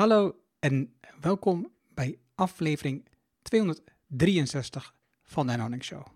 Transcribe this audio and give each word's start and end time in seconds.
Hallo 0.00 0.36
en 0.58 0.94
welkom 1.20 1.72
bij 1.94 2.18
aflevering 2.34 3.06
263 3.42 4.94
van 5.22 5.46
de 5.46 5.52
Anonic 5.52 5.82
Show. 5.82 6.06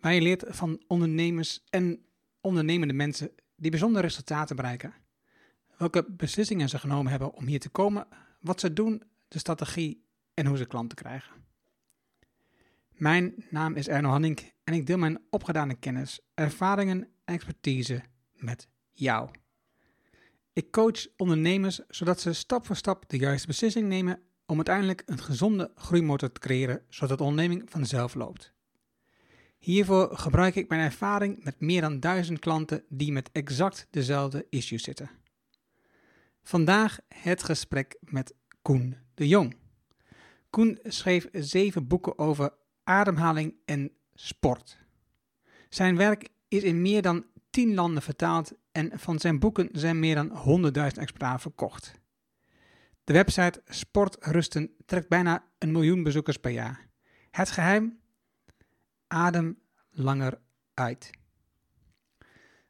Waar 0.00 0.14
leert 0.14 0.44
van 0.48 0.82
ondernemers 0.86 1.64
en 1.70 2.04
ondernemende 2.40 2.94
mensen 2.94 3.30
die 3.56 3.70
bijzondere 3.70 4.06
resultaten 4.06 4.56
bereiken. 4.56 4.94
Welke 5.76 6.04
beslissingen 6.10 6.68
ze 6.68 6.78
genomen 6.78 7.10
hebben 7.10 7.32
om 7.32 7.46
hier 7.46 7.60
te 7.60 7.68
komen, 7.68 8.06
wat 8.40 8.60
ze 8.60 8.72
doen, 8.72 9.02
de 9.28 9.38
strategie 9.38 10.04
en 10.34 10.46
hoe 10.46 10.56
ze 10.56 10.66
klanten 10.66 10.96
krijgen. 10.96 11.32
Mijn 12.90 13.34
naam 13.50 13.74
is 13.74 13.88
Erno 13.88 14.08
Hanning 14.08 14.52
en 14.64 14.74
ik 14.74 14.86
deel 14.86 14.98
mijn 14.98 15.22
opgedane 15.30 15.74
kennis, 15.74 16.20
ervaringen 16.34 17.08
en 17.24 17.34
expertise 17.34 18.02
met 18.32 18.68
jou. 18.92 19.30
Ik 20.52 20.70
coach 20.70 21.06
ondernemers 21.16 21.80
zodat 21.88 22.20
ze 22.20 22.32
stap 22.32 22.66
voor 22.66 22.76
stap 22.76 23.08
de 23.08 23.18
juiste 23.18 23.46
beslissing 23.46 23.88
nemen 23.88 24.22
om 24.46 24.56
uiteindelijk 24.56 25.02
een 25.06 25.18
gezonde 25.18 25.72
groeimotor 25.74 26.32
te 26.32 26.40
creëren, 26.40 26.82
zodat 26.88 27.18
de 27.18 27.24
onderneming 27.24 27.70
vanzelf 27.70 28.14
loopt. 28.14 28.52
Hiervoor 29.58 30.16
gebruik 30.16 30.54
ik 30.54 30.68
mijn 30.68 30.80
ervaring 30.80 31.44
met 31.44 31.60
meer 31.60 31.80
dan 31.80 32.00
duizend 32.00 32.38
klanten 32.38 32.84
die 32.88 33.12
met 33.12 33.30
exact 33.32 33.86
dezelfde 33.90 34.46
issues 34.48 34.82
zitten. 34.82 35.10
Vandaag 36.42 36.98
het 37.08 37.42
gesprek 37.42 37.96
met 38.00 38.34
Koen 38.62 38.96
de 39.14 39.28
Jong. 39.28 39.56
Koen 40.50 40.78
schreef 40.82 41.28
zeven 41.32 41.86
boeken 41.86 42.18
over 42.18 42.54
ademhaling 42.84 43.54
en 43.64 43.92
sport. 44.14 44.78
Zijn 45.68 45.96
werk 45.96 46.28
is 46.48 46.62
in 46.62 46.82
meer 46.82 47.02
dan 47.02 47.26
tien 47.50 47.74
landen 47.74 48.02
vertaald 48.02 48.52
en 48.72 48.98
van 48.98 49.18
zijn 49.18 49.38
boeken 49.38 49.68
zijn 49.72 49.98
meer 49.98 50.14
dan 50.14 50.28
100.000 50.74 50.98
exemplaren 50.98 51.40
verkocht. 51.40 52.00
De 53.04 53.12
website 53.12 53.62
Sportrusten 53.64 54.70
trekt 54.86 55.08
bijna 55.08 55.44
een 55.58 55.72
miljoen 55.72 56.02
bezoekers 56.02 56.36
per 56.36 56.50
jaar. 56.50 56.88
Het 57.30 57.50
geheim? 57.50 58.00
Adem 59.06 59.58
langer 59.90 60.40
uit. 60.74 61.10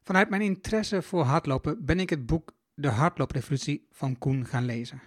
Vanuit 0.03 0.31
mijn 0.31 0.43
interesse 0.43 1.03
voor 1.03 1.23
hardlopen 1.23 1.85
ben 1.85 2.01
ik 2.01 2.11
het 2.11 2.27
boek 2.27 2.55
De 2.75 2.89
Hardlooprevolutie 2.89 3.87
van 3.91 4.19
Koen 4.19 4.47
gaan 4.47 4.65
lezen. 4.65 5.03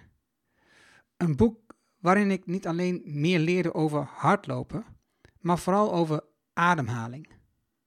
Een 1.16 1.36
boek 1.36 1.74
waarin 1.98 2.30
ik 2.30 2.46
niet 2.46 2.66
alleen 2.66 3.02
meer 3.04 3.38
leerde 3.38 3.74
over 3.74 4.08
hardlopen, 4.10 4.84
maar 5.40 5.58
vooral 5.58 5.92
over 5.92 6.24
ademhaling. 6.52 7.28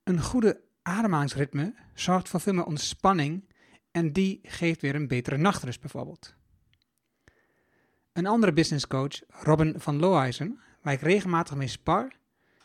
Een 0.04 0.22
goede 0.22 0.67
ademhalingsritme 0.88 1.74
zorgt 1.94 2.30
voor 2.30 2.40
veel 2.40 2.54
meer 2.54 2.66
ontspanning 2.66 3.44
en 3.92 4.14
die 4.14 4.40
geeft 4.44 4.82
weer 4.82 4.96
een 4.96 5.08
betere 5.08 5.38
nachtrust 5.38 5.80
bijvoorbeeld. 5.80 6.36
Een 8.14 8.26
andere 8.26 8.54
business 8.54 8.88
coach, 8.88 9.22
Robin 9.28 9.80
van 9.80 10.00
Lohuizen, 10.00 10.60
waar 10.82 10.94
ik 10.94 11.02
regelmatig 11.02 11.56
mee 11.56 11.68
spar, 11.68 12.12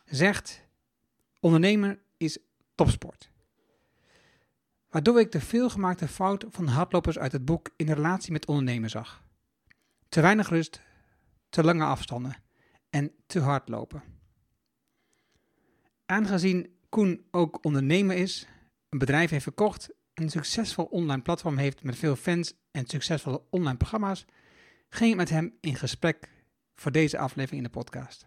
zegt: 0.04 0.66
Ondernemen 1.40 2.00
is 2.16 2.38
topsport. 2.74 3.30
Waardoor 4.88 5.20
ik 5.20 5.32
de 5.32 5.40
veelgemaakte 5.40 6.08
fout 6.08 6.44
van 6.48 6.66
hardlopers 6.66 7.18
uit 7.18 7.32
het 7.32 7.44
boek 7.44 7.70
in 7.76 7.92
relatie 7.92 8.32
met 8.32 8.46
ondernemen 8.46 8.90
zag. 8.90 9.22
Te 10.08 10.20
weinig 10.20 10.48
rust, 10.48 10.82
te 11.48 11.64
lange 11.64 11.84
afstanden 11.84 12.36
en 12.90 13.12
te 13.26 13.40
hard 13.40 13.68
lopen. 13.68 14.02
Aangezien 16.06 16.80
Koen 16.92 17.24
ook 17.30 17.64
ondernemer 17.64 18.16
is, 18.16 18.46
een 18.88 18.98
bedrijf 18.98 19.30
heeft 19.30 19.42
verkocht, 19.42 19.90
een 20.14 20.30
succesvol 20.30 20.84
online 20.84 21.22
platform 21.22 21.56
heeft 21.56 21.82
met 21.82 21.96
veel 21.96 22.16
fans 22.16 22.54
en 22.70 22.86
succesvolle 22.86 23.42
online 23.50 23.76
programma's, 23.76 24.24
ging 24.88 25.10
ik 25.10 25.16
met 25.16 25.28
hem 25.28 25.56
in 25.60 25.76
gesprek 25.76 26.28
voor 26.74 26.92
deze 26.92 27.18
aflevering 27.18 27.64
in 27.64 27.70
de 27.72 27.78
podcast. 27.78 28.26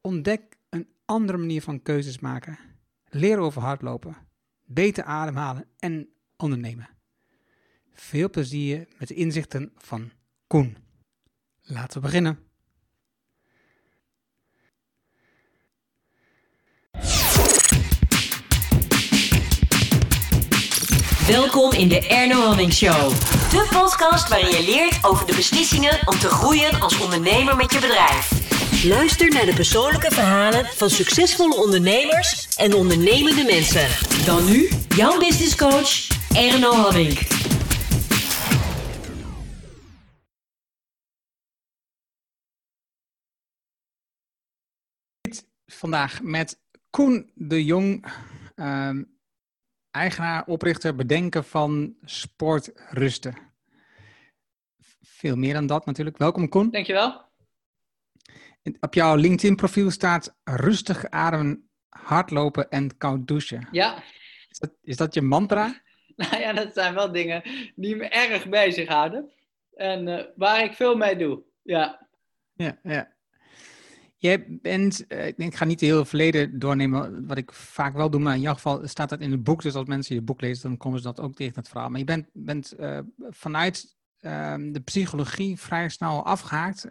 Ontdek 0.00 0.56
een 0.68 0.88
andere 1.04 1.38
manier 1.38 1.62
van 1.62 1.82
keuzes 1.82 2.18
maken, 2.18 2.58
leer 3.08 3.38
over 3.38 3.62
hardlopen, 3.62 4.16
beter 4.64 5.04
ademhalen 5.04 5.68
en 5.78 6.08
ondernemen. 6.36 6.88
Veel 7.92 8.30
plezier 8.30 8.88
met 8.98 9.08
de 9.08 9.14
inzichten 9.14 9.72
van 9.76 10.10
Koen. 10.46 10.76
Laten 11.62 12.00
we 12.00 12.06
beginnen. 12.06 12.43
Welkom 21.26 21.72
in 21.72 21.88
de 21.88 22.06
Erno 22.06 22.40
Hamming 22.40 22.72
Show. 22.72 23.10
De 23.50 23.68
podcast 23.70 24.28
waarin 24.28 24.50
je 24.50 24.64
leert 24.64 25.04
over 25.04 25.26
de 25.26 25.34
beslissingen 25.34 26.08
om 26.08 26.18
te 26.18 26.28
groeien 26.28 26.80
als 26.80 27.00
ondernemer 27.00 27.56
met 27.56 27.72
je 27.72 27.80
bedrijf. 27.80 28.30
Luister 28.84 29.28
naar 29.28 29.44
de 29.44 29.54
persoonlijke 29.54 30.10
verhalen 30.10 30.64
van 30.64 30.90
succesvolle 30.90 31.56
ondernemers 31.56 32.56
en 32.56 32.74
ondernemende 32.74 33.44
mensen. 33.44 33.88
Dan 34.26 34.44
nu, 34.44 34.68
jouw 34.88 35.18
business 35.18 35.56
coach, 35.56 36.08
Erno 36.36 36.72
Hamming. 36.72 37.18
Vandaag 45.66 46.22
met 46.22 46.58
Koen 46.90 47.30
de 47.34 47.64
Jong, 47.64 48.06
ehm, 48.54 49.02
eigenaar, 49.94 50.46
oprichter, 50.46 50.94
bedenken 50.94 51.44
van 51.44 51.96
Sport 52.04 52.72
Rusten. 52.90 53.36
Veel 55.02 55.36
meer 55.36 55.54
dan 55.54 55.66
dat 55.66 55.86
natuurlijk. 55.86 56.18
Welkom 56.18 56.48
Koen. 56.48 56.70
Dankjewel. 56.70 57.22
Op 58.80 58.94
jouw 58.94 59.14
LinkedIn-profiel 59.14 59.90
staat 59.90 60.36
rustig 60.44 61.10
ademen, 61.10 61.68
hardlopen 61.88 62.70
en 62.70 62.96
koud 62.96 63.26
douchen. 63.26 63.68
Ja. 63.70 64.02
Is 64.48 64.58
dat, 64.58 64.70
is 64.82 64.96
dat 64.96 65.14
je 65.14 65.22
mantra? 65.22 65.72
Nou 66.16 66.38
ja, 66.38 66.52
dat 66.52 66.74
zijn 66.74 66.94
wel 66.94 67.12
dingen 67.12 67.42
die 67.74 67.96
me 67.96 68.08
erg 68.08 68.48
bezighouden. 68.48 69.30
En 69.74 70.06
uh, 70.06 70.24
waar 70.36 70.64
ik 70.64 70.72
veel 70.72 70.96
mee 70.96 71.16
doe. 71.16 71.42
Ja. 71.62 72.08
Ja, 72.52 72.78
ja. 72.82 73.12
Jij 74.24 74.46
bent, 74.48 75.04
uh, 75.08 75.26
ik 75.26 75.54
ga 75.54 75.64
niet 75.64 75.80
heel 75.80 75.98
het 75.98 76.08
verleden 76.08 76.58
doornemen, 76.58 77.26
wat 77.26 77.36
ik 77.36 77.52
vaak 77.52 77.94
wel 77.94 78.10
doe, 78.10 78.20
maar 78.20 78.34
in 78.34 78.40
jouw 78.40 78.54
geval 78.54 78.88
staat 78.88 79.08
dat 79.08 79.20
in 79.20 79.30
het 79.30 79.44
boek. 79.44 79.62
Dus 79.62 79.74
als 79.74 79.86
mensen 79.86 80.14
je 80.14 80.22
boek 80.22 80.40
lezen, 80.40 80.68
dan 80.68 80.76
komen 80.76 80.98
ze 80.98 81.04
dat 81.04 81.20
ook 81.20 81.34
tegen 81.34 81.54
het 81.54 81.68
verhaal. 81.68 81.88
Maar 81.88 81.98
je 81.98 82.04
bent, 82.04 82.26
bent 82.32 82.74
uh, 82.80 82.98
vanuit 83.30 83.96
de 84.20 84.80
psychologie 84.84 85.60
vrij 85.60 85.88
snel 85.88 86.24
afgehaakt, 86.24 86.88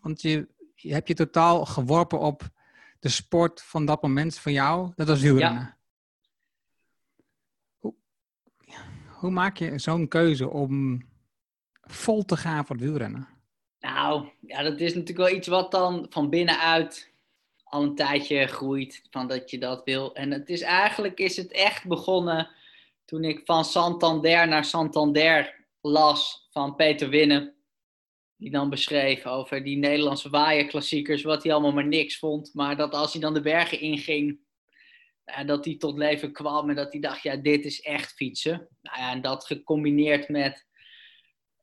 want 0.00 0.22
je, 0.22 0.48
je 0.74 0.92
hebt 0.92 1.08
je 1.08 1.14
totaal 1.14 1.66
geworpen 1.66 2.18
op 2.18 2.50
de 3.00 3.08
sport 3.08 3.62
van 3.62 3.86
dat 3.86 4.02
moment 4.02 4.38
van 4.38 4.52
jou. 4.52 4.92
Dat 4.96 5.06
was 5.06 5.20
wielrennen. 5.20 5.62
Ja. 5.62 5.76
Hoe, 7.78 7.94
hoe 9.08 9.30
maak 9.30 9.56
je 9.56 9.78
zo'n 9.78 10.08
keuze 10.08 10.48
om 10.48 11.02
vol 11.82 12.24
te 12.24 12.36
gaan 12.36 12.66
voor 12.66 12.76
het 12.76 12.84
wielrennen? 12.84 13.31
Nou, 13.82 14.28
ja, 14.40 14.62
dat 14.62 14.80
is 14.80 14.94
natuurlijk 14.94 15.28
wel 15.28 15.36
iets 15.36 15.48
wat 15.48 15.70
dan 15.70 16.06
van 16.10 16.30
binnenuit 16.30 17.12
al 17.64 17.82
een 17.82 17.94
tijdje 17.94 18.46
groeit, 18.46 19.02
van 19.10 19.28
dat 19.28 19.50
je 19.50 19.58
dat 19.58 19.84
wil. 19.84 20.14
En 20.14 20.30
het 20.30 20.48
is 20.48 20.60
eigenlijk 20.60 21.18
is 21.18 21.36
het 21.36 21.52
echt 21.52 21.86
begonnen 21.86 22.50
toen 23.04 23.24
ik 23.24 23.40
van 23.44 23.64
Santander 23.64 24.48
naar 24.48 24.64
Santander 24.64 25.66
las 25.80 26.48
van 26.50 26.74
Peter 26.74 27.08
Winnen. 27.08 27.54
Die 28.36 28.50
dan 28.50 28.70
beschreef 28.70 29.26
over 29.26 29.64
die 29.64 29.76
Nederlandse 29.76 30.30
waaierklassiekers, 30.30 31.22
wat 31.22 31.42
hij 31.42 31.52
allemaal 31.52 31.72
maar 31.72 31.86
niks 31.86 32.18
vond. 32.18 32.50
Maar 32.54 32.76
dat 32.76 32.92
als 32.92 33.12
hij 33.12 33.20
dan 33.20 33.34
de 33.34 33.40
bergen 33.40 33.80
inging, 33.80 34.40
dat 35.46 35.64
hij 35.64 35.76
tot 35.76 35.98
leven 35.98 36.32
kwam 36.32 36.68
en 36.68 36.76
dat 36.76 36.92
hij 36.92 37.00
dacht, 37.00 37.22
ja, 37.22 37.36
dit 37.36 37.64
is 37.64 37.80
echt 37.80 38.12
fietsen. 38.12 38.68
Nou 38.80 38.98
ja, 38.98 39.10
en 39.10 39.20
dat 39.20 39.46
gecombineerd 39.46 40.28
met 40.28 40.66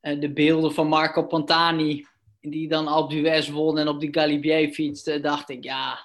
uh, 0.02 0.20
de 0.20 0.32
beelden 0.32 0.72
van 0.72 0.88
Marco 0.88 1.26
Pantani, 1.26 2.06
die 2.40 2.68
dan 2.68 2.92
op 2.92 3.12
US 3.12 3.48
won 3.48 3.78
en 3.78 3.88
op 3.88 4.00
die 4.00 4.12
Galibier 4.12 4.72
fietste, 4.72 5.20
dacht 5.20 5.48
ik, 5.48 5.64
ja, 5.64 5.98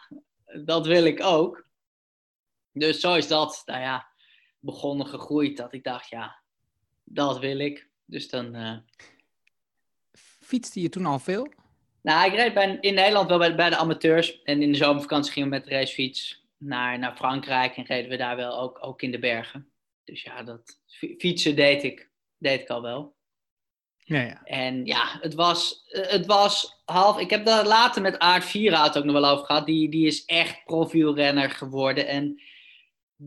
dat 0.64 0.86
wil 0.86 1.06
ik 1.06 1.24
ook. 1.24 1.66
Dus 2.72 3.00
zo 3.00 3.16
is 3.16 3.28
dat, 3.28 3.62
nou 3.66 3.82
ja, 3.82 4.08
begonnen 4.60 5.08
gegroeid, 5.08 5.58
dat 5.58 5.74
ik 5.74 5.84
dacht, 5.84 6.10
ja, 6.10 6.40
dat 7.04 7.40
wil 7.40 7.60
ik. 7.60 7.90
Dus 8.06 8.30
dan... 8.30 8.56
Uh... 8.56 8.78
Fietste 10.40 10.82
je 10.82 10.90
toen 10.90 11.06
al 11.06 11.20
veel? 11.20 11.54
Nou, 12.02 12.32
ik 12.32 12.36
reed 12.36 12.54
bij, 12.54 12.78
in 12.82 12.94
Nederland 12.94 13.30
wel 13.30 13.38
bij, 13.38 13.56
bij, 13.56 13.70
de 13.70 13.78
amateurs. 13.78 14.42
En 14.44 14.62
in 14.62 14.72
de 14.72 14.78
zomervakantie 14.78 15.32
gingen 15.32 15.50
we 15.50 15.56
met 15.56 15.66
de 15.66 15.70
racefiets 15.70 16.46
naar, 16.58 17.00
naar 17.00 17.16
Frankrijk. 17.16 17.78
En 17.78 17.86
reden 17.86 18.10
we 18.10 18.18
daar 18.18 18.36
wel 18.36 18.60
ook, 18.60 18.78
ook 18.82 19.02
in 19.02 19.12
de 19.12 19.20
bergen. 19.20 19.70
Dus 20.04 20.24
ja, 20.24 20.44
dat 20.44 20.80
fietsen 21.18 21.56
deed 21.56 21.84
ik, 21.84 22.10
deed 22.38 22.62
ik 22.62 22.70
al 22.70 22.82
wel. 22.82 23.15
Ja, 24.08 24.22
ja. 24.22 24.44
En 24.44 24.86
ja, 24.86 25.18
het 25.22 25.34
was, 25.34 25.84
het 25.86 26.26
was 26.26 26.82
half. 26.86 27.20
Ik 27.20 27.30
heb 27.30 27.46
daar 27.46 27.66
later 27.66 28.02
met 28.02 28.20
Aard 28.20 28.46
Vierhout 28.46 28.98
ook 28.98 29.04
nog 29.04 29.14
wel 29.14 29.30
over 29.30 29.46
gehad. 29.46 29.66
Die, 29.66 29.90
die 29.90 30.08
is 30.08 30.26
echt 30.26 30.66
profielrenner 30.66 31.50
geworden. 31.50 32.08
En 32.08 32.42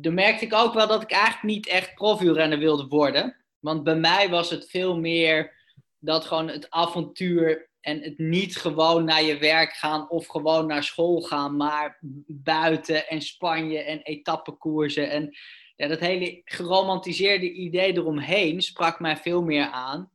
toen 0.03 0.15
merkte 0.15 0.45
ik 0.45 0.55
ook 0.55 0.75
wel 0.75 0.87
dat 0.87 1.03
ik 1.03 1.11
eigenlijk 1.11 1.43
niet 1.43 1.67
echt 1.67 1.95
profielrenner 1.95 2.59
wilde 2.59 2.87
worden. 2.87 3.37
Want 3.59 3.85
bij 3.85 3.97
mij 3.97 4.29
was 4.29 4.51
het 4.51 4.71
veel 4.71 4.99
meer 4.99 5.53
dat 5.99 6.25
gewoon 6.25 6.49
het 6.49 6.71
avontuur 6.71 7.69
en 7.81 8.03
het 8.03 8.19
niet 8.19 8.57
gewoon 8.57 9.05
naar 9.05 9.23
je 9.23 9.39
werk 9.39 9.73
gaan 9.73 10.11
of 10.11 10.27
gewoon 10.27 10.67
naar 10.67 10.85
school 10.85 11.21
gaan, 11.21 11.57
maar 11.57 11.99
buiten 12.27 13.09
en 13.09 13.23
Spanje 13.23 13.79
en 13.79 14.03
etappekoersen. 14.03 15.11
En 15.11 15.37
ja, 15.77 15.87
dat 15.87 16.01
hele 16.01 16.41
geromantiseerde 16.45 17.53
idee 17.53 17.93
eromheen 17.93 18.63
sprak 18.63 19.01
mij 19.01 19.17
veel 19.17 19.43
meer 19.43 19.71
aan 19.71 20.11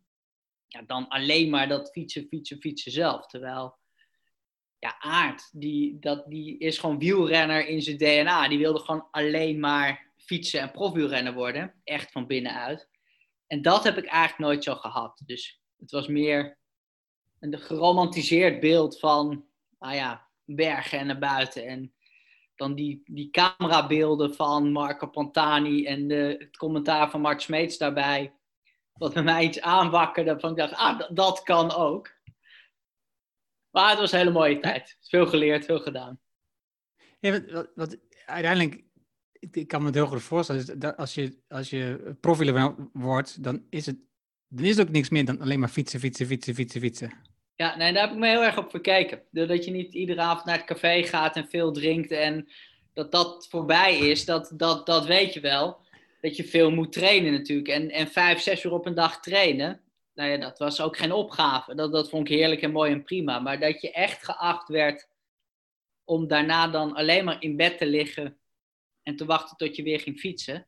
ja, 0.73 0.81
dan 0.85 1.07
alleen 1.07 1.49
maar 1.49 1.67
dat 1.67 1.91
fietsen, 1.91 2.27
fietsen, 2.27 2.57
fietsen 2.57 2.91
zelf. 2.91 3.25
Terwijl 3.25 3.77
ja, 4.79 4.99
Aard, 4.99 5.49
die, 5.51 5.99
dat, 5.99 6.29
die 6.29 6.57
is 6.57 6.77
gewoon 6.77 6.99
wielrenner 6.99 7.67
in 7.67 7.81
zijn 7.81 7.97
DNA. 7.97 8.47
Die 8.47 8.57
wilde 8.57 8.79
gewoon 8.79 9.07
alleen 9.11 9.59
maar 9.59 10.11
fietsen 10.17 10.59
en 10.59 10.71
profwielrenner 10.71 11.33
worden. 11.33 11.73
Echt 11.83 12.11
van 12.11 12.27
binnenuit. 12.27 12.89
En 13.47 13.61
dat 13.61 13.83
heb 13.83 13.97
ik 13.97 14.05
eigenlijk 14.05 14.49
nooit 14.49 14.63
zo 14.63 14.75
gehad. 14.75 15.21
Dus 15.25 15.61
het 15.79 15.91
was 15.91 16.07
meer 16.07 16.57
een 17.39 17.59
geromantiseerd 17.59 18.59
beeld 18.59 18.99
van, 18.99 19.45
nou 19.79 19.95
ja, 19.95 20.27
bergen 20.45 20.99
en 20.99 21.07
naar 21.07 21.19
buiten. 21.19 21.67
En 21.67 21.93
dan 22.55 22.75
die, 22.75 23.01
die 23.05 23.29
camerabeelden 23.29 24.35
van 24.35 24.71
Marco 24.71 25.07
Pantani 25.07 25.85
en 25.85 26.07
de, 26.07 26.35
het 26.39 26.57
commentaar 26.57 27.09
van 27.09 27.21
Mart 27.21 27.41
Smeets 27.41 27.77
daarbij. 27.77 28.33
Wat 28.93 29.13
bij 29.13 29.23
mij 29.23 29.43
iets 29.43 29.61
aanwakkerde 29.61 30.39
van 30.39 30.49
ik 30.49 30.57
dacht, 30.57 30.73
ah, 30.73 31.01
dat 31.09 31.43
kan 31.43 31.71
ook. 31.71 32.11
Maar 33.69 33.89
het 33.89 33.99
was 33.99 34.11
een 34.11 34.17
hele 34.17 34.31
mooie 34.31 34.59
tijd. 34.59 34.97
Veel 35.01 35.27
geleerd, 35.27 35.65
veel 35.65 35.79
gedaan. 35.79 36.19
Ja, 37.19 37.41
wat, 37.51 37.71
wat, 37.75 37.97
uiteindelijk, 38.25 38.83
ik 39.51 39.67
kan 39.67 39.79
me 39.79 39.85
het 39.85 39.95
heel 39.95 40.07
goed 40.07 40.21
voorstellen, 40.21 40.79
dat 40.79 40.97
als 40.97 41.13
je, 41.13 41.37
als 41.47 41.69
je 41.69 42.15
profiler 42.19 42.75
wordt, 42.93 43.43
dan 43.43 43.65
is, 43.69 43.85
het, 43.85 43.97
dan 44.47 44.65
is 44.65 44.77
het 44.77 44.87
ook 44.87 44.93
niks 44.93 45.09
meer 45.09 45.25
dan 45.25 45.41
alleen 45.41 45.59
maar 45.59 45.69
fietsen, 45.69 45.99
fietsen, 45.99 46.27
fietsen, 46.27 46.55
fietsen, 46.55 46.81
fietsen. 46.81 47.13
Ja, 47.55 47.75
nee, 47.75 47.93
daar 47.93 48.01
heb 48.01 48.11
ik 48.11 48.17
me 48.17 48.27
heel 48.27 48.43
erg 48.43 48.57
op 48.57 48.69
verkeken. 48.69 49.21
Dat 49.31 49.65
je 49.65 49.71
niet 49.71 49.93
iedere 49.93 50.21
avond 50.21 50.45
naar 50.45 50.57
het 50.57 50.65
café 50.65 51.03
gaat 51.03 51.35
en 51.35 51.47
veel 51.47 51.71
drinkt 51.71 52.11
en 52.11 52.49
dat 52.93 53.11
dat 53.11 53.47
voorbij 53.49 53.97
is, 53.97 54.25
dat, 54.25 54.51
dat, 54.55 54.85
dat 54.85 55.05
weet 55.05 55.33
je 55.33 55.39
wel. 55.39 55.81
Dat 56.23 56.35
je 56.35 56.43
veel 56.43 56.71
moet 56.71 56.91
trainen 56.91 57.31
natuurlijk. 57.31 57.67
En, 57.67 57.89
en 57.89 58.07
vijf, 58.07 58.41
zes 58.41 58.63
uur 58.63 58.71
op 58.71 58.85
een 58.85 58.93
dag 58.93 59.19
trainen, 59.19 59.81
nou 60.13 60.29
ja, 60.29 60.37
dat 60.37 60.59
was 60.59 60.81
ook 60.81 60.97
geen 60.97 61.11
opgave. 61.11 61.75
Dat, 61.75 61.91
dat 61.91 62.09
vond 62.09 62.29
ik 62.29 62.35
heerlijk 62.35 62.61
en 62.61 62.71
mooi 62.71 62.91
en 62.91 63.03
prima. 63.03 63.39
Maar 63.39 63.59
dat 63.59 63.81
je 63.81 63.91
echt 63.91 64.23
geacht 64.23 64.67
werd 64.67 65.07
om 66.03 66.27
daarna 66.27 66.67
dan 66.67 66.95
alleen 66.95 67.25
maar 67.25 67.41
in 67.41 67.55
bed 67.55 67.77
te 67.77 67.85
liggen 67.85 68.37
en 69.03 69.15
te 69.15 69.25
wachten 69.25 69.57
tot 69.57 69.75
je 69.75 69.83
weer 69.83 69.99
ging 69.99 70.19
fietsen. 70.19 70.67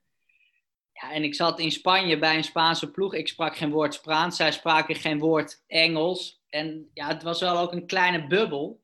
Ja, 0.93 1.11
en 1.11 1.23
ik 1.23 1.35
zat 1.35 1.59
in 1.59 1.71
Spanje 1.71 2.19
bij 2.19 2.35
een 2.35 2.43
Spaanse 2.43 2.91
ploeg. 2.91 3.13
Ik 3.13 3.27
sprak 3.27 3.55
geen 3.55 3.71
woord 3.71 3.93
Spaans, 3.93 4.35
zij 4.35 4.51
spraken 4.51 4.95
geen 4.95 5.19
woord 5.19 5.63
Engels. 5.67 6.41
En 6.49 6.89
ja, 6.93 7.07
het 7.07 7.23
was 7.23 7.39
wel 7.39 7.57
ook 7.57 7.71
een 7.71 7.87
kleine 7.87 8.27
bubbel 8.27 8.83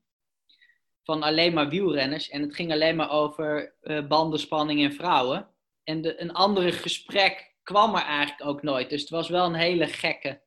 van 1.02 1.22
alleen 1.22 1.54
maar 1.54 1.68
wielrenners. 1.68 2.28
En 2.28 2.42
het 2.42 2.54
ging 2.54 2.72
alleen 2.72 2.96
maar 2.96 3.10
over 3.10 3.74
uh, 3.82 4.06
bandenspanning 4.06 4.82
en 4.82 4.92
vrouwen. 4.92 5.51
En 5.84 6.02
de, 6.02 6.20
een 6.20 6.32
andere 6.32 6.72
gesprek 6.72 7.54
kwam 7.62 7.94
er 7.94 8.02
eigenlijk 8.02 8.48
ook 8.50 8.62
nooit. 8.62 8.90
Dus 8.90 9.00
het 9.00 9.10
was 9.10 9.28
wel 9.28 9.46
een 9.46 9.54
hele 9.54 9.86
gekke 9.86 10.40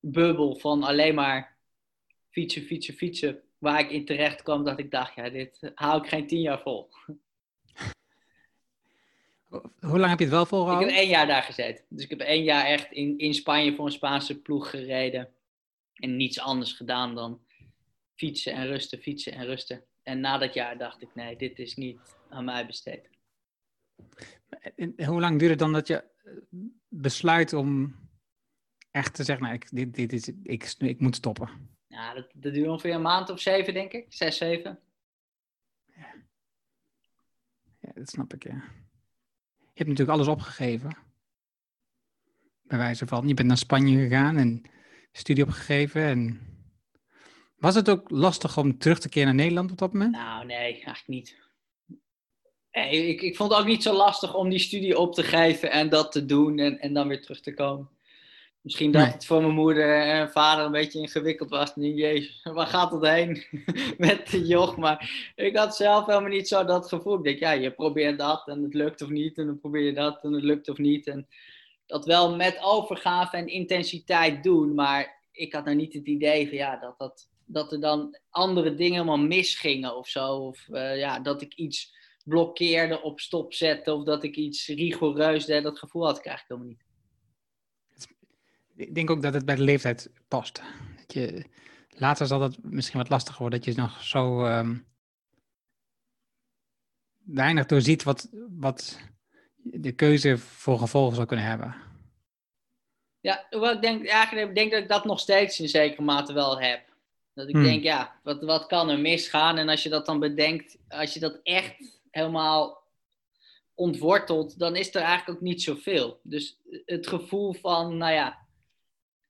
bubbel 0.00 0.56
van 0.56 0.82
alleen 0.82 1.14
maar 1.14 1.56
fietsen, 2.30 2.62
fietsen, 2.62 2.94
fietsen. 2.94 3.42
Waar 3.58 3.80
ik 3.80 3.90
in 3.90 4.04
terecht 4.04 4.42
kwam 4.42 4.64
dat 4.64 4.78
ik 4.78 4.90
dacht, 4.90 5.14
ja, 5.14 5.30
dit 5.30 5.70
hou 5.74 6.02
ik 6.02 6.08
geen 6.08 6.26
tien 6.26 6.40
jaar 6.40 6.60
vol. 6.60 6.90
Hoe 9.80 9.98
lang 9.98 10.08
heb 10.08 10.18
je 10.18 10.24
het 10.24 10.34
wel 10.34 10.46
volgehouden? 10.46 10.88
Ik 10.88 10.94
heb 10.94 11.02
één 11.02 11.12
jaar 11.12 11.26
daar 11.26 11.42
gezeten. 11.42 11.84
Dus 11.88 12.04
ik 12.04 12.10
heb 12.10 12.20
één 12.20 12.42
jaar 12.42 12.64
echt 12.64 12.92
in, 12.92 13.18
in 13.18 13.34
Spanje 13.34 13.74
voor 13.74 13.86
een 13.86 13.92
Spaanse 13.92 14.40
ploeg 14.40 14.70
gereden. 14.70 15.28
En 15.94 16.16
niets 16.16 16.40
anders 16.40 16.72
gedaan 16.72 17.14
dan 17.14 17.40
fietsen 18.14 18.52
en 18.52 18.66
rusten, 18.66 18.98
fietsen 18.98 19.32
en 19.32 19.44
rusten. 19.44 19.84
En 20.02 20.20
na 20.20 20.38
dat 20.38 20.54
jaar 20.54 20.78
dacht 20.78 21.02
ik, 21.02 21.14
nee, 21.14 21.36
dit 21.36 21.58
is 21.58 21.76
niet 21.76 22.16
aan 22.28 22.44
mij 22.44 22.66
besteed. 22.66 23.08
En 24.76 25.04
hoe 25.04 25.20
lang 25.20 25.38
duurt 25.38 25.50
het 25.50 25.58
dan 25.58 25.72
dat 25.72 25.86
je 25.86 26.04
eh, 26.24 26.32
besluit 26.88 27.52
om 27.52 27.96
echt 28.90 29.14
te 29.14 29.24
zeggen, 29.24 29.44
nou, 29.44 29.56
ik, 29.56 29.68
dit, 29.70 29.94
dit 29.94 30.12
is, 30.12 30.32
ik, 30.42 30.74
ik 30.78 31.00
moet 31.00 31.16
stoppen? 31.16 31.48
Ja, 31.86 32.14
dat, 32.14 32.30
dat 32.34 32.54
duurt 32.54 32.68
ongeveer 32.68 32.94
een 32.94 33.02
maand 33.02 33.30
of 33.30 33.40
zeven, 33.40 33.74
denk 33.74 33.92
ik. 33.92 34.06
Zes, 34.08 34.36
zeven. 34.36 34.78
Ja, 35.84 36.14
ja 37.80 37.90
dat 37.94 38.08
snap 38.08 38.34
ik, 38.34 38.42
ja. 38.42 38.64
Je 39.58 39.78
hebt 39.78 39.88
natuurlijk 39.88 40.18
alles 40.18 40.28
opgegeven. 40.28 40.96
Bij 42.62 42.78
wijze 42.78 43.06
van, 43.06 43.28
je 43.28 43.34
bent 43.34 43.48
naar 43.48 43.56
Spanje 43.56 43.98
gegaan 43.98 44.36
en 44.36 44.62
studie 45.12 45.44
opgegeven. 45.44 46.02
En... 46.02 46.40
Was 47.56 47.74
het 47.74 47.90
ook 47.90 48.10
lastig 48.10 48.56
om 48.56 48.78
terug 48.78 48.98
te 48.98 49.08
keren 49.08 49.26
naar 49.26 49.36
Nederland 49.36 49.70
op 49.70 49.78
dat 49.78 49.92
moment? 49.92 50.12
Nou, 50.12 50.46
nee, 50.46 50.56
eigenlijk 50.56 51.06
niet. 51.06 51.36
Nee, 52.72 53.06
ik, 53.08 53.22
ik 53.22 53.36
vond 53.36 53.50
het 53.50 53.60
ook 53.60 53.66
niet 53.66 53.82
zo 53.82 53.92
lastig 53.94 54.34
om 54.34 54.48
die 54.48 54.58
studie 54.58 54.98
op 54.98 55.14
te 55.14 55.22
geven 55.22 55.70
en 55.70 55.88
dat 55.88 56.12
te 56.12 56.26
doen 56.26 56.58
en, 56.58 56.78
en 56.78 56.94
dan 56.94 57.08
weer 57.08 57.22
terug 57.22 57.40
te 57.40 57.54
komen. 57.54 57.88
Misschien 58.62 58.92
dat 58.92 59.12
het 59.12 59.26
voor 59.26 59.40
mijn 59.40 59.54
moeder 59.54 60.02
en 60.02 60.30
vader 60.30 60.64
een 60.64 60.72
beetje 60.72 61.00
ingewikkeld 61.00 61.50
was. 61.50 61.76
Nee, 61.76 61.94
jezus, 61.94 62.40
waar 62.52 62.66
gaat 62.66 62.92
het 62.92 63.06
heen 63.06 63.44
met 63.98 64.30
de 64.30 64.46
joch? 64.46 64.76
Maar 64.76 65.32
ik 65.36 65.56
had 65.56 65.76
zelf 65.76 66.06
helemaal 66.06 66.30
niet 66.30 66.48
zo 66.48 66.64
dat 66.64 66.88
gevoel. 66.88 67.16
Ik 67.16 67.24
denk, 67.24 67.38
ja, 67.38 67.50
je 67.50 67.70
probeert 67.70 68.18
dat 68.18 68.48
en 68.48 68.62
het 68.62 68.74
lukt 68.74 69.02
of 69.02 69.08
niet. 69.08 69.38
En 69.38 69.46
dan 69.46 69.60
probeer 69.60 69.82
je 69.82 69.92
dat 69.92 70.24
en 70.24 70.32
het 70.32 70.42
lukt 70.42 70.68
of 70.68 70.78
niet. 70.78 71.06
En 71.06 71.28
dat 71.86 72.04
wel 72.04 72.36
met 72.36 72.58
overgave 72.62 73.36
en 73.36 73.46
intensiteit 73.46 74.42
doen. 74.42 74.74
Maar 74.74 75.20
ik 75.32 75.52
had 75.52 75.64
nou 75.64 75.76
niet 75.76 75.92
het 75.92 76.06
idee 76.06 76.48
van, 76.48 76.56
ja, 76.56 76.76
dat, 76.76 76.98
dat, 76.98 77.28
dat 77.44 77.72
er 77.72 77.80
dan 77.80 78.18
andere 78.30 78.74
dingen 78.74 78.92
helemaal 78.92 79.26
misgingen 79.26 79.96
of 79.96 80.08
zo. 80.08 80.36
Of 80.36 80.66
uh, 80.70 80.98
ja, 80.98 81.20
dat 81.20 81.42
ik 81.42 81.54
iets 81.54 81.94
blokkeerde, 82.24 83.02
op 83.02 83.20
stop 83.20 83.54
zette. 83.54 83.94
Of 83.94 84.04
dat 84.04 84.24
ik 84.24 84.36
iets 84.36 84.66
rigoureus 84.66 85.44
deed. 85.44 85.62
Dat 85.62 85.78
gevoel 85.78 86.04
had 86.04 86.18
ik 86.18 86.26
eigenlijk 86.26 86.48
helemaal 86.48 86.68
niet 86.68 86.90
ik 88.76 88.94
denk 88.94 89.10
ook 89.10 89.22
dat 89.22 89.34
het 89.34 89.44
bij 89.44 89.54
de 89.54 89.62
leeftijd 89.62 90.10
past. 90.28 90.62
Dat 90.96 91.12
je, 91.12 91.44
later 91.88 92.26
zal 92.26 92.38
dat 92.38 92.56
misschien 92.62 92.98
wat 92.98 93.08
lastiger 93.08 93.40
worden, 93.40 93.60
dat 93.60 93.74
je 93.74 93.80
nog 93.80 94.04
zo 94.04 94.46
um, 94.46 94.86
weinig 97.24 97.66
doorziet 97.66 98.02
wat, 98.02 98.28
wat 98.50 98.98
de 99.56 99.92
keuze 99.92 100.38
voor 100.38 100.78
gevolgen 100.78 101.14
zou 101.14 101.26
kunnen 101.26 101.46
hebben. 101.46 101.74
Ja, 103.20 103.46
ik 103.50 103.82
denk, 103.82 104.06
eigenlijk 104.06 104.54
denk 104.54 104.70
dat 104.70 104.82
ik 104.82 104.88
dat 104.88 105.04
nog 105.04 105.20
steeds 105.20 105.60
in 105.60 105.68
zekere 105.68 106.02
mate 106.02 106.32
wel 106.32 106.60
heb. 106.60 106.90
Dat 107.34 107.48
ik 107.48 107.54
hmm. 107.54 107.64
denk, 107.64 107.82
ja, 107.82 108.20
wat, 108.22 108.42
wat 108.42 108.66
kan 108.66 108.88
er 108.88 108.98
misgaan? 108.98 109.58
En 109.58 109.68
als 109.68 109.82
je 109.82 109.88
dat 109.88 110.06
dan 110.06 110.18
bedenkt, 110.18 110.78
als 110.88 111.14
je 111.14 111.20
dat 111.20 111.40
echt 111.42 112.00
helemaal 112.12 112.82
ontwortelt, 113.74 114.58
dan 114.58 114.76
is 114.76 114.94
er 114.94 115.02
eigenlijk 115.02 115.38
ook 115.38 115.44
niet 115.44 115.62
zoveel. 115.62 116.20
Dus 116.22 116.60
het 116.84 117.06
gevoel 117.06 117.52
van, 117.52 117.96
nou 117.96 118.12
ja, 118.12 118.38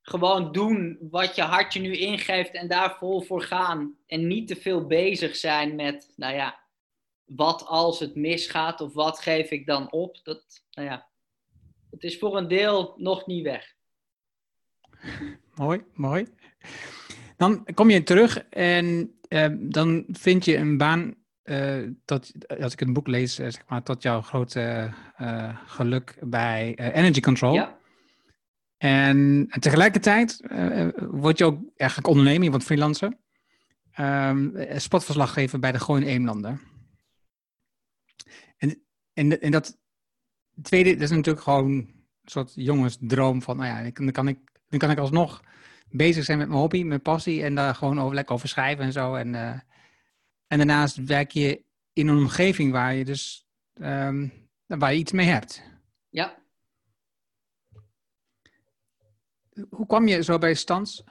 gewoon 0.02 0.52
doen 0.52 0.98
wat 1.10 1.34
je 1.34 1.42
hartje 1.42 1.80
nu 1.80 1.96
ingeeft 1.96 2.50
en 2.50 2.68
daar 2.68 2.96
vol 2.98 3.22
voor 3.22 3.42
gaan. 3.42 3.96
En 4.06 4.26
niet 4.26 4.48
te 4.48 4.56
veel 4.56 4.86
bezig 4.86 5.36
zijn 5.36 5.74
met, 5.74 6.12
nou 6.16 6.34
ja, 6.34 6.60
wat 7.24 7.66
als 7.66 8.00
het 8.00 8.14
misgaat 8.14 8.80
of 8.80 8.92
wat 8.92 9.18
geef 9.18 9.50
ik 9.50 9.66
dan 9.66 9.92
op. 9.92 10.20
Dat, 10.22 10.64
nou 10.70 10.88
ja, 10.88 11.06
het 11.90 12.02
is 12.02 12.18
voor 12.18 12.36
een 12.36 12.48
deel 12.48 12.94
nog 12.96 13.26
niet 13.26 13.42
weg. 13.42 13.74
Mooi, 15.54 15.84
mooi. 15.94 16.26
Dan 17.36 17.66
kom 17.74 17.90
je 17.90 18.02
terug 18.02 18.38
en 18.48 19.18
uh, 19.28 19.46
dan 19.58 20.04
vind 20.08 20.44
je 20.44 20.56
een 20.56 20.76
baan, 20.76 21.14
uh, 21.44 21.88
tot, 22.04 22.32
als 22.60 22.72
ik 22.72 22.80
een 22.80 22.92
boek 22.92 23.06
lees, 23.06 23.38
uh, 23.38 23.46
zeg 23.50 23.62
maar, 23.68 23.82
tot 23.82 24.02
jouw 24.02 24.20
grote 24.20 24.92
geluk 25.66 26.16
bij 26.20 26.74
Energy 26.74 27.20
Control. 27.20 27.54
Ja. 27.54 27.78
En, 28.76 29.46
tegelijkertijd 29.60 30.40
word 30.96 31.38
je 31.38 31.44
ook 31.44 31.60
eigenlijk 31.76 32.08
ondernemer, 32.08 32.42
je 32.42 32.50
wordt 32.50 32.64
freelancer. 32.64 33.12
Um, 33.98 34.54
spotverslaggever 34.76 35.58
bij 35.58 35.72
de 35.72 35.80
Gooi 35.80 36.04
Eemlanden. 36.04 36.60
En, 38.56 38.82
en, 39.12 39.40
en 39.40 39.50
dat 39.50 39.78
tweede, 40.62 40.92
dat 40.92 41.02
is 41.02 41.10
natuurlijk 41.10 41.44
gewoon 41.44 41.70
een 41.70 42.04
soort 42.24 42.52
jongensdroom 42.54 43.42
van, 43.42 43.56
nou 43.56 43.68
ja, 43.68 43.90
dan 43.90 44.12
kan 44.12 44.28
ik, 44.28 44.38
dan 44.68 44.78
kan 44.78 44.90
ik 44.90 44.98
alsnog 44.98 45.42
bezig 45.88 46.24
zijn 46.24 46.38
met 46.38 46.48
mijn 46.48 46.60
hobby, 46.60 46.82
mijn 46.82 47.02
passie 47.02 47.42
en 47.42 47.54
daar 47.54 47.74
gewoon 47.74 48.00
over, 48.00 48.14
lekker 48.14 48.34
over 48.34 48.48
schrijven 48.48 48.84
en 48.84 48.92
zo. 48.92 49.14
En, 49.14 49.64
en 50.52 50.58
daarnaast 50.58 51.04
werk 51.04 51.30
je 51.30 51.64
in 51.92 52.08
een 52.08 52.16
omgeving 52.16 52.72
waar 52.72 52.94
je 52.94 53.04
dus, 53.04 53.46
um, 53.74 54.48
waar 54.66 54.92
je 54.92 54.98
iets 54.98 55.12
mee 55.12 55.26
hebt. 55.26 55.62
Ja, 56.08 56.38
hoe 59.70 59.86
kwam 59.86 60.08
je 60.08 60.22
zo 60.22 60.38
bij 60.38 60.54
Stans? 60.54 61.04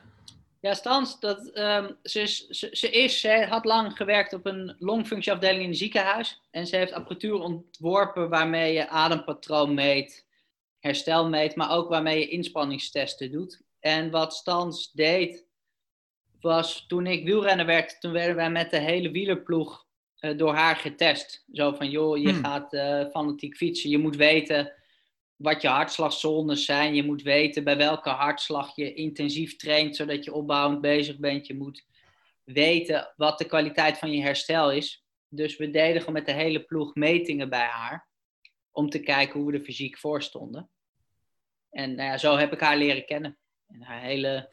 Ja, 0.60 0.74
Stans, 0.74 1.20
dat, 1.20 1.58
um, 1.58 1.98
ze, 2.04 2.22
is, 2.22 2.48
ze, 2.48 2.70
ze, 2.72 2.90
is, 2.90 3.20
ze 3.20 3.46
had 3.50 3.66
lang 3.66 3.98
gewerkt 3.98 4.34
op 4.34 4.46
een 4.46 4.76
longfunctieafdeling 4.80 5.64
in 5.64 5.70
een 5.70 5.76
ziekenhuis. 5.76 6.42
En 6.52 6.68
ze 6.68 6.76
heeft 6.76 6.94
apparatuur 6.94 7.40
ontworpen 7.40 8.30
waarmee 8.30 8.74
je 8.74 8.90
adempatroon 8.90 9.74
meet, 9.74 10.26
herstel 10.80 11.30
meet, 11.30 11.56
maar 11.56 11.72
ook 11.72 11.90
waarmee 11.90 12.20
je 12.20 12.28
inspanningstesten 12.28 13.32
doet. 13.32 13.62
En 13.80 14.12
wat 14.12 14.34
Stans 14.34 14.92
deed, 14.92 15.46
was 16.42 16.86
toen 16.88 17.08
ik 17.08 17.26
wielrenner 17.26 17.66
werd, 17.66 18.02
toen 18.02 18.12
werden 18.12 18.36
wij 18.36 18.50
met 18.50 18.72
de 18.72 18.80
hele 18.80 19.12
wielerploeg 19.12 19.86
uh, 20.20 20.38
door 20.38 20.54
haar 20.54 20.76
getest. 20.76 21.46
Zo 21.52 21.72
van, 21.72 21.90
joh, 21.90 22.18
je 22.18 22.32
Hmm. 22.32 22.44
gaat 22.44 22.74
uh, 22.74 23.06
fanatiek 23.10 23.56
fietsen, 23.56 23.90
je 23.90 23.98
moet 23.98 24.16
weten 24.16 24.74
wat 25.42 25.62
je 25.62 25.68
hartslagzones 25.68 26.66
zijn. 26.66 26.96
Je 26.96 27.04
moet 27.04 27.22
weten 27.22 27.64
bij 27.64 27.78
welke 27.78 28.10
hartslag 28.10 28.76
je 28.76 28.94
intensief 28.94 29.56
traint, 29.56 29.96
zodat 29.96 30.24
je 30.24 30.34
opbouwend 30.34 30.82
bezig 30.82 31.18
bent. 31.18 31.48
Je 31.48 31.56
moet 31.56 31.86
weten 32.44 33.14
wat 33.16 33.38
de 33.38 33.46
kwaliteit 33.46 33.98
van 33.98 34.12
je 34.12 34.22
herstel 34.22 34.72
is. 34.72 35.06
Dus 35.28 35.58
we 35.58 35.70
deden 35.70 36.00
gewoon 36.00 36.14
met 36.14 36.26
de 36.26 36.32
hele 36.32 36.64
ploeg 36.64 36.96
metingen 36.96 37.50
bij 37.50 37.66
haar. 37.66 38.10
Om 38.72 38.90
te 38.90 39.00
kijken 39.00 39.40
hoe 39.40 39.52
we 39.52 39.58
er 39.58 39.64
fysiek 39.64 39.98
voor 39.98 40.24
stonden. 40.24 40.70
En 41.70 41.96
nou 41.96 42.10
ja, 42.10 42.18
zo 42.18 42.38
heb 42.38 42.54
ik 42.54 42.60
haar 42.60 42.78
leren 42.78 43.06
kennen. 43.06 43.38
En 43.68 43.82
haar 43.82 44.02
hele 44.02 44.50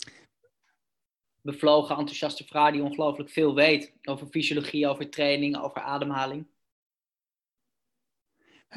bevlogen, 1.51 1.97
enthousiaste 1.97 2.45
vrouw 2.45 2.71
die 2.71 2.83
ongelooflijk 2.83 3.31
veel 3.31 3.55
weet. 3.55 3.93
Over 4.03 4.27
fysiologie, 4.27 4.87
over 4.89 5.11
training, 5.11 5.57
over 5.57 5.81
ademhaling. 5.81 6.47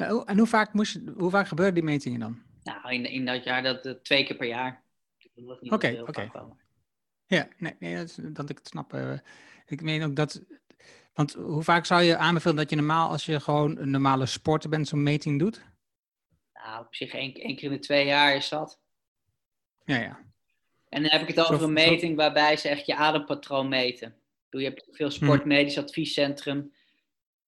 Uh, 0.00 0.22
en 0.24 0.38
hoe 0.38 0.46
vaak, 0.46 0.72
moest, 0.72 1.00
hoe 1.16 1.30
vaak 1.30 1.48
gebeurden 1.48 1.74
die 1.74 1.82
metingen 1.82 2.20
dan? 2.20 2.42
Nou, 2.62 2.92
in, 2.92 3.04
in 3.04 3.24
dat 3.24 3.44
jaar 3.44 3.62
dat 3.62 3.86
uh, 3.86 3.92
twee 3.92 4.24
keer 4.24 4.36
per 4.36 4.46
jaar. 4.46 4.84
Oké, 5.60 5.98
oké. 6.00 6.10
Okay. 6.10 6.30
Ja, 7.26 7.48
nee, 7.58 7.76
nee 7.78 7.96
dat, 7.96 8.18
dat 8.22 8.50
ik 8.50 8.58
het 8.58 8.68
snap. 8.68 8.94
Uh, 8.94 9.18
ik 9.66 9.82
meen 9.82 10.02
ook 10.02 10.16
dat. 10.16 10.42
Want 11.12 11.32
hoe 11.32 11.62
vaak 11.62 11.86
zou 11.86 12.02
je 12.02 12.16
aanbevelen 12.16 12.56
dat 12.56 12.70
je 12.70 12.76
normaal, 12.76 13.10
als 13.10 13.24
je 13.24 13.40
gewoon 13.40 13.78
een 13.78 13.90
normale 13.90 14.26
sporter 14.26 14.70
bent, 14.70 14.88
zo'n 14.88 15.02
meting 15.02 15.38
doet? 15.38 15.64
Nou, 16.52 16.86
op 16.86 16.94
zich 16.94 17.12
één, 17.12 17.34
één 17.34 17.56
keer 17.56 17.70
in 17.70 17.76
de 17.76 17.78
twee 17.78 18.06
jaar 18.06 18.36
is 18.36 18.48
dat. 18.48 18.80
Ja, 19.84 19.96
ja. 19.96 20.31
En 20.92 21.02
dan 21.02 21.10
heb 21.10 21.20
ik 21.20 21.28
het 21.28 21.40
over 21.40 21.62
een 21.62 21.72
meting 21.72 22.16
waarbij 22.16 22.56
ze 22.56 22.68
echt 22.68 22.86
je 22.86 22.96
adempatroon 22.96 23.68
meten. 23.68 24.14
Je 24.50 24.64
hebt 24.64 24.88
veel 24.90 25.08
Hm. 25.08 25.12
sportmedisch 25.12 25.78
adviescentrum 25.78 26.72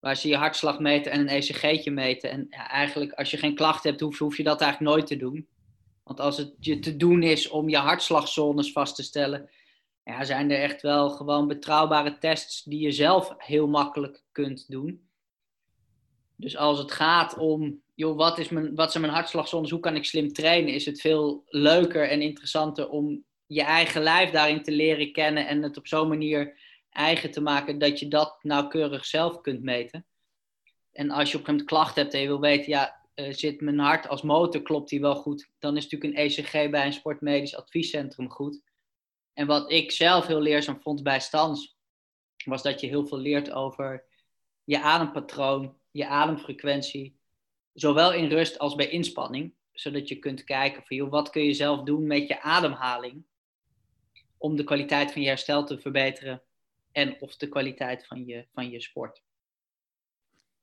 waar 0.00 0.16
ze 0.16 0.28
je 0.28 0.36
hartslag 0.36 0.78
meten 0.78 1.12
en 1.12 1.20
een 1.20 1.28
ECG'tje 1.28 1.90
meten. 1.90 2.30
En 2.30 2.46
ja, 2.50 2.68
eigenlijk 2.68 3.12
als 3.12 3.30
je 3.30 3.36
geen 3.36 3.54
klachten 3.54 3.90
hebt, 3.90 4.02
hoef, 4.02 4.18
hoef 4.18 4.36
je 4.36 4.42
dat 4.42 4.60
eigenlijk 4.60 4.92
nooit 4.92 5.06
te 5.06 5.16
doen. 5.16 5.48
Want 6.02 6.20
als 6.20 6.36
het 6.36 6.54
je 6.58 6.78
te 6.78 6.96
doen 6.96 7.22
is 7.22 7.48
om 7.48 7.68
je 7.68 7.76
hartslagzones 7.76 8.72
vast 8.72 8.96
te 8.96 9.02
stellen, 9.02 9.50
ja, 10.04 10.24
zijn 10.24 10.50
er 10.50 10.62
echt 10.62 10.82
wel 10.82 11.10
gewoon 11.10 11.48
betrouwbare 11.48 12.18
tests 12.18 12.62
die 12.62 12.80
je 12.80 12.92
zelf 12.92 13.34
heel 13.38 13.68
makkelijk 13.68 14.22
kunt 14.32 14.70
doen. 14.70 15.08
Dus 16.36 16.56
als 16.56 16.78
het 16.78 16.92
gaat 16.92 17.38
om, 17.38 17.82
joh, 17.94 18.16
wat, 18.16 18.38
is 18.38 18.48
mijn, 18.48 18.74
wat 18.74 18.90
zijn 18.90 19.02
mijn 19.02 19.16
hartslagzones, 19.16 19.70
hoe 19.70 19.80
kan 19.80 19.96
ik 19.96 20.04
slim 20.04 20.32
trainen, 20.32 20.74
is 20.74 20.86
het 20.86 21.00
veel 21.00 21.42
leuker 21.46 22.08
en 22.08 22.22
interessanter 22.22 22.88
om 22.88 23.24
je 23.46 23.62
eigen 23.62 24.02
lijf 24.02 24.30
daarin 24.30 24.62
te 24.62 24.72
leren 24.72 25.12
kennen 25.12 25.46
en 25.46 25.62
het 25.62 25.76
op 25.76 25.86
zo'n 25.86 26.08
manier 26.08 26.58
eigen 26.90 27.30
te 27.30 27.40
maken 27.40 27.78
dat 27.78 27.98
je 27.98 28.08
dat 28.08 28.38
nauwkeurig 28.42 29.04
zelf 29.04 29.40
kunt 29.40 29.62
meten. 29.62 30.06
En 30.92 31.10
als 31.10 31.30
je 31.30 31.38
op 31.38 31.48
een 31.48 31.58
gegeven 31.58 31.76
moment 31.76 31.96
hebt 31.96 32.14
en 32.14 32.20
je 32.20 32.26
wil 32.26 32.40
weten, 32.40 32.68
ja, 32.68 33.02
uh, 33.14 33.32
zit 33.32 33.60
mijn 33.60 33.78
hart 33.78 34.08
als 34.08 34.22
motor, 34.22 34.62
klopt 34.62 34.88
die 34.88 35.00
wel 35.00 35.14
goed? 35.14 35.50
Dan 35.58 35.76
is 35.76 35.88
natuurlijk 35.88 36.14
een 36.14 36.24
ECG 36.24 36.70
bij 36.70 36.86
een 36.86 36.92
sportmedisch 36.92 37.56
adviescentrum 37.56 38.30
goed. 38.30 38.62
En 39.32 39.46
wat 39.46 39.70
ik 39.70 39.90
zelf 39.90 40.26
heel 40.26 40.40
leerzaam 40.40 40.80
vond 40.80 41.02
bij 41.02 41.20
Stans, 41.20 41.76
was 42.44 42.62
dat 42.62 42.80
je 42.80 42.86
heel 42.86 43.06
veel 43.06 43.18
leert 43.18 43.50
over 43.50 44.04
je 44.64 44.80
adempatroon, 44.80 45.76
je 45.90 46.06
ademfrequentie, 46.06 47.16
zowel 47.72 48.12
in 48.12 48.28
rust 48.28 48.58
als 48.58 48.74
bij 48.74 48.88
inspanning. 48.88 49.54
Zodat 49.72 50.08
je 50.08 50.18
kunt 50.18 50.44
kijken 50.44 50.82
van, 50.84 50.96
joh, 50.96 51.10
wat 51.10 51.30
kun 51.30 51.44
je 51.44 51.52
zelf 51.52 51.82
doen 51.82 52.06
met 52.06 52.28
je 52.28 52.42
ademhaling 52.42 53.24
om 54.44 54.56
de 54.56 54.64
kwaliteit 54.64 55.12
van 55.12 55.22
je 55.22 55.28
herstel 55.28 55.64
te 55.64 55.78
verbeteren 55.78 56.42
en 56.92 57.20
of 57.20 57.36
de 57.36 57.48
kwaliteit 57.48 58.06
van 58.06 58.26
je, 58.26 58.46
van 58.52 58.70
je 58.70 58.80
sport. 58.80 59.22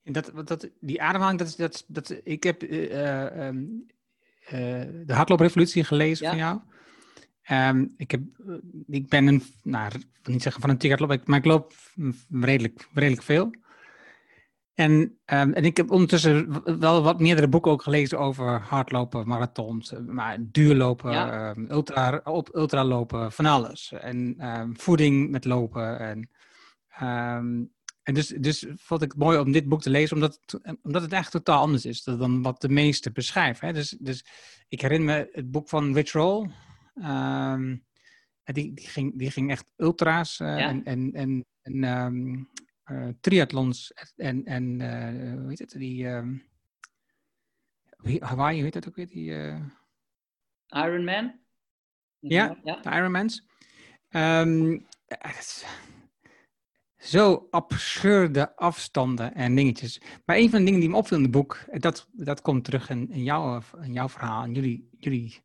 Dat, 0.03 0.31
dat, 0.45 0.69
die 0.79 1.01
ademhaling, 1.01 1.39
dat 1.39 1.47
is, 1.47 1.55
dat, 1.55 1.83
dat, 1.87 2.21
ik 2.23 2.43
heb 2.43 2.63
uh, 2.63 3.47
um, 3.47 3.85
uh, 4.43 4.49
de 5.05 5.13
hardlooprevolutie 5.13 5.83
gelezen 5.83 6.25
Ja. 6.25 6.31
van 6.31 6.39
jou. 6.39 6.59
Um, 7.77 7.93
ik, 7.97 8.11
heb, 8.11 8.21
ik 8.87 9.09
ben 9.09 9.27
een, 9.27 9.43
nou, 9.63 9.87
ik 9.95 10.19
wil 10.23 10.33
niet 10.33 10.43
zeggen 10.43 10.61
van 10.61 10.69
een 10.69 10.89
hardloop, 10.89 11.27
maar 11.27 11.37
ik 11.37 11.45
loop 11.45 11.73
redelijk, 12.31 12.87
redelijk 12.93 13.23
veel. 13.23 13.51
En, 14.73 14.91
um, 14.91 15.53
en 15.53 15.63
ik 15.65 15.77
heb 15.77 15.91
ondertussen 15.91 16.61
wel 16.79 17.03
wat 17.03 17.19
meerdere 17.19 17.47
boeken 17.47 17.71
ook 17.71 17.81
gelezen 17.81 18.19
over 18.19 18.59
hardlopen, 18.59 19.27
marathons, 19.27 19.93
maar 20.07 20.37
duurlopen, 20.41 21.11
Ja. 21.11 21.49
um, 21.49 21.67
ultra, 21.71 22.21
op, 22.23 22.55
ultralopen, 22.55 23.31
van 23.31 23.45
alles. 23.45 23.91
En 23.91 24.47
um, 24.59 24.77
voeding 24.77 25.31
met 25.31 25.45
lopen. 25.45 25.99
En, 25.99 26.29
en 28.03 28.13
dus, 28.13 28.27
dus 28.27 28.65
vond 28.75 29.01
ik 29.01 29.11
het 29.11 29.19
mooi 29.19 29.39
om 29.39 29.51
dit 29.51 29.67
boek 29.67 29.81
te 29.81 29.89
lezen, 29.89 30.15
omdat 30.15 30.39
het, 30.41 30.79
omdat 30.83 31.01
het 31.01 31.13
echt 31.13 31.31
totaal 31.31 31.61
anders 31.61 31.85
is 31.85 32.03
dan 32.03 32.41
wat 32.41 32.61
de 32.61 32.69
meesten 32.69 33.13
beschrijven. 33.13 33.67
Hè? 33.67 33.73
Dus, 33.73 33.89
dus 33.99 34.25
ik 34.67 34.81
herinner 34.81 35.15
me 35.15 35.29
het 35.31 35.51
boek 35.51 35.69
van 35.69 35.93
Rich 35.93 36.11
Roll. 36.11 36.49
Die, 38.43 38.73
die, 38.73 38.87
ging, 38.87 39.17
die 39.17 39.31
ging 39.31 39.49
echt 39.51 39.71
ultra's 39.77 40.39
uh, 40.39 40.47
Ja. 40.47 40.69
en, 40.69 40.83
en, 40.83 41.11
en, 41.13 41.45
en 41.61 42.49
triathlons 43.21 43.93
en, 44.15 44.45
en 44.45 44.79
uh, 44.79 45.39
hoe 45.39 45.49
heet 45.49 45.59
het, 45.59 45.71
die 45.71 46.07
um, 46.07 46.43
Hawaii, 48.19 48.55
hoe 48.55 48.63
heet 48.63 48.73
dat 48.73 48.87
ook 48.87 48.95
weer? 48.95 49.07
Die, 49.07 49.29
uh, 49.29 49.65
Ironman? 50.67 51.39
Ja, 52.19 52.57
ja, 52.63 52.75
de 52.75 52.89
Ironmans. 52.89 53.47
Um, 54.09 54.85
zo 56.97 57.47
absurde 57.49 58.55
afstanden 58.55 59.33
en 59.33 59.55
dingetjes. 59.55 60.01
Maar 60.25 60.35
een 60.35 60.49
van 60.49 60.59
de 60.59 60.65
dingen 60.65 60.79
die 60.79 60.89
me 60.89 60.95
opviel 60.95 61.17
in 61.17 61.23
het 61.23 61.31
boek, 61.31 61.65
dat, 61.71 62.07
dat 62.11 62.41
komt 62.41 62.63
terug 62.63 62.89
in, 62.89 63.11
in, 63.11 63.23
jouw, 63.23 63.61
in 63.81 63.93
jouw 63.93 64.09
verhaal, 64.09 64.43
in 64.43 64.53
jullie, 64.53 64.89
jullie 64.99 65.43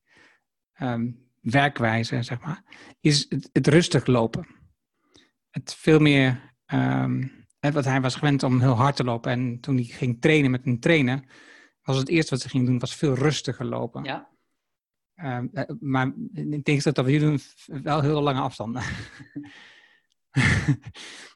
um, 0.81 1.29
werkwijze, 1.41 2.23
zeg 2.23 2.41
maar, 2.41 2.63
is 3.01 3.27
het, 3.29 3.51
het, 3.53 3.67
rustig 3.67 4.07
lopen. 4.07 4.47
Het 5.51 5.75
veel 5.75 5.99
meer, 5.99 6.55
um, 6.67 7.45
wat 7.61 7.85
hij 7.85 8.01
was 8.01 8.15
gewend 8.15 8.43
om 8.43 8.61
heel 8.61 8.75
hard 8.75 8.97
te 8.97 9.05
lopen. 9.05 9.33
En 9.33 9.61
toen 9.61 9.75
hij 9.75 9.85
ging 9.85 10.21
trainen 10.21 10.51
met 10.51 10.67
een 10.67 10.81
trainer, 10.81 11.23
was 11.83 11.97
het 11.97 12.09
eerste 12.09 12.31
wat 12.31 12.41
ze 12.41 12.49
ging 12.49 12.67
doen, 12.67 12.79
was 12.79 12.97
veel 12.97 13.15
rustiger 13.15 13.67
lopen. 13.67 14.05
Ja. 14.05 14.35
Um, 15.23 15.51
maar 15.81 16.13
in 16.33 16.63
tegenstelling 16.63 16.83
dat 16.83 17.05
we 17.05 17.11
hier 17.11 17.21
doen, 17.21 17.41
wel 17.83 18.01
heel 18.01 18.23
lange 18.23 18.41
afstanden. 18.41 18.83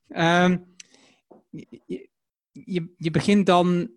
um, 0.09 0.75
je, 1.51 2.09
je, 2.53 2.95
je, 2.97 3.11
begint 3.11 3.47
dan 3.47 3.91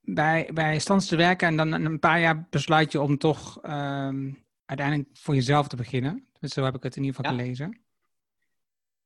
bij, 0.00 0.50
bij 0.54 0.78
Stans 0.78 1.06
te 1.06 1.16
werken 1.16 1.48
en 1.48 1.56
dan 1.56 1.72
een 1.72 1.98
paar 1.98 2.20
jaar 2.20 2.46
besluit 2.50 2.92
je 2.92 3.00
om 3.00 3.18
toch 3.18 3.56
um, 3.64 4.44
uiteindelijk 4.64 5.08
voor 5.12 5.34
jezelf 5.34 5.68
te 5.68 5.76
beginnen. 5.76 6.26
Dus 6.40 6.52
zo 6.52 6.64
heb 6.64 6.74
ik 6.74 6.82
het 6.82 6.96
in 6.96 7.04
ieder 7.04 7.16
geval 7.16 7.32
ja. 7.32 7.38
gelezen. 7.42 7.81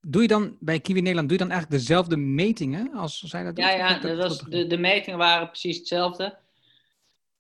Doe 0.08 0.22
je 0.22 0.28
dan 0.28 0.56
bij 0.60 0.80
Kiwi 0.80 1.00
Nederland, 1.00 1.28
doe 1.28 1.38
je 1.38 1.44
dan 1.44 1.52
eigenlijk 1.52 1.82
dezelfde 1.82 2.16
metingen 2.16 2.92
als 2.92 3.18
zij 3.18 3.44
dat 3.44 3.56
Ja, 3.56 3.70
doet? 3.70 3.78
ja 3.78 4.14
dat 4.14 4.16
was, 4.16 4.40
de, 4.40 4.66
de 4.66 4.78
metingen 4.78 5.18
waren 5.18 5.46
precies 5.46 5.78
hetzelfde. 5.78 6.38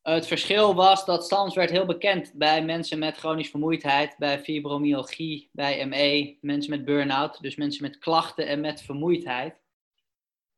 Het 0.02 0.26
verschil 0.26 0.74
was 0.74 1.04
dat 1.04 1.24
Stans 1.24 1.54
werd 1.54 1.70
heel 1.70 1.86
bekend 1.86 2.32
bij 2.34 2.64
mensen 2.64 2.98
met 2.98 3.16
chronische 3.16 3.50
vermoeidheid, 3.50 4.14
bij 4.18 4.40
fibromyalgie, 4.40 5.48
bij 5.52 5.86
ME, 5.86 6.36
mensen 6.40 6.70
met 6.70 6.84
burn-out, 6.84 7.40
dus 7.40 7.56
mensen 7.56 7.82
met 7.82 7.98
klachten 7.98 8.46
en 8.46 8.60
met 8.60 8.82
vermoeidheid. 8.82 9.60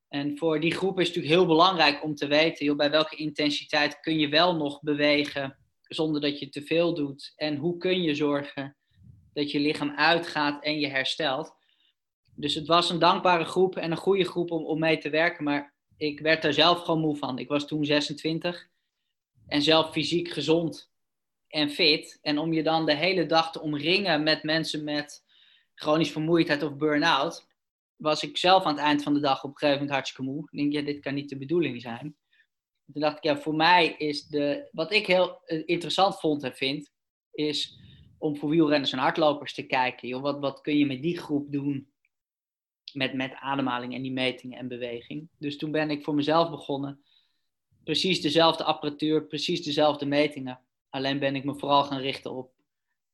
En 0.08 0.38
voor 0.38 0.60
die 0.60 0.74
groep 0.74 1.00
is 1.00 1.06
het 1.06 1.16
natuurlijk 1.16 1.40
heel 1.40 1.54
belangrijk 1.54 2.04
om 2.04 2.14
te 2.14 2.26
weten, 2.26 2.66
joh, 2.66 2.76
bij 2.76 2.90
welke 2.90 3.16
intensiteit 3.16 4.00
kun 4.00 4.18
je 4.18 4.28
wel 4.28 4.56
nog 4.56 4.82
bewegen 4.82 5.56
zonder 5.82 6.20
dat 6.20 6.38
je 6.38 6.48
te 6.48 6.62
veel 6.62 6.94
doet. 6.94 7.32
En 7.36 7.56
hoe 7.56 7.76
kun 7.76 8.02
je 8.02 8.14
zorgen 8.14 8.76
dat 9.32 9.50
je 9.50 9.60
lichaam 9.60 9.92
uitgaat 9.96 10.64
en 10.64 10.80
je 10.80 10.88
herstelt. 10.88 11.56
Dus 12.38 12.54
het 12.54 12.66
was 12.66 12.90
een 12.90 12.98
dankbare 12.98 13.44
groep 13.44 13.76
en 13.76 13.90
een 13.90 13.96
goede 13.96 14.24
groep 14.24 14.50
om, 14.50 14.66
om 14.66 14.78
mee 14.78 14.98
te 14.98 15.10
werken, 15.10 15.44
maar 15.44 15.74
ik 15.96 16.20
werd 16.20 16.44
er 16.44 16.52
zelf 16.52 16.80
gewoon 16.80 17.00
moe 17.00 17.16
van. 17.16 17.38
Ik 17.38 17.48
was 17.48 17.66
toen 17.66 17.84
26 17.84 18.68
en 19.46 19.62
zelf 19.62 19.92
fysiek 19.92 20.28
gezond 20.28 20.90
en 21.48 21.70
fit. 21.70 22.18
En 22.22 22.38
om 22.38 22.52
je 22.52 22.62
dan 22.62 22.86
de 22.86 22.94
hele 22.94 23.26
dag 23.26 23.52
te 23.52 23.60
omringen 23.60 24.22
met 24.22 24.42
mensen 24.42 24.84
met 24.84 25.24
chronisch 25.74 26.10
vermoeidheid 26.10 26.62
of 26.62 26.76
burn-out, 26.76 27.46
was 27.96 28.22
ik 28.22 28.36
zelf 28.36 28.64
aan 28.64 28.74
het 28.74 28.84
eind 28.84 29.02
van 29.02 29.14
de 29.14 29.20
dag 29.20 29.44
op 29.44 29.50
een 29.50 29.56
gegeven 29.58 29.78
moment 29.78 29.94
hartstikke 29.94 30.30
moe. 30.30 30.48
Ik 30.50 30.58
denk, 30.58 30.72
ja, 30.72 30.82
dit 30.82 31.00
kan 31.00 31.14
niet 31.14 31.28
de 31.28 31.38
bedoeling 31.38 31.80
zijn. 31.80 32.16
Toen 32.92 33.02
dacht 33.02 33.16
ik, 33.16 33.22
ja, 33.22 33.38
voor 33.38 33.54
mij 33.54 33.94
is 33.96 34.26
de. 34.26 34.68
Wat 34.72 34.92
ik 34.92 35.06
heel 35.06 35.40
interessant 35.46 36.20
vond 36.20 36.42
en 36.42 36.54
vind, 36.54 36.90
is 37.30 37.78
om 38.18 38.36
voor 38.36 38.48
wielrenners 38.48 38.92
en 38.92 38.98
hardlopers 38.98 39.54
te 39.54 39.66
kijken. 39.66 40.08
Joh, 40.08 40.22
wat, 40.22 40.40
wat 40.40 40.60
kun 40.60 40.78
je 40.78 40.86
met 40.86 41.02
die 41.02 41.18
groep 41.18 41.52
doen? 41.52 41.92
Met, 42.92 43.14
met 43.14 43.34
ademhaling 43.34 43.94
en 43.94 44.02
die 44.02 44.12
metingen 44.12 44.58
en 44.58 44.68
beweging. 44.68 45.28
Dus 45.38 45.56
toen 45.56 45.70
ben 45.70 45.90
ik 45.90 46.04
voor 46.04 46.14
mezelf 46.14 46.50
begonnen 46.50 47.00
precies 47.84 48.20
dezelfde 48.20 48.64
apparatuur, 48.64 49.24
precies 49.24 49.62
dezelfde 49.62 50.06
metingen. 50.06 50.60
Alleen 50.90 51.18
ben 51.18 51.36
ik 51.36 51.44
me 51.44 51.54
vooral 51.54 51.84
gaan 51.84 52.00
richten 52.00 52.32
op 52.32 52.52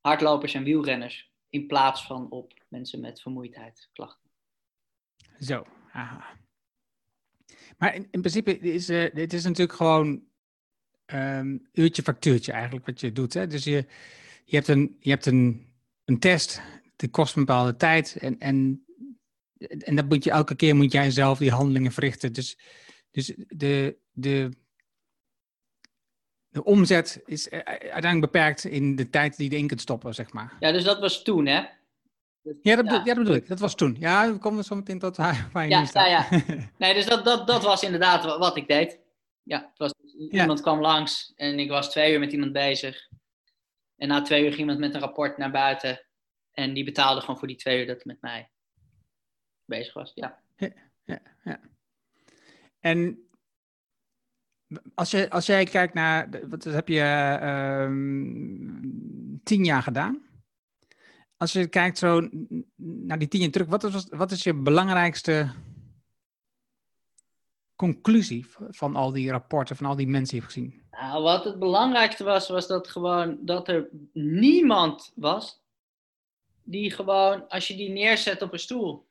hardlopers 0.00 0.54
en 0.54 0.64
wielrenners 0.64 1.32
in 1.50 1.66
plaats 1.66 2.06
van 2.06 2.30
op 2.30 2.52
mensen 2.68 3.00
met 3.00 3.20
vermoeidheidsklachten. 3.20 4.30
Zo, 5.40 5.66
aha. 5.92 6.38
Maar 7.78 7.94
in, 7.94 8.08
in 8.10 8.20
principe 8.20 8.58
is 8.58 8.90
uh, 8.90 9.14
dit 9.14 9.32
is 9.32 9.44
natuurlijk 9.44 9.76
gewoon 9.76 10.22
um, 11.06 11.68
uurtje 11.72 12.02
factuurtje 12.02 12.52
eigenlijk 12.52 12.86
wat 12.86 13.00
je 13.00 13.12
doet. 13.12 13.34
Hè? 13.34 13.46
Dus 13.46 13.64
je, 13.64 13.86
je 14.44 14.56
hebt, 14.56 14.68
een, 14.68 14.96
je 15.00 15.10
hebt 15.10 15.26
een, 15.26 15.72
een 16.04 16.18
test, 16.18 16.62
die 16.96 17.08
kost 17.08 17.36
een 17.36 17.44
bepaalde 17.44 17.76
tijd 17.76 18.16
en, 18.16 18.38
en, 18.38 18.84
en 19.68 19.96
dat 19.96 20.08
moet 20.08 20.24
je, 20.24 20.30
elke 20.30 20.54
keer 20.54 20.76
moet 20.76 20.92
jij 20.92 21.10
zelf 21.10 21.38
die 21.38 21.50
handelingen 21.50 21.92
verrichten. 21.92 22.32
Dus, 22.32 22.58
dus 23.10 23.34
de, 23.36 23.96
de, 24.12 24.48
de 26.48 26.64
omzet 26.64 27.22
is 27.24 27.50
uiteindelijk 27.50 28.32
beperkt 28.32 28.64
in 28.64 28.96
de 28.96 29.10
tijd 29.10 29.36
die 29.36 29.48
je 29.48 29.54
erin 29.54 29.66
kunt 29.66 29.80
stoppen, 29.80 30.14
zeg 30.14 30.32
maar. 30.32 30.56
Ja, 30.60 30.72
dus 30.72 30.84
dat 30.84 31.00
was 31.00 31.22
toen, 31.22 31.46
hè? 31.46 31.62
Dus, 32.42 32.54
ja, 32.62 32.76
dat, 32.76 32.86
ja. 32.86 32.92
ja, 32.92 33.04
dat 33.04 33.16
bedoel 33.16 33.34
ik. 33.34 33.48
Dat 33.48 33.60
was 33.60 33.74
toen. 33.74 33.96
Ja, 33.98 34.32
we 34.32 34.38
komen 34.38 34.64
zo 34.64 34.74
meteen 34.74 34.98
tot 34.98 35.16
waar, 35.16 35.50
je 35.52 35.68
ja, 35.68 35.80
nu 35.80 35.86
staat. 35.86 36.08
Ja, 36.08 36.26
ja. 36.30 36.68
Nee, 36.78 36.94
dus 36.94 37.06
dat, 37.06 37.24
dat, 37.24 37.46
dat 37.46 37.62
was 37.62 37.82
inderdaad 37.82 38.24
wat 38.24 38.56
ik 38.56 38.68
deed. 38.68 39.00
Ja, 39.42 39.58
het 39.68 39.78
was, 39.78 39.92
iemand 40.30 40.60
kwam 40.60 40.80
langs 40.80 41.32
en 41.36 41.58
ik 41.58 41.68
was 41.68 41.90
twee 41.90 42.12
uur 42.12 42.18
met 42.18 42.32
iemand 42.32 42.52
bezig. 42.52 43.08
En 43.96 44.08
na 44.08 44.22
twee 44.22 44.42
uur 44.42 44.48
ging 44.48 44.60
iemand 44.60 44.78
met 44.78 44.94
een 44.94 45.00
rapport 45.00 45.38
naar 45.38 45.50
buiten. 45.50 46.06
En 46.52 46.74
die 46.74 46.84
betaalde 46.84 47.20
gewoon 47.20 47.38
voor 47.38 47.48
die 47.48 47.56
twee 47.56 47.80
uur 47.80 47.86
dat 47.86 48.04
met 48.04 48.20
mij 48.20 48.50
bezig 49.64 49.94
was. 49.94 50.12
Ja. 50.14 50.38
Ja, 50.56 50.70
ja, 51.04 51.20
ja. 51.44 51.60
En 52.80 53.28
als, 54.94 55.10
je, 55.10 55.30
als 55.30 55.46
jij 55.46 55.64
kijkt 55.64 55.94
naar, 55.94 56.28
wat 56.48 56.64
heb 56.64 56.88
je 56.88 57.38
uh, 57.42 57.86
tien 59.42 59.64
jaar 59.64 59.82
gedaan? 59.82 60.22
Als 61.36 61.52
je 61.52 61.66
kijkt 61.66 61.98
zo 61.98 62.28
naar 62.76 63.18
die 63.18 63.28
tien 63.28 63.40
jaar 63.40 63.50
terug, 63.50 63.68
wat 63.68 63.84
is, 63.84 64.06
wat 64.08 64.30
is 64.30 64.42
je 64.42 64.54
belangrijkste 64.54 65.50
conclusie 67.76 68.46
van 68.68 68.96
al 68.96 69.12
die 69.12 69.30
rapporten, 69.30 69.76
van 69.76 69.86
al 69.86 69.96
die 69.96 70.06
mensen 70.06 70.38
die 70.38 70.40
je 70.40 70.42
hebt 70.42 70.52
gezien? 70.52 70.82
Nou, 70.90 71.22
wat 71.22 71.44
het 71.44 71.58
belangrijkste 71.58 72.24
was, 72.24 72.48
was 72.48 72.66
dat 72.66 72.88
gewoon 72.88 73.38
dat 73.40 73.68
er 73.68 73.88
niemand 74.12 75.12
was 75.14 75.62
die 76.62 76.90
gewoon, 76.90 77.48
als 77.48 77.68
je 77.68 77.76
die 77.76 77.90
neerzet 77.90 78.42
op 78.42 78.52
een 78.52 78.58
stoel, 78.58 79.06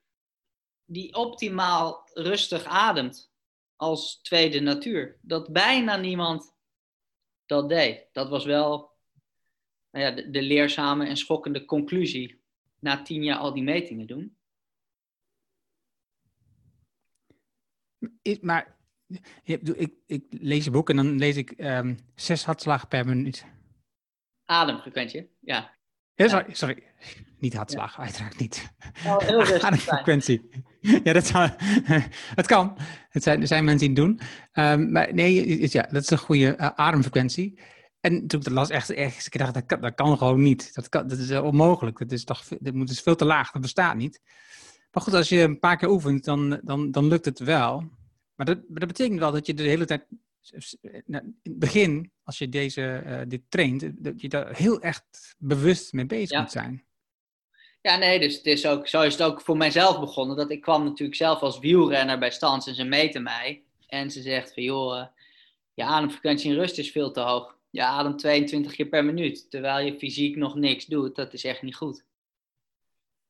die 0.85 1.13
optimaal 1.13 2.09
rustig 2.13 2.63
ademt 2.63 3.31
als 3.75 4.19
tweede 4.21 4.59
natuur. 4.59 5.17
Dat 5.21 5.51
bijna 5.51 5.97
niemand 5.97 6.55
dat 7.45 7.69
deed. 7.69 8.07
Dat 8.11 8.29
was 8.29 8.45
wel 8.45 8.91
nou 9.91 10.05
ja, 10.05 10.11
de, 10.11 10.29
de 10.29 10.41
leerzame 10.41 11.05
en 11.07 11.17
schokkende 11.17 11.65
conclusie 11.65 12.41
na 12.79 13.01
tien 13.01 13.23
jaar 13.23 13.37
al 13.37 13.53
die 13.53 13.63
metingen 13.63 14.07
doen. 14.07 14.37
maar 18.41 18.77
ik, 19.43 19.91
ik, 20.05 20.23
lees 20.29 20.63
je 20.63 20.71
boek 20.71 20.89
en 20.89 20.95
dan 20.95 21.17
lees 21.17 21.35
ik 21.35 21.53
um, 21.57 21.97
zes 22.15 22.43
hartslagen 22.45 22.87
per 22.87 23.05
minuut. 23.05 23.45
Ademfrequentie, 24.45 25.29
ja. 25.39 25.75
ja 26.15 26.27
sorry, 26.27 26.53
sorry, 26.53 26.83
niet 27.43 27.53
hartslag, 27.53 27.97
ja. 27.97 28.03
uiteraard 28.03 28.39
niet. 28.39 28.73
Oh, 29.05 29.17
heel 29.17 29.39
rustig 29.43 29.61
Ademfrequentie. 29.61 30.49
ja, 30.79 31.13
dat, 31.13 31.25
zou, 31.25 31.49
het 32.39 32.47
kan. 32.47 32.77
Het 33.09 33.23
zijn, 33.23 33.41
er 33.41 33.47
zijn 33.47 33.63
mensen 33.63 33.93
die 33.93 34.03
het 34.03 34.17
doen. 34.17 34.27
Um, 34.65 34.91
maar 34.91 35.13
nee, 35.13 35.71
ja, 35.71 35.87
dat 35.91 36.01
is 36.01 36.09
een 36.09 36.17
goede 36.17 36.57
uh, 36.57 36.69
ademfrequentie. 36.75 37.59
En 37.99 38.27
toen 38.27 38.39
ik 38.39 38.45
dat 38.45 38.53
las, 38.53 38.69
echt, 38.69 38.89
echt 38.89 39.25
ik 39.25 39.37
dacht, 39.37 39.53
dat 39.53 39.65
kan, 39.65 39.81
dat 39.81 39.93
kan 39.93 40.17
gewoon 40.17 40.41
niet. 40.41 40.73
Dat, 40.73 40.89
kan, 40.89 41.07
dat 41.07 41.17
is 41.17 41.31
onmogelijk. 41.31 41.99
Dat 41.99 42.11
is 42.11 42.23
toch 42.23 42.43
dat 42.47 42.89
is 42.89 43.01
veel 43.01 43.15
te 43.15 43.25
laag. 43.25 43.51
Dat 43.51 43.61
bestaat 43.61 43.95
niet. 43.95 44.21
Maar 44.91 45.03
goed, 45.03 45.13
als 45.13 45.29
je 45.29 45.41
een 45.41 45.59
paar 45.59 45.77
keer 45.77 45.89
oefent, 45.89 46.23
dan, 46.23 46.59
dan, 46.63 46.91
dan 46.91 47.07
lukt 47.07 47.25
het 47.25 47.39
wel. 47.39 47.83
Maar 48.35 48.45
dat, 48.45 48.59
dat 48.67 48.87
betekent 48.87 49.19
wel 49.19 49.31
dat 49.31 49.45
je 49.45 49.53
de 49.53 49.63
hele 49.63 49.85
tijd, 49.85 50.05
in 50.81 51.13
het 51.43 51.59
begin, 51.59 52.11
als 52.23 52.37
je 52.37 52.49
deze, 52.49 53.03
uh, 53.05 53.21
dit 53.27 53.41
traint, 53.49 54.03
dat 54.03 54.21
je 54.21 54.29
daar 54.29 54.55
heel 54.55 54.81
echt 54.81 55.35
bewust 55.37 55.93
mee 55.93 56.05
bezig 56.05 56.39
moet 56.39 56.51
zijn. 56.51 56.83
Ja, 57.83 57.97
nee, 57.97 58.19
dus 58.19 58.35
het 58.35 58.45
is 58.45 58.65
ook, 58.65 58.87
zo 58.87 59.01
is 59.01 59.13
het 59.13 59.23
ook 59.23 59.41
voor 59.41 59.57
mijzelf 59.57 59.99
begonnen. 59.99 60.37
Dat 60.37 60.51
ik 60.51 60.61
kwam 60.61 60.83
natuurlijk 60.83 61.17
zelf 61.17 61.41
als 61.41 61.59
wielrenner 61.59 62.19
bij 62.19 62.31
Stans 62.31 62.67
en 62.67 62.75
ze 62.75 62.83
meten 62.83 63.23
mij. 63.23 63.63
En 63.87 64.11
ze 64.11 64.21
zegt 64.21 64.53
van, 64.53 64.63
joh, 64.63 64.97
uh, 64.97 65.05
je 65.73 65.83
ademfrequentie 65.83 66.51
in 66.51 66.57
rust 66.57 66.77
is 66.77 66.91
veel 66.91 67.11
te 67.11 67.19
hoog. 67.19 67.57
Je 67.69 67.83
ademt 67.83 68.19
22 68.19 68.75
keer 68.75 68.85
per 68.85 69.05
minuut, 69.05 69.49
terwijl 69.49 69.85
je 69.85 69.97
fysiek 69.97 70.35
nog 70.35 70.55
niks 70.55 70.85
doet. 70.85 71.15
Dat 71.15 71.33
is 71.33 71.43
echt 71.43 71.61
niet 71.61 71.75
goed. 71.75 72.03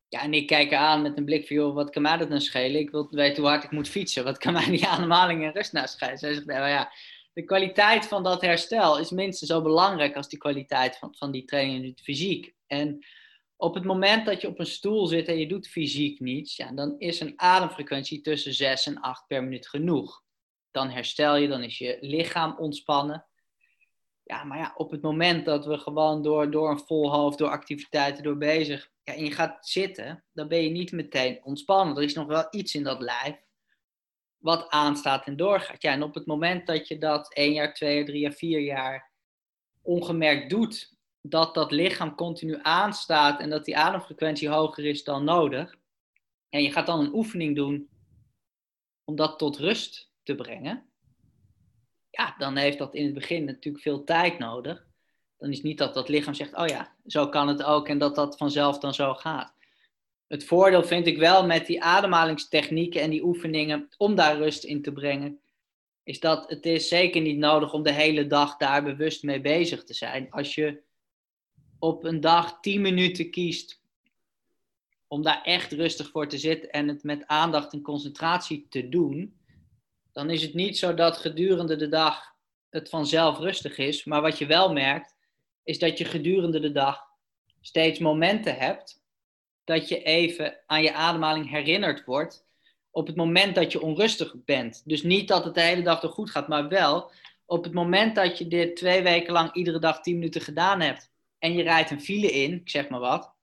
Ja, 0.07 0.21
en 0.21 0.33
ik 0.33 0.47
kijk 0.47 0.73
aan 0.73 1.01
met 1.01 1.17
een 1.17 1.25
blik 1.25 1.47
van, 1.47 1.55
joh, 1.55 1.73
wat 1.73 1.89
kan 1.89 2.01
mij 2.01 2.17
dat 2.17 2.29
nou 2.29 2.41
schelen? 2.41 2.79
Ik 2.79 2.89
wil 2.89 3.07
weten 3.09 3.41
hoe 3.41 3.51
hard 3.51 3.63
ik 3.63 3.71
moet 3.71 3.89
fietsen. 3.89 4.23
Wat 4.23 4.37
kan 4.37 4.53
mij 4.53 4.65
die 4.69 4.87
ademhaling 4.87 5.43
en 5.43 5.53
rust 5.53 5.73
nou 5.73 5.87
schelen? 5.87 6.17
Zij 6.17 6.33
zegt, 6.33 6.45
nou 6.45 6.69
ja, 6.69 6.91
de 7.33 7.43
kwaliteit 7.43 8.07
van 8.07 8.23
dat 8.23 8.41
herstel 8.41 8.99
is 8.99 9.09
minstens 9.09 9.49
zo 9.49 9.61
belangrijk 9.61 10.15
als 10.15 10.29
die 10.29 10.39
kwaliteit 10.39 10.97
van, 10.97 11.15
van 11.15 11.31
die 11.31 11.45
training 11.45 11.83
en 11.83 12.03
fysiek. 12.03 12.53
En 12.67 13.05
op 13.63 13.73
het 13.73 13.83
moment 13.83 14.25
dat 14.25 14.41
je 14.41 14.47
op 14.47 14.59
een 14.59 14.65
stoel 14.65 15.07
zit 15.07 15.27
en 15.27 15.39
je 15.39 15.47
doet 15.47 15.67
fysiek 15.67 16.19
niets, 16.19 16.55
ja, 16.55 16.71
dan 16.71 16.95
is 16.97 17.19
een 17.19 17.33
ademfrequentie 17.35 18.21
tussen 18.21 18.53
6 18.53 18.85
en 18.85 18.99
8 18.99 19.27
per 19.27 19.43
minuut 19.43 19.67
genoeg. 19.67 20.23
Dan 20.71 20.89
herstel 20.89 21.35
je, 21.35 21.47
dan 21.47 21.63
is 21.63 21.77
je 21.77 21.97
lichaam 22.01 22.55
ontspannen. 22.57 23.25
Ja, 24.23 24.43
maar 24.43 24.57
ja, 24.57 24.73
op 24.75 24.91
het 24.91 25.01
moment 25.01 25.45
dat 25.45 25.65
we 25.65 25.77
gewoon 25.77 26.21
door, 26.21 26.51
door 26.51 26.69
een 26.69 26.79
vol 26.79 27.11
hoofd, 27.11 27.37
door 27.37 27.49
activiteiten, 27.49 28.23
door 28.23 28.37
bezig, 28.37 28.91
ja, 29.03 29.13
en 29.13 29.23
je 29.23 29.31
gaat 29.31 29.67
zitten, 29.67 30.23
dan 30.33 30.47
ben 30.47 30.63
je 30.63 30.69
niet 30.69 30.91
meteen 30.91 31.39
ontspannen. 31.43 31.95
Er 31.95 32.03
is 32.03 32.13
nog 32.13 32.27
wel 32.27 32.47
iets 32.49 32.75
in 32.75 32.83
dat 32.83 33.01
lijf 33.01 33.35
wat 34.37 34.69
aanstaat 34.69 35.25
en 35.25 35.35
doorgaat. 35.35 35.81
Ja, 35.81 35.91
en 35.91 36.03
op 36.03 36.13
het 36.13 36.25
moment 36.25 36.67
dat 36.67 36.87
je 36.87 36.97
dat 36.97 37.33
één 37.33 37.53
jaar, 37.53 37.73
twee 37.73 37.95
jaar, 37.95 38.05
drie 38.05 38.19
jaar, 38.19 38.33
vier 38.33 38.59
jaar 38.59 39.11
ongemerkt 39.81 40.49
doet, 40.49 40.92
dat 41.25 41.53
dat 41.53 41.71
lichaam 41.71 42.15
continu 42.15 42.59
aanstaat 42.61 43.39
en 43.39 43.49
dat 43.49 43.65
die 43.65 43.77
ademfrequentie 43.77 44.49
hoger 44.49 44.85
is 44.85 45.03
dan 45.03 45.23
nodig, 45.23 45.75
en 46.49 46.63
je 46.63 46.71
gaat 46.71 46.85
dan 46.85 46.99
een 46.99 47.13
oefening 47.13 47.55
doen 47.55 47.89
om 49.03 49.15
dat 49.15 49.37
tot 49.37 49.57
rust 49.57 50.11
te 50.23 50.35
brengen, 50.35 50.85
ja, 52.09 52.35
dan 52.37 52.55
heeft 52.55 52.77
dat 52.77 52.95
in 52.95 53.05
het 53.05 53.13
begin 53.13 53.45
natuurlijk 53.45 53.83
veel 53.83 54.03
tijd 54.03 54.39
nodig. 54.39 54.85
Dan 55.37 55.51
is 55.51 55.61
niet 55.61 55.77
dat 55.77 55.93
dat 55.93 56.09
lichaam 56.09 56.33
zegt, 56.33 56.55
oh 56.55 56.67
ja, 56.67 56.95
zo 57.05 57.29
kan 57.29 57.47
het 57.47 57.63
ook 57.63 57.87
en 57.87 57.97
dat 57.97 58.15
dat 58.15 58.37
vanzelf 58.37 58.79
dan 58.79 58.93
zo 58.93 59.13
gaat. 59.13 59.53
Het 60.27 60.45
voordeel 60.45 60.83
vind 60.83 61.07
ik 61.07 61.17
wel 61.17 61.45
met 61.45 61.65
die 61.65 61.83
ademhalingstechnieken 61.83 63.01
en 63.01 63.09
die 63.09 63.23
oefeningen 63.23 63.89
om 63.97 64.15
daar 64.15 64.37
rust 64.37 64.63
in 64.63 64.81
te 64.81 64.91
brengen, 64.91 65.39
is 66.03 66.19
dat 66.19 66.49
het 66.49 66.65
is 66.65 66.87
zeker 66.87 67.21
niet 67.21 67.37
nodig 67.37 67.73
om 67.73 67.83
de 67.83 67.91
hele 67.91 68.27
dag 68.27 68.57
daar 68.57 68.83
bewust 68.83 69.23
mee 69.23 69.41
bezig 69.41 69.83
te 69.83 69.93
zijn. 69.93 70.31
Als 70.31 70.55
je 70.55 70.81
op 71.83 72.03
een 72.03 72.21
dag 72.21 72.59
10 72.59 72.81
minuten 72.81 73.31
kiest 73.31 73.81
om 75.07 75.21
daar 75.21 75.41
echt 75.41 75.71
rustig 75.71 76.09
voor 76.09 76.27
te 76.27 76.37
zitten 76.37 76.71
en 76.71 76.87
het 76.87 77.03
met 77.03 77.27
aandacht 77.27 77.73
en 77.73 77.81
concentratie 77.81 78.67
te 78.69 78.89
doen, 78.89 79.39
dan 80.11 80.29
is 80.29 80.41
het 80.41 80.53
niet 80.53 80.77
zo 80.77 80.93
dat 80.93 81.17
gedurende 81.17 81.75
de 81.75 81.87
dag 81.87 82.35
het 82.69 82.89
vanzelf 82.89 83.37
rustig 83.37 83.77
is. 83.77 84.03
Maar 84.03 84.21
wat 84.21 84.37
je 84.37 84.45
wel 84.45 84.73
merkt, 84.73 85.15
is 85.63 85.79
dat 85.79 85.97
je 85.97 86.05
gedurende 86.05 86.59
de 86.59 86.71
dag 86.71 87.01
steeds 87.61 87.99
momenten 87.99 88.55
hebt 88.55 89.03
dat 89.63 89.87
je 89.87 90.03
even 90.03 90.59
aan 90.65 90.83
je 90.83 90.93
ademhaling 90.93 91.49
herinnerd 91.49 92.05
wordt 92.05 92.45
op 92.91 93.07
het 93.07 93.15
moment 93.15 93.55
dat 93.55 93.71
je 93.71 93.81
onrustig 93.81 94.35
bent. 94.45 94.81
Dus 94.85 95.03
niet 95.03 95.27
dat 95.27 95.43
het 95.43 95.53
de 95.53 95.61
hele 95.61 95.83
dag 95.83 96.03
er 96.03 96.09
goed 96.09 96.31
gaat, 96.31 96.47
maar 96.47 96.67
wel 96.67 97.11
op 97.45 97.63
het 97.63 97.73
moment 97.73 98.15
dat 98.15 98.37
je 98.37 98.47
dit 98.47 98.75
twee 98.75 99.01
weken 99.01 99.33
lang 99.33 99.53
iedere 99.53 99.79
dag 99.79 100.01
10 100.01 100.13
minuten 100.13 100.41
gedaan 100.41 100.81
hebt 100.81 101.11
en 101.43 101.53
je 101.53 101.63
rijdt 101.63 101.91
een 101.91 102.01
file 102.01 102.31
in, 102.31 102.53
ik 102.53 102.69
zeg 102.69 102.89
maar 102.89 102.99
wat, 102.99 103.33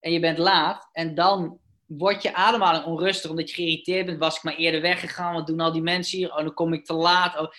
en 0.00 0.12
je 0.12 0.20
bent 0.20 0.38
laat 0.38 0.88
en 0.92 1.14
dan 1.14 1.60
wordt 1.86 2.22
je 2.22 2.34
ademhaling 2.34 2.84
onrustig 2.84 3.30
omdat 3.30 3.48
je 3.48 3.54
geïrriteerd 3.54 4.06
bent. 4.06 4.18
Was 4.18 4.36
ik 4.36 4.42
maar 4.42 4.56
eerder 4.56 4.80
weggegaan? 4.80 5.34
Wat 5.34 5.46
doen 5.46 5.60
al 5.60 5.72
die 5.72 5.82
mensen 5.82 6.18
hier? 6.18 6.30
Oh, 6.30 6.36
dan 6.36 6.54
kom 6.54 6.72
ik 6.72 6.84
te 6.84 6.92
laat. 6.92 7.38
Oh. 7.38 7.52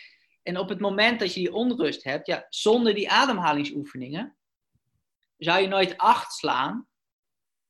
En 0.44 0.58
op 0.58 0.70
het 0.70 0.80
moment 0.80 1.20
dat 1.20 1.34
je 1.34 1.40
die 1.40 1.54
onrust 1.54 2.04
hebt, 2.04 2.28
ja, 2.28 2.46
zonder 2.50 2.94
die 2.94 3.10
ademhalingsoefeningen, 3.10 4.38
zou 5.38 5.62
je 5.62 5.68
nooit 5.68 5.98
acht 5.98 6.34
slaan 6.34 6.88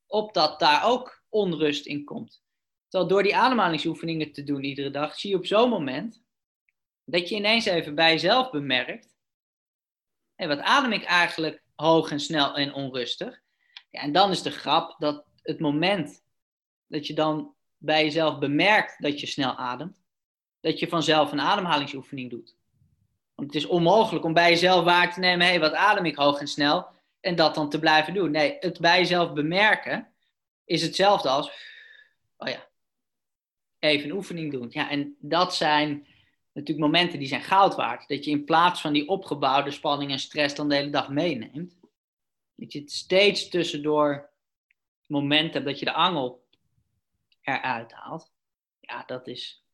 op 0.06 0.34
dat 0.34 0.60
daar 0.60 0.86
ook 0.86 1.24
onrust 1.30 1.86
in 1.86 2.04
komt. 2.04 2.44
Terwijl 2.88 3.12
door 3.12 3.24
die 3.24 3.36
ademhalingsoefeningen 3.36 4.32
te 4.32 4.44
doen 4.44 4.64
iedere 4.64 4.92
dag, 4.92 5.20
zie 5.20 5.30
je 5.30 5.38
op 5.38 5.46
zo'n 5.46 5.70
moment 5.70 6.24
dat 7.04 7.30
je 7.30 7.36
ineens 7.36 7.66
even 7.66 7.96
bij 7.96 8.12
jezelf 8.12 8.50
bemerkt: 8.50 9.16
hey, 10.36 10.48
wat 10.48 10.60
adem 10.60 10.92
ik 10.92 11.04
eigenlijk 11.04 11.64
hoog 11.76 12.12
en 12.12 12.20
snel 12.20 12.56
en 12.56 12.74
onrustig? 12.74 13.42
Ja, 13.90 14.02
en 14.02 14.12
dan 14.12 14.32
is 14.32 14.42
de 14.42 14.52
grap 14.52 14.96
dat 15.00 15.26
het 15.42 15.60
moment 15.60 16.24
dat 16.88 17.08
je 17.08 17.14
dan 17.14 17.54
bij 17.78 18.04
jezelf 18.04 18.40
bemerkt 18.40 19.02
dat 19.02 19.20
je 19.20 19.28
snel 19.28 19.56
ademt, 19.56 19.96
dat 20.60 20.80
je 20.80 20.88
vanzelf 20.88 21.32
een 21.32 21.42
ademhalingsoefening 21.42 22.30
doet. 22.30 22.56
Want 23.36 23.54
het 23.54 23.64
is 23.64 23.70
onmogelijk 23.70 24.26
om 24.26 24.34
bij 24.34 24.50
jezelf 24.50 24.84
waar 24.84 25.14
te 25.14 25.20
nemen, 25.20 25.48
hé, 25.48 25.60
wat 25.60 25.74
adem 25.74 26.06
ik 26.06 26.16
hoog 26.16 26.40
en 26.40 26.48
snel? 26.48 26.94
en 27.26 27.36
dat 27.36 27.56
dan 27.56 27.70
te 27.70 27.80
blijven 27.80 28.14
doen. 28.14 28.32
Nee, 28.32 28.58
het 28.60 28.80
bij 28.80 29.00
jezelf 29.00 29.34
bemerken 29.34 30.08
is 30.66 30.82
hetzelfde 30.82 31.30
als, 31.30 31.52
oh 32.38 32.48
ja, 32.48 32.68
even 33.80 34.10
een 34.10 34.16
oefening 34.16 34.52
doen. 34.52 34.68
Ja, 34.70 34.90
en 34.90 35.16
dat 35.20 35.56
zijn 35.56 36.08
natuurlijk 36.56 36.86
momenten 36.86 37.20
die 37.20 37.28
zijn 37.28 37.42
goud 37.42 37.76
waard. 37.76 38.08
Dat 38.08 38.26
je 38.26 38.32
in 38.32 38.44
plaats 38.44 38.82
van 38.82 38.94
die 38.94 39.08
opgebouwde 39.08 39.72
spanning 39.72 40.12
en 40.12 40.20
stress 40.20 40.56
dan 40.56 40.70
de 40.70 40.76
hele 40.76 40.90
dag 40.90 41.10
meeneemt. 41.10 41.78
Dat 42.56 42.74
je 42.74 42.80
het 42.80 42.92
steeds 42.92 43.50
tussendoor 43.50 44.30
moment 45.08 45.54
hebt 45.54 45.66
dat 45.66 45.80
je 45.80 45.86
de 45.86 45.94
angel 45.94 46.48
eruit 47.42 47.92
haalt. 47.92 48.32
Ja, 48.80 49.04
dat 49.06 49.28
is, 49.28 49.66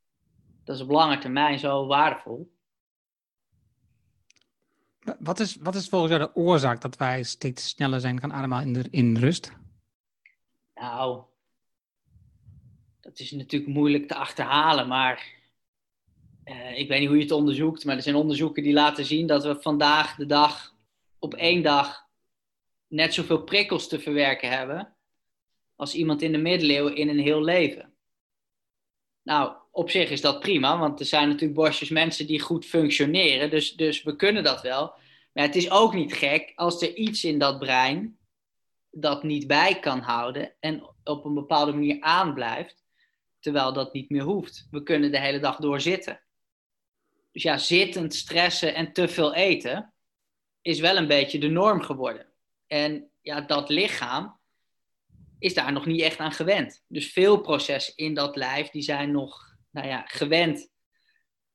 dat 0.64 0.76
is 0.76 0.82
op 0.82 0.90
lange 0.90 1.18
termijn 1.18 1.60
zo 1.60 1.86
waardevol. 1.86 2.52
Wat 5.20 5.40
is, 5.40 5.56
wat 5.56 5.76
is 5.76 5.90
volgens 5.90 6.12
jou 6.12 6.24
de 6.24 6.36
oorzaak 6.36 6.82
dat 6.82 6.98
wij 6.98 7.24
steeds 7.24 7.70
sneller 7.70 8.00
zijn 8.00 8.20
gaan 8.20 8.34
ademhalen 8.34 8.68
in, 8.68 8.74
de, 8.74 8.88
in 8.90 9.18
rust? 9.18 9.54
Nou, 10.76 11.24
dat 13.00 13.20
is 13.20 13.32
natuurlijk 13.32 13.72
moeilijk 13.72 14.08
te 14.08 14.16
achterhalen, 14.16 14.88
maar 14.88 15.41
uh, 16.52 16.78
ik 16.78 16.88
weet 16.88 17.00
niet 17.00 17.08
hoe 17.08 17.18
je 17.18 17.24
het 17.24 17.32
onderzoekt, 17.32 17.86
maar 17.86 17.96
er 17.96 18.02
zijn 18.02 18.16
onderzoeken 18.16 18.64
die 18.64 18.74
laten 18.74 19.06
zien 19.06 19.28
dat 19.28 19.44
we 19.44 19.62
vandaag 19.62 20.16
de 20.16 20.26
dag 20.26 20.76
op 21.20 21.34
één 21.34 21.64
dag 21.64 22.10
net 22.88 23.14
zoveel 23.14 23.44
prikkels 23.44 23.88
te 23.88 24.00
verwerken 24.00 24.50
hebben 24.50 24.96
als 25.76 25.94
iemand 25.94 26.22
in 26.22 26.32
de 26.32 26.38
middeleeuwen 26.38 26.96
in 26.96 27.10
een 27.10 27.20
heel 27.20 27.44
leven. 27.44 27.94
Nou, 29.24 29.54
op 29.72 29.90
zich 29.90 30.10
is 30.10 30.22
dat 30.22 30.40
prima, 30.40 30.80
want 30.80 31.00
er 31.00 31.06
zijn 31.06 31.28
natuurlijk 31.28 31.60
borstjes 31.60 31.90
mensen 31.90 32.28
die 32.28 32.40
goed 32.40 32.66
functioneren, 32.66 33.50
dus, 33.50 33.74
dus 33.74 34.04
we 34.04 34.16
kunnen 34.16 34.44
dat 34.44 34.62
wel. 34.62 34.94
Maar 35.34 35.44
het 35.44 35.56
is 35.56 35.70
ook 35.70 35.94
niet 35.94 36.14
gek 36.14 36.52
als 36.56 36.82
er 36.82 36.96
iets 36.96 37.24
in 37.24 37.40
dat 37.40 37.60
brein 37.60 38.18
dat 38.92 39.24
niet 39.24 39.48
bij 39.48 39.80
kan 39.80 40.00
houden 40.00 40.54
en 40.60 40.90
op 41.04 41.26
een 41.26 41.34
bepaalde 41.34 41.72
manier 41.72 42.02
aanblijft, 42.02 42.84
terwijl 43.40 43.74
dat 43.74 43.94
niet 43.94 44.10
meer 44.10 44.24
hoeft. 44.24 44.68
We 44.72 44.84
kunnen 44.84 45.12
de 45.12 45.20
hele 45.20 45.40
dag 45.40 45.56
door 45.56 45.82
zitten. 45.82 46.22
Dus 47.32 47.44
ja, 47.44 47.58
zittend, 47.58 48.16
stressen 48.16 48.76
en 48.76 48.94
te 48.94 49.08
veel 49.08 49.34
eten 49.34 49.94
is 50.62 50.80
wel 50.80 50.98
een 50.98 51.08
beetje 51.08 51.40
de 51.40 51.50
norm 51.50 51.82
geworden. 51.82 52.26
En 52.68 53.12
ja, 53.22 53.42
dat 53.42 53.70
lichaam 53.70 54.40
is 55.40 55.54
daar 55.54 55.72
nog 55.72 55.86
niet 55.86 56.02
echt 56.02 56.18
aan 56.18 56.32
gewend. 56.32 56.84
Dus 56.88 57.12
veel 57.12 57.42
processen 57.42 57.96
in 57.96 58.14
dat 58.14 58.36
lijf 58.36 58.70
die 58.70 58.82
zijn 58.82 59.12
nog 59.12 59.56
nou 59.72 59.88
ja, 59.88 60.04
gewend 60.08 60.70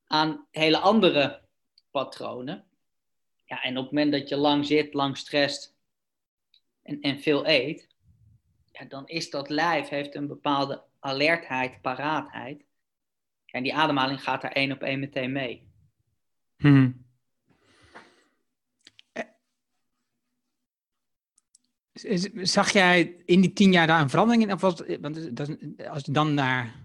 aan 0.07 0.47
hele 0.51 0.77
andere 0.77 1.41
patronen. 1.91 2.65
Ja, 3.45 3.63
en 3.63 3.77
op 3.77 3.83
het 3.83 3.93
moment 3.93 4.11
dat 4.11 4.29
je 4.29 4.37
lang 4.37 4.65
zit, 4.65 4.93
lang 4.93 5.17
stresst 5.17 5.75
en, 6.81 7.01
en 7.01 7.19
veel 7.19 7.47
eet, 7.47 7.87
ja, 8.71 8.85
dan 8.85 9.07
is 9.07 9.29
dat 9.29 9.49
lijf 9.49 9.89
heeft 9.89 10.15
een 10.15 10.27
bepaalde 10.27 10.83
alertheid, 10.99 11.81
paraatheid. 11.81 12.65
En 13.45 13.63
die 13.63 13.75
ademhaling 13.75 14.23
gaat 14.23 14.41
daar 14.41 14.51
één 14.51 14.71
op 14.71 14.81
één 14.81 14.99
meteen 14.99 15.31
mee. 15.31 15.66
Hmm. 16.57 17.05
Zag 22.41 22.71
jij 22.71 23.21
in 23.25 23.41
die 23.41 23.53
tien 23.53 23.71
jaar 23.71 23.87
daar 23.87 24.01
een 24.01 24.09
verandering 24.09 24.43
in? 24.43 24.53
Of 24.53 24.61
was, 24.61 24.81
want 25.01 25.39
als 25.87 26.05
je 26.05 26.11
dan 26.11 26.33
naar 26.33 26.75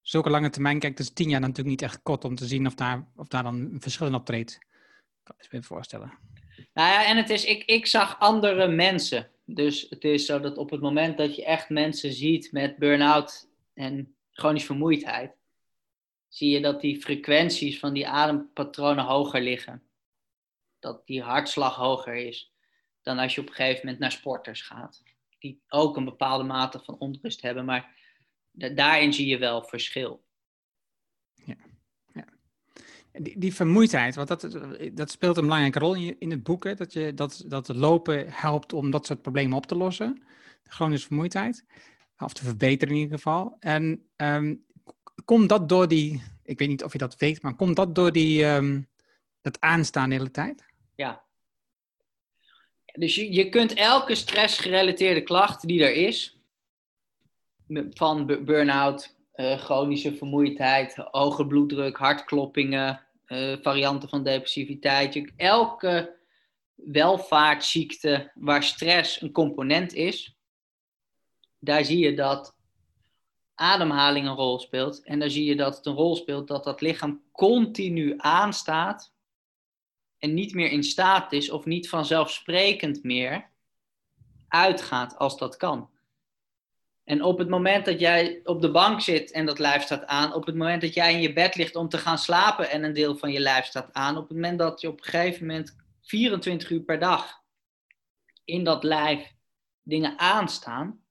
zulke 0.00 0.30
lange 0.30 0.50
termijn 0.50 0.78
kijkt, 0.78 0.98
is 0.98 1.12
tien 1.12 1.28
jaar 1.28 1.40
natuurlijk 1.40 1.68
niet 1.68 1.82
echt 1.82 2.02
kort 2.02 2.24
om 2.24 2.34
te 2.34 2.46
zien 2.46 2.66
of 2.66 2.74
daar, 2.74 3.08
of 3.16 3.28
daar 3.28 3.42
dan 3.42 3.54
een 3.54 3.80
verschil 3.80 4.06
in 4.06 4.14
optreedt. 4.14 4.52
Ik 4.52 5.48
kan 5.48 5.58
me 5.58 5.62
voorstellen. 5.62 6.18
Nou 6.74 6.88
ja, 6.88 7.06
en 7.06 7.16
het 7.16 7.30
is, 7.30 7.44
ik, 7.44 7.64
ik 7.64 7.86
zag 7.86 8.18
andere 8.18 8.68
mensen. 8.68 9.30
Dus 9.44 9.86
het 9.90 10.04
is 10.04 10.26
zo 10.26 10.40
dat 10.40 10.56
op 10.56 10.70
het 10.70 10.80
moment 10.80 11.18
dat 11.18 11.36
je 11.36 11.44
echt 11.44 11.68
mensen 11.68 12.12
ziet 12.12 12.52
met 12.52 12.78
burn-out 12.78 13.48
en 13.74 14.14
chronische 14.30 14.66
vermoeidheid, 14.66 15.36
zie 16.32 16.50
je 16.50 16.60
dat 16.60 16.80
die 16.80 17.00
frequenties 17.00 17.78
van 17.78 17.92
die 17.92 18.08
adempatronen 18.08 19.04
hoger 19.04 19.40
liggen. 19.40 19.82
Dat 20.78 21.06
die 21.06 21.22
hartslag 21.22 21.74
hoger 21.74 22.14
is 22.14 22.52
dan 23.02 23.18
als 23.18 23.34
je 23.34 23.40
op 23.40 23.48
een 23.48 23.54
gegeven 23.54 23.80
moment 23.80 23.98
naar 23.98 24.12
sporters 24.12 24.62
gaat. 24.62 25.02
Die 25.38 25.62
ook 25.68 25.96
een 25.96 26.04
bepaalde 26.04 26.44
mate 26.44 26.78
van 26.78 26.98
onrust 26.98 27.42
hebben, 27.42 27.64
maar 27.64 27.96
daarin 28.50 29.12
zie 29.12 29.26
je 29.26 29.38
wel 29.38 29.62
verschil. 29.62 30.24
Ja, 31.44 31.56
ja. 32.12 32.24
Die, 33.12 33.38
die 33.38 33.54
vermoeidheid, 33.54 34.14
want 34.14 34.28
dat, 34.28 34.40
dat 34.92 35.10
speelt 35.10 35.36
een 35.36 35.44
belangrijke 35.44 35.78
rol 35.78 35.94
in, 35.94 36.02
je, 36.02 36.16
in 36.18 36.30
het 36.30 36.42
boek, 36.42 36.64
hè? 36.64 36.74
Dat, 36.74 36.92
je, 36.92 37.14
dat, 37.14 37.44
dat 37.46 37.68
lopen 37.68 38.30
helpt 38.30 38.72
om 38.72 38.90
dat 38.90 39.06
soort 39.06 39.22
problemen 39.22 39.56
op 39.56 39.66
te 39.66 39.76
lossen. 39.76 40.22
chronische 40.62 41.06
vermoeidheid, 41.06 41.64
of 42.18 42.32
te 42.32 42.44
verbeteren 42.44 42.94
in 42.94 43.00
ieder 43.00 43.16
geval. 43.16 43.56
En 43.60 44.10
um, 44.16 44.64
komt 45.32 45.48
dat 45.48 45.68
door 45.68 45.88
die, 45.88 46.22
ik 46.44 46.58
weet 46.58 46.68
niet 46.68 46.84
of 46.84 46.92
je 46.92 46.98
dat 46.98 47.16
weet, 47.16 47.42
maar 47.42 47.54
komt 47.54 47.76
dat 47.76 47.94
door 47.94 48.12
die, 48.12 48.44
um, 48.44 48.88
dat 49.40 49.60
aanstaan 49.60 50.08
de 50.08 50.14
hele 50.14 50.30
tijd? 50.30 50.64
Ja. 50.94 51.22
Dus 52.92 53.14
je, 53.14 53.32
je 53.32 53.48
kunt 53.48 53.74
elke 53.74 54.14
stressgerelateerde 54.14 55.22
klacht 55.22 55.66
die 55.66 55.84
er 55.84 55.94
is, 55.94 56.38
van 57.90 58.26
burn-out, 58.26 59.16
uh, 59.34 59.58
chronische 59.58 60.14
vermoeidheid, 60.14 60.94
hoge 60.96 61.46
bloeddruk, 61.46 61.96
hartkloppingen, 61.96 63.00
uh, 63.26 63.56
varianten 63.62 64.08
van 64.08 64.24
depressiviteit, 64.24 65.32
elke 65.36 66.16
welvaartsziekte 66.74 68.30
waar 68.34 68.62
stress 68.62 69.20
een 69.20 69.32
component 69.32 69.94
is, 69.94 70.36
daar 71.58 71.84
zie 71.84 71.98
je 71.98 72.14
dat 72.14 72.54
ademhaling 73.54 74.26
een 74.26 74.34
rol 74.34 74.58
speelt. 74.58 75.02
En 75.02 75.18
dan 75.18 75.30
zie 75.30 75.44
je 75.44 75.56
dat 75.56 75.76
het 75.76 75.86
een 75.86 75.94
rol 75.94 76.16
speelt 76.16 76.48
dat 76.48 76.64
dat 76.64 76.80
lichaam 76.80 77.22
continu 77.32 78.14
aanstaat 78.16 79.12
en 80.18 80.34
niet 80.34 80.54
meer 80.54 80.70
in 80.70 80.84
staat 80.84 81.32
is 81.32 81.50
of 81.50 81.64
niet 81.64 81.88
vanzelfsprekend 81.88 83.02
meer 83.02 83.50
uitgaat 84.48 85.18
als 85.18 85.38
dat 85.38 85.56
kan. 85.56 85.90
En 87.04 87.22
op 87.22 87.38
het 87.38 87.48
moment 87.48 87.84
dat 87.84 88.00
jij 88.00 88.40
op 88.44 88.60
de 88.60 88.70
bank 88.70 89.00
zit 89.00 89.30
en 89.30 89.46
dat 89.46 89.58
lijf 89.58 89.82
staat 89.82 90.06
aan, 90.06 90.34
op 90.34 90.46
het 90.46 90.54
moment 90.54 90.80
dat 90.80 90.94
jij 90.94 91.12
in 91.12 91.20
je 91.20 91.32
bed 91.32 91.54
ligt 91.54 91.76
om 91.76 91.88
te 91.88 91.98
gaan 91.98 92.18
slapen 92.18 92.70
en 92.70 92.84
een 92.84 92.92
deel 92.92 93.16
van 93.16 93.32
je 93.32 93.40
lijf 93.40 93.64
staat 93.64 93.92
aan, 93.92 94.16
op 94.16 94.28
het 94.28 94.36
moment 94.36 94.58
dat 94.58 94.80
je 94.80 94.88
op 94.88 94.98
een 94.98 95.04
gegeven 95.04 95.46
moment 95.46 95.76
24 96.02 96.70
uur 96.70 96.80
per 96.80 96.98
dag 96.98 97.40
in 98.44 98.64
dat 98.64 98.84
lijf 98.84 99.32
dingen 99.82 100.18
aanstaan, 100.18 101.01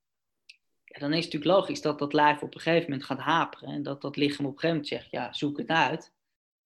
dan 1.00 1.12
is 1.12 1.24
het 1.24 1.32
natuurlijk 1.32 1.60
logisch 1.60 1.80
dat 1.80 1.98
dat 1.98 2.12
lijf 2.12 2.42
op 2.42 2.54
een 2.54 2.60
gegeven 2.60 2.90
moment 2.90 3.04
gaat 3.04 3.18
haperen. 3.18 3.68
En 3.68 3.82
dat 3.82 4.00
dat 4.00 4.16
lichaam 4.16 4.46
op 4.46 4.52
een 4.52 4.58
gegeven 4.58 4.82
moment 4.82 4.88
zegt, 4.88 5.10
ja, 5.10 5.32
zoek 5.32 5.58
het 5.58 5.68
uit. 5.68 6.12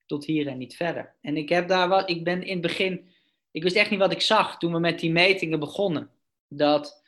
Tot 0.06 0.24
hier 0.24 0.46
en 0.46 0.58
niet 0.58 0.76
verder. 0.76 1.14
En 1.20 1.36
ik 1.36 1.48
heb 1.48 1.68
daar 1.68 1.88
wat, 1.88 2.10
ik 2.10 2.24
ben 2.24 2.42
in 2.42 2.52
het 2.52 2.60
begin, 2.60 3.08
ik 3.50 3.62
wist 3.62 3.76
echt 3.76 3.90
niet 3.90 3.98
wat 3.98 4.12
ik 4.12 4.20
zag 4.20 4.58
toen 4.58 4.72
we 4.72 4.78
met 4.78 4.98
die 5.00 5.12
metingen 5.12 5.58
begonnen. 5.58 6.10
Dat, 6.48 7.02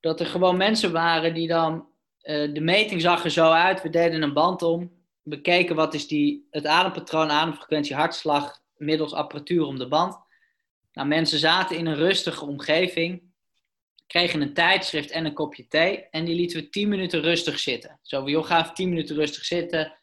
dat 0.00 0.20
er 0.20 0.26
gewoon 0.26 0.56
mensen 0.56 0.92
waren 0.92 1.34
die 1.34 1.48
dan, 1.48 1.86
uh, 2.22 2.54
de 2.54 2.60
meting 2.60 3.00
zag 3.00 3.24
er 3.24 3.30
zo 3.30 3.50
uit, 3.50 3.82
we 3.82 3.90
deden 3.90 4.22
een 4.22 4.32
band 4.32 4.62
om. 4.62 4.92
We 5.22 5.40
keken 5.40 5.76
wat 5.76 5.94
is 5.94 6.06
die, 6.06 6.48
het 6.50 6.66
adempatroon, 6.66 7.30
ademfrequentie, 7.30 7.96
hartslag, 7.96 8.62
middels 8.76 9.12
apparatuur 9.12 9.64
om 9.64 9.78
de 9.78 9.88
band. 9.88 10.18
Nou, 10.92 11.08
mensen 11.08 11.38
zaten 11.38 11.76
in 11.76 11.86
een 11.86 11.96
rustige 11.96 12.44
omgeving 12.44 13.23
kregen 14.14 14.40
een 14.40 14.54
tijdschrift 14.54 15.10
en 15.10 15.24
een 15.24 15.34
kopje 15.34 15.68
thee. 15.68 16.08
En 16.10 16.24
die 16.24 16.34
lieten 16.34 16.60
we 16.60 16.68
10 16.68 16.88
minuten 16.88 17.20
rustig 17.20 17.58
zitten. 17.58 17.98
Zo, 18.02 18.28
joh, 18.28 18.44
ga 18.44 18.60
even 18.60 18.74
10 18.74 18.88
minuten 18.88 19.16
rustig 19.16 19.44
zitten. 19.44 19.96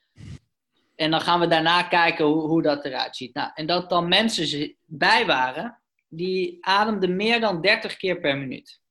En 0.95 1.12
dan 1.12 1.21
gaan 1.21 1.39
we 1.39 1.47
daarna 1.47 1.84
kijken 1.84 2.26
hoe, 2.26 2.41
hoe 2.41 2.62
dat 2.62 2.86
eruit 2.86 3.15
ziet. 3.15 3.34
Nou, 3.34 3.52
en 3.54 3.65
dat 3.65 3.89
dan 3.89 4.08
mensen 4.08 4.76
bij 4.86 5.26
waren, 5.26 5.82
die 6.08 6.58
ademden 6.65 7.15
meer 7.15 7.39
dan 7.39 7.62
30 7.62 7.97
keer 7.97 8.19
per 8.19 8.38
minuut. 8.38 8.82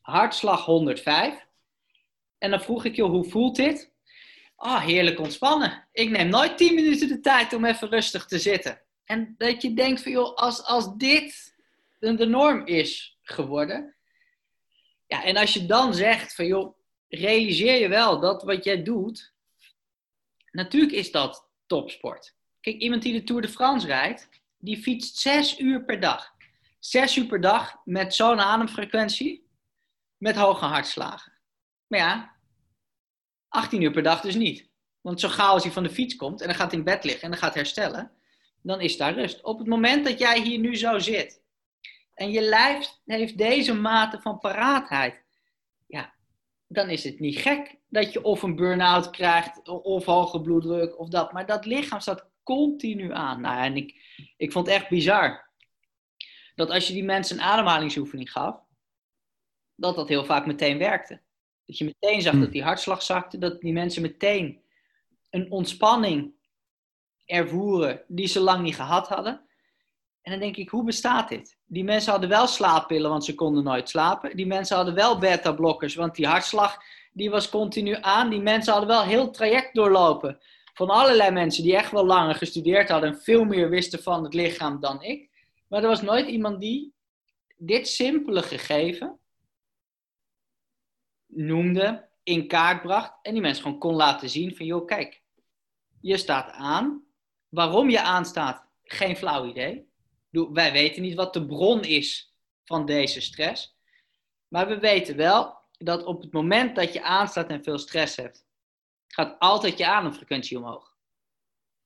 Hartslag 0.00 0.64
105. 0.64 1.46
En 2.38 2.50
dan 2.50 2.60
vroeg 2.60 2.84
ik, 2.84 2.96
joh, 2.96 3.10
hoe 3.10 3.24
voelt 3.24 3.56
dit? 3.56 3.92
Ah, 4.56 4.72
oh, 4.72 4.80
heerlijk 4.80 5.18
ontspannen. 5.18 5.88
Ik 5.92 6.10
neem 6.10 6.28
nooit 6.28 6.56
10 6.58 6.74
minuten 6.74 7.08
de 7.08 7.20
tijd 7.20 7.52
om 7.52 7.64
even 7.64 7.88
rustig 7.88 8.26
te 8.26 8.38
zitten. 8.38 8.82
En 9.04 9.34
dat 9.38 9.62
je 9.62 9.74
denkt 9.74 10.02
van, 10.02 10.12
joh, 10.12 10.34
als, 10.34 10.64
als 10.64 10.94
dit 10.96 11.56
de 11.98 12.26
norm 12.26 12.66
is 12.66 13.18
geworden, 13.22 13.96
ja, 15.12 15.24
en 15.24 15.36
als 15.36 15.52
je 15.52 15.66
dan 15.66 15.94
zegt 15.94 16.34
van 16.34 16.46
joh, 16.46 16.78
realiseer 17.08 17.80
je 17.80 17.88
wel 17.88 18.20
dat 18.20 18.42
wat 18.42 18.64
jij 18.64 18.82
doet, 18.82 19.34
natuurlijk 20.50 20.92
is 20.92 21.10
dat 21.10 21.48
topsport. 21.66 22.34
Kijk, 22.60 22.76
iemand 22.76 23.02
die 23.02 23.12
de 23.12 23.22
Tour 23.22 23.42
de 23.42 23.48
France 23.48 23.86
rijdt, 23.86 24.28
die 24.58 24.82
fietst 24.82 25.16
zes 25.16 25.58
uur 25.58 25.84
per 25.84 26.00
dag. 26.00 26.34
Zes 26.78 27.16
uur 27.16 27.26
per 27.26 27.40
dag 27.40 27.76
met 27.84 28.14
zo'n 28.14 28.40
ademfrequentie, 28.40 29.46
met 30.16 30.36
hoge 30.36 30.64
hartslagen. 30.64 31.32
Maar 31.86 31.98
ja, 31.98 32.36
18 33.48 33.82
uur 33.82 33.90
per 33.90 34.02
dag 34.02 34.20
dus 34.20 34.34
niet. 34.34 34.68
Want 35.00 35.20
zo 35.20 35.28
gauw 35.28 35.52
als 35.52 35.62
hij 35.62 35.72
van 35.72 35.82
de 35.82 35.90
fiets 35.90 36.16
komt 36.16 36.40
en 36.40 36.46
dan 36.46 36.56
gaat 36.56 36.72
in 36.72 36.84
bed 36.84 37.04
liggen 37.04 37.22
en 37.22 37.30
dan 37.30 37.38
gaat 37.38 37.54
herstellen, 37.54 38.12
dan 38.62 38.80
is 38.80 38.96
daar 38.96 39.14
rust. 39.14 39.42
Op 39.42 39.58
het 39.58 39.68
moment 39.68 40.04
dat 40.04 40.18
jij 40.18 40.40
hier 40.40 40.58
nu 40.58 40.76
zo 40.76 40.98
zit 40.98 41.41
en 42.14 42.30
je 42.30 42.40
lijf 42.40 42.98
heeft 43.04 43.38
deze 43.38 43.74
mate 43.74 44.20
van 44.20 44.38
paraatheid, 44.38 45.24
ja, 45.86 46.14
dan 46.66 46.88
is 46.88 47.04
het 47.04 47.20
niet 47.20 47.38
gek 47.38 47.78
dat 47.88 48.12
je 48.12 48.22
of 48.22 48.42
een 48.42 48.56
burn-out 48.56 49.10
krijgt, 49.10 49.68
of 49.68 50.04
hoge 50.04 50.40
bloeddruk, 50.40 50.98
of 50.98 51.08
dat. 51.08 51.32
Maar 51.32 51.46
dat 51.46 51.64
lichaam 51.64 52.00
staat 52.00 52.30
continu 52.42 53.12
aan. 53.12 53.40
Nou, 53.40 53.64
en 53.64 53.76
ik, 53.76 53.94
ik 54.36 54.52
vond 54.52 54.66
het 54.66 54.74
echt 54.74 54.88
bizar 54.88 55.50
dat 56.54 56.70
als 56.70 56.86
je 56.86 56.92
die 56.92 57.04
mensen 57.04 57.36
een 57.36 57.42
ademhalingsoefening 57.42 58.32
gaf, 58.32 58.60
dat 59.74 59.96
dat 59.96 60.08
heel 60.08 60.24
vaak 60.24 60.46
meteen 60.46 60.78
werkte. 60.78 61.20
Dat 61.66 61.78
je 61.78 61.84
meteen 61.84 62.22
zag 62.22 62.38
dat 62.38 62.52
die 62.52 62.62
hartslag 62.62 63.02
zakte, 63.02 63.38
dat 63.38 63.60
die 63.60 63.72
mensen 63.72 64.02
meteen 64.02 64.62
een 65.30 65.50
ontspanning 65.50 66.32
ervoeren 67.24 68.04
die 68.08 68.26
ze 68.26 68.40
lang 68.40 68.62
niet 68.62 68.74
gehad 68.74 69.08
hadden. 69.08 69.46
En 70.22 70.30
dan 70.30 70.40
denk 70.40 70.56
ik, 70.56 70.68
hoe 70.68 70.84
bestaat 70.84 71.28
dit? 71.28 71.56
Die 71.66 71.84
mensen 71.84 72.10
hadden 72.10 72.28
wel 72.28 72.46
slaappillen, 72.46 73.10
want 73.10 73.24
ze 73.24 73.34
konden 73.34 73.64
nooit 73.64 73.88
slapen. 73.88 74.36
Die 74.36 74.46
mensen 74.46 74.76
hadden 74.76 74.94
wel 74.94 75.18
beta-blokkers, 75.18 75.94
want 75.94 76.14
die 76.14 76.26
hartslag 76.26 76.78
die 77.12 77.30
was 77.30 77.48
continu 77.48 77.96
aan. 78.00 78.30
Die 78.30 78.40
mensen 78.40 78.72
hadden 78.72 78.90
wel 78.90 79.02
heel 79.02 79.30
traject 79.30 79.74
doorlopen. 79.74 80.38
Van 80.74 80.88
allerlei 80.88 81.30
mensen 81.30 81.62
die 81.62 81.76
echt 81.76 81.90
wel 81.90 82.06
langer 82.06 82.34
gestudeerd 82.34 82.88
hadden 82.88 83.12
en 83.12 83.20
veel 83.20 83.44
meer 83.44 83.68
wisten 83.70 84.02
van 84.02 84.24
het 84.24 84.34
lichaam 84.34 84.80
dan 84.80 85.02
ik. 85.02 85.30
Maar 85.68 85.82
er 85.82 85.88
was 85.88 86.02
nooit 86.02 86.26
iemand 86.26 86.60
die 86.60 86.94
dit 87.56 87.88
simpele 87.88 88.42
gegeven 88.42 89.18
noemde, 91.26 92.08
in 92.22 92.48
kaart 92.48 92.82
bracht 92.82 93.18
en 93.22 93.32
die 93.32 93.42
mensen 93.42 93.62
gewoon 93.62 93.78
kon 93.78 93.94
laten 93.94 94.30
zien 94.30 94.56
van, 94.56 94.66
joh, 94.66 94.86
kijk, 94.86 95.22
je 96.00 96.16
staat 96.16 96.50
aan. 96.50 97.04
Waarom 97.48 97.90
je 97.90 98.02
aanstaat, 98.02 98.66
geen 98.82 99.16
flauw 99.16 99.46
idee. 99.46 99.90
Wij 100.32 100.72
weten 100.72 101.02
niet 101.02 101.14
wat 101.14 101.32
de 101.32 101.46
bron 101.46 101.82
is 101.82 102.34
van 102.64 102.86
deze 102.86 103.20
stress. 103.20 103.76
Maar 104.48 104.68
we 104.68 104.78
weten 104.78 105.16
wel 105.16 105.56
dat 105.78 106.04
op 106.04 106.22
het 106.22 106.32
moment 106.32 106.76
dat 106.76 106.92
je 106.92 107.02
aanstaat 107.02 107.48
en 107.48 107.62
veel 107.62 107.78
stress 107.78 108.16
hebt, 108.16 108.46
gaat 109.06 109.38
altijd 109.38 109.78
je 109.78 109.86
ademfrequentie 109.86 110.58
omhoog. 110.58 110.96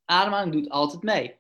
Ademhaling 0.05 0.53
doet 0.53 0.71
altijd 0.71 1.03
mee. 1.03 1.37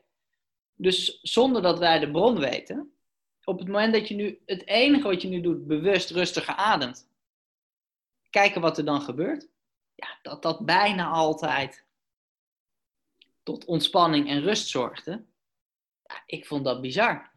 Dus 0.74 1.18
zonder 1.22 1.62
dat 1.62 1.78
wij 1.78 1.98
de 1.98 2.10
bron 2.10 2.38
weten, 2.38 2.96
op 3.44 3.58
het 3.58 3.66
moment 3.66 3.92
dat 3.92 4.08
je 4.08 4.14
nu, 4.14 4.42
het 4.46 4.66
enige 4.66 5.08
wat 5.08 5.22
je 5.22 5.28
nu 5.28 5.40
doet, 5.40 5.66
bewust 5.66 6.10
rustiger 6.10 6.54
ademt, 6.54 7.08
kijken 8.30 8.60
wat 8.60 8.78
er 8.78 8.84
dan 8.84 9.00
gebeurt, 9.02 9.48
ja, 9.94 10.18
dat 10.22 10.42
dat 10.42 10.64
bijna 10.64 11.06
altijd 11.06 11.84
tot 13.42 13.64
ontspanning 13.64 14.28
en 14.28 14.40
rust 14.40 14.68
zorgde. 14.68 15.24
Ik 16.26 16.46
vond 16.46 16.64
dat 16.64 16.80
bizar. 16.80 17.34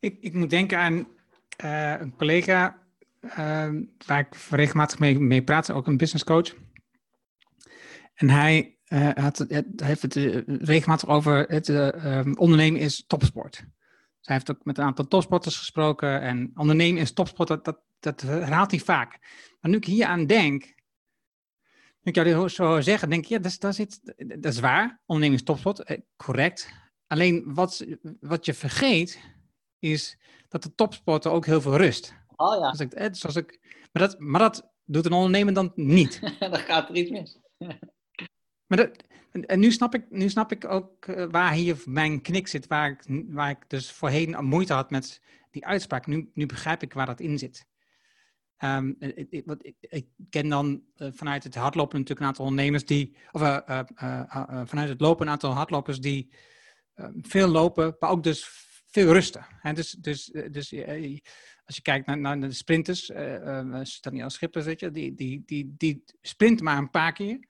Ik, 0.00 0.18
ik 0.20 0.34
moet 0.34 0.50
denken 0.50 0.78
aan 0.78 1.08
eh, 1.56 2.00
een 2.00 2.16
collega 2.16 2.84
eh, 3.20 3.70
waar 4.06 4.18
ik 4.18 4.34
regelmatig 4.50 4.98
mee, 4.98 5.42
praat, 5.42 5.70
ook 5.70 5.86
een 5.86 5.96
business 5.96 6.24
coach. 6.24 6.54
En 8.14 8.30
hij, 8.30 8.78
eh, 8.84 9.10
had, 9.14 9.46
heeft 9.76 10.02
het 10.02 10.14
regelmatig 10.46 11.08
over 11.08 11.44
het 11.48 11.68
eh, 11.68 12.18
ehm, 12.18 12.32
ondernemen 12.32 12.80
is 12.80 13.04
topsport. 13.06 13.52
Dus 13.52 14.26
hij 14.26 14.36
heeft 14.36 14.50
ook 14.50 14.64
met 14.64 14.78
een 14.78 14.84
aantal 14.84 15.06
topsporters 15.06 15.58
gesproken 15.58 16.20
en 16.20 16.50
ondernemen 16.54 17.00
is 17.00 17.12
topsport, 17.12 17.48
dat, 17.48 17.64
dat, 17.64 17.80
dat 18.00 18.20
herhaalt 18.20 18.70
hij 18.70 18.80
vaak. 18.80 19.18
Maar 19.60 19.70
nu 19.70 19.76
ik 19.76 19.84
hier 19.84 20.06
aan 20.06 20.26
denk, 20.26 20.74
ik 22.04 22.14
jou 22.14 22.48
zo 22.48 22.80
zeggen, 22.80 23.10
denk 23.10 23.22
ik, 23.22 23.28
ja, 23.28 23.38
dat 23.38 23.50
is, 23.50 23.58
dat 23.58 23.78
is, 23.78 24.00
dat 24.16 24.52
is 24.52 24.60
waar. 24.60 25.00
Ondernemen 25.06 25.38
is 25.38 25.44
topsport, 25.44 25.82
eh, 25.82 26.00
correct. 26.16 26.68
Alleen 27.06 27.54
wat, 27.54 27.86
wat 28.20 28.44
je 28.44 28.54
vergeet, 28.54 29.20
is 29.78 30.18
dat 30.48 30.62
de 30.62 30.74
topsporter 30.74 31.30
ook 31.30 31.46
heel 31.46 31.60
veel 31.60 31.76
rust. 31.76 32.14
Oh 32.36 32.58
ja, 32.58 32.68
Als 32.68 32.80
ik, 32.80 32.92
eh, 32.92 33.10
dus 33.10 33.36
ik, 33.36 33.60
maar, 33.92 34.02
dat, 34.02 34.18
maar 34.18 34.40
dat 34.40 34.72
doet 34.84 35.06
een 35.06 35.12
ondernemer 35.12 35.54
dan 35.54 35.72
niet. 35.74 36.20
dan 36.38 36.56
gaat 36.56 36.88
er 36.88 36.96
iets 36.96 37.10
mis. 37.10 37.38
Maar 38.66 38.78
dat, 38.78 39.04
en, 39.30 39.46
en 39.46 39.60
nu, 39.60 39.72
snap 39.72 39.94
ik, 39.94 40.10
nu 40.10 40.28
snap 40.28 40.52
ik 40.52 40.64
ook 40.64 41.06
eh, 41.06 41.26
waar 41.30 41.52
hier 41.52 41.82
mijn 41.84 42.22
knik 42.22 42.48
zit, 42.48 42.66
waar 42.66 42.90
ik, 42.90 43.22
waar 43.28 43.50
ik 43.50 43.64
dus 43.68 43.92
voorheen 43.92 44.44
moeite 44.44 44.72
had 44.72 44.90
met 44.90 45.20
die 45.50 45.66
uitspraak. 45.66 46.06
Nu, 46.06 46.30
nu 46.34 46.46
begrijp 46.46 46.82
ik 46.82 46.92
waar 46.92 47.06
dat 47.06 47.20
in 47.20 47.38
zit. 47.38 47.66
Ehm, 48.56 48.92
ik, 48.98 49.26
ik- 49.30 49.46
ik, 49.62 49.76
ik 49.80 50.06
ken 50.30 50.48
dan 50.48 50.82
eh, 50.96 51.08
vanuit 51.12 51.44
het 51.44 51.54
hardlopen 51.54 51.92
natuurlijk 51.98 52.20
een 52.20 52.26
aantal 52.26 52.44
ondernemers 52.44 52.84
die, 52.84 53.16
of 53.32 53.42
eh, 53.42 53.80
eh, 53.94 54.62
vanuit 54.64 54.88
het 54.88 55.00
lopen 55.00 55.26
een 55.26 55.32
aantal 55.32 55.52
hardlopers 55.52 56.00
die 56.00 56.28
veel 57.22 57.48
lopen, 57.48 57.96
maar 57.98 58.10
ook 58.10 58.22
dus 58.22 58.48
veel 58.86 59.12
rusten. 59.12 59.46
Dus, 59.74 59.90
dus, 59.90 60.24
dus 60.50 60.72
als 61.64 61.76
je 61.76 61.82
kijkt 61.82 62.06
naar, 62.06 62.18
naar 62.18 62.40
de 62.40 62.52
sprinters, 62.52 63.06
Daniel 64.00 64.30
Schippers, 64.30 64.64
weet 64.64 64.80
je, 64.80 64.90
die, 64.90 65.14
die, 65.14 65.42
die, 65.46 65.74
die 65.76 66.04
sprinten 66.20 66.64
maar 66.64 66.78
een 66.78 66.90
paar 66.90 67.12
keer, 67.12 67.48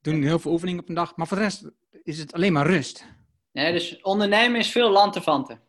doen 0.00 0.22
heel 0.22 0.38
veel 0.38 0.52
oefeningen 0.52 0.80
op 0.82 0.88
een 0.88 0.94
dag, 0.94 1.16
maar 1.16 1.26
voor 1.26 1.36
de 1.36 1.42
rest 1.42 1.70
is 2.02 2.18
het 2.18 2.32
alleen 2.32 2.52
maar 2.52 2.66
rust. 2.66 3.06
Nee, 3.52 3.72
dus 3.72 4.00
ondernemen 4.00 4.60
is 4.60 4.70
veel 4.70 4.90
lanterfanten. 4.90 5.60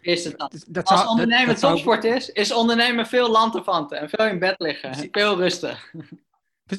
Is 0.00 0.24
het 0.24 0.38
dan? 0.38 0.48
Dus 0.52 0.64
dat 0.64 0.86
Als 0.86 1.00
dat- 1.00 1.08
ondernemen 1.08 1.46
dat 1.46 1.58
zou- 1.58 1.72
topsport 1.72 2.04
is, 2.04 2.28
is 2.30 2.52
ondernemen 2.52 3.06
veel 3.06 3.30
lanterfanten 3.30 3.98
en 3.98 4.08
veel 4.08 4.26
in 4.26 4.38
bed 4.38 4.54
liggen. 4.58 4.90
en 4.90 5.08
Veel 5.12 5.36
rusten. 5.36 5.78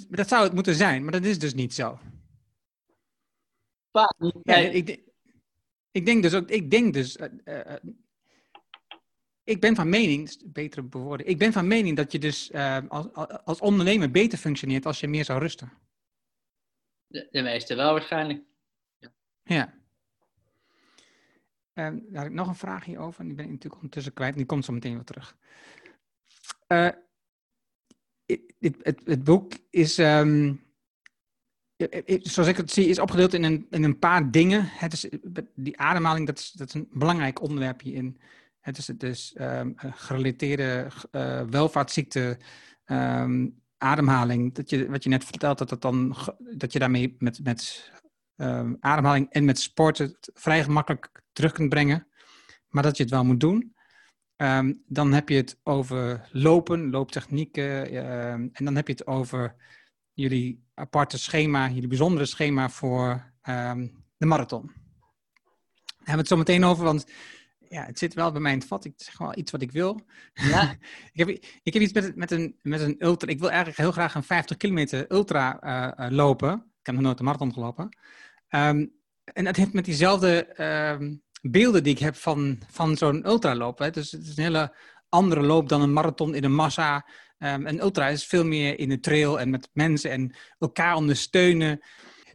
Dat 0.10 0.28
zou 0.28 0.43
het 0.43 0.54
moeten 0.54 0.76
zijn, 0.76 1.04
maar 1.04 1.12
dat 1.12 1.24
is 1.24 1.39
dus 1.39 1.54
niet 1.54 1.74
zo. 1.74 2.00
Ja, 3.91 4.13
Nee. 4.43 4.71
ik, 4.71 4.86
de- 4.86 5.04
ik 5.91 6.06
denk 6.06 6.24
dus 6.24 6.34
ook, 6.34 6.50
ik 6.50 6.71
denk 6.71 6.93
dus, 6.93 7.17
eh, 7.17 7.28
eh, 7.43 7.74
eh, 7.74 7.84
ik 9.43 9.60
ben 9.62 9.76
van 9.76 9.89
mening, 9.89 10.52
betere 10.52 10.82
bewoorden, 10.84 11.28
ik 11.28 11.38
ben 11.38 11.54
van 11.54 11.67
mening 11.67 11.97
dat 11.97 12.12
je 12.12 12.19
dus 12.19 12.52
eh, 12.52 12.78
als, 12.88 13.08
als 13.45 13.60
ondernemer 13.60 14.12
beter 14.12 14.38
functioneert 14.38 14.86
als 14.86 15.00
je 15.00 15.08
meer 15.08 15.26
zou 15.26 15.39
rusten. 15.39 15.71
De, 17.08 17.28
de 17.32 17.41
meeste 17.41 17.76
wel 17.76 17.91
waarschijnlijk. 17.91 18.43
Ja. 19.43 19.74
Ehm, 21.73 21.99
daar 22.10 22.21
had 22.21 22.31
ik 22.31 22.38
nog 22.38 22.47
een 22.47 22.55
vraag 22.55 22.86
hierover, 22.86 23.23
die 23.23 23.34
ben 23.34 23.45
ik 23.45 23.51
natuurlijk 23.51 23.75
ondertussen 23.75 24.13
kwijt, 24.13 24.36
die 24.36 24.45
komt 24.45 24.65
zo 24.65 24.73
meteen 24.73 24.93
weer 24.93 25.03
terug. 25.03 25.38
Eh, 26.67 26.88
it- 28.25 28.53
it- 28.60 28.84
het, 28.84 29.01
het 29.05 29.23
boek 29.23 29.53
is, 29.69 29.97
ehm, 29.97 30.53
zoals 32.21 32.49
ik 32.49 32.57
het 32.57 32.71
zie, 32.71 32.88
is 32.88 32.99
opgedeeld 32.99 33.34
in 33.34 33.43
een, 33.43 33.67
een 33.69 33.99
paar 33.99 34.31
dingen. 34.31 34.65
Het 34.65 34.93
is, 34.93 35.10
die 35.55 35.77
ademhaling, 35.79 36.27
dat 36.27 36.39
is, 36.39 36.51
dat 36.51 36.67
is 36.67 36.73
een 36.73 36.89
belangrijk 36.91 37.41
onderwerp 37.41 37.81
hierin. 37.81 38.21
Het 38.60 38.77
is 38.77 38.86
dus 38.86 39.34
eh, 39.34 39.65
gerelateerde 39.77 40.88
eh 41.12 41.43
welvaartsziekte, 41.49 42.38
ademhaling. 43.77 44.53
Dat 44.53 44.69
je, 44.69 44.89
wat 44.89 45.03
je 45.03 45.10
net 45.10 45.23
vertelt, 45.23 45.57
dat, 45.57 45.69
dat, 45.69 45.81
dan, 45.81 46.15
dat 46.55 46.73
je 46.73 46.79
daarmee 46.79 47.15
met, 47.19 47.43
met 47.43 47.91
ehm, 48.41 48.73
ademhaling 48.80 49.30
en 49.30 49.45
met 49.45 49.60
sporten 49.60 50.06
het 50.06 50.32
vrij 50.34 50.63
gemakkelijk 50.63 51.23
terug 51.34 51.51
kunt 51.51 51.69
brengen. 51.69 52.08
Maar 52.69 52.84
dat 52.84 52.97
je 52.97 53.04
het 53.04 53.12
wel 53.12 53.25
moet 53.25 53.39
doen. 53.39 53.75
Ehm, 54.36 54.73
dan 54.86 55.13
heb 55.13 55.30
je 55.30 55.36
het 55.36 55.60
over 55.63 56.30
lopen, 56.32 56.89
looptechnieken. 56.89 57.86
ehm, 57.86 58.47
en 58.51 58.65
dan 58.65 58.75
heb 58.75 58.88
je 58.88 58.93
het 58.93 59.08
over 59.08 59.56
jullie 60.13 60.63
aparte 60.73 61.17
schema, 61.17 61.69
jullie 61.69 61.88
bijzondere 61.88 62.25
schema 62.25 62.69
voor 62.69 63.34
de 64.17 64.25
marathon. 64.25 64.65
Daar 64.65 66.10
hebben 66.10 66.13
we 66.13 66.19
het 66.19 66.27
zo 66.27 66.38
meteen 66.38 66.63
over, 66.63 66.84
want 66.84 67.06
ja, 67.71 67.86
het 67.86 67.99
zit 67.99 68.13
wel 68.13 68.32
bij 68.32 68.41
mij 68.41 68.51
in 68.51 68.58
het 68.58 68.67
vat. 68.67 68.86
Ik 68.86 68.93
zeg 68.95 69.17
wel 69.17 69.38
iets 69.38 69.51
wat 69.51 69.62
ik 69.62 69.71
wil. 69.71 70.01
Ja. 70.34 70.71
ik, 71.13 71.19
heb, 71.19 71.27
ik 71.63 71.73
heb 71.73 71.82
iets 71.82 71.93
met, 71.93 72.15
met, 72.15 72.32
een, 72.32 72.60
met 72.62 72.82
een 72.82 72.95
ultra. 72.99 73.30
Ik 73.30 73.39
wil 73.39 73.49
eigenlijk 73.49 73.77
heel 73.77 73.91
graag 73.91 74.15
een 74.15 74.23
50 74.23 74.58
kilometer 74.58 75.12
ultra 75.12 75.60
eh, 75.60 76.06
eh, 76.06 76.12
lopen. 76.12 76.54
Ik 76.54 76.86
heb 76.86 76.95
nog 76.95 77.04
nooit 77.04 77.19
een 77.19 77.25
marathon 77.25 77.54
gelopen. 77.54 77.97
Ehm, 78.51 78.85
en 79.23 79.43
dat 79.43 79.55
heeft 79.55 79.73
met 79.73 79.85
diezelfde 79.85 80.45
ehm, 80.45 81.15
beelden 81.41 81.83
die 81.83 81.93
ik 81.93 81.99
heb 81.99 82.15
van, 82.15 82.59
van 82.69 82.97
zo'n 82.97 83.27
ultraloop. 83.27 83.77
Hè. 83.77 83.89
Dus 83.89 84.11
het 84.11 84.21
is 84.21 84.37
een 84.37 84.43
hele 84.43 84.75
andere 85.09 85.41
loop 85.41 85.69
dan 85.69 85.81
een 85.81 85.93
marathon 85.93 86.35
in 86.35 86.43
een 86.43 86.55
massa. 86.55 87.07
Ehm 87.37 87.65
een 87.65 87.81
ultra 87.81 88.07
is 88.07 88.25
veel 88.25 88.45
meer 88.45 88.79
in 88.79 88.89
de 88.89 88.99
trail 88.99 89.39
en 89.39 89.49
met 89.49 89.69
mensen 89.73 90.11
en 90.11 90.35
elkaar 90.59 90.95
ondersteunen. 90.95 91.79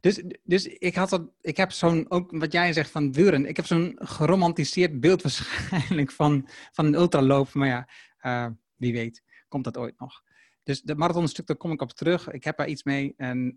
Dus, 0.00 0.22
dus 0.42 0.66
ik, 0.66 0.94
had 0.94 1.08
dat, 1.08 1.30
ik 1.40 1.56
heb 1.56 1.72
zo'n, 1.72 2.10
ook 2.10 2.30
wat 2.30 2.52
jij 2.52 2.72
zegt 2.72 2.90
van 2.90 3.12
wielrennen, 3.12 3.48
ik 3.48 3.56
heb 3.56 3.66
zo'n 3.66 3.96
geromantiseerd 3.98 5.00
beeld 5.00 5.22
waarschijnlijk 5.26 6.10
van, 6.10 6.48
van 6.72 6.86
een 6.86 6.94
ultraloop. 6.94 7.52
Maar 7.52 7.88
ja, 8.20 8.56
wie 8.76 8.92
weet, 8.92 9.22
komt 9.48 9.64
dat 9.64 9.76
ooit 9.76 9.98
nog. 9.98 10.22
Dus 10.62 10.82
de 10.82 10.94
marathonstuk, 10.94 11.46
daar 11.46 11.56
kom 11.56 11.72
ik 11.72 11.82
op 11.82 11.92
terug. 11.92 12.30
Ik 12.30 12.44
heb 12.44 12.56
daar 12.56 12.68
iets 12.68 12.82
mee. 12.82 13.14
En 13.16 13.54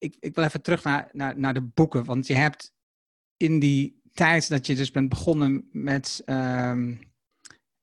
ik, 0.00 0.16
ik 0.20 0.34
wil 0.34 0.44
even 0.44 0.62
terug 0.62 0.84
naar, 0.84 1.08
naar, 1.12 1.38
naar 1.38 1.54
de 1.54 1.62
boeken. 1.62 2.04
Want 2.04 2.26
je 2.26 2.34
hebt 2.34 2.72
in 3.36 3.58
die 3.58 4.00
tijd 4.12 4.48
dat 4.48 4.66
je 4.66 4.74
dus 4.74 4.90
bent 4.90 5.08
begonnen 5.08 5.68
met... 5.72 6.22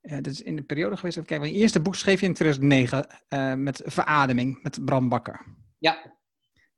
ja, 0.01 0.21
dat 0.21 0.33
is 0.33 0.41
in 0.41 0.55
de 0.55 0.63
periode 0.63 0.97
geweest. 0.97 1.21
Kijk, 1.21 1.41
mijn 1.41 1.53
eerste 1.53 1.79
boek 1.79 1.95
schreef 1.95 2.19
je 2.19 2.25
in 2.25 2.33
2009 2.33 3.07
eh, 3.27 3.53
met 3.53 3.81
Verademing, 3.85 4.63
met 4.63 4.85
Bram 4.85 5.09
Bakker. 5.09 5.45
Ja. 5.77 6.15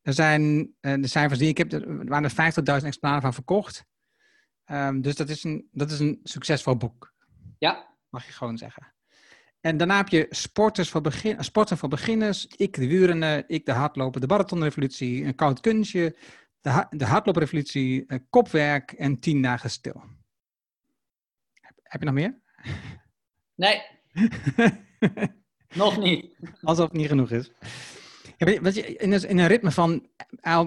Er 0.02 0.14
zijn 0.14 0.74
de 0.80 1.08
cijfers 1.08 1.40
die 1.40 1.50
ik 1.50 1.58
heb, 1.58 1.72
er 1.72 2.06
waren 2.06 2.30
er 2.36 2.54
50.000 2.82 2.86
exemplaren 2.86 3.22
van 3.22 3.34
verkocht. 3.34 3.86
Ehm, 4.66 5.02
dus 5.02 5.16
dat 5.16 5.30
is, 5.30 5.44
een, 5.44 5.68
dat 5.72 5.92
is 5.92 6.00
een 6.00 6.20
succesvol 6.24 6.78
boek. 6.78 7.14
Ja. 7.58 7.96
Mag 8.10 8.26
je 8.26 8.32
gewoon 8.32 8.58
zeggen. 8.58 8.94
En 9.62 9.78
daarna 9.78 9.98
heb 9.98 10.08
je 10.08 10.28
sporters 10.30 10.90
voor 10.90 11.02
begin, 11.02 11.44
sporten 11.44 11.78
voor 11.78 11.90
beginners. 11.90 12.48
Ik 12.48 12.76
de 12.76 12.88
wielrennen, 12.88 13.44
ik 13.48 13.66
de 13.66 13.72
hardlopen, 13.72 14.22
de 14.22 14.28
marathonrevolutie, 14.28 15.24
een 15.24 15.36
koud 15.36 15.60
kunstje, 15.60 16.16
de, 16.62 16.86
de 16.90 17.06
hardlooprevolutie, 17.06 18.06
kopwerk 18.30 18.92
en 18.92 19.20
tien 19.20 19.42
dagen 19.42 19.70
stil. 19.70 20.04
Heb, 21.54 21.74
heb 21.84 22.00
je 22.00 22.06
nog 22.06 22.16
meer? 22.16 22.40
Nee. 23.56 23.82
nog 25.84 25.98
niet. 25.98 26.36
Alsof 26.62 26.86
het 26.86 26.98
niet 26.98 27.08
genoeg 27.08 27.32
is. 27.32 27.52
In, 28.38 28.66
een, 29.14 29.30
in 29.30 29.38
een 29.38 29.48
ritme 29.48 29.72
van 29.72 30.08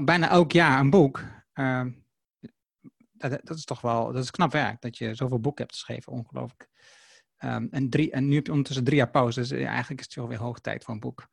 bijna 0.05 0.31
elk 0.31 0.53
jaar 0.53 0.81
een 0.81 0.91
boek. 0.91 1.25
Uh, 1.55 1.85
dat, 3.13 3.41
dat, 3.43 3.57
is 3.57 3.65
toch 3.65 3.81
wel, 3.81 4.13
dat 4.13 4.23
is 4.23 4.31
knap 4.31 4.53
werk 4.53 4.81
dat 4.81 4.99
je 4.99 5.15
zoveel 5.15 5.41
boeken 5.41 5.65
hebt 5.65 5.77
geschreven, 5.77 6.13
ongelooflijk. 6.13 6.69
Um, 7.45 7.69
en, 7.71 7.91
drie, 7.91 8.11
en 8.11 8.29
nu 8.29 8.35
heb 8.35 8.45
je 8.47 8.53
ondertussen 8.53 8.85
drie 8.85 8.97
jaar 8.97 9.11
pauze, 9.11 9.41
dus 9.41 9.51
eigenlijk 9.51 10.01
is 10.01 10.07
het 10.07 10.15
wel 10.15 10.29
weer 10.29 10.39
hoog 10.39 10.61
tijd 10.61 10.85
voor 10.85 10.95
een 10.95 11.01
boek. 11.01 11.29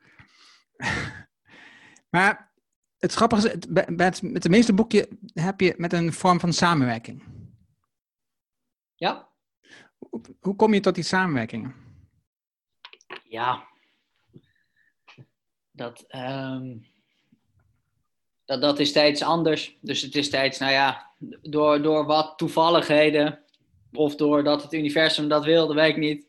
maar 2.16 2.52
het 2.98 3.14
grappige 3.14 3.52
is, 3.52 3.86
met, 3.88 4.22
met 4.22 4.44
de 4.44 4.50
meeste 4.50 4.74
boeken 4.74 5.20
heb 5.34 5.60
je 5.60 5.74
met 5.78 5.94
een 5.94 6.14
vorm 6.14 6.40
van 6.40 6.54
samenwerking. 6.54 7.24
Ja. 8.96 9.30
Hoe, 9.98 10.22
hoe 10.40 10.56
kom 10.56 10.74
je 10.74 10.80
tot 10.80 10.96
die 10.96 11.04
samenwerkingen? 11.04 11.76
Ja, 13.24 13.68
dat, 15.72 16.06
um, 16.16 16.86
dat, 18.46 18.62
dat 18.62 18.80
is 18.80 18.90
steeds 18.90 19.22
anders. 19.22 19.78
Dus 19.82 20.02
het 20.02 20.16
is 20.16 20.26
steeds, 20.26 20.60
nou 20.60 20.72
ja, 20.72 21.12
door, 21.42 21.82
door 21.82 22.06
wat 22.06 22.38
toevalligheden 22.38 23.40
of 23.94 24.16
doordat 24.16 24.62
het 24.62 24.74
universum 24.74 25.28
dat 25.28 25.46
wil, 25.46 25.68
dat 25.68 25.76
weet 25.76 25.90
ik 25.90 25.98
niet, 25.98 26.28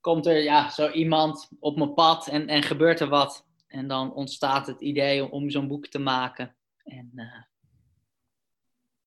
komt 0.00 0.26
er 0.26 0.42
ja, 0.42 0.70
zo 0.70 0.90
iemand 0.90 1.48
op 1.58 1.76
mijn 1.76 1.94
pad 1.94 2.28
en, 2.28 2.48
en 2.48 2.62
gebeurt 2.62 3.00
er 3.00 3.08
wat. 3.08 3.46
En 3.66 3.88
dan 3.88 4.14
ontstaat 4.14 4.66
het 4.66 4.80
idee 4.80 5.30
om, 5.30 5.50
zo'n 5.50 5.68
boek 5.68 5.86
te 5.86 5.98
maken. 5.98 6.54
En 6.84 7.10
uh, 7.14 7.42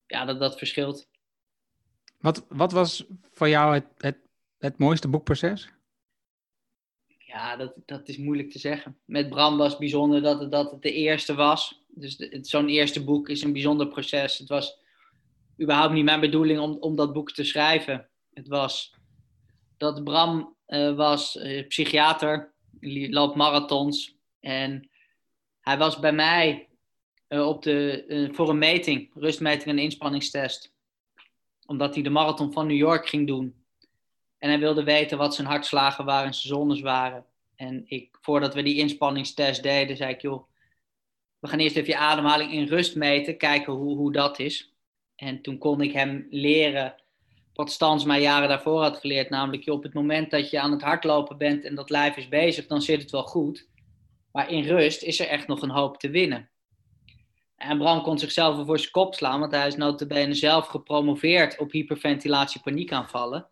ja, 0.06 0.26
dat, 0.26 0.40
dat 0.40 0.58
verschilt. 0.58 1.08
Wat, 2.18 2.46
wat 2.50 2.72
was 2.72 3.06
voor 3.32 3.50
jou 3.50 3.74
het, 3.74 3.86
het, 3.98 4.18
het 4.58 4.78
mooiste 4.78 5.08
boekproces? 5.08 5.70
Ja, 7.18 7.56
dat, 7.56 7.74
dat 7.86 8.08
is 8.08 8.18
moeilijk 8.18 8.52
te 8.52 8.60
zeggen. 8.60 8.98
Met 9.06 9.30
Bram 9.30 9.58
was 9.58 9.70
het 9.70 9.80
bijzonder 9.80 10.22
dat 10.22 10.40
het, 10.40 10.52
dat 10.52 10.72
het 10.72 10.82
de 10.82 10.94
eerste 10.94 11.36
was. 11.36 11.84
Dus 11.88 12.16
zo'n 12.42 12.70
eerste 12.70 13.04
boek 13.04 13.30
is 13.30 13.44
een 13.44 13.54
bijzonder 13.54 13.88
proces. 13.88 14.38
Het 14.38 14.50
was 14.50 14.79
überhaupt 15.62 15.94
niet 15.94 16.04
mijn 16.04 16.20
bedoeling 16.20 16.60
om, 16.60 16.78
om 16.80 16.96
dat 16.96 17.14
boek 17.14 17.32
te 17.32 17.44
schrijven. 17.44 18.10
Het 18.34 18.48
was 18.48 18.96
dat 19.78 20.04
Bram 20.04 20.56
uh, 20.68 20.96
was 20.96 21.36
uh, 21.36 21.68
psychiater, 21.68 22.54
loopt 23.10 23.36
marathons. 23.36 24.16
En 24.40 24.90
hij 25.62 25.78
was 25.78 26.00
bij 26.00 26.14
mij 26.14 26.70
uh, 27.30 27.48
op 27.48 27.64
de, 27.64 28.30
voor 28.32 28.50
een 28.50 28.58
meting, 28.58 29.12
rustmeting 29.14 29.70
en 29.70 29.80
inspanningstest. 29.80 30.74
Omdat 31.66 31.94
hij 31.94 32.04
de 32.04 32.10
marathon 32.10 32.54
van 32.54 32.68
New 32.68 32.78
York 32.78 33.08
ging 33.08 33.28
doen. 33.28 33.64
En 34.38 34.50
hij 34.50 34.60
wilde 34.60 34.84
weten 34.84 35.18
wat 35.18 35.36
zijn 35.36 35.48
hartslagen 35.48 36.06
waren 36.06 36.28
en 36.28 36.34
zijn 36.34 36.54
zones 36.54 36.82
waren. 36.82 37.26
En 37.56 37.84
ik, 37.86 38.18
voordat 38.22 38.54
we 38.54 38.64
die 38.64 38.78
inspanningstest 38.78 39.64
deden, 39.64 39.98
zei 39.98 40.14
ik, 40.14 40.22
joh, 40.22 40.50
we 41.40 41.48
gaan 41.48 41.60
eerst 41.60 41.76
even 41.76 41.90
je 41.90 41.98
ademhaling 41.98 42.52
in 42.52 42.68
rust 42.68 42.96
meten, 42.96 43.38
kijken 43.38 43.74
hoe, 43.74 43.98
hoe 43.98 44.12
dat 44.12 44.40
is. 44.40 44.74
En 45.20 45.42
toen 45.42 45.58
kon 45.58 45.82
ik 45.82 45.92
hem 45.92 46.28
leren 46.30 46.96
wat 47.54 47.72
Stans 47.72 48.06
mij 48.06 48.22
jaren 48.22 48.50
daarvoor 48.50 48.82
had 48.82 48.98
geleerd. 48.98 49.30
Namelijk, 49.30 49.64
je 49.64 49.74
op 49.74 49.84
het 49.84 49.94
moment 49.94 50.32
dat 50.32 50.50
je 50.50 50.60
aan 50.60 50.72
het 50.72 50.82
hardlopen 50.82 51.38
bent 51.38 51.66
en 51.66 51.76
dat 51.76 51.90
lijf 51.90 52.18
is 52.18 52.28
bezig, 52.28 52.68
dan 52.68 52.82
zit 52.82 53.02
het 53.02 53.12
wel 53.12 53.24
goed. 53.24 53.68
Maar 54.32 54.52
in 54.52 54.64
rust 54.64 55.04
is 55.04 55.20
er 55.20 55.28
echt 55.28 55.48
nog 55.48 55.62
een 55.62 55.70
hoop 55.70 55.98
te 55.98 56.10
winnen. 56.10 56.50
En 57.56 57.78
Bram 57.78 58.02
kon 58.02 58.20
zichzelf 58.20 58.56
wel 58.56 58.66
voor 58.66 58.80
zijn 58.80 58.92
kop 58.92 59.16
slaan, 59.16 59.40
want 59.40 59.52
hij 59.52 59.68
is 59.68 59.76
notabene 59.76 60.34
zelf 60.34 60.68
gepromoveerd 60.68 61.58
op 61.58 61.72
hyperventilatie 61.72 62.62
paniekaanvallen. 62.62 63.48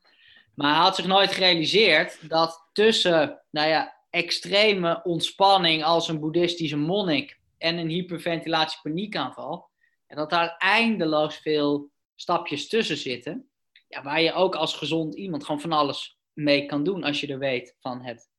Maar 0.55 0.73
hij 0.73 0.83
had 0.83 0.95
zich 0.95 1.07
nooit 1.07 1.31
gerealiseerd 1.31 2.29
dat 2.29 2.69
tussen 2.73 3.41
nou 3.51 3.69
ja, 3.69 3.95
extreme 4.09 5.03
ontspanning 5.03 5.83
als 5.83 6.07
een 6.07 6.19
boeddhistische 6.19 6.77
monnik 6.77 7.39
en 7.57 7.77
een 7.77 7.89
hyperventilatie 7.89 8.79
paniekaanval, 8.83 9.66
en 10.07 10.15
dat 10.15 10.29
daar 10.29 10.55
eindeloos 10.57 11.37
veel 11.37 11.91
stapjes 12.15 12.67
tussen 12.67 12.97
zitten. 12.97 13.49
Ja, 13.87 14.03
waar 14.03 14.21
je 14.21 14.33
ook 14.33 14.55
als 14.55 14.75
gezond 14.75 15.15
iemand 15.15 15.45
gewoon 15.45 15.61
van 15.61 15.71
alles 15.71 16.19
mee 16.33 16.65
kan 16.65 16.83
doen 16.83 17.03
als 17.03 17.19
je 17.19 17.27
er 17.27 17.39
weet 17.39 17.75
van 17.79 18.01
het. 18.01 18.29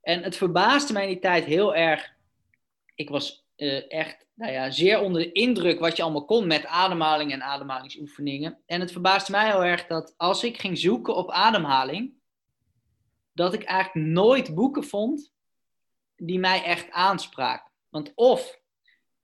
En 0.00 0.22
het 0.22 0.36
verbaasde 0.36 0.92
mij 0.92 1.02
in 1.02 1.08
die 1.08 1.18
tijd 1.18 1.44
heel 1.44 1.74
erg. 1.74 2.12
Ik 2.94 3.08
was 3.08 3.46
uh, 3.56 3.92
echt 3.92 4.26
nou 4.34 4.52
ja, 4.52 4.70
zeer 4.70 5.00
onder 5.00 5.22
de 5.22 5.32
indruk 5.32 5.78
wat 5.78 5.96
je 5.96 6.02
allemaal 6.02 6.24
kon 6.24 6.46
met 6.46 6.66
ademhaling 6.66 7.32
en 7.32 7.42
ademhalingsoefeningen. 7.42 8.58
En 8.66 8.80
het 8.80 8.92
verbaasde 8.92 9.32
mij 9.32 9.46
heel 9.46 9.64
erg 9.64 9.86
dat 9.86 10.14
als 10.16 10.44
ik 10.44 10.60
ging 10.60 10.78
zoeken 10.78 11.16
op 11.16 11.30
ademhaling, 11.30 12.12
dat 13.32 13.54
ik 13.54 13.62
eigenlijk 13.62 14.06
nooit 14.06 14.54
boeken 14.54 14.84
vond 14.84 15.32
die 16.16 16.38
mij 16.38 16.62
echt 16.62 16.90
aanspraken. 16.90 17.70
Want 17.88 18.12
of 18.14 18.60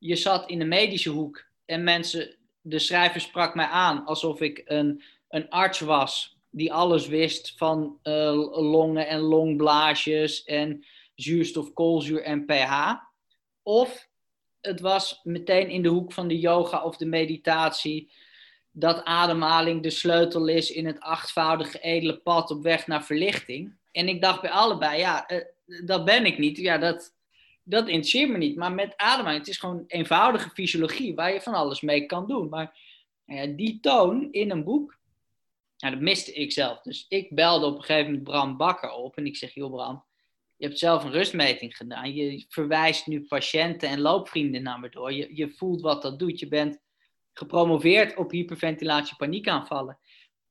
je 0.05 0.17
zat 0.17 0.51
in 0.51 0.59
de 0.59 0.65
medische 0.65 1.11
hoek 1.11 1.45
en 1.65 1.85
mensen, 1.85 2.37
de 2.61 2.79
schrijver 2.79 3.21
sprak 3.21 3.55
mij 3.55 3.67
aan 3.67 4.05
alsof 4.05 4.41
ik 4.41 4.63
een, 4.65 5.03
een 5.29 5.49
arts 5.51 5.81
was 5.81 6.39
die 6.51 6.73
alles 6.73 7.07
wist 7.07 7.55
van 7.57 7.99
uh, 8.03 8.33
longen 8.53 9.09
en 9.09 9.21
longblaasjes 9.21 10.45
en 10.45 10.85
zuurstof, 11.15 11.73
koolzuur 11.73 12.23
en 12.23 12.45
pH. 12.45 12.93
Of 13.63 14.09
het 14.61 14.81
was 14.81 15.21
meteen 15.23 15.69
in 15.69 15.83
de 15.83 15.89
hoek 15.89 16.13
van 16.13 16.29
de 16.29 16.39
yoga 16.39 16.83
of 16.83 16.97
de 16.97 17.07
meditatie 17.07 18.11
dat 18.71 19.05
ademhaling 19.05 19.83
de 19.83 19.91
sleutel 19.91 20.47
is 20.47 20.71
in 20.71 20.87
het 20.87 21.01
achtvoudige 21.01 21.79
edele 21.81 22.17
pad 22.17 22.51
op 22.51 22.63
weg 22.63 22.87
naar 22.87 23.05
verlichting. 23.05 23.77
En 23.93 24.09
ik 24.09 24.21
dacht 24.21 24.41
bij 24.41 24.51
allebei, 24.51 24.99
ja, 24.99 25.31
uh, 25.31 25.41
dat 25.87 26.05
ben 26.05 26.27
ik 26.27 26.39
niet. 26.39 26.57
Ja, 26.57 26.79
dat, 26.79 27.15
dat 27.65 27.89
interesseert 27.89 28.31
me 28.31 28.39
niet. 28.39 28.57
Maar 28.57 28.73
met 28.73 28.97
ademhaling, 28.97 29.41
het 29.41 29.49
is 29.49 29.59
gewoon 29.59 29.85
eenvoudige 29.87 30.51
fysiologie 30.51 31.15
waar 31.15 31.33
je 31.33 31.41
van 31.41 31.55
alles 31.55 31.81
mee 31.81 32.07
kan 32.07 32.27
doen. 32.27 32.49
Maar 32.49 32.79
ja, 33.25 33.47
die 33.47 33.81
toon 33.81 34.29
in 34.33 34.51
een 34.51 34.65
boek, 34.65 34.99
ja, 35.77 35.91
dat 35.91 36.01
miste 36.01 36.33
ik 36.33 36.53
zelf. 36.53 36.81
Dus 36.81 37.07
ik 37.09 37.35
belde 37.35 37.67
op 37.67 37.77
een 37.77 37.83
gegeven 37.83 38.07
moment 38.07 38.25
Bram 38.25 38.57
Bakker 38.57 38.91
op 38.91 39.17
en 39.17 39.27
ik 39.27 39.37
zeg, 39.37 39.55
joh 39.55 39.73
Bram, 39.73 40.05
je 40.57 40.67
hebt 40.67 40.79
zelf 40.79 41.05
een 41.05 41.11
rustmeting 41.11 41.77
gedaan. 41.77 42.15
Je 42.15 42.45
verwijst 42.49 43.07
nu 43.07 43.27
patiënten 43.27 43.89
en 43.89 44.01
loopvrienden 44.01 44.63
naar 44.63 44.81
me 44.81 44.89
door. 44.89 45.13
Je, 45.13 45.37
je 45.37 45.51
voelt 45.51 45.81
wat 45.81 46.03
dat 46.03 46.19
doet. 46.19 46.41
Je 46.41 46.49
bent 46.49 46.79
gepromoveerd 47.33 48.17
op 48.17 48.31
hyperventilatie 48.31 49.17
paniekaanvallen. 49.17 49.99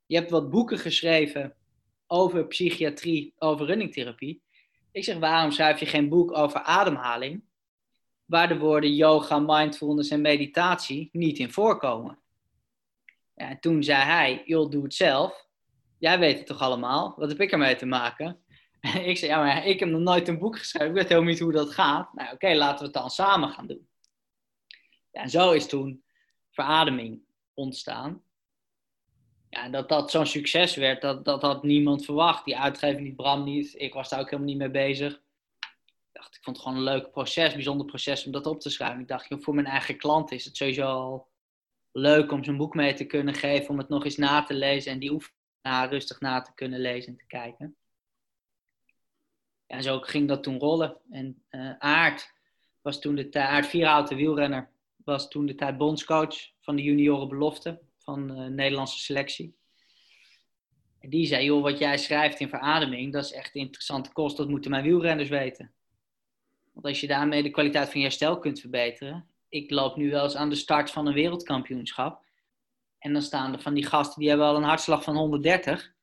Je 0.06 0.16
hebt 0.16 0.32
wat 0.32 0.50
boeken 0.50 0.78
geschreven 0.78 1.56
over 2.08 2.48
psychiatrie, 2.48 3.34
over 3.38 3.66
runningtherapie. 3.66 4.43
Ik 4.94 5.04
zeg, 5.04 5.18
waarom 5.18 5.52
schrijf 5.52 5.80
je 5.80 5.86
geen 5.86 6.10
boek 6.10 6.38
over 6.38 6.62
ademhaling, 6.62 7.44
waar 8.26 8.48
de 8.48 8.58
woorden 8.58 8.96
yoga, 8.96 9.40
mindfulness 9.40 10.10
en 10.10 10.22
meditatie 10.22 11.10
niet 11.12 11.40
in 11.40 11.52
voorkomen? 11.52 12.20
Ja, 13.36 13.50
en 13.50 13.60
toen 13.60 13.84
zei 13.84 14.04
hij, 14.04 14.44
joh, 14.46 14.70
doe 14.70 14.84
het 14.84 14.94
zelf. 14.94 15.48
Jij 15.98 16.20
weet 16.20 16.38
het 16.38 16.48
toch 16.48 16.60
allemaal? 16.60 17.14
Wat 17.18 17.30
heb 17.30 17.40
ik 17.40 17.52
ermee 17.52 17.76
te 17.76 17.86
maken? 17.86 18.44
ik 19.12 19.18
zei, 19.18 19.32
ja, 19.32 19.44
maar 19.44 19.66
ik 19.66 19.80
heb 19.80 19.90
nog 19.90 20.02
nooit 20.02 20.28
een 20.28 20.40
boek 20.40 20.58
geschreven. 20.58 20.88
Ik 20.88 20.94
weet 20.94 21.10
helemaal 21.10 21.30
niet 21.30 21.40
hoe 21.40 21.52
dat 21.52 21.72
gaat. 21.72 22.14
Nou, 22.14 22.34
oké, 22.34 22.54
laten 22.54 22.80
we 22.80 22.84
het 22.84 22.94
dan 22.94 23.10
samen 23.10 23.50
gaan 23.50 23.68
doen. 23.68 23.88
Ja, 25.12 25.22
en 25.22 25.30
zo 25.30 25.52
is 25.52 25.68
toen 25.68 26.04
verademing 26.52 27.22
ontstaan. 27.54 28.24
Ja, 29.54 29.70
dat 29.70 29.90
dat 29.90 30.12
zo'n 30.12 30.26
succes 30.26 30.76
werd, 30.76 31.02
dat, 31.02 31.26
dat 31.26 31.42
had 31.42 31.64
niemand 31.64 32.06
verwacht. 32.06 32.46
Die 32.46 32.58
uitgever 32.58 33.02
niet, 33.02 33.16
Bram 33.16 33.44
niet. 33.44 33.74
Ik 33.78 33.94
was 33.94 34.10
daar 34.10 34.20
ook 34.20 34.30
helemaal 34.30 34.48
niet 34.48 34.58
mee 34.58 34.72
bezig. 34.72 35.14
Ik 35.14 36.10
dacht, 36.12 36.36
ik 36.36 36.44
vond 36.44 36.56
het 36.56 36.66
gewoon 36.66 36.82
een 36.82 36.94
leuk 36.94 37.12
proces, 37.12 37.54
bijzonder 37.54 37.86
proces 37.86 38.26
om 38.26 38.32
dat 38.32 38.46
op 38.46 38.60
te 38.60 38.70
schrijven. 38.70 39.02
Ik 39.02 39.08
dacht, 39.08 39.28
voor 39.40 39.54
mijn 39.54 39.68
eigen 39.68 39.98
klant 39.98 40.32
is 40.32 40.46
het 40.46 40.58
sowieso 40.58 40.86
al 40.86 41.28
leuk 41.92 42.32
om 42.32 42.44
zo'n 42.44 42.58
boek 42.58 42.76
mee 42.76 42.94
te 42.94 43.06
kunnen 43.06 43.34
geven, 43.34 43.70
om 43.70 43.78
het 43.78 43.90
nog 43.90 44.06
eens 44.06 44.18
na 44.18 44.44
te 44.44 44.54
lezen 44.54 44.92
en 44.92 45.00
die 45.00 45.12
oefeningen 45.12 45.90
rustig 45.90 46.20
na 46.20 46.42
te 46.42 46.54
kunnen 46.54 46.80
lezen 46.80 47.12
en 47.12 47.18
te 47.18 47.26
kijken. 47.28 47.76
En 49.68 49.84
zo 49.84 50.00
ging 50.00 50.28
dat 50.28 50.44
toen 50.44 50.60
rollen. 50.60 50.98
En 51.12 51.44
uh, 51.50 51.78
Aard 51.78 52.34
was 52.82 53.00
toen 53.00 53.16
de 53.16 53.30
tijd, 53.30 53.50
Aard 53.50 53.68
Vierhouten, 53.68 54.18
wielrenner, 54.18 54.70
was 55.04 55.30
toen 55.30 55.46
de 55.46 55.56
tijd 55.56 55.78
bondscoach 55.78 56.36
van 56.60 56.76
de 56.76 56.84
junioren 56.84 57.28
belofte 57.28 57.82
van 58.04 58.28
de 58.28 58.34
Nederlandse 58.34 59.00
selectie. 59.00 59.56
En 61.00 61.10
die 61.10 61.26
zei, 61.26 61.46
joh, 61.46 61.62
wat 61.62 61.78
jij 61.78 61.98
schrijft 61.98 62.40
in 62.40 62.50
verademing, 62.50 63.14
dat 63.14 63.26
is 63.26 63.32
echt 63.32 63.56
interessante 63.56 64.12
kost, 64.12 64.38
dat 64.38 64.50
moeten 64.50 64.72
mijn 64.72 64.84
wielrenners 64.84 65.30
weten. 65.30 65.74
Want 66.74 66.86
als 66.86 67.00
je 67.00 67.08
daarmee 67.08 67.44
de 67.44 67.50
kwaliteit 67.50 67.90
van 67.90 68.00
je 68.00 68.06
herstel 68.06 68.40
kunt 68.40 68.60
verbeteren. 68.60 69.28
Ik 69.50 69.72
loop 69.72 69.96
nu 69.96 70.12
wel 70.12 70.24
eens 70.24 70.36
aan 70.36 70.50
de 70.50 70.56
start 70.56 70.92
van 70.92 71.08
een 71.08 71.14
wereldkampioenschap. 71.14 72.26
En 73.00 73.14
dan 73.14 73.22
staan 73.22 73.54
er 73.54 73.62
van 73.62 73.74
die 73.74 73.86
gasten 73.86 74.20
die 74.20 74.30
hebben 74.30 74.48
al 74.48 74.56
een 74.56 74.64
hartslag 74.64 75.04
van 75.04 75.16
130. 75.16 75.94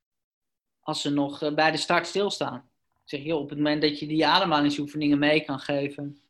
Als 0.80 1.00
ze 1.00 1.10
nog 1.10 1.42
eh, 1.42 1.54
bij 1.54 1.70
de 1.70 1.76
start 1.76 2.06
stilstaan. 2.06 2.70
Zeg, 3.04 3.22
joh, 3.22 3.40
op 3.40 3.48
het 3.48 3.58
moment 3.58 3.82
dat 3.82 3.98
je 3.98 4.06
die 4.06 4.26
ademhalingsoefeningen 4.26 5.18
mee 5.18 5.44
kan 5.44 5.58
geven. 5.58 6.20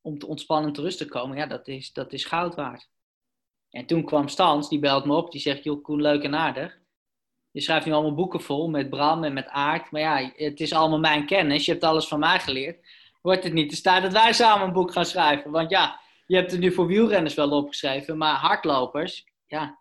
Om 0.00 0.18
te 0.18 0.26
ontspannen 0.26 0.68
en 0.68 0.74
te 0.74 0.82
rust 0.82 0.98
te 0.98 1.08
komen. 1.08 1.36
Ja, 1.36 1.46
dat 1.46 1.68
is, 1.68 1.92
dat 1.92 2.12
is 2.12 2.24
goud 2.24 2.54
waard. 2.54 2.88
En 3.72 3.86
toen 3.86 4.04
kwam 4.04 4.28
Stans, 4.28 4.68
die 4.68 4.78
belt 4.78 5.04
me 5.04 5.14
op. 5.14 5.32
Die 5.32 5.40
zegt, 5.40 5.64
joh 5.64 5.82
Koen, 5.82 6.02
leuk 6.02 6.22
en 6.22 6.34
aardig. 6.34 6.78
Je 7.50 7.60
schrijft 7.60 7.86
nu 7.86 7.92
allemaal 7.92 8.14
boeken 8.14 8.40
vol 8.40 8.68
met 8.68 8.90
Bram 8.90 9.24
en 9.24 9.32
met 9.32 9.48
Aard. 9.48 9.90
Maar 9.90 10.00
ja, 10.00 10.32
het 10.36 10.60
is 10.60 10.72
allemaal 10.72 10.98
mijn 10.98 11.26
kennis. 11.26 11.64
Je 11.64 11.72
hebt 11.72 11.84
alles 11.84 12.08
van 12.08 12.18
mij 12.18 12.40
geleerd. 12.40 12.86
Wordt 13.22 13.44
het 13.44 13.52
niet 13.52 13.70
te 13.70 13.76
staan 13.76 14.02
dat 14.02 14.12
wij 14.12 14.32
samen 14.32 14.66
een 14.66 14.72
boek 14.72 14.92
gaan 14.92 15.04
schrijven? 15.04 15.50
Want 15.50 15.70
ja, 15.70 16.00
je 16.26 16.36
hebt 16.36 16.50
het 16.50 16.60
nu 16.60 16.72
voor 16.72 16.86
wielrenners 16.86 17.34
wel 17.34 17.50
opgeschreven. 17.50 18.18
Maar 18.18 18.34
hardlopers, 18.34 19.26
ja. 19.46 19.80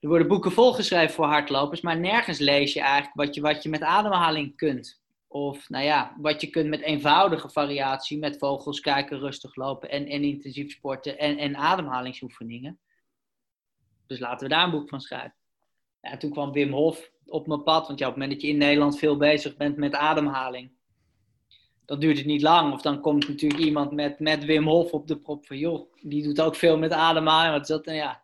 Er 0.00 0.08
worden 0.08 0.28
boeken 0.28 0.52
volgeschreven 0.52 1.14
voor 1.14 1.26
hardlopers. 1.26 1.80
Maar 1.80 1.98
nergens 1.98 2.38
lees 2.38 2.72
je 2.72 2.80
eigenlijk 2.80 3.14
wat 3.14 3.34
je, 3.34 3.40
wat 3.40 3.62
je 3.62 3.68
met 3.68 3.82
ademhaling 3.82 4.56
kunt. 4.56 5.00
Of 5.36 5.68
nou 5.68 5.84
ja, 5.84 6.16
wat 6.20 6.40
je 6.40 6.46
kunt 6.46 6.68
met 6.68 6.80
eenvoudige 6.80 7.48
variatie. 7.48 8.18
Met 8.18 8.38
vogels 8.38 8.80
kijken, 8.80 9.18
rustig 9.18 9.56
lopen 9.56 9.90
en, 9.90 10.06
en 10.06 10.22
intensief 10.22 10.72
sporten. 10.72 11.18
En, 11.18 11.38
en 11.38 11.56
ademhalingsoefeningen. 11.56 12.78
Dus 14.06 14.18
laten 14.18 14.48
we 14.48 14.54
daar 14.54 14.64
een 14.64 14.70
boek 14.70 14.88
van 14.88 15.00
schrijven. 15.00 15.34
Ja, 16.00 16.16
toen 16.16 16.30
kwam 16.30 16.52
Wim 16.52 16.72
Hof 16.72 17.10
op 17.26 17.46
mijn 17.46 17.62
pad. 17.62 17.86
Want 17.86 17.98
ja, 17.98 18.06
op 18.06 18.12
het 18.12 18.22
moment 18.22 18.40
dat 18.40 18.48
je 18.48 18.54
in 18.54 18.58
Nederland 18.58 18.98
veel 18.98 19.16
bezig 19.16 19.56
bent 19.56 19.76
met 19.76 19.94
ademhaling, 19.94 20.70
dan 21.84 22.00
duurt 22.00 22.16
het 22.16 22.26
niet 22.26 22.42
lang. 22.42 22.72
Of 22.72 22.82
dan 22.82 23.00
komt 23.00 23.28
natuurlijk 23.28 23.60
iemand 23.60 23.92
met, 23.92 24.18
met 24.18 24.44
Wim 24.44 24.66
Hof 24.66 24.92
op 24.92 25.06
de 25.06 25.18
prop 25.18 25.46
van, 25.46 25.58
joh, 25.58 25.92
die 26.00 26.22
doet 26.22 26.40
ook 26.40 26.54
veel 26.54 26.78
met 26.78 26.92
ademhaling. 26.92 27.52
Wat 27.52 27.62
is 27.62 27.68
dat? 27.68 27.84
Nou 27.84 27.98
ja, 27.98 28.22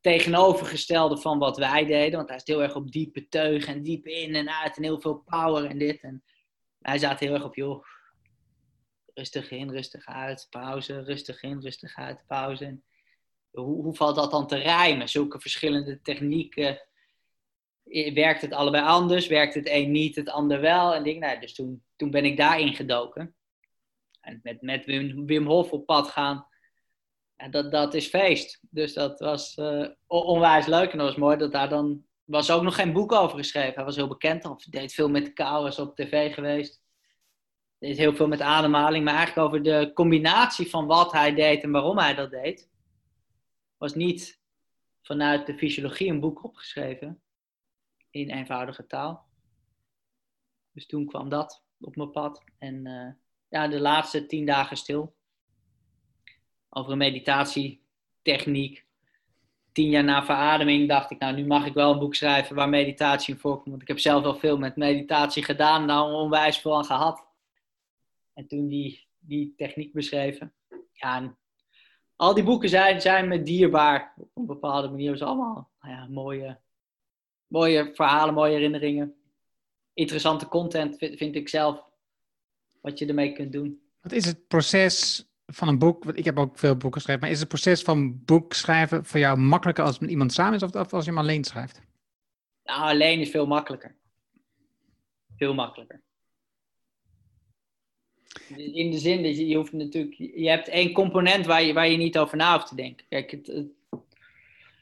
tegenovergestelde 0.00 1.16
van 1.16 1.38
wat 1.38 1.58
wij 1.58 1.84
deden. 1.84 2.16
Want 2.16 2.28
hij 2.28 2.36
is 2.36 2.46
heel 2.46 2.62
erg 2.62 2.74
op 2.74 2.92
diepe 2.92 3.28
teugen 3.28 3.74
en 3.74 3.82
diep 3.82 4.06
in 4.06 4.34
en 4.34 4.50
uit 4.50 4.76
en 4.76 4.82
heel 4.82 5.00
veel 5.00 5.22
power 5.26 5.64
en 5.64 5.78
dit. 5.78 6.00
En 6.00 6.22
wij 6.80 6.98
zaten 6.98 7.26
heel 7.26 7.34
erg 7.34 7.44
op, 7.44 7.54
joh, 7.54 7.84
rustig 9.14 9.50
in, 9.50 9.70
rustig 9.70 10.06
uit, 10.06 10.46
pauze, 10.50 11.02
rustig 11.02 11.42
in, 11.42 11.60
rustig 11.60 11.96
uit, 11.96 12.26
pauze. 12.26 12.80
Hoe, 13.50 13.82
hoe 13.82 13.94
valt 13.94 14.16
dat 14.16 14.30
dan 14.30 14.46
te 14.46 14.56
rijmen? 14.56 15.08
Zulke 15.08 15.40
verschillende 15.40 16.00
technieken 16.02 16.82
werkt 18.14 18.40
het 18.40 18.52
allebei 18.52 18.84
anders, 18.84 19.26
werkt 19.26 19.54
het 19.54 19.68
een 19.68 19.90
niet, 19.90 20.16
het 20.16 20.28
ander 20.28 20.60
wel. 20.60 20.94
En 20.94 21.02
ding, 21.02 21.20
nou, 21.20 21.40
dus 21.40 21.54
toen, 21.54 21.82
toen 21.96 22.10
ben 22.10 22.24
ik 22.24 22.36
daarin 22.36 22.74
gedoken. 22.74 23.34
En 24.20 24.40
met, 24.42 24.62
met 24.62 24.84
Wim, 24.84 25.26
Wim 25.26 25.46
Hof 25.46 25.72
op 25.72 25.86
pad 25.86 26.08
gaan, 26.08 26.48
en 27.40 27.50
dat, 27.50 27.70
dat 27.70 27.94
is 27.94 28.06
feest. 28.06 28.60
Dus 28.70 28.92
dat 28.92 29.20
was 29.20 29.56
uh, 29.56 29.88
onwijs 30.06 30.66
leuk. 30.66 30.92
En 30.92 30.98
dat 30.98 31.06
was 31.06 31.16
mooi 31.16 31.36
dat 31.36 31.52
daar 31.52 31.68
dan... 31.68 32.04
was 32.30 32.50
ook 32.50 32.62
nog 32.62 32.74
geen 32.74 32.92
boek 32.92 33.12
over 33.12 33.36
geschreven. 33.36 33.74
Hij 33.74 33.84
was 33.84 33.96
heel 33.96 34.08
bekend. 34.08 34.44
Of 34.44 34.64
deed 34.64 34.92
veel 34.92 35.08
met 35.08 35.32
kou, 35.32 35.62
was 35.62 35.78
op 35.78 35.96
tv 35.96 36.34
geweest. 36.34 36.82
Deed 37.78 37.96
heel 37.96 38.14
veel 38.14 38.28
met 38.28 38.40
ademhaling. 38.40 39.04
Maar 39.04 39.14
eigenlijk 39.14 39.46
over 39.46 39.62
de 39.62 39.90
combinatie 39.94 40.70
van 40.70 40.86
wat 40.86 41.12
hij 41.12 41.34
deed 41.34 41.62
en 41.62 41.70
waarom 41.70 41.98
hij 41.98 42.14
dat 42.14 42.30
deed. 42.30 42.70
Was 43.76 43.94
niet 43.94 44.40
vanuit 45.02 45.46
de 45.46 45.58
fysiologie 45.58 46.10
een 46.10 46.20
boek 46.20 46.44
opgeschreven 46.44 47.22
in 48.10 48.30
eenvoudige 48.30 48.86
taal. 48.86 49.28
Dus 50.72 50.86
toen 50.86 51.06
kwam 51.06 51.28
dat 51.28 51.64
op 51.80 51.96
mijn 51.96 52.10
pad. 52.10 52.44
En 52.58 52.86
uh, 52.86 53.10
ja, 53.48 53.68
de 53.68 53.80
laatste 53.80 54.26
tien 54.26 54.46
dagen 54.46 54.76
stil. 54.76 55.16
Over 56.68 56.92
een 56.92 56.98
meditatietechniek. 56.98 58.88
Tien 59.72 59.90
jaar 59.90 60.04
na 60.04 60.24
verademing 60.24 60.88
dacht 60.88 61.10
ik, 61.10 61.18
nou 61.18 61.34
nu 61.34 61.46
mag 61.46 61.66
ik 61.66 61.74
wel 61.74 61.92
een 61.92 61.98
boek 61.98 62.14
schrijven 62.14 62.56
waar 62.56 62.68
meditatie 62.68 63.34
in 63.34 63.40
voorkomt. 63.40 63.68
Want 63.68 63.82
ik 63.82 63.88
heb 63.88 63.98
zelf 63.98 64.22
wel 64.22 64.34
veel 64.34 64.58
met 64.58 64.76
meditatie 64.76 65.44
gedaan, 65.44 65.84
nou 65.84 66.12
onwijs 66.12 66.58
veel 66.58 66.76
aan 66.76 66.84
gehad. 66.84 67.26
En 68.34 68.46
toen 68.46 68.68
die, 68.68 69.06
die 69.18 69.54
techniek 69.56 69.92
beschreven. 69.92 70.52
Ja, 70.92 71.34
al 72.16 72.34
die 72.34 72.44
boeken 72.44 72.68
zijn, 72.68 73.00
zijn 73.00 73.28
me 73.28 73.42
dierbaar. 73.42 74.14
Op 74.16 74.30
een 74.34 74.46
bepaalde 74.46 74.88
manier. 74.88 75.12
is 75.12 75.22
allemaal 75.22 75.70
nou 75.80 75.94
ja, 75.94 76.06
mooie, 76.08 76.58
mooie 77.46 77.90
verhalen, 77.94 78.34
mooie 78.34 78.52
herinneringen. 78.52 79.14
Interessante 79.94 80.48
content 80.48 80.96
vind, 80.98 81.34
ik 81.34 81.48
zelf. 81.48 81.88
Wat 82.80 82.98
je 82.98 83.06
ermee 83.06 83.32
kunt 83.32 83.52
doen. 83.52 83.82
Wat 84.00 84.12
is 84.12 84.24
het 84.24 84.48
proces 84.48 85.28
van 85.50 85.68
een 85.68 85.78
boek? 85.78 86.04
Ik 86.04 86.24
heb 86.24 86.38
ook 86.38 86.58
veel 86.58 86.76
boeken 86.76 86.92
geschreven. 86.92 87.20
Maar 87.22 87.30
is 87.30 87.40
het 87.40 87.48
proces 87.48 87.82
van 87.82 88.24
boek 88.24 88.52
schrijven 88.52 89.04
voor 89.04 89.20
jou 89.20 89.38
makkelijker 89.38 89.84
als 89.84 89.92
het 89.92 90.00
met 90.00 90.10
iemand 90.10 90.32
samen 90.32 90.54
is 90.54 90.62
of 90.62 90.92
als 90.92 91.04
je 91.04 91.10
hem 91.10 91.18
alleen 91.18 91.44
schrijft? 91.44 91.80
Nou, 92.64 92.82
alleen 92.82 93.20
is 93.20 93.30
veel 93.30 93.46
makkelijker. 93.46 93.96
Veel 95.36 95.54
makkelijker. 95.54 96.02
In 98.56 98.90
de 98.90 98.98
zin 98.98 99.22
dat 99.22 99.36
je, 99.36 99.46
je 99.46 99.56
hoeft 99.56 99.72
natuurlijk, 99.72 100.14
je 100.14 100.48
hebt 100.48 100.68
één 100.68 100.92
component 100.92 101.46
waar 101.46 101.62
je, 101.62 101.72
waar 101.72 101.88
je 101.88 101.96
niet 101.96 102.18
over 102.18 102.36
na 102.36 102.54
hoeft 102.54 102.68
te 102.68 102.74
denken. 102.74 103.06
Kijk, 103.08 103.30
het 103.30 103.66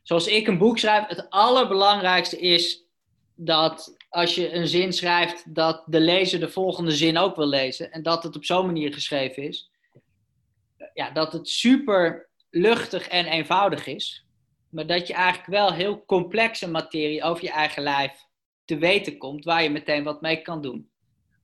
zoals 0.02 0.26
ik 0.26 0.46
een 0.46 0.58
boek 0.58 0.78
schrijf, 0.78 1.06
het 1.06 1.30
allerbelangrijkste 1.30 2.38
is 2.38 2.84
dat 3.34 3.96
als 4.08 4.34
je 4.34 4.52
een 4.52 4.68
zin 4.68 4.92
schrijft, 4.92 5.54
dat 5.54 5.82
de 5.86 6.00
lezer 6.00 6.40
de 6.40 6.48
volgende 6.48 6.90
zin 6.90 7.18
ook 7.18 7.36
wil 7.36 7.46
lezen. 7.46 7.92
En 7.92 8.02
dat 8.02 8.22
het 8.22 8.36
op 8.36 8.44
zo'n 8.44 8.66
manier 8.66 8.92
geschreven 8.92 9.42
is. 9.42 9.70
Ja, 10.94 11.10
dat 11.10 11.32
het 11.32 11.48
super 11.48 12.30
luchtig 12.50 13.08
en 13.08 13.26
eenvoudig 13.26 13.86
is. 13.86 14.26
Maar 14.70 14.86
dat 14.86 15.06
je 15.06 15.14
eigenlijk 15.14 15.48
wel 15.48 15.72
heel 15.72 16.04
complexe 16.04 16.70
materie 16.70 17.22
over 17.22 17.44
je 17.44 17.50
eigen 17.50 17.82
lijf 17.82 18.12
te 18.64 18.78
weten 18.78 19.18
komt, 19.18 19.44
waar 19.44 19.62
je 19.62 19.70
meteen 19.70 20.04
wat 20.04 20.20
mee 20.20 20.42
kan 20.42 20.62
doen. 20.62 20.90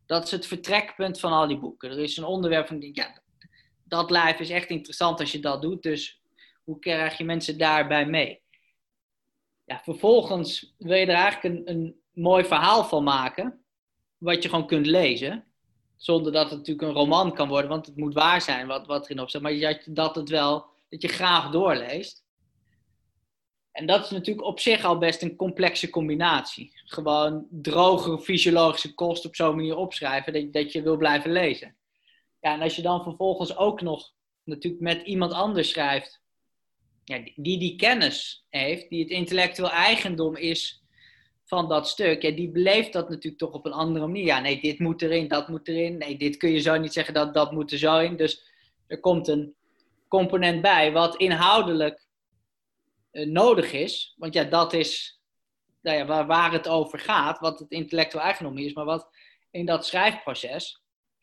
Dat 0.07 0.25
is 0.25 0.31
het 0.31 0.47
vertrekpunt 0.47 1.21
van 1.21 1.33
al 1.33 1.47
die 1.47 1.59
boeken. 1.59 1.91
Er 1.91 1.99
is 1.99 2.17
een 2.17 2.25
onderwerp 2.25 2.67
van, 2.67 2.81
ja, 2.93 3.23
dat 3.85 4.11
lijf 4.11 4.41
is 4.41 4.51
echt 4.51 4.69
interessant 4.69 5.21
als 5.21 5.33
je 5.33 5.41
dat 5.41 5.63
doet. 5.63 5.83
Dus 5.83 6.23
hoe 6.65 6.79
krijg 6.79 7.19
je 7.19 7.25
mensen 7.25 7.59
daarbij 7.59 8.07
mee? 8.07 8.45
ja, 9.65 9.81
vervolgens 9.83 10.75
wil 10.79 10.97
je 10.97 11.07
er 11.07 11.15
eigenlijk 11.15 11.55
een, 11.55 11.75
een 11.75 12.01
mooi 12.13 12.45
verhaal 12.45 12.85
van 12.85 13.05
maken, 13.05 13.65
wat 14.19 14.43
je 14.43 14.49
gewoon 14.49 14.67
kunt 14.67 14.87
lezen. 14.87 15.45
Zonder 15.97 16.33
dat 16.33 16.51
het 16.51 16.59
natuurlijk 16.59 16.89
een 16.89 16.95
roman 16.95 17.35
kan 17.35 17.49
worden, 17.49 17.71
want 17.71 17.87
het 17.87 17.97
moet 17.97 18.15
waar 18.15 18.41
zijn 18.41 18.67
wat, 18.67 18.87
wat 18.87 19.05
erin 19.05 19.21
op 19.21 19.29
staat. 19.29 19.43
Maar 19.43 19.85
dat, 19.87 20.15
het 20.15 20.29
wel, 20.29 20.67
dat 20.89 21.03
je 21.03 21.09
graag 21.09 21.51
doorleest. 21.51 22.25
En 23.73 23.87
dat 23.87 24.05
is 24.05 24.11
natuurlijk 24.11 24.47
op 24.47 24.61
zich 24.61 24.85
al 24.85 24.99
best 24.99 25.23
een 25.23 25.37
complexe 25.37 25.91
combinatie. 25.91 26.73
Gewoon 26.85 27.47
droge 27.51 28.19
fysiologische 28.19 28.95
kost 28.95 29.27
op 29.27 29.37
zo'n 29.37 29.57
manier 29.57 29.77
opschrijven 29.77 30.33
dat, 30.33 30.53
dat 30.53 30.73
je 30.73 30.83
wil 30.83 30.97
blijven 30.97 31.33
lezen. 31.33 31.77
Ja, 32.41 32.55
en 32.55 32.61
als 32.61 32.77
je 32.77 32.83
dan 32.83 33.03
vervolgens 33.03 33.57
ook 33.57 33.81
nog 33.81 34.13
natuurlijk 34.45 34.83
met 34.83 35.03
iemand 35.03 35.33
anders 35.33 35.69
schrijft, 35.69 36.23
ja, 37.05 37.23
die 37.35 37.59
die 37.59 37.77
kennis 37.77 38.47
heeft, 38.49 38.89
die 38.89 39.03
het 39.03 39.11
intellectueel 39.11 39.71
eigendom 39.71 40.37
is 40.37 40.84
van 41.45 41.69
dat 41.69 41.89
stuk, 41.89 42.23
ja, 42.23 42.31
die 42.31 42.51
beleeft 42.51 42.93
dat 42.93 43.09
natuurlijk 43.09 43.39
toch 43.39 43.53
op 43.53 43.67
een 43.67 43.73
andere 43.73 44.07
manier. 44.07 44.25
Ja, 44.25 44.41
nee, 44.41 44.61
dit 44.61 44.79
moet 44.79 45.03
erin, 45.03 45.29
dat 45.29 45.49
moet 45.49 45.69
erin. 45.69 45.99
Nee, 45.99 46.17
dit 46.17 46.37
kun 46.37 46.51
je 46.51 46.61
zo 46.61 46.77
niet 46.77 46.93
zeggen, 46.93 47.15
dat, 47.15 47.35
dat 47.35 47.53
moet 47.53 47.73
er 47.73 47.79
zo 47.79 47.99
in. 47.99 48.17
Dus 48.17 48.45
er 48.87 49.01
komt 49.01 49.29
een 49.29 49.55
component 50.09 50.63
bij 50.63 50.93
wat 50.93 51.17
inhoudelijk 51.17 52.07
uh, 53.13 53.27
nodig 53.27 53.73
is. 53.73 54.15
Want 54.17 54.35
ja, 54.35 54.45
dat 54.45 54.73
is 54.73 55.21
nou 55.81 55.97
ja, 55.97 56.07
waar, 56.07 56.27
waar 56.27 56.53
het 56.53 56.69
over 56.69 56.99
gaat, 56.99 57.39
wat 57.39 57.59
het 57.59 57.71
intellectueel 57.71 58.25
eigendom 58.25 58.59
is, 58.59 58.73
maar 58.73 58.85
wat 58.85 59.09
in 59.51 59.67
dat 59.67 59.87
schrijfproces 59.87 60.83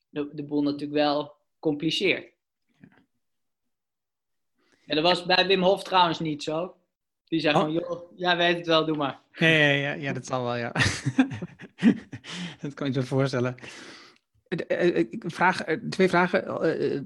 de, 0.10 0.30
de 0.34 0.44
boel 0.44 0.62
natuurlijk 0.62 0.94
wel 0.94 1.36
compliceert. 1.60 2.34
Ja, 4.86 4.96
dat 4.96 5.04
was 5.04 5.26
bij 5.26 5.48
Wim 5.48 5.64
Hof 5.64 5.84
trouwens 5.84 6.20
niet 6.20 6.44
zo. 6.44 6.76
Die 7.32 7.40
zei 7.40 7.56
oh. 7.56 7.62
van, 7.62 7.72
joh, 7.72 8.12
jij 8.16 8.38
weet 8.38 8.58
het 8.58 8.68
wel, 8.68 8.86
doe 8.86 8.98
maar. 8.98 9.20
Ja, 9.32 9.48
ja, 9.48 9.72
ja, 9.72 9.94
ja 9.94 10.14
dat 10.14 10.26
zal 10.26 10.44
wel, 10.44 10.56
ja. 10.56 10.72
dat 12.62 12.74
kan 12.74 12.88
je 12.88 12.94
je 12.94 13.04
voorstellen. 13.04 13.56
Eh, 14.48 15.00
eh, 15.00 15.06
vraag, 15.20 15.62
eh, 15.62 15.78
twee 15.90 16.10
vragen. 16.10 16.42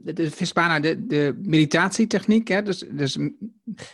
De 0.04 0.32
Vispana, 0.32 0.80
de, 0.80 1.06
de 1.06 1.40
meditatietechniek. 1.44 2.48
Hè? 2.48 2.62
Dus, 2.62 2.80
dus 2.80 3.18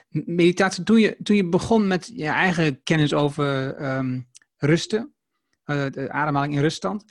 meditatie, 0.10 0.84
toen 0.84 1.00
je, 1.00 1.18
toen 1.24 1.36
je 1.36 1.50
begon 1.50 1.88
met 1.88 2.12
je 2.14 2.28
eigen 2.28 2.84
kennis 2.84 3.14
over 3.14 3.76
um, 3.98 4.28
rusten, 4.58 5.14
de 5.66 6.08
ademhaling 6.10 6.54
in 6.54 6.62
ruststand, 6.62 7.06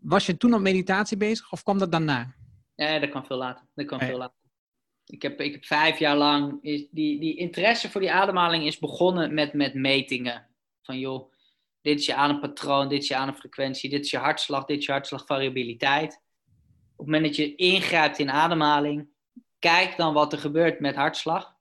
was 0.00 0.26
je 0.26 0.36
toen 0.36 0.54
op 0.54 0.60
meditatie 0.60 1.16
bezig 1.16 1.52
of 1.52 1.62
kwam 1.62 1.78
dat 1.78 1.92
daarna? 1.92 2.34
Ja, 2.74 2.98
dat 2.98 3.10
kan 3.10 3.24
veel 3.26 3.36
later. 3.36 3.64
Dat 3.74 3.86
kan 3.86 4.00
veel 4.00 4.18
later. 4.18 4.39
Ik 5.10 5.22
heb, 5.22 5.40
ik 5.40 5.52
heb 5.52 5.64
vijf 5.64 5.98
jaar 5.98 6.16
lang, 6.16 6.58
is 6.62 6.86
die, 6.90 7.20
die 7.20 7.36
interesse 7.36 7.90
voor 7.90 8.00
die 8.00 8.12
ademhaling 8.12 8.66
is 8.66 8.78
begonnen 8.78 9.34
met, 9.34 9.52
met 9.52 9.74
metingen. 9.74 10.46
Van 10.82 10.98
joh, 10.98 11.32
dit 11.82 11.98
is 11.98 12.06
je 12.06 12.14
adempatroon, 12.14 12.88
dit 12.88 13.02
is 13.02 13.08
je 13.08 13.16
ademfrequentie, 13.16 13.90
dit 13.90 14.04
is 14.04 14.10
je 14.10 14.18
hartslag, 14.18 14.64
dit 14.64 14.78
is 14.78 14.86
je 14.86 14.92
hartslagvariabiliteit. 14.92 16.22
op 16.96 17.06
het 17.06 17.06
moment 17.06 17.24
dat 17.24 17.36
je 17.36 17.54
ingrijpt 17.54 18.18
in 18.18 18.30
ademhaling, 18.30 19.08
kijk 19.58 19.96
dan 19.96 20.14
wat 20.14 20.32
er 20.32 20.38
gebeurt 20.38 20.80
met 20.80 20.94
hartslag. 20.94 21.58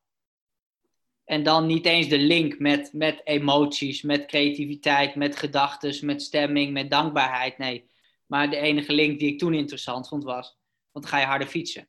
En 1.26 1.44
dan 1.44 1.66
niet 1.66 1.86
eens 1.86 2.08
de 2.08 2.18
link 2.18 2.60
met, 2.60 2.94
met 2.94 3.22
emoties, 3.24 4.02
met 4.02 4.26
creativiteit, 4.26 5.16
met 5.16 5.36
gedachten, 5.36 6.06
met 6.06 6.22
stemming, 6.22 6.74
met 6.74 6.90
dankbaarheid. 6.90 7.58
Nee. 7.58 7.90
Maar 8.26 8.50
de 8.50 8.58
enige 8.58 8.94
link 8.94 9.20
die 9.20 9.32
ik 9.32 9.40
toen 9.40 9.54
interessant 9.54 10.08
vond 10.08 10.24
was, 10.24 10.58
want 10.92 11.06
ga 11.06 11.20
je 11.20 11.26
harder 11.26 11.48
fietsen. 11.48 11.88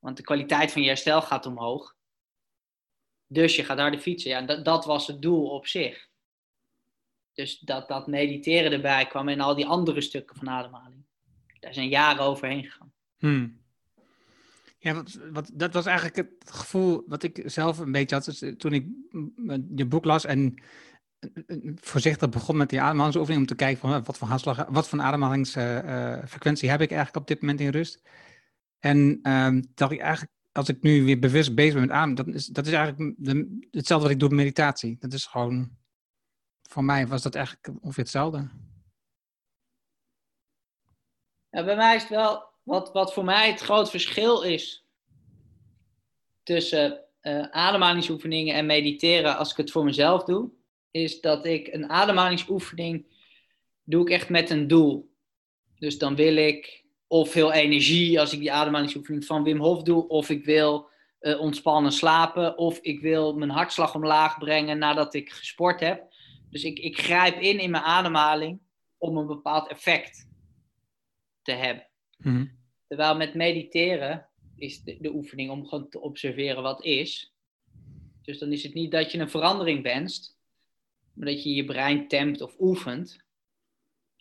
Want 0.00 0.16
de 0.16 0.22
kwaliteit 0.22 0.72
van 0.72 0.82
je 0.82 0.88
herstel 0.88 1.22
gaat 1.22 1.46
omhoog. 1.46 1.94
Dus 3.26 3.56
je 3.56 3.64
gaat 3.64 3.78
harder 3.78 4.00
fietsen. 4.00 4.30
Ja, 4.30 4.42
dat, 4.42 4.64
dat 4.64 4.84
was 4.84 5.06
het 5.06 5.22
doel 5.22 5.48
op 5.48 5.66
zich. 5.66 6.08
Dus 7.32 7.58
dat, 7.58 7.88
dat 7.88 8.06
mediteren 8.06 8.72
erbij 8.72 9.06
kwam 9.06 9.28
en 9.28 9.40
al 9.40 9.54
die 9.54 9.66
andere 9.66 10.00
stukken 10.00 10.36
van 10.36 10.48
ademhaling. 10.48 11.04
Daar 11.60 11.74
zijn 11.74 11.88
jaren 11.88 12.22
overheen 12.22 12.64
gegaan. 12.64 12.92
Hmm. 13.18 13.60
Ja, 14.78 15.02
wat, 15.32 15.50
dat 15.52 15.74
was 15.74 15.86
eigenlijk 15.86 16.16
het 16.16 16.50
gevoel 16.50 17.04
wat 17.06 17.22
ik 17.22 17.42
zelf 17.44 17.78
een 17.78 17.92
beetje 17.92 18.14
had 18.14 18.24
dus, 18.24 18.44
toen 18.56 18.72
ik 18.72 18.86
je 19.76 19.86
boek 19.86 20.04
las 20.04 20.24
en 20.24 20.62
voorzichtig 21.74 22.28
begon 22.28 22.56
met 22.56 22.68
die 22.68 22.80
ademhalingsoefening 22.80 23.40
om 23.40 23.46
te 23.48 23.54
kijken 23.54 23.80
van 23.80 24.04
wat 24.04 24.18
voor 24.18 24.66
wat 24.68 24.88
voor 24.88 25.00
ademhalingsfrequentie 25.00 26.70
heb 26.70 26.80
ik 26.80 26.90
eigenlijk 26.90 27.20
op 27.20 27.26
dit 27.26 27.40
moment 27.40 27.60
in 27.60 27.68
rust. 27.68 28.02
En 28.80 29.20
um, 29.22 29.64
dacht 29.74 29.92
ik 29.92 30.00
eigenlijk, 30.00 30.32
als 30.52 30.68
ik 30.68 30.82
nu 30.82 31.04
weer 31.04 31.18
bewust 31.18 31.54
bezig 31.54 31.72
ben 31.72 31.82
met 31.82 31.90
adem, 31.90 32.14
dat 32.14 32.26
is, 32.26 32.46
dat 32.46 32.66
is 32.66 32.72
eigenlijk 32.72 33.14
de, 33.18 33.66
hetzelfde 33.70 34.04
wat 34.04 34.14
ik 34.14 34.20
doe 34.20 34.28
met 34.28 34.38
meditatie. 34.38 34.96
Dat 34.98 35.12
is 35.12 35.26
gewoon, 35.26 35.70
voor 36.62 36.84
mij 36.84 37.06
was 37.06 37.22
dat 37.22 37.34
eigenlijk 37.34 37.68
ongeveer 37.82 38.02
hetzelfde. 38.02 38.48
Ja, 41.50 41.64
bij 41.64 41.76
mij 41.76 41.94
is 41.94 42.02
het 42.02 42.10
wel, 42.10 42.44
wat, 42.62 42.92
wat 42.92 43.12
voor 43.12 43.24
mij 43.24 43.50
het 43.50 43.60
groot 43.60 43.90
verschil 43.90 44.42
is 44.42 44.86
tussen 46.42 47.04
uh, 47.22 47.42
ademhalingsoefeningen 47.50 48.54
en 48.54 48.66
mediteren 48.66 49.36
als 49.36 49.50
ik 49.50 49.56
het 49.56 49.70
voor 49.70 49.84
mezelf 49.84 50.24
doe, 50.24 50.50
is 50.90 51.20
dat 51.20 51.46
ik 51.46 51.66
een 51.66 51.88
ademhalingsoefening 51.88 53.06
doe 53.84 54.02
ik 54.02 54.10
echt 54.10 54.28
met 54.28 54.50
een 54.50 54.66
doel. 54.66 55.14
Dus 55.78 55.98
dan 55.98 56.16
wil 56.16 56.36
ik 56.36 56.79
of 57.12 57.30
veel 57.30 57.52
energie 57.52 58.20
als 58.20 58.32
ik 58.32 58.38
die 58.38 58.52
ademhalingsoefening 58.52 59.24
van 59.24 59.42
Wim 59.42 59.58
Hof 59.58 59.82
doe, 59.82 60.08
of 60.08 60.28
ik 60.28 60.44
wil 60.44 60.88
uh, 61.20 61.40
ontspannen 61.40 61.92
slapen, 61.92 62.58
of 62.58 62.78
ik 62.78 63.00
wil 63.00 63.34
mijn 63.34 63.50
hartslag 63.50 63.94
omlaag 63.94 64.38
brengen 64.38 64.78
nadat 64.78 65.14
ik 65.14 65.32
gesport 65.32 65.80
heb. 65.80 66.12
Dus 66.50 66.64
ik, 66.64 66.78
ik 66.78 66.98
grijp 66.98 67.40
in 67.40 67.58
in 67.58 67.70
mijn 67.70 67.82
ademhaling 67.82 68.60
om 68.98 69.16
een 69.16 69.26
bepaald 69.26 69.68
effect 69.68 70.28
te 71.42 71.52
hebben. 71.52 71.86
Mhm. 72.16 72.46
Terwijl 72.86 73.16
met 73.16 73.34
mediteren 73.34 74.28
is 74.56 74.82
de, 74.82 74.96
de, 75.00 75.14
oefening 75.14 75.50
om 75.50 75.66
gewoon 75.66 75.88
te 75.88 76.00
observeren 76.00 76.62
wat 76.62 76.84
is. 76.84 77.34
Dus 78.22 78.38
dan 78.38 78.52
is 78.52 78.62
het 78.62 78.74
niet 78.74 78.90
dat 78.90 79.12
je 79.12 79.18
een 79.18 79.30
verandering 79.30 79.82
wenst, 79.82 80.36
maar 81.12 81.26
dat 81.26 81.42
je 81.42 81.54
je 81.54 81.64
brein 81.64 82.08
tempt 82.08 82.40
of 82.40 82.54
oefent 82.58 83.24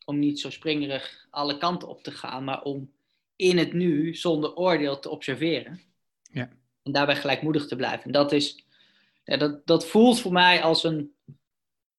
om 0.10 0.20
niet 0.20 0.40
zo 0.40 0.50
springerig 0.50 1.28
alle 1.30 1.58
kanten 1.58 1.88
op 1.88 2.04
te 2.04 2.12
gaan, 2.12 2.44
maar 2.44 2.62
om 2.62 2.92
in 3.36 3.58
het 3.58 3.74
nu 3.74 4.16
zonder 4.16 4.56
oordeel 4.56 5.00
te 5.00 5.10
observeren. 5.10 5.82
Ja. 6.32 6.50
En 6.84 6.92
daarbij 6.92 7.16
gelijkmoedig 7.16 7.68
te 7.68 7.76
blijven. 7.76 8.04
En 8.04 8.12
dat, 8.12 8.32
is, 8.32 8.66
ja, 9.24 9.38
dat, 9.38 9.68
dat 9.68 9.86
voelt 9.86 10.20
voor 10.20 10.32
mij 10.32 10.62
als 10.62 10.84
een, 10.84 11.14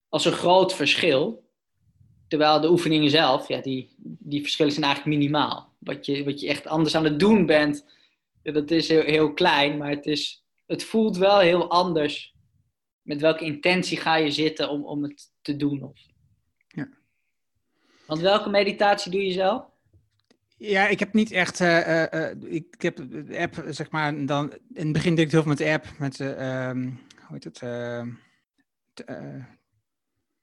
als 0.08 0.24
een 0.24 0.32
groot 0.32 0.74
verschil. 0.74 1.48
Terwijl 2.28 2.60
de 2.60 2.70
oefeningen 2.70 3.10
zelf, 3.10 3.48
ja, 3.48 3.60
die, 3.60 3.94
die 4.02 4.40
verschillen 4.40 4.72
zijn 4.72 4.84
eigenlijk 4.84 5.16
minimaal. 5.16 5.74
Wat 5.78 6.06
je, 6.06 6.24
wat 6.24 6.40
je 6.40 6.48
echt 6.48 6.66
anders 6.66 6.94
aan 6.94 7.04
het 7.04 7.18
doen 7.18 7.46
bent, 7.46 7.86
dat 8.42 8.70
is 8.70 8.88
heel, 8.88 9.02
heel 9.02 9.32
klein, 9.32 9.76
maar 9.76 9.90
het, 9.90 10.06
is, 10.06 10.44
het 10.66 10.84
voelt 10.84 11.16
wel 11.16 11.38
heel 11.38 11.70
anders. 11.70 12.34
Met 13.02 13.20
welke 13.20 13.44
intentie 13.44 13.96
ga 13.96 14.16
je 14.16 14.30
zitten 14.30 14.68
om, 14.68 14.84
om 14.84 15.02
het 15.02 15.32
te 15.42 15.56
doen? 15.56 15.82
Of... 15.82 16.09
Want 18.10 18.22
welke 18.22 18.50
meditatie 18.50 19.10
doe 19.10 19.26
je 19.26 19.32
zelf? 19.32 19.64
Ja, 20.56 20.86
ik 20.88 20.98
heb 20.98 21.12
niet 21.12 21.30
echt. 21.30 21.60
Uh, 21.60 22.02
uh, 22.12 22.30
ik 22.40 22.74
heb 22.78 22.96
de 22.96 23.38
app, 23.38 23.64
zeg 23.68 23.90
maar. 23.90 24.26
Dan, 24.26 24.52
in 24.74 24.84
het 24.84 24.92
begin 24.92 25.14
deed 25.14 25.24
ik 25.24 25.30
heel 25.30 25.40
veel 25.40 25.50
met 25.50 25.58
de 25.58 25.70
app. 25.70 25.86
Met. 25.98 26.18
Uh, 26.18 26.70
hoe 27.26 27.38
heet 27.38 27.44
het? 27.44 27.60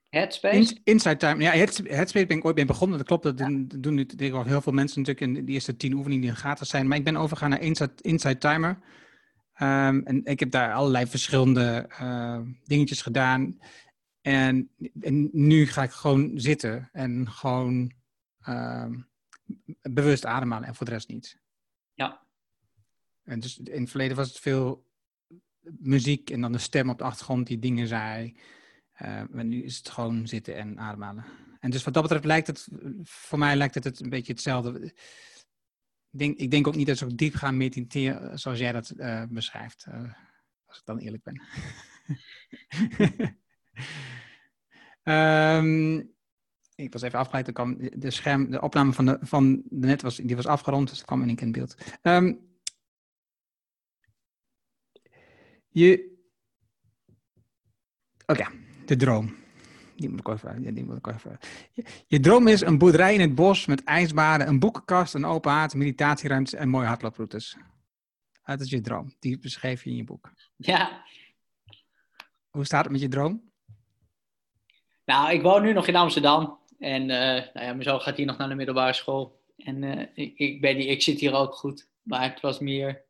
Headspace? 0.08 0.80
inside 0.84 1.16
Time. 1.16 1.42
Ja, 1.42 1.50
Headspace 1.50 2.26
ben 2.26 2.36
ik 2.36 2.44
ooit 2.44 2.56
mee 2.56 2.64
begonnen. 2.64 2.98
Dat 2.98 3.06
klopt. 3.06 3.22
Dat 3.22 3.36
doen 3.82 3.94
nu 3.94 4.06
tegenwoordig 4.06 4.52
heel 4.52 4.60
veel 4.60 4.72
mensen 4.72 5.00
natuurlijk 5.00 5.38
in 5.38 5.44
de 5.46 5.52
eerste 5.52 5.76
tien 5.76 5.92
oefeningen 5.94 6.22
die 6.22 6.34
gratis 6.34 6.68
zijn. 6.68 6.88
Maar 6.88 6.98
ik 6.98 7.04
ben 7.04 7.16
overgegaan 7.16 7.50
naar 7.50 7.62
Inside, 7.62 7.92
inside 8.00 8.38
Timer. 8.38 8.78
Um, 9.60 10.06
en 10.06 10.20
ik 10.24 10.40
heb 10.40 10.50
daar 10.50 10.72
allerlei 10.72 11.06
verschillende 11.06 11.88
dingetjes 12.64 13.02
gedaan. 13.02 13.58
En, 14.20 14.70
en, 15.00 15.28
nu 15.32 15.66
ga 15.66 15.82
ik 15.82 15.90
gewoon 15.90 16.40
zitten 16.40 16.88
en 16.92 17.30
gewoon 17.30 17.92
um, 18.48 19.08
bewust 19.82 20.24
ademhalen 20.24 20.68
en 20.68 20.74
voor 20.74 20.86
de 20.86 20.92
rest 20.92 21.08
niet. 21.08 21.38
Ja. 21.94 22.26
En 23.22 23.40
dus 23.40 23.58
in 23.58 23.80
het 23.80 23.90
verleden 23.90 24.16
was 24.16 24.28
het 24.28 24.38
veel 24.38 24.86
muziek 25.78 26.30
en 26.30 26.40
dan 26.40 26.52
de 26.52 26.58
stem 26.58 26.90
op 26.90 26.98
de 26.98 27.04
achtergrond 27.04 27.46
die 27.46 27.58
dingen 27.58 27.86
zei. 27.86 28.36
Uh, 29.02 29.22
maar 29.30 29.44
nu 29.44 29.62
is 29.62 29.76
het 29.76 29.88
gewoon 29.88 30.26
zitten 30.26 30.56
en 30.56 30.78
ademhalen. 30.78 31.24
En 31.60 31.70
dus 31.70 31.84
wat 31.84 31.94
dat 31.94 32.02
betreft 32.02 32.24
lijkt 32.24 32.46
het, 32.46 32.68
voor 33.02 33.38
mij 33.38 33.56
lijkt 33.56 33.74
het, 33.74 33.84
het 33.84 34.00
een 34.00 34.10
beetje 34.10 34.32
hetzelfde. 34.32 34.94
Ik 36.10 36.18
denk, 36.18 36.38
ik 36.38 36.50
denk 36.50 36.66
ook 36.66 36.76
niet 36.76 36.86
dat 36.86 36.98
zo 36.98 37.14
diep 37.14 37.34
gaan 37.34 37.56
mediteren 37.56 38.38
zoals 38.38 38.58
jij 38.58 38.72
dat 38.72 38.92
uh, 38.96 39.22
beschrijft. 39.28 39.86
Uh, 39.88 40.12
als 40.66 40.78
ik 40.78 40.84
dan 40.84 40.98
eerlijk 40.98 41.22
ben. 41.22 41.42
um, 45.02 46.16
ik 46.74 46.92
was 46.92 47.02
even 47.02 47.18
afgeleid, 47.18 47.52
kwam 47.52 47.76
de, 47.96 48.10
scherm, 48.10 48.50
de 48.50 48.60
opname 48.60 48.92
van 48.92 49.06
de, 49.06 49.18
van 49.20 49.62
de 49.64 49.86
net 49.86 50.02
was, 50.02 50.16
die 50.16 50.36
was 50.36 50.46
afgerond, 50.46 50.88
dus 50.88 50.96
dat 50.96 51.06
kwam 51.06 51.22
in 51.22 51.26
één 51.26 51.36
keer 51.36 51.46
in 51.46 51.52
beeld. 51.52 51.76
Um, 52.02 52.48
je. 55.68 56.16
Oké, 58.26 58.40
okay, 58.40 58.52
de 58.86 58.96
droom. 58.96 59.36
Die 59.96 60.08
moet 60.08 60.20
ik 60.20 60.28
even. 60.28 60.74
Die 60.74 60.84
moet 60.84 60.96
ik 60.96 61.06
even. 61.06 61.38
Je, 61.72 61.84
je, 62.06 62.20
droom 62.20 62.46
is 62.46 62.60
een 62.60 62.78
boerderij 62.78 63.14
in 63.14 63.20
het 63.20 63.34
bos 63.34 63.66
met 63.66 63.84
ijsbaden, 63.84 64.48
een 64.48 64.58
boekenkast, 64.58 65.14
een 65.14 65.24
open 65.24 65.50
haard, 65.50 65.74
meditatieruimtes 65.74 66.54
en 66.54 66.68
mooie 66.68 66.86
hardlooproutes. 66.86 67.56
Dat 68.44 68.60
is 68.60 68.70
je 68.70 68.80
droom. 68.80 69.14
Die 69.18 69.38
beschreef 69.38 69.84
je 69.84 69.90
in 69.90 69.96
je 69.96 70.04
boek. 70.04 70.32
Ja. 70.56 71.04
Hoe 72.50 72.64
staat 72.64 72.82
het 72.82 72.92
met 72.92 73.00
je 73.00 73.08
droom? 73.08 73.47
Nou, 75.08 75.32
ik 75.32 75.42
woon 75.42 75.62
nu 75.62 75.72
nog 75.72 75.86
in 75.86 75.96
Amsterdam. 75.96 76.58
En 76.78 77.02
uh, 77.02 77.08
nou 77.08 77.50
ja, 77.52 77.72
mijn 77.72 77.82
zoon 77.82 78.00
gaat 78.00 78.16
hier 78.16 78.26
nog 78.26 78.36
naar 78.38 78.48
de 78.48 78.54
middelbare 78.54 78.92
school. 78.92 79.40
En 79.56 79.82
uh, 79.82 80.00
ik, 80.14 80.32
ik, 80.36 80.60
ben, 80.60 80.78
ik 80.78 81.02
zit 81.02 81.20
hier 81.20 81.34
ook 81.34 81.54
goed. 81.54 81.88
Maar 82.02 82.22
het 82.22 82.40
was 82.40 82.58
meer. 82.58 83.02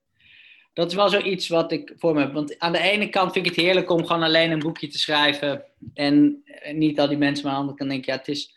Dat 0.73 0.91
is 0.91 0.95
wel 0.95 1.09
zoiets 1.09 1.49
wat 1.49 1.73
ik 1.73 1.93
voor 1.97 2.15
me 2.15 2.21
heb. 2.21 2.33
Want 2.33 2.59
aan 2.59 2.73
de 2.73 2.79
ene 2.79 3.09
kant 3.09 3.33
vind 3.33 3.47
ik 3.47 3.55
het 3.55 3.65
heerlijk 3.65 3.91
om 3.91 4.07
gewoon 4.07 4.23
alleen 4.23 4.51
een 4.51 4.59
boekje 4.59 4.89
te 4.89 4.99
schrijven. 4.99 5.65
En, 5.95 6.43
en 6.45 6.79
niet 6.79 7.01
al 7.01 7.09
die 7.09 7.19
mensen, 7.19 7.45
maar 7.45 7.55
aan 7.55 7.59
de 7.59 7.71
andere 7.71 7.79
kant 7.79 7.91
denk 7.91 8.03
ik, 8.03 8.09
ja, 8.09 8.17
het 8.17 8.29
is. 8.29 8.57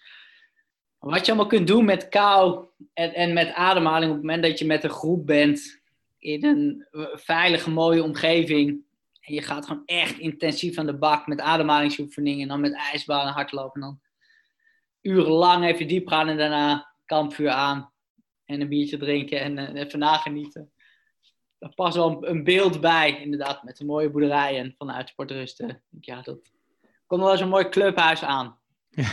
Wat 1.00 1.26
je 1.26 1.32
allemaal 1.32 1.50
kunt 1.50 1.68
doen 1.68 1.86
met 1.86 2.10
kou 2.10 2.66
en, 2.94 3.14
en 3.14 3.34
met 3.34 3.54
ademhaling 3.54 4.12
op 4.12 4.18
het 4.18 4.26
moment 4.26 4.44
dat 4.44 4.60
je 4.60 4.66
met 4.66 4.84
een 4.84 4.90
groep 4.90 5.26
bent 5.26 5.82
in 6.20 6.46
een 6.46 6.88
veilige, 7.14 7.70
mooie 7.70 8.04
omgeving. 8.04 8.82
En 9.22 9.34
je 9.34 9.42
gaat 9.42 9.66
gewoon 9.66 9.86
echt 9.86 10.18
intensief 10.18 10.78
aan 10.78 10.86
de 10.86 10.98
bak 10.98 11.28
met 11.28 11.40
ademhalingsoefeningen 11.40 12.42
en 12.42 12.48
dan 12.48 12.60
met 12.60 12.74
ijsbanen 12.74 13.34
hardlopen. 13.34 13.82
En 13.82 13.88
dan 13.88 14.00
urenlang 15.02 15.66
even 15.66 15.88
diep 15.88 16.08
gaan 16.08 16.28
en 16.28 16.38
daarna 16.38 16.94
kampvuur 17.06 17.50
aan. 17.50 17.92
En 18.46 18.62
een 18.62 18.70
biertje 18.70 18.98
drinken 18.98 19.40
en 19.40 19.58
uh, 19.58 19.82
even 19.82 20.00
nagenieten. 20.00 20.72
Daar 21.60 21.74
past 21.74 21.96
wel 21.96 22.28
een, 22.28 22.44
beeld 22.44 22.82
bij, 22.82 23.22
inderdaad, 23.22 23.64
met 23.64 23.80
een 23.80 23.86
mooie 23.86 24.10
boerderij 24.10 24.60
en 24.60 24.76
vanuit 24.78 25.10
sportrusten. 25.10 25.82
Ja, 26.00 26.22
dat 26.22 26.40
komt 27.08 27.22
wel 27.22 27.32
eens 27.32 27.42
een 27.42 27.50
mooi 27.50 27.70
clubhuis 27.70 28.24
aan. 28.24 28.60
Ja. 28.90 29.10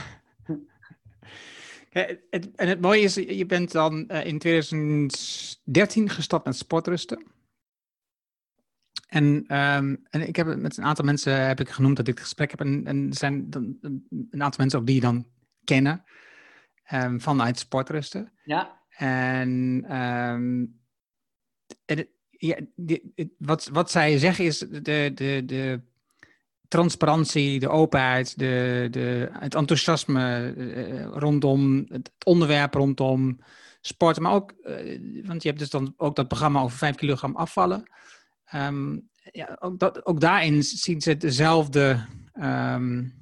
en 1.91 2.69
het 2.69 2.81
mooie 2.81 3.01
is, 3.01 3.15
je 3.15 3.47
bent 3.47 3.73
dan 3.73 4.05
uh, 4.09 4.27
in 4.27 4.39
2013 4.39 6.09
gestapt 6.09 6.45
met 6.45 6.57
sportrusten. 6.57 7.27
En, 9.09 9.25
um, 9.25 10.07
en 10.11 10.29
ik 10.29 10.37
heb 10.37 10.57
met 10.57 10.77
een 10.77 10.85
aantal 10.85 11.05
mensen 11.05 11.47
heb 11.47 11.61
ik 11.61 11.69
genoemd 11.69 11.97
dat 11.97 12.09
ik 12.09 12.15
het 12.15 12.23
gesprek 12.23 12.51
heb. 12.51 12.61
En, 12.61 12.87
en 12.87 13.07
er 13.09 13.17
zijn 13.17 13.51
dan 13.51 13.79
een 14.31 14.43
aantal 14.43 14.61
mensen 14.61 14.79
ook 14.79 14.87
die 14.87 14.95
je 14.95 15.01
dan 15.01 15.27
kennen 15.65 16.05
um, 16.93 17.21
vanuit 17.21 17.59
sportrusten. 17.59 18.33
Ja. 18.45 18.81
En, 18.89 19.85
um, 19.97 20.81
en 21.85 22.09
ja, 22.31 22.57
die, 22.75 23.15
wat, 23.39 23.69
wat 23.73 23.91
zij 23.91 24.19
zeggen 24.19 24.45
is 24.45 24.59
de, 24.59 25.11
de, 25.15 25.43
de 25.47 25.81
transparantie, 26.69 27.61
de 27.61 27.69
openheid, 27.69 28.39
de, 28.39 28.89
de, 28.91 29.29
het 29.33 29.55
enthousiasme 29.55 30.55
uh, 30.57 31.05
rondom 31.05 31.87
het 31.89 32.11
onderwerp 32.25 32.75
rondom 32.75 33.41
sporten, 33.81 34.23
maar 34.23 34.33
ook, 34.33 34.53
uh, 34.63 35.27
want 35.27 35.43
je 35.43 35.49
hebt 35.49 35.61
dus 35.61 35.71
dan 35.71 35.95
ook 35.97 36.17
dat 36.17 36.29
programma 36.29 36.61
over 36.61 36.79
5 36.79 36.95
kilogram 36.95 37.37
afvallen. 37.37 37.91
Um, 38.55 39.09
ja, 39.33 39.57
ook, 39.61 39.79
dat, 39.79 40.07
ook 40.07 40.21
daarin 40.21 40.63
zien 40.63 41.01
ze 41.01 41.17
dezelfde, 41.17 42.07
um, 42.35 43.15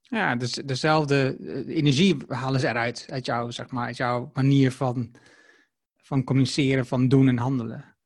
ja, 0.00 0.36
dus, 0.36 0.52
dezelfde 0.52 1.36
energie 1.66 2.16
halen 2.28 2.60
ze 2.60 2.68
eruit, 2.68 3.06
uit 3.10 3.26
jou, 3.26 3.52
zeg 3.52 3.70
maar, 3.70 3.92
jouw 3.92 4.30
manier 4.34 4.72
van, 4.72 5.14
van 5.96 6.24
communiceren, 6.24 6.86
van 6.86 7.08
doen 7.08 7.28
en 7.28 7.38
handelen. 7.38 7.96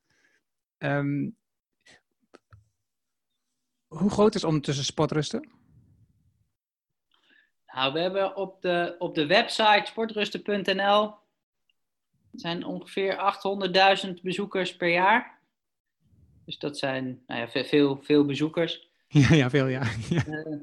Um, 0.78 1.36
hoe 3.86 4.10
groot 4.10 4.34
is 4.34 4.44
ondertussen 4.44 4.84
sportrusten? 4.84 5.50
Nou, 7.66 7.92
we 7.92 8.00
hebben 8.00 8.36
op 8.36 8.62
de, 8.62 8.96
op 8.98 9.14
de 9.14 9.26
website 9.26 9.82
sportrusten.nl 9.84 11.14
zijn 12.32 12.64
ongeveer 12.64 13.34
800.000 14.06 14.12
bezoekers 14.22 14.76
per 14.76 14.88
jaar. 14.88 15.39
Dus 16.44 16.58
dat 16.58 16.78
zijn 16.78 17.22
nou 17.26 17.40
ja, 17.40 17.64
veel, 17.64 17.98
veel 18.02 18.24
bezoekers. 18.24 18.88
Ja, 19.12 19.34
ja 19.34 19.50
veel, 19.50 19.66
ja. 19.66 19.82
ja. 20.10 20.26
Uh, 20.26 20.60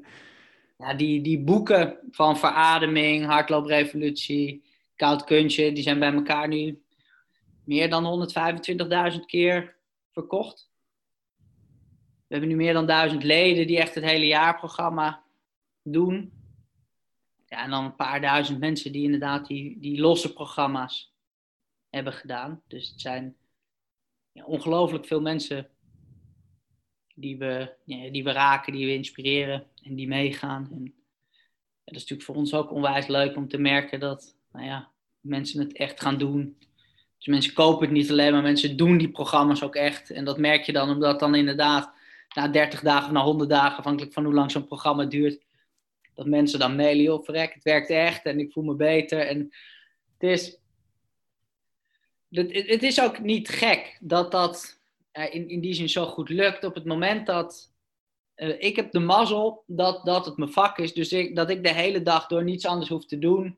ja 0.78 0.94
die, 0.94 1.22
die 1.22 1.38
boeken 1.40 1.98
van 2.10 2.38
verademing, 2.38 3.26
hardlooprevolutie, 3.26 4.62
koud 4.96 5.24
kunstje, 5.24 5.72
die 5.72 5.82
zijn 5.82 5.98
bij 5.98 6.12
elkaar 6.12 6.48
nu 6.48 6.82
meer 7.64 7.90
dan 7.90 8.28
125.000 9.12 9.18
keer 9.26 9.76
verkocht. 10.12 10.70
We 12.28 12.34
hebben 12.34 12.48
nu 12.48 12.56
meer 12.56 12.72
dan 12.72 12.86
duizend 12.86 13.22
leden 13.22 13.66
die 13.66 13.78
echt 13.78 13.94
het 13.94 14.04
hele 14.04 14.26
jaarprogramma 14.26 15.22
doen. 15.82 16.32
Ja, 17.46 17.64
en 17.64 17.70
dan 17.70 17.84
een 17.84 17.96
paar 17.96 18.20
duizend 18.20 18.58
mensen 18.58 18.92
die 18.92 19.04
inderdaad 19.04 19.46
die, 19.46 19.80
die 19.80 20.00
losse 20.00 20.32
programma's 20.32 21.14
hebben 21.90 22.12
gedaan. 22.12 22.62
Dus 22.66 22.88
het 22.88 23.00
zijn 23.00 23.36
ongelooflijk 24.44 25.06
veel 25.06 25.20
mensen 25.20 25.68
die 27.14 27.38
we, 27.38 27.74
ja, 27.84 28.10
die 28.10 28.24
we 28.24 28.32
raken, 28.32 28.72
die 28.72 28.86
we 28.86 28.94
inspireren 28.94 29.66
en 29.82 29.94
die 29.94 30.08
meegaan. 30.08 30.68
En 30.72 30.94
dat 31.84 31.94
is 31.94 32.00
natuurlijk 32.00 32.22
voor 32.22 32.34
ons 32.34 32.54
ook 32.54 32.72
onwijs 32.72 33.06
leuk 33.06 33.36
om 33.36 33.48
te 33.48 33.58
merken 33.58 34.00
dat 34.00 34.36
nou 34.52 34.66
ja, 34.66 34.90
mensen 35.20 35.60
het 35.60 35.72
echt 35.76 36.00
gaan 36.00 36.18
doen. 36.18 36.58
Dus 37.16 37.26
mensen 37.26 37.52
kopen 37.52 37.86
het 37.86 37.96
niet 37.96 38.10
alleen, 38.10 38.32
maar 38.32 38.42
mensen 38.42 38.76
doen 38.76 38.98
die 38.98 39.10
programma's 39.10 39.62
ook 39.62 39.74
echt. 39.74 40.10
En 40.10 40.24
dat 40.24 40.38
merk 40.38 40.64
je 40.64 40.72
dan 40.72 40.90
omdat 40.90 41.20
dan 41.20 41.34
inderdaad 41.34 41.92
na 42.34 42.48
30 42.48 42.80
dagen 42.80 43.06
of 43.06 43.12
na 43.12 43.22
100 43.22 43.50
dagen, 43.50 43.78
afhankelijk 43.78 44.12
van 44.12 44.24
hoe 44.24 44.34
lang 44.34 44.50
zo'n 44.50 44.66
programma 44.66 45.04
duurt, 45.04 45.46
dat 46.14 46.26
mensen 46.26 46.58
dan 46.58 46.76
mailen, 46.76 47.02
joh, 47.02 47.24
verrek, 47.24 47.54
het 47.54 47.62
werkt 47.62 47.90
echt 47.90 48.24
en 48.24 48.38
ik 48.38 48.52
voel 48.52 48.64
me 48.64 48.74
beter. 48.74 49.26
En 49.26 49.38
het 50.18 50.30
is, 50.30 50.58
het, 52.30 52.82
is 52.82 53.00
ook 53.00 53.20
niet 53.20 53.48
gek 53.48 53.98
dat 54.00 54.30
dat 54.30 54.80
in, 55.12 55.48
in 55.48 55.60
die 55.60 55.74
zin 55.74 55.88
zo 55.88 56.06
goed 56.06 56.28
lukt 56.28 56.64
op 56.64 56.74
het 56.74 56.84
moment 56.84 57.26
dat 57.26 57.72
uh, 58.36 58.62
ik 58.62 58.76
heb 58.76 58.92
de 58.92 58.98
mazzel 58.98 59.62
dat, 59.66 60.04
dat 60.04 60.26
het 60.26 60.36
mijn 60.36 60.52
vak 60.52 60.78
is. 60.78 60.92
Dus 60.92 61.12
ik, 61.12 61.36
dat 61.36 61.50
ik 61.50 61.62
de 61.62 61.72
hele 61.72 62.02
dag 62.02 62.26
door 62.26 62.44
niets 62.44 62.66
anders 62.66 62.90
hoef 62.90 63.06
te 63.06 63.18
doen 63.18 63.56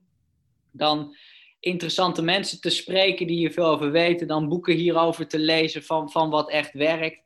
dan 0.73 1.17
interessante 1.61 2.23
mensen 2.23 2.61
te 2.61 2.71
spreken 2.71 3.27
die 3.27 3.37
hier 3.37 3.53
veel 3.53 3.67
over 3.67 3.91
weten. 3.91 4.27
Dan 4.27 4.49
boeken 4.49 4.75
hierover 4.75 5.29
te 5.29 5.39
lezen 5.39 5.83
van, 5.83 6.11
van 6.11 6.31
wat 6.31 6.51
echt 6.51 6.73
werkt. 6.73 7.21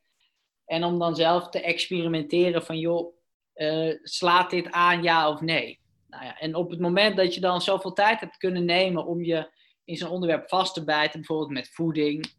En 0.65 0.83
om 0.83 0.99
dan 0.99 1.15
zelf 1.15 1.49
te 1.49 1.61
experimenteren 1.61 2.63
van, 2.63 2.79
joh, 2.79 3.15
uh, 3.55 3.93
slaat 4.03 4.49
dit 4.49 4.71
aan, 4.71 5.03
ja 5.03 5.29
of 5.29 5.41
nee? 5.41 5.79
Nou 6.07 6.23
ja, 6.23 6.39
en 6.39 6.55
op 6.55 6.69
het 6.69 6.79
moment 6.79 7.17
dat 7.17 7.33
je 7.33 7.41
dan 7.41 7.61
zoveel 7.61 7.93
tijd 7.93 8.19
hebt 8.19 8.37
kunnen 8.37 8.65
nemen 8.65 9.05
om 9.05 9.23
je 9.23 9.49
in 9.85 9.97
zo'n 9.97 10.09
onderwerp 10.09 10.49
vast 10.49 10.73
te 10.73 10.83
bijten, 10.83 11.19
bijvoorbeeld 11.19 11.49
met 11.49 11.69
voeding, 11.69 12.33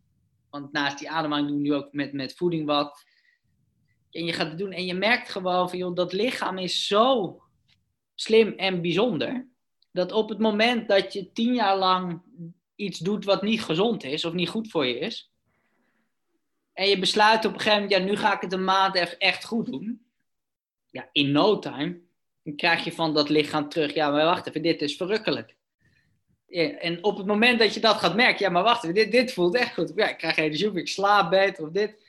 want 0.50 0.72
naast 0.72 0.98
die 0.98 1.10
ademhaling 1.10 1.48
doen 1.48 1.56
we 1.56 1.62
nu 1.62 1.74
ook 1.74 1.92
met, 1.92 2.12
met 2.12 2.36
voeding 2.36 2.66
wat. 2.66 3.04
En 4.10 4.24
je 4.24 4.32
gaat 4.32 4.48
het 4.48 4.58
doen 4.58 4.72
en 4.72 4.84
je 4.84 4.94
merkt 4.94 5.28
gewoon 5.28 5.68
van, 5.68 5.78
joh, 5.78 5.94
dat 5.94 6.12
lichaam 6.12 6.58
is 6.58 6.86
zo 6.86 7.36
slim 8.14 8.52
en 8.52 8.82
bijzonder, 8.82 9.48
dat 9.92 10.12
op 10.12 10.28
het 10.28 10.38
moment 10.38 10.88
dat 10.88 11.12
je 11.12 11.32
tien 11.32 11.54
jaar 11.54 11.78
lang 11.78 12.22
iets 12.74 12.98
doet 12.98 13.24
wat 13.24 13.42
niet 13.42 13.62
gezond 13.62 14.04
is 14.04 14.24
of 14.24 14.32
niet 14.32 14.48
goed 14.48 14.70
voor 14.70 14.86
je 14.86 14.98
is, 14.98 15.30
en 16.76 16.88
je 16.88 16.98
besluit 16.98 17.44
op 17.44 17.52
een 17.52 17.60
gegeven 17.60 17.82
moment, 17.82 18.00
ja, 18.00 18.06
nu 18.06 18.16
ga 18.16 18.34
ik 18.34 18.40
het 18.40 18.52
een 18.52 18.64
maand 18.64 18.94
even 18.94 19.18
echt 19.18 19.44
goed 19.44 19.66
doen. 19.66 20.06
Ja, 20.90 21.08
in 21.12 21.30
no 21.30 21.58
time. 21.58 22.00
Dan 22.42 22.56
krijg 22.56 22.84
je 22.84 22.92
van 22.92 23.14
dat 23.14 23.28
lichaam 23.28 23.68
terug, 23.68 23.94
ja, 23.94 24.10
maar 24.10 24.24
wacht 24.24 24.46
even, 24.46 24.62
dit 24.62 24.82
is 24.82 24.96
verrukkelijk. 24.96 25.55
Ja, 26.46 26.70
en 26.70 27.04
op 27.04 27.16
het 27.16 27.26
moment 27.26 27.58
dat 27.58 27.74
je 27.74 27.80
dat 27.80 27.96
gaat 27.96 28.14
merken, 28.14 28.44
ja, 28.44 28.50
maar 28.50 28.62
wacht 28.62 28.94
dit, 28.94 29.10
dit 29.10 29.32
voelt 29.32 29.54
echt 29.54 29.74
goed. 29.74 29.92
Ja, 29.94 30.08
ik 30.08 30.18
krijg 30.18 30.36
energie, 30.36 30.72
ik 30.72 30.88
slaap 30.88 31.30
beter 31.30 31.64
of 31.64 31.70
dit. 31.70 32.04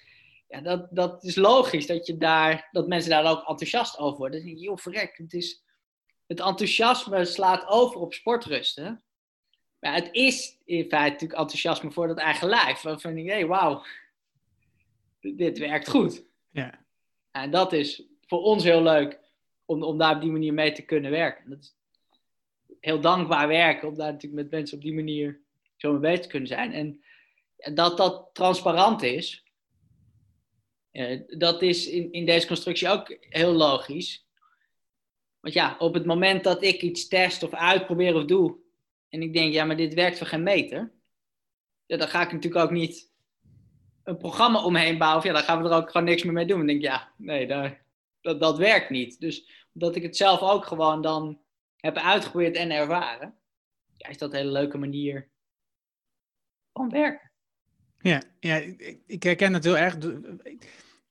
Ja, 0.47 0.61
dat, 0.61 0.87
dat 0.89 1.23
is 1.23 1.35
logisch 1.35 1.87
dat, 1.87 2.07
je 2.07 2.17
daar, 2.17 2.69
dat 2.71 2.87
mensen 2.87 3.09
daar 3.09 3.31
ook 3.31 3.47
enthousiast 3.47 3.97
over 3.97 4.17
worden. 4.17 4.37
Dan 4.37 4.47
denk 4.47 4.59
je, 4.59 4.65
joh, 4.65 4.77
verrek, 4.77 5.17
het, 5.17 5.33
is, 5.33 5.63
het 6.27 6.39
enthousiasme 6.39 7.25
slaat 7.25 7.67
over 7.67 7.99
op 7.99 8.13
sportrusten. 8.13 9.03
Maar 9.79 9.93
het 9.93 10.09
is 10.11 10.57
in 10.65 10.87
feite 10.89 11.11
natuurlijk 11.11 11.39
enthousiasme 11.39 11.91
voor 11.91 12.07
dat 12.07 12.17
eigen 12.17 12.49
lijf. 12.49 12.81
Waarvan 12.81 13.17
je, 13.17 13.31
hey, 13.31 13.45
wauw, 13.45 13.83
dit 15.19 15.57
werkt 15.57 15.89
goed. 15.89 16.23
Ja. 16.51 16.85
En 17.31 17.51
dat 17.51 17.73
is 17.73 18.03
voor 18.21 18.41
ons 18.41 18.63
heel 18.63 18.83
leuk 18.83 19.19
om, 19.65 19.83
om 19.83 19.97
daar 19.97 20.15
op 20.15 20.21
die 20.21 20.31
manier 20.31 20.53
mee 20.53 20.71
te 20.71 20.81
kunnen 20.81 21.11
werken. 21.11 21.49
Dat 21.49 21.59
is 21.59 21.76
heel 22.87 23.01
dankbaar 23.01 23.47
werken 23.47 23.87
om 23.87 23.95
daar 23.95 24.11
natuurlijk 24.11 24.41
met 24.41 24.51
mensen 24.51 24.77
op 24.77 24.83
die 24.83 24.93
manier 24.93 25.39
zo 25.75 25.91
mee 25.91 25.99
bezig 25.99 26.19
te 26.21 26.27
kunnen 26.27 26.47
zijn. 26.47 26.71
En 26.73 27.01
dat 27.73 27.97
dat 27.97 28.29
transparant 28.33 29.03
is, 29.03 29.43
eh, 30.91 31.21
dat 31.27 31.61
is 31.61 31.87
in, 31.87 32.11
in 32.11 32.25
deze 32.25 32.47
constructie 32.47 32.89
ook 32.89 33.17
heel 33.19 33.51
logisch. 33.51 34.27
Want 35.39 35.53
ja, 35.53 35.75
op 35.79 35.93
het 35.93 36.05
moment 36.05 36.43
dat 36.43 36.63
ik 36.63 36.81
iets 36.81 37.07
test 37.07 37.43
of 37.43 37.53
uitprobeer 37.53 38.15
of 38.15 38.25
doe, 38.25 38.57
en 39.09 39.21
ik 39.21 39.33
denk, 39.33 39.53
ja, 39.53 39.65
maar 39.65 39.77
dit 39.77 39.93
werkt 39.93 40.17
voor 40.17 40.27
geen 40.27 40.43
meter, 40.43 40.91
ja, 41.85 41.97
dan 41.97 42.07
ga 42.07 42.21
ik 42.21 42.31
natuurlijk 42.31 42.63
ook 42.63 42.71
niet 42.71 43.11
een 44.03 44.17
programma 44.17 44.63
omheen 44.63 44.97
bouwen, 44.97 45.25
ja, 45.25 45.33
dan 45.33 45.43
gaan 45.43 45.63
we 45.63 45.69
er 45.69 45.75
ook 45.75 45.91
gewoon 45.91 46.07
niks 46.07 46.23
meer 46.23 46.33
mee 46.33 46.45
doen. 46.45 46.57
Dan 46.57 46.67
denk 46.67 46.79
ik, 46.79 46.85
ja, 46.85 47.11
nee, 47.17 47.47
daar, 47.47 47.85
dat, 48.21 48.39
dat 48.39 48.57
werkt 48.57 48.89
niet. 48.89 49.19
Dus 49.19 49.65
omdat 49.73 49.95
ik 49.95 50.03
het 50.03 50.17
zelf 50.17 50.41
ook 50.41 50.65
gewoon 50.65 51.01
dan 51.01 51.45
heb 51.77 51.97
uitgeprobeerd 51.97 52.55
en 52.55 52.71
ervaren, 52.71 53.37
ja, 53.95 54.09
is 54.09 54.17
dat 54.17 54.31
een 54.31 54.37
hele 54.37 54.51
leuke 54.51 54.77
manier 54.77 55.29
van 56.73 56.89
werken. 56.89 57.31
Ja, 57.99 58.23
ja 58.39 58.55
ik, 59.05 59.23
herken 59.23 59.53
het 59.53 59.63
heel 59.63 59.77
erg 59.77 59.97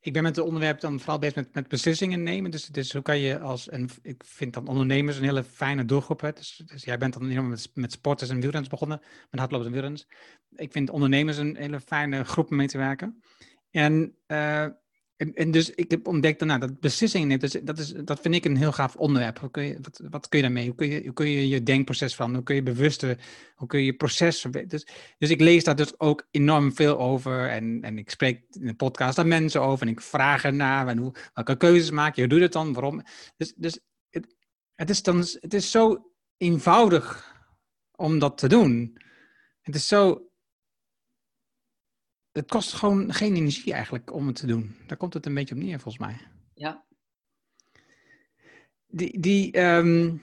ik 0.07 0.13
ben 0.13 0.23
met 0.23 0.37
het 0.37 0.45
onderwerp 0.45 0.81
dan 0.81 0.99
vooral 0.99 1.19
bezig 1.19 1.35
met, 1.35 1.55
met 1.55 1.69
beslissingen 1.69 2.23
nemen. 2.23 2.51
Dus, 2.51 2.67
dus 2.67 2.93
hoe 2.93 3.03
kan 3.03 3.19
je 3.19 3.39
als, 3.39 3.69
en 3.69 3.89
ik 4.03 4.23
vind 4.27 4.55
dan 4.55 4.67
ondernemers 4.67 5.17
een 5.17 5.25
hele 5.25 5.45
fijne 5.45 5.85
doelgroep. 5.85 6.21
Hè? 6.21 6.33
Dus, 6.33 6.63
dus 6.67 6.85
jij 6.85 6.99
bent 6.99 7.13
dan 7.13 7.29
helemaal 7.29 7.51
met, 7.51 7.71
met 7.75 7.93
sporters 7.93 8.31
en 8.31 8.41
wielrenners 8.41 8.71
begonnen, 8.71 9.01
met 9.31 9.41
hardlopers 9.41 9.67
en 9.67 9.73
wielrenners. 9.73 10.07
Ik 10.51 10.73
vind 10.73 10.91
ondernemers 10.91 11.37
een 11.37 11.57
hele 11.57 11.81
fijne 11.81 12.25
groep 12.25 12.51
om 12.51 12.57
mee 12.57 12.67
te 12.67 12.79
werken. 12.79 13.23
En 13.71 14.17
uh, 14.27 14.67
en, 15.17 15.35
en, 15.35 15.51
dus 15.51 15.71
ik 15.71 15.91
heb 15.91 16.07
ontdekt 16.07 16.45
nou, 16.45 16.61
dat 16.61 16.81
beslissingen 16.81 17.29
neemt, 17.29 17.41
dat, 17.41 17.67
dat, 17.67 17.79
is, 17.79 17.93
dat 18.05 18.21
vind 18.21 18.35
ik 18.35 18.45
een 18.45 18.57
heel 18.57 18.73
gaaf 18.73 18.97
onderwerp. 18.97 19.39
Hoe 19.39 19.51
kun 19.51 19.63
je, 19.63 19.79
wat, 20.11 20.29
kun 20.29 20.39
je 20.39 20.45
daarmee? 20.45 20.67
Hoe 20.67 21.13
kun 21.13 21.29
je, 21.29 21.49
je 21.49 21.63
denkproces 21.63 22.15
van? 22.15 22.35
Hoe 22.35 22.43
kun 22.43 22.55
je 22.55 22.63
bewuste, 22.63 23.19
hoe 23.55 23.69
kun 23.69 23.83
je 23.83 23.93
proces 23.93 24.47
dus, 24.67 24.87
dus 25.19 25.31
ik 25.31 25.41
lees 25.41 25.65
daar 25.65 25.77
dus 25.77 26.01
ook 26.01 26.27
enorm 26.31 26.75
veel 26.75 26.99
over 26.99 27.49
en, 27.49 27.83
en 27.83 27.99
ik 27.99 28.11
spreek 28.11 28.43
in 28.51 28.67
de 28.67 28.75
podcast 28.75 29.17
daar 29.17 29.27
mensen 29.27 29.63
over 29.63 29.87
en 29.87 29.93
ik 29.93 30.01
vraag 30.01 30.45
ernaar 30.45 30.89
en 30.89 30.99
hoe, 30.99 31.15
welke 31.35 31.57
keuzes 31.57 31.91
maak 31.91 32.15
je, 32.15 32.21
hoe 32.21 32.31
doe 32.31 32.39
je 32.39 32.45
het 32.45 32.53
dan, 32.53 32.73
waarom? 32.73 33.03
Dus, 33.37 33.53
dus 33.57 33.79
het, 34.75 34.91
is 34.91 35.03
dan, 35.03 35.19
het 35.19 35.55
is 35.55 35.71
zo 35.71 36.13
eenvoudig 36.37 37.35
om 37.93 38.19
dat 38.19 38.39
te 38.39 38.49
doen. 38.49 38.99
Het 39.63 39.75
is 39.75 39.89
zo 39.89 40.26
het 42.37 42.51
kost 42.51 42.73
gewoon 42.73 43.13
geen 43.13 43.35
energie 43.35 43.73
eigenlijk 43.73 44.13
om 44.13 44.27
het 44.27 44.37
te 44.37 44.47
doen. 44.47 44.77
Daar 44.87 44.97
komt 44.97 45.15
het 45.15 45.27
een 45.27 45.35
beetje 45.35 45.55
op 45.55 45.61
neer, 45.61 45.81
volgens 45.81 46.05
mij. 46.05 46.17
Ja. 46.55 46.85
Die, 48.87 49.21
die 49.21 49.61
um, 49.61 50.23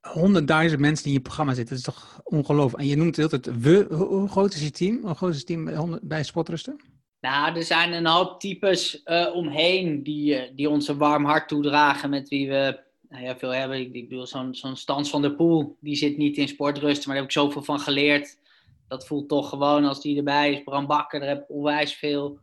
honderdduizend 0.00 0.80
mensen 0.80 1.04
die 1.04 1.12
in 1.12 1.18
je 1.18 1.24
programma 1.24 1.54
zitten, 1.54 1.76
dat 1.76 1.86
is 1.86 1.94
toch 1.94 2.20
ongelooflijk. 2.24 2.82
En 2.82 2.88
je 2.88 2.96
noemt 2.96 3.16
het 3.16 3.32
altijd 3.32 3.60
we. 3.60 3.86
Hoe, 3.90 4.28
groot 4.28 4.54
is 4.54 4.62
je 4.62 4.70
team? 4.70 4.98
Hoe 5.02 5.14
groot 5.14 5.30
is 5.30 5.36
het 5.36 5.46
team 5.46 5.98
bij, 6.02 6.24
Sportrusten? 6.24 6.80
Nou, 7.20 7.56
er 7.56 7.64
zijn 7.64 7.92
een 7.92 8.06
hoop 8.06 8.40
types 8.40 9.02
uh, 9.04 9.34
omheen 9.34 10.02
die, 10.02 10.34
uh, 10.34 10.56
die 10.56 10.68
ons 10.68 10.88
een 10.88 10.98
warm 10.98 11.24
hart 11.24 11.48
toedragen, 11.48 12.10
met 12.10 12.28
wie 12.28 12.48
we 12.48 12.80
nou 13.08 13.24
ja, 13.24 13.36
veel 13.36 13.54
hebben. 13.54 13.80
Ik, 13.80 13.92
ik 13.92 14.08
bedoel, 14.08 14.26
zo'n 14.26 14.54
zo'n 14.54 14.76
Stans 14.76 15.10
van 15.10 15.22
der 15.22 15.34
Poel, 15.34 15.76
die 15.80 15.96
zit 15.96 16.16
niet 16.16 16.36
in 16.36 16.48
Sportrusten, 16.48 17.08
maar 17.08 17.16
daar 17.16 17.24
heb 17.24 17.24
ik 17.24 17.40
zoveel 17.40 17.62
van 17.62 17.80
geleerd 17.80 18.38
dat 18.90 19.06
voelt 19.06 19.28
toch 19.28 19.48
gewoon 19.48 19.84
als 19.84 20.02
die 20.02 20.16
erbij 20.16 20.52
is. 20.52 20.62
Bram 20.62 20.86
Bakker, 20.86 21.20
daar 21.20 21.28
heb 21.28 21.42
ik 21.42 21.50
onwijs 21.50 21.94
veel 21.94 22.40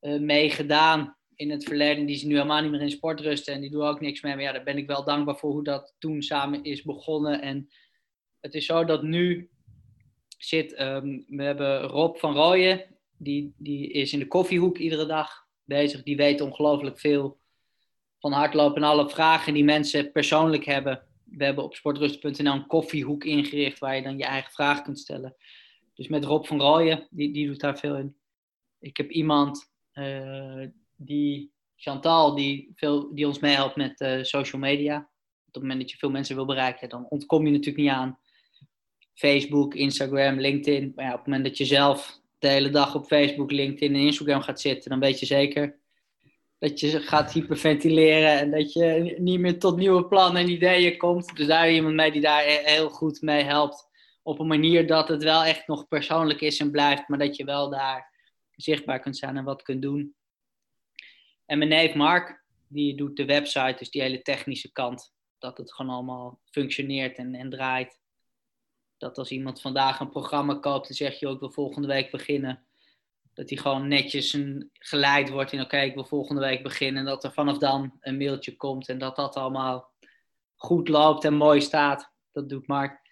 uh, 0.00 0.20
mee 0.20 0.50
gedaan 0.50 1.16
in 1.34 1.50
het 1.50 1.64
verleden. 1.64 2.06
Die 2.06 2.14
is 2.14 2.22
nu 2.22 2.34
helemaal 2.34 2.62
niet 2.62 2.70
meer 2.70 2.80
in 2.80 2.90
sportrusten 2.90 3.54
en 3.54 3.60
die 3.60 3.70
doet 3.70 3.82
ook 3.82 4.00
niks 4.00 4.20
meer. 4.20 4.34
Maar 4.34 4.44
ja, 4.44 4.52
daar 4.52 4.62
ben 4.64 4.76
ik 4.76 4.86
wel 4.86 5.04
dankbaar 5.04 5.36
voor 5.36 5.50
hoe 5.50 5.64
dat 5.64 5.94
toen 5.98 6.22
samen 6.22 6.64
is 6.64 6.82
begonnen. 6.82 7.42
En 7.42 7.68
het 8.40 8.54
is 8.54 8.66
zo 8.66 8.84
dat 8.84 9.02
nu 9.02 9.50
zit, 10.38 10.74
ehm, 10.74 11.20
we 11.26 11.42
hebben 11.42 11.82
Rob 11.82 12.16
van 12.16 12.34
Rooyen, 12.34 12.84
die, 13.18 13.54
die 13.56 13.90
is 13.90 14.12
in 14.12 14.18
de 14.18 14.28
koffiehoek 14.28 14.78
iedere 14.78 15.06
dag 15.06 15.46
bezig. 15.64 16.02
Die 16.02 16.16
weet 16.16 16.40
ongelooflijk 16.40 16.98
veel 16.98 17.38
van 18.18 18.32
hardlopen 18.32 18.82
en 18.82 18.88
alle 18.88 19.08
vragen 19.08 19.54
die 19.54 19.64
mensen 19.64 20.12
persoonlijk 20.12 20.64
hebben. 20.64 21.06
We 21.24 21.44
hebben 21.44 21.64
op 21.64 21.74
sportrust.nl 21.74 22.52
een 22.52 22.66
koffiehoek 22.66 23.24
ingericht 23.24 23.78
waar 23.78 23.96
je 23.96 24.02
dan 24.02 24.18
je 24.18 24.24
eigen 24.24 24.52
vragen 24.52 24.84
kunt 24.84 24.98
stellen. 24.98 25.36
Dus 25.94 26.08
met 26.08 26.24
Rob 26.24 26.44
van 26.44 26.60
Rooyen, 26.60 27.06
die, 27.10 27.32
die 27.32 27.46
doet 27.46 27.60
daar 27.60 27.78
veel 27.78 27.96
in. 27.96 28.16
Ik 28.78 28.96
heb 28.96 29.10
iemand 29.10 29.72
uh, 29.94 30.66
die, 30.96 31.52
Chantal, 31.76 32.34
die, 32.34 32.72
veel, 32.74 33.14
die 33.14 33.26
ons 33.26 33.38
meehelpt 33.38 33.76
met 33.76 34.00
uh, 34.00 34.22
social 34.22 34.60
media. 34.60 34.98
Op 35.46 35.54
het 35.54 35.62
moment 35.62 35.80
dat 35.80 35.90
je 35.90 35.96
veel 35.96 36.10
mensen 36.10 36.36
wil 36.36 36.46
bereiken, 36.46 36.88
dan 36.88 37.06
ontkom 37.08 37.44
je 37.46 37.50
natuurlijk 37.50 37.84
niet 37.84 37.92
aan. 37.92 38.18
Facebook, 39.14 39.74
Instagram, 39.74 40.40
LinkedIn. 40.40 40.92
Maar 40.94 41.04
ja, 41.04 41.10
op 41.10 41.16
het 41.16 41.26
moment 41.26 41.44
dat 41.44 41.58
je 41.58 41.64
zelf 41.64 42.20
de 42.38 42.48
hele 42.48 42.70
dag 42.70 42.94
op 42.94 43.06
Facebook, 43.06 43.50
LinkedIn 43.50 43.94
en 43.94 44.00
Instagram 44.00 44.40
gaat 44.40 44.60
zitten, 44.60 44.90
dan 44.90 45.00
weet 45.00 45.20
je 45.20 45.26
zeker 45.26 45.78
dat 46.58 46.80
je 46.80 47.00
gaat 47.00 47.32
hyperventileren 47.32 48.38
en 48.38 48.50
dat 48.50 48.72
je 48.72 49.14
niet 49.18 49.40
meer 49.40 49.58
tot 49.58 49.76
nieuwe 49.76 50.06
plannen 50.06 50.42
en 50.42 50.50
ideeën 50.50 50.96
komt. 50.96 51.36
Dus 51.36 51.46
daar 51.46 51.70
iemand 51.70 51.94
mee 51.94 52.12
die 52.12 52.20
daar 52.20 52.42
heel 52.44 52.88
goed 52.88 53.20
mee 53.20 53.42
helpt. 53.42 53.88
Op 54.26 54.38
een 54.38 54.46
manier 54.46 54.86
dat 54.86 55.08
het 55.08 55.22
wel 55.22 55.44
echt 55.44 55.66
nog 55.66 55.88
persoonlijk 55.88 56.40
is 56.40 56.60
en 56.60 56.70
blijft, 56.70 57.08
maar 57.08 57.18
dat 57.18 57.36
je 57.36 57.44
wel 57.44 57.70
daar 57.70 58.12
zichtbaar 58.50 59.00
kunt 59.00 59.16
zijn 59.16 59.36
en 59.36 59.44
wat 59.44 59.62
kunt 59.62 59.82
doen. 59.82 60.14
En 61.46 61.58
mijn 61.58 61.70
neef 61.70 61.94
Mark, 61.94 62.44
die 62.68 62.96
doet 62.96 63.16
de 63.16 63.24
website, 63.24 63.74
dus 63.78 63.90
die 63.90 64.02
hele 64.02 64.22
technische 64.22 64.72
kant. 64.72 65.12
Dat 65.38 65.58
het 65.58 65.72
gewoon 65.72 65.94
allemaal 65.94 66.40
functioneert 66.50 67.16
en, 67.16 67.34
en 67.34 67.50
draait. 67.50 68.00
Dat 68.98 69.18
als 69.18 69.30
iemand 69.30 69.60
vandaag 69.60 70.00
een 70.00 70.10
programma 70.10 70.54
koopt 70.54 70.88
en 70.88 70.94
zegt, 70.94 71.18
joh, 71.18 71.32
ik 71.32 71.40
wil 71.40 71.50
volgende 71.50 71.88
week 71.88 72.10
beginnen. 72.10 72.66
Dat 73.34 73.48
hij 73.48 73.58
gewoon 73.58 73.88
netjes 73.88 74.32
een, 74.32 74.70
geleid 74.72 75.30
wordt 75.30 75.52
in, 75.52 75.60
oké, 75.60 75.80
ik 75.80 75.94
wil 75.94 76.04
volgende 76.04 76.40
week 76.40 76.62
beginnen. 76.62 77.00
En 77.00 77.08
dat 77.08 77.24
er 77.24 77.32
vanaf 77.32 77.58
dan 77.58 77.96
een 78.00 78.16
mailtje 78.16 78.56
komt 78.56 78.88
en 78.88 78.98
dat 78.98 79.16
dat 79.16 79.34
allemaal 79.34 79.92
goed 80.54 80.88
loopt 80.88 81.24
en 81.24 81.34
mooi 81.34 81.60
staat. 81.60 82.12
Dat 82.32 82.48
doet 82.48 82.66
Mark. 82.66 83.03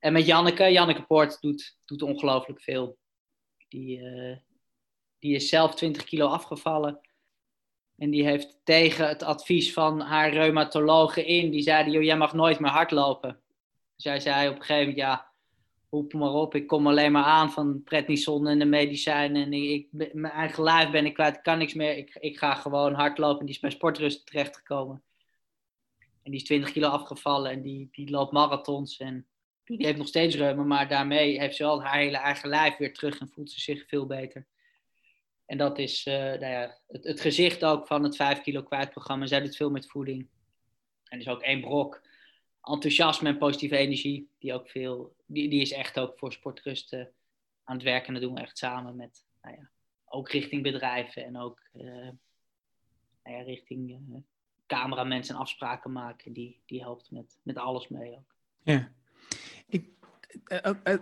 En 0.00 0.12
met 0.12 0.26
Janneke, 0.26 0.64
Janneke 0.64 1.02
Poort 1.02 1.40
doet, 1.40 1.78
doet 1.84 2.02
ongelooflijk 2.02 2.60
veel. 2.60 2.98
Die, 3.68 3.98
uh, 3.98 4.36
die 5.18 5.34
is 5.34 5.48
zelf 5.48 5.74
20 5.74 6.04
kilo 6.04 6.26
afgevallen. 6.26 7.00
En 7.96 8.10
die 8.10 8.24
heeft 8.24 8.60
tegen 8.64 9.08
het 9.08 9.22
advies 9.22 9.72
van 9.72 10.00
haar 10.00 10.32
reumatologen 10.32 11.26
in, 11.26 11.50
die 11.50 11.62
zeiden, 11.62 11.92
joh, 11.92 12.02
jij 12.02 12.16
mag 12.16 12.32
nooit 12.32 12.58
meer 12.58 12.70
hardlopen. 12.70 13.40
Zij 13.96 14.20
zei 14.20 14.48
op 14.48 14.54
een 14.54 14.60
gegeven 14.60 14.88
moment, 14.88 14.98
ja, 14.98 15.30
roep 15.90 16.12
maar 16.12 16.32
op, 16.32 16.54
ik 16.54 16.66
kom 16.66 16.86
alleen 16.86 17.12
maar 17.12 17.24
aan 17.24 17.50
van 17.50 17.82
prednison 17.82 18.46
en 18.46 18.58
de 18.58 18.64
medicijnen. 18.64 19.42
En 19.42 19.52
ik, 19.52 19.88
mijn 19.90 20.32
eigen 20.32 20.62
lijf 20.62 20.90
ben 20.90 21.06
ik 21.06 21.14
kwijt, 21.14 21.36
ik 21.36 21.42
kan 21.42 21.58
niks 21.58 21.74
meer. 21.74 21.96
Ik, 21.96 22.16
ik 22.20 22.38
ga 22.38 22.54
gewoon 22.54 22.94
hardlopen. 22.94 23.46
Die 23.46 23.54
is 23.54 23.60
bij 23.60 23.70
sportrust 23.70 24.26
terechtgekomen. 24.26 25.02
En 25.98 26.30
die 26.30 26.40
is 26.40 26.46
20 26.46 26.72
kilo 26.72 26.88
afgevallen 26.88 27.50
en 27.50 27.62
die, 27.62 27.88
die 27.92 28.10
loopt 28.10 28.32
marathons. 28.32 28.96
En 28.96 29.26
die 29.76 29.86
heeft 29.86 29.98
nog 29.98 30.06
steeds 30.06 30.36
reuma, 30.36 30.62
maar 30.62 30.88
daarmee 30.88 31.38
heeft 31.38 31.56
ze 31.56 31.62
wel 31.62 31.82
haar 31.82 31.98
hele 31.98 32.16
eigen 32.16 32.48
lijf 32.48 32.76
weer 32.76 32.94
terug 32.94 33.18
en 33.20 33.28
voelt 33.28 33.50
ze 33.50 33.60
zich 33.60 33.88
veel 33.88 34.06
beter. 34.06 34.46
En 35.46 35.58
dat 35.58 35.78
is 35.78 36.06
uh, 36.06 36.14
nou 36.14 36.46
ja, 36.46 36.78
het, 36.88 37.04
het, 37.04 37.20
gezicht 37.20 37.64
ook 37.64 37.86
van 37.86 38.02
het 38.02 38.16
5 38.16 38.40
kilo 38.40 38.62
kwijt 38.62 38.90
programma. 38.90 39.26
Zij 39.26 39.40
doet 39.40 39.56
veel 39.56 39.70
met 39.70 39.86
voeding. 39.86 40.28
En 41.04 41.18
is 41.18 41.28
ook 41.28 41.42
één 41.42 41.60
brok 41.60 42.02
enthousiasme 42.62 43.28
en 43.28 43.38
positieve 43.38 43.76
energie. 43.76 44.30
Die, 44.38 44.54
ook 44.54 44.68
veel, 44.68 45.16
die, 45.26 45.48
die 45.48 45.60
is 45.60 45.72
echt 45.72 45.98
ook 45.98 46.18
voor 46.18 46.32
sportrust 46.32 46.92
uh, 46.92 47.04
aan 47.64 47.74
het 47.74 47.84
werken. 47.84 48.06
En 48.06 48.12
dat 48.12 48.22
doen 48.22 48.34
we 48.34 48.40
echt 48.40 48.58
samen 48.58 48.96
met, 48.96 49.24
nou 49.42 49.56
ja, 49.56 49.70
ook 50.04 50.30
richting 50.30 50.62
bedrijven 50.62 51.24
en 51.24 51.38
ook 51.38 51.60
uh, 51.74 51.84
nou 53.22 53.36
ja, 53.36 53.42
richting 53.42 54.12
cameramensen 54.66 55.34
en 55.34 55.40
afspraken 55.40 55.92
maken. 55.92 56.32
Die, 56.32 56.60
die 56.66 56.80
helpt 56.80 57.10
met, 57.10 57.38
met 57.42 57.56
alles 57.56 57.88
mee 57.88 58.10
ook. 58.12 58.34
Ja, 58.62 58.92
ik, 59.70 59.88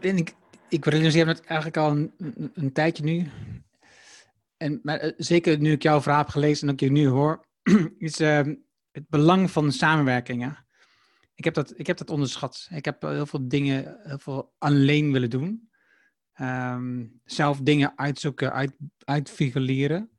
en 0.00 0.16
ik, 0.16 0.34
ik 0.68 0.84
realiseer 0.84 1.26
het 1.26 1.40
eigenlijk 1.40 1.76
al 1.76 1.90
een, 2.54 2.72
tijdje 2.72 3.04
nu 3.04 3.30
en 4.58 4.80
maar, 4.82 4.98
eh, 4.98 5.12
zeker 5.16 5.58
nu 5.58 5.72
ik 5.72 5.82
jouw 5.82 6.00
verhaal 6.00 6.20
heb 6.20 6.30
gelezen 6.30 6.68
en 6.68 6.72
ook 6.72 6.80
je 6.80 6.90
nu 6.90 7.06
hoor, 7.06 7.46
is 7.98 8.20
uh, 8.20 8.40
het 8.90 9.08
belang 9.08 9.50
van 9.50 9.72
samenwerkingen. 9.72 10.66
Ik 11.34 11.44
heb, 11.44 11.54
dat, 11.54 11.78
ik 11.78 11.86
heb 11.86 11.96
dat 11.96 12.10
onderschat. 12.10 12.68
Ik 12.70 12.84
heb 12.84 13.02
heel 13.02 13.26
veel 13.26 13.48
dingen 13.48 13.98
heel 14.02 14.18
veel 14.18 14.54
alleen 14.58 15.12
willen 15.12 15.30
doen. 15.30 15.70
Um, 16.40 17.20
zelf 17.24 17.60
dingen 17.60 17.98
uitzoeken, 17.98 18.52
uit, 18.52 18.76
uitfigureren. 19.04 20.10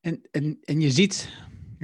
En, 0.00 0.28
en, 0.30 0.58
en 0.60 0.80
je 0.80 0.90
ziet, 0.90 1.28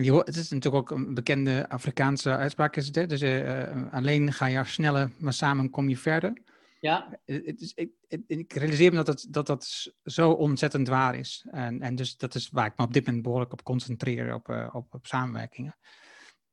het 0.06 0.36
is 0.36 0.50
natuurlijk 0.50 0.90
ook 0.90 0.98
een 0.98 1.14
bekende 1.14 1.68
Afrikaanse 1.68 2.36
uitspraak, 2.36 2.76
is 2.76 2.86
het, 2.86 2.94
hè? 2.94 3.06
Dus 3.06 3.22
uh, 3.22 3.92
alleen 3.92 4.32
ga 4.32 4.46
je 4.46 4.64
sneller, 4.64 5.10
maar 5.18 5.32
samen 5.32 5.70
kom 5.70 5.88
je 5.88 5.96
verder. 5.96 6.42
Ja. 6.80 7.18
Het 7.24 7.60
is, 7.60 7.72
ik, 7.74 7.90
ik, 8.26 8.52
realiseer 8.52 8.90
me 8.90 8.96
dat, 8.96 9.06
het, 9.06 9.26
dat 9.30 9.46
dat 9.46 9.92
zo 10.04 10.30
ontzettend 10.30 10.88
waar 10.88 11.14
is. 11.14 11.46
En, 11.50 11.80
en 11.80 11.94
dus 11.94 12.16
dat 12.16 12.34
is 12.34 12.48
waar 12.48 12.66
ik 12.66 12.76
me 12.76 12.84
op 12.84 12.92
dit 12.92 13.06
moment 13.06 13.22
behoorlijk 13.22 13.52
op 13.52 13.62
concentreer, 13.62 14.34
op, 14.34 14.48
uh, 14.48 14.68
op, 14.72 14.94
op 14.94 15.06
samenwerkingen. 15.06 15.76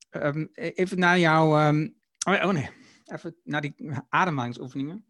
Um, 0.09 0.49
even 0.53 0.99
naar 0.99 1.19
jouw... 1.19 1.67
Um, 1.67 1.95
oh, 2.27 2.33
oh, 2.33 2.51
nee, 2.51 2.69
even 3.05 3.35
naar 3.43 3.61
die 3.61 3.75
ademhalingsoefeningen. 4.09 5.05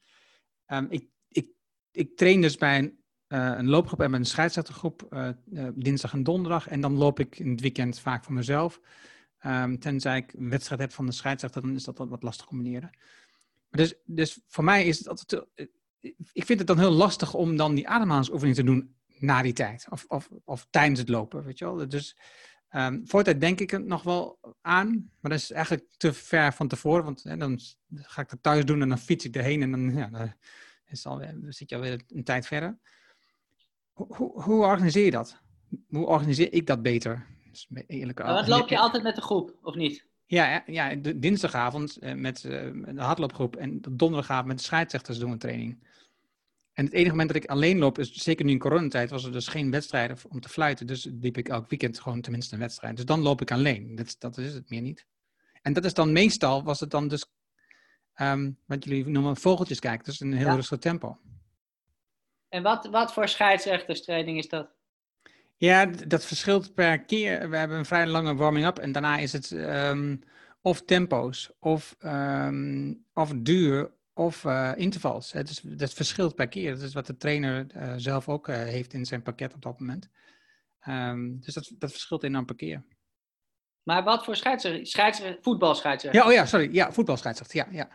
Um, 0.68 0.88
ik, 0.90 1.10
ik, 1.28 1.48
ik 1.92 2.18
train 2.18 2.42
dus 2.42 2.58
bij 2.58 2.78
een, 2.78 3.04
een 3.36 3.68
loopgroep 3.68 4.02
en 4.02 4.14
een 4.14 4.26
scheidsrechtergroep 4.26 5.08
uh, 5.10 5.30
dinsdag 5.74 6.14
en 6.14 6.24
donderdag. 6.24 6.68
En 6.68 6.82
dan 6.82 6.98
loop 6.98 7.20
ik 7.20 7.40
in 7.40 7.50
het 7.50 7.62
weekend 7.62 8.00
vaak 8.00 8.24
voor 8.24 8.34
mezelf. 8.34 8.80
tenzij 9.80 10.18
ik 10.18 10.34
een 10.34 10.50
wedstrijd 10.50 10.82
heb 10.82 10.92
van 10.92 11.06
de 11.06 11.12
scheidsrechter, 11.12 11.62
dan 11.62 11.76
is 11.76 11.84
dat 11.84 11.98
wat 11.98 12.24
lastig 12.24 12.46
combineren. 12.46 12.92
Dus, 13.76 13.96
dus 14.06 14.40
voor 14.48 14.64
mij 14.64 14.86
is 14.86 14.98
het 14.98 15.08
altijd. 15.08 15.46
Eh, 15.56 15.66
ik 16.32 16.46
vind 16.46 16.60
het 16.60 16.68
dan 16.68 16.80
heel 16.80 16.92
lastig 16.92 17.34
om 17.34 17.56
dan 17.56 17.76
die 17.76 17.88
ademhalingsoefening 17.88 18.56
te 18.56 18.64
doen 18.64 18.96
na 19.20 19.42
die 19.42 19.54
tijd. 19.54 19.88
Of, 19.90 20.06
of, 20.08 20.30
of 20.44 20.68
tijdens 20.70 21.00
het 21.00 21.10
lopen, 21.10 21.44
weet 21.44 21.58
je 21.58 21.66
wel. 21.66 21.90
Dus 21.90 22.18
um, 22.72 23.02
voor 23.06 23.40
denk 23.40 23.60
ik 23.60 23.72
het 23.72 23.86
nog 23.86 24.04
wel 24.04 24.40
aan. 24.62 25.12
Maar 25.20 25.32
dat 25.32 25.40
is 25.40 25.52
eigenlijk 25.52 25.86
te 25.98 26.14
ver 26.14 26.54
van 26.54 26.68
tevoren. 26.68 27.04
Want 27.04 27.24
hè, 27.24 27.38
dan 27.38 27.60
ga 27.96 28.22
ik 28.22 28.30
dat 28.30 28.44
thuis 28.44 28.66
doen 28.66 28.82
en 28.82 28.90
dan 28.90 28.98
fiets 28.98 29.26
ik 29.26 29.36
erheen. 29.36 29.62
En 29.62 29.72
dan, 29.72 29.96
ja, 29.96 30.08
dan, 30.08 30.34
is 30.86 31.02
dan 31.02 31.46
zit 31.48 31.70
je 31.70 31.76
alweer 31.76 32.02
een 32.08 32.24
tijd 32.24 32.48
verder. 32.48 32.78
Hoe, 33.96 34.41
hoe, 34.41 34.66
organiseer 34.66 35.06
je 35.06 35.12
dat? 35.12 35.41
Hoe 35.88 36.06
organiseer 36.06 36.54
ik 36.54 36.68
dat 36.68 36.82
beter? 36.82 37.26
Eerlijk, 37.88 38.20
wat 38.20 38.48
loop 38.48 38.68
je 38.68 38.78
altijd 38.78 39.04
met 39.04 39.16
de 39.16 39.22
groep, 39.22 39.58
of 39.62 39.76
niet? 39.76 40.06
Ja, 40.26 40.64
ja 40.66 40.96
de 40.96 41.20
dinsdagavond 41.20 41.98
uh, 42.04 42.14
met 42.14 42.43
uh, 42.43 42.52
de 42.96 43.02
hardloopgroep 43.02 43.56
en 43.56 43.82
donderdagavond 43.91 44.48
met 44.48 44.58
de 44.58 44.64
scheidsrechters 44.64 45.20
doen 45.20 45.32
we 45.32 45.38
training. 45.38 45.88
En 46.74 46.86
het 46.86 46.93
enige 46.93 47.10
moment 47.10 47.28
dat 47.34 47.43
ik 47.43 47.50
alleen 47.50 47.78
loop, 47.78 48.00
is 48.00 48.14
zeker 48.14 48.46
nu 48.46 48.52
in 48.52 48.60
coronatijd, 48.60 49.10
was 49.10 49.24
er 49.24 49.32
dus 49.32 49.48
geen 49.48 49.72
wedstrijden 49.72 50.18
om 50.30 50.39
te 50.39 50.50
fluiten. 50.50 50.88
Dus 50.88 51.08
liep 51.20 51.38
ik 51.38 51.50
elk 51.50 51.70
weekend 51.70 52.00
gewoon 52.00 52.22
tenminste 52.22 52.54
een 52.54 52.60
wedstrijd. 52.60 52.96
Dus 52.96 53.06
dan 53.06 53.22
loop 53.22 53.41
ik 53.41 53.52
alleen. 53.52 53.96
Dat, 53.96 54.16
dat 54.20 54.38
is 54.38 54.54
het 54.54 54.70
meer 54.70 54.82
niet. 54.82 55.06
En 55.62 55.74
dat 55.74 55.86
is 55.86 55.93
dan 55.93 56.12
meestal, 56.12 56.64
was 56.64 56.80
het 56.80 56.91
dan 56.91 57.08
dus, 57.08 57.26
um, 58.16 58.58
wat 58.66 58.84
jullie 58.84 59.08
noemen 59.08 59.38
vogeltjes 59.38 59.80
kijken. 59.80 60.06
Dus 60.06 60.20
een 60.20 60.34
heel 60.34 60.48
ja. 60.48 60.56
rustig 60.56 60.80
tempo. 60.80 61.18
En 62.56 62.64
wat, 62.64 62.86
wat 62.86 63.14
voor 63.14 63.28
scheidsrechterstraining 63.28 64.38
is 64.38 64.49
dat? 64.49 64.70
Ja, 65.56 65.86
dat 65.86 66.26
verschilt 66.26 66.74
per 66.74 67.03
keer. 67.03 67.49
We 67.49 67.58
hebben 67.58 67.78
een 67.78 67.86
vrij 67.86 68.08
lange 68.08 68.36
warming-up 68.36 68.78
en 68.78 68.91
daarna 68.91 69.18
is 69.18 69.34
het 69.34 69.51
um, 69.51 70.24
of 70.62 70.82
tempo's, 70.82 71.51
of, 71.60 71.95
um, 71.99 73.06
of 73.14 73.34
duur, 73.36 73.91
of 74.14 74.43
uh, 74.43 74.72
intervals. 74.76 75.32
Het 75.32 75.49
is, 75.49 75.62
dat 75.62 75.93
verschilt 75.93 76.36
per 76.36 76.47
keer. 76.47 76.72
Dat 76.72 76.82
is 76.82 76.93
wat 76.93 77.06
de 77.06 77.18
trainer 77.18 77.66
uh, 77.76 77.93
zelf 77.97 78.30
ook 78.30 78.47
uh, 78.47 78.56
heeft 78.56 78.93
in 78.93 79.06
zijn 79.06 79.22
pakket 79.22 79.53
op 79.53 79.62
dat 79.62 79.80
moment. 79.80 80.10
Um, 80.88 81.39
dus 81.39 81.53
dat, 81.53 81.72
dat 81.78 81.91
verschilt 81.91 82.24
enorm 82.24 82.45
per 82.45 82.56
keer. 82.56 82.84
Maar 83.84 84.03
wat 84.03 84.24
voor 84.24 84.36
scheidsrechter? 84.36 84.88
scheidsrechter 84.88 85.43
voetbalscheidsrechter? 85.43 86.22
Ja, 86.22 86.28
oh 86.28 86.34
ja, 86.34 86.45
sorry. 86.45 86.74
Ja, 86.74 86.91
voetbalscheidsrechter. 86.91 87.58
Ja, 87.58 87.68
ja. 87.72 87.89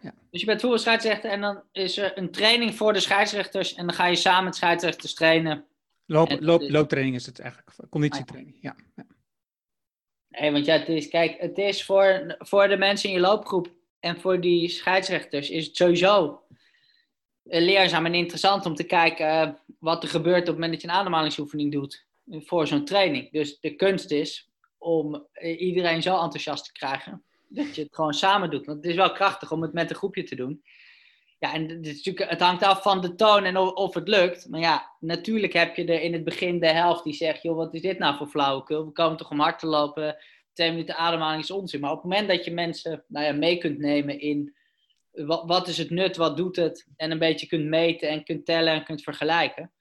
Ja. 0.00 0.14
Dus 0.30 0.40
je 0.40 0.46
bent 0.46 0.60
voetbalscheidsrechter 0.60 1.30
en 1.30 1.40
dan 1.40 1.62
is 1.72 1.98
er 1.98 2.18
een 2.18 2.30
training 2.30 2.74
voor 2.74 2.92
de 2.92 3.00
scheidsrechters 3.00 3.74
en 3.74 3.86
dan 3.86 3.94
ga 3.94 4.06
je 4.06 4.16
samen 4.16 4.44
met 4.44 4.56
scheidsrechters 4.56 5.14
trainen 5.14 5.66
Loop, 6.06 6.36
loop, 6.40 6.62
looptraining 6.70 7.16
is 7.16 7.26
het 7.26 7.38
eigenlijk, 7.38 7.70
conditietraining, 7.90 8.56
ja. 8.60 8.76
ja. 8.96 9.06
Nee, 10.28 10.52
want 10.52 10.64
ja, 10.64 10.78
het 10.78 10.88
is, 10.88 11.08
kijk, 11.08 11.40
het 11.40 11.58
is 11.58 11.84
voor, 11.84 12.36
voor 12.38 12.68
de 12.68 12.76
mensen 12.76 13.08
in 13.08 13.14
je 13.14 13.20
loopgroep 13.20 13.70
en 14.00 14.20
voor 14.20 14.40
die 14.40 14.68
scheidsrechters 14.68 15.50
is 15.50 15.66
het 15.66 15.76
sowieso 15.76 16.42
leerzaam 17.42 18.06
en 18.06 18.14
interessant 18.14 18.66
om 18.66 18.74
te 18.74 18.84
kijken 18.84 19.48
uh, 19.48 19.54
wat 19.78 20.02
er 20.02 20.08
gebeurt 20.08 20.40
op 20.40 20.46
het 20.46 20.54
moment 20.54 20.72
dat 20.72 20.82
je 20.82 20.88
een 20.88 20.94
ademhalingsoefening 20.94 21.72
doet 21.72 22.06
voor 22.26 22.66
zo'n 22.66 22.84
training. 22.84 23.32
Dus 23.32 23.60
de 23.60 23.74
kunst 23.74 24.10
is 24.10 24.50
om 24.78 25.26
iedereen 25.58 26.02
zo 26.02 26.22
enthousiast 26.22 26.64
te 26.64 26.72
krijgen 26.72 27.24
dat 27.48 27.74
je 27.74 27.82
het 27.82 27.94
gewoon 27.94 28.14
samen 28.14 28.50
doet. 28.50 28.66
Want 28.66 28.78
het 28.78 28.90
is 28.90 28.96
wel 28.96 29.12
krachtig 29.12 29.52
om 29.52 29.62
het 29.62 29.72
met 29.72 29.90
een 29.90 29.96
groepje 29.96 30.22
te 30.22 30.34
doen. 30.34 30.62
Ja, 31.38 31.54
en 31.54 31.68
het, 31.68 32.04
het 32.28 32.40
hangt 32.40 32.62
af 32.62 32.82
van 32.82 33.00
de 33.00 33.14
toon 33.14 33.44
en 33.44 33.56
of, 33.56 33.72
of, 33.72 33.94
het 33.94 34.08
lukt. 34.08 34.48
Maar 34.48 34.60
ja, 34.60 34.96
natuurlijk 35.00 35.52
heb 35.52 35.76
je 35.76 35.84
er 35.84 36.00
in 36.00 36.12
het 36.12 36.24
begin 36.24 36.60
de 36.60 36.72
helft 36.72 37.04
die 37.04 37.14
zegt: 37.14 37.42
joh, 37.42 37.56
wat 37.56 37.74
is 37.74 37.80
dit 37.80 37.98
nou 37.98 38.16
voor 38.16 38.26
flauwekul? 38.26 38.84
We 38.84 38.92
komen 38.92 39.16
toch 39.16 39.30
om 39.30 39.40
hard 39.40 39.58
te 39.58 39.66
lopen. 39.66 40.16
Twee 40.52 40.70
minuten 40.70 40.96
ademhaling 40.96 41.42
is 41.42 41.50
onzin. 41.50 41.80
Maar 41.80 41.90
op 41.90 42.02
het 42.02 42.10
moment 42.10 42.28
dat 42.28 42.44
je 42.44 42.50
mensen 42.50 43.04
nou 43.08 43.26
ja, 43.26 43.32
mee 43.32 43.58
kunt 43.58 43.78
nemen 43.78 44.20
in 44.20 44.56
wat, 45.24 45.42
wat 45.46 45.68
is 45.68 45.78
het 45.78 45.90
nut, 45.90 46.16
wat 46.16 46.36
doet 46.36 46.56
het, 46.56 46.86
en 46.96 47.10
een 47.10 47.18
beetje 47.18 47.46
kunt 47.46 47.64
meten 47.64 48.08
en 48.08 48.24
kunt 48.24 48.46
tellen 48.46 48.72
en 48.72 48.84
kunt 48.84 49.02
vergelijken, 49.02 49.72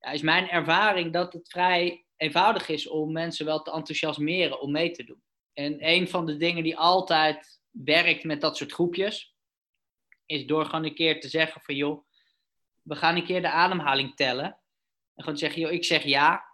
ja, 0.00 0.10
is 0.10 0.22
mijn 0.22 0.48
ervaring 0.48 1.12
dat 1.12 1.32
het 1.32 1.48
vrij 1.48 2.04
eenvoudig 2.16 2.68
is 2.68 2.88
om 2.88 3.12
mensen 3.12 3.46
wel 3.46 3.62
te 3.62 3.72
enthousiasmeren 3.72 4.60
om 4.60 4.72
mee 4.72 4.90
te 4.90 5.04
doen. 5.04 5.22
En 5.58 5.76
een 5.88 6.08
van 6.08 6.26
de 6.26 6.36
dingen 6.36 6.62
die 6.62 6.76
altijd 6.76 7.60
werkt 7.70 8.24
met 8.24 8.40
dat 8.40 8.56
soort 8.56 8.72
groepjes, 8.72 9.34
is 10.26 10.46
door 10.46 10.64
gewoon 10.64 10.84
een 10.84 10.94
keer 10.94 11.20
te 11.20 11.28
zeggen 11.28 11.60
van 11.60 11.74
joh, 11.74 12.06
we 12.82 12.96
gaan 12.96 13.16
een 13.16 13.24
keer 13.24 13.42
de 13.42 13.50
ademhaling 13.50 14.16
tellen. 14.16 14.58
En 15.14 15.24
gewoon 15.24 15.38
zeggen, 15.38 15.60
joh, 15.60 15.72
ik 15.72 15.84
zeg 15.84 16.02
ja. 16.02 16.44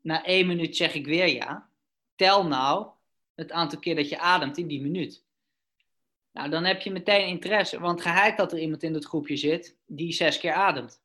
Na 0.00 0.24
één 0.24 0.46
minuut 0.46 0.76
zeg 0.76 0.94
ik 0.94 1.06
weer 1.06 1.28
ja. 1.28 1.68
Tel 2.16 2.46
nou 2.46 2.86
het 3.34 3.52
aantal 3.52 3.78
keer 3.78 3.96
dat 3.96 4.08
je 4.08 4.18
ademt 4.18 4.58
in 4.58 4.66
die 4.66 4.80
minuut. 4.80 5.24
Nou, 6.32 6.50
dan 6.50 6.64
heb 6.64 6.80
je 6.80 6.90
meteen 6.90 7.26
interesse, 7.26 7.80
want 7.80 8.00
geheid 8.00 8.36
dat 8.36 8.52
er 8.52 8.58
iemand 8.58 8.82
in 8.82 8.94
het 8.94 9.04
groepje 9.04 9.36
zit 9.36 9.76
die 9.86 10.12
zes 10.12 10.38
keer 10.38 10.52
ademt. 10.52 11.02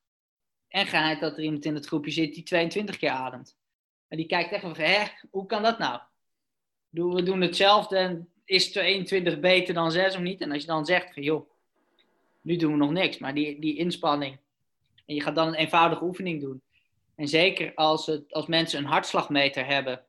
En 0.68 0.86
geheid 0.86 1.20
dat 1.20 1.36
er 1.36 1.42
iemand 1.42 1.64
in 1.64 1.74
het 1.74 1.86
groepje 1.86 2.10
zit 2.10 2.34
die 2.34 2.42
22 2.42 2.96
keer 2.96 3.10
ademt. 3.10 3.58
En 4.08 4.16
die 4.16 4.26
kijkt 4.26 4.52
echt 4.52 4.62
van, 4.62 4.76
hè, 4.76 5.06
hoe 5.30 5.46
kan 5.46 5.62
dat 5.62 5.78
nou? 5.78 6.00
We 6.90 7.22
doen 7.22 7.40
hetzelfde 7.40 7.96
en 7.96 8.28
is 8.44 8.70
22 8.72 9.40
beter 9.40 9.74
dan 9.74 9.92
6 9.92 10.14
of 10.14 10.20
niet? 10.20 10.40
En 10.40 10.52
als 10.52 10.60
je 10.60 10.66
dan 10.66 10.84
zegt 10.84 11.14
van, 11.14 11.22
joh, 11.22 11.50
nu 12.40 12.56
doen 12.56 12.72
we 12.72 12.78
nog 12.78 12.90
niks, 12.90 13.18
maar 13.18 13.34
die, 13.34 13.60
die 13.60 13.76
inspanning. 13.76 14.38
En 15.06 15.14
je 15.14 15.20
gaat 15.20 15.34
dan 15.34 15.48
een 15.48 15.54
eenvoudige 15.54 16.04
oefening 16.04 16.40
doen. 16.40 16.62
En 17.14 17.28
zeker 17.28 17.74
als, 17.74 18.06
het, 18.06 18.32
als 18.32 18.46
mensen 18.46 18.78
een 18.78 18.90
hartslagmeter 18.90 19.66
hebben, 19.66 20.04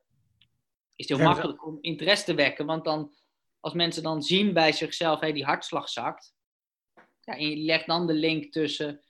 is 0.95 1.09
het 1.09 1.17
heel 1.17 1.27
makkelijk 1.27 1.65
om 1.65 1.77
interesse 1.81 2.25
te 2.25 2.33
wekken. 2.33 2.65
Want 2.65 2.83
dan, 2.83 3.13
als 3.59 3.73
mensen 3.73 4.03
dan 4.03 4.23
zien 4.23 4.53
bij 4.53 4.71
zichzelf, 4.71 5.19
hey, 5.19 5.33
die 5.33 5.45
hartslag 5.45 5.89
zakt. 5.89 6.35
Ja, 7.21 7.33
en 7.37 7.49
je 7.49 7.57
legt 7.57 7.87
dan 7.87 8.07
de 8.07 8.13
link 8.13 8.51
tussen 8.51 9.01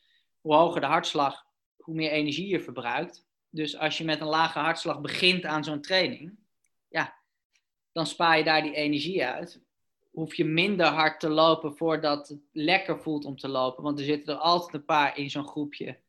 hoe 0.42 0.56
hoger 0.56 0.82
de 0.82 0.88
hartslag, 0.88 1.46
hoe 1.78 1.96
meer 1.96 2.12
energie 2.12 2.48
je 2.48 2.60
verbruikt. 2.60 3.26
Dus 3.50 3.78
als 3.78 3.98
je 3.98 4.04
met 4.04 4.22
een 4.22 4.28
lage 4.28 4.60
hartslag 4.60 5.02
begint 5.02 5.46
aan 5.46 5.64
zo'n 5.64 5.82
training, 5.82 6.39
dan 8.00 8.08
spaar 8.08 8.38
je 8.38 8.44
daar 8.44 8.62
die 8.62 8.74
energie 8.74 9.26
uit. 9.26 9.62
Hoef 10.12 10.36
je 10.36 10.46
minder 10.46 10.86
hard 10.86 11.20
te 11.20 11.30
lopen 11.30 11.78
voordat 11.78 12.28
het 12.28 12.40
lekker 12.52 13.00
voelt 13.00 13.26
om 13.26 13.38
te 13.38 13.48
lopen. 13.48 13.84
Want 13.84 14.00
er 14.00 14.06
zitten 14.06 14.34
er 14.34 14.40
altijd 14.40 14.74
een 14.74 14.86
paar 14.86 15.18
in 15.18 15.30
zo'n 15.30 15.48
groepje. 15.48 16.00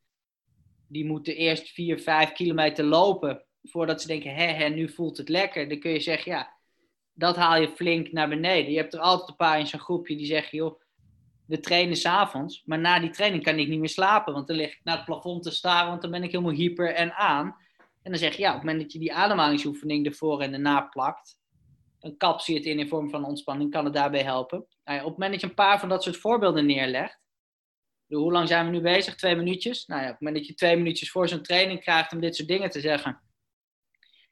Die 0.86 1.04
moeten 1.04 1.36
eerst 1.36 1.68
4, 1.68 1.98
5 1.98 2.32
kilometer 2.32 2.84
lopen 2.84 3.44
voordat 3.62 4.00
ze 4.00 4.06
denken, 4.06 4.34
hè, 4.34 4.44
hè, 4.44 4.68
nu 4.68 4.88
voelt 4.88 5.16
het 5.16 5.28
lekker. 5.28 5.68
Dan 5.68 5.78
kun 5.78 5.90
je 5.90 6.00
zeggen, 6.00 6.32
ja, 6.32 6.52
dat 7.12 7.36
haal 7.36 7.60
je 7.60 7.68
flink 7.68 8.12
naar 8.12 8.28
beneden. 8.28 8.72
Je 8.72 8.78
hebt 8.78 8.94
er 8.94 9.00
altijd 9.00 9.28
een 9.28 9.36
paar 9.36 9.58
in 9.58 9.66
zo'n 9.66 9.80
groepje 9.80 10.16
die 10.16 10.26
zeggen, 10.26 10.58
joh, 10.58 10.80
we 11.46 11.60
trainen 11.60 11.96
s'avonds, 11.96 12.62
maar 12.64 12.78
na 12.78 13.00
die 13.00 13.10
training 13.10 13.42
kan 13.42 13.58
ik 13.58 13.68
niet 13.68 13.78
meer 13.78 13.88
slapen, 13.88 14.32
want 14.32 14.46
dan 14.46 14.56
lig 14.56 14.72
ik 14.72 14.80
naar 14.84 14.96
het 14.96 15.04
plafond 15.04 15.42
te 15.42 15.50
staren, 15.50 15.88
want 15.88 16.02
dan 16.02 16.10
ben 16.10 16.22
ik 16.22 16.30
helemaal 16.30 16.52
hyper 16.52 16.94
en 16.94 17.12
aan. 17.12 17.56
En 18.02 18.10
dan 18.10 18.20
zeg 18.20 18.36
je, 18.36 18.42
ja, 18.42 18.48
op 18.48 18.54
het 18.54 18.64
moment 18.64 18.82
dat 18.82 18.92
je 18.92 18.98
die 18.98 19.14
ademhalingsoefening 19.14 20.06
ervoor 20.06 20.40
en 20.40 20.52
erna 20.52 20.80
plakt, 20.80 21.39
dan 22.00 22.16
kap 22.16 22.40
je 22.40 22.54
het 22.54 22.64
in 22.64 22.78
in 22.78 22.88
vorm 22.88 23.10
van 23.10 23.24
ontspanning, 23.24 23.70
kan 23.70 23.84
het 23.84 23.94
daarbij 23.94 24.22
helpen. 24.22 24.66
Nou 24.84 24.98
ja, 24.98 25.04
op 25.04 25.10
het 25.10 25.18
moment 25.18 25.32
dat 25.32 25.40
je 25.40 25.46
een 25.46 25.64
paar 25.64 25.80
van 25.80 25.88
dat 25.88 26.02
soort 26.02 26.16
voorbeelden 26.16 26.66
neerlegt, 26.66 27.18
hoe 28.06 28.32
lang 28.32 28.48
zijn 28.48 28.66
we 28.66 28.70
nu 28.70 28.80
bezig? 28.80 29.14
Twee 29.14 29.36
minuutjes? 29.36 29.86
Nou 29.86 30.00
ja, 30.00 30.06
op 30.06 30.12
het 30.12 30.20
moment 30.20 30.38
dat 30.38 30.46
je 30.46 30.54
twee 30.54 30.76
minuutjes 30.76 31.10
voor 31.10 31.28
zo'n 31.28 31.42
training 31.42 31.80
krijgt 31.80 32.12
om 32.12 32.20
dit 32.20 32.36
soort 32.36 32.48
dingen 32.48 32.70
te 32.70 32.80
zeggen, 32.80 33.20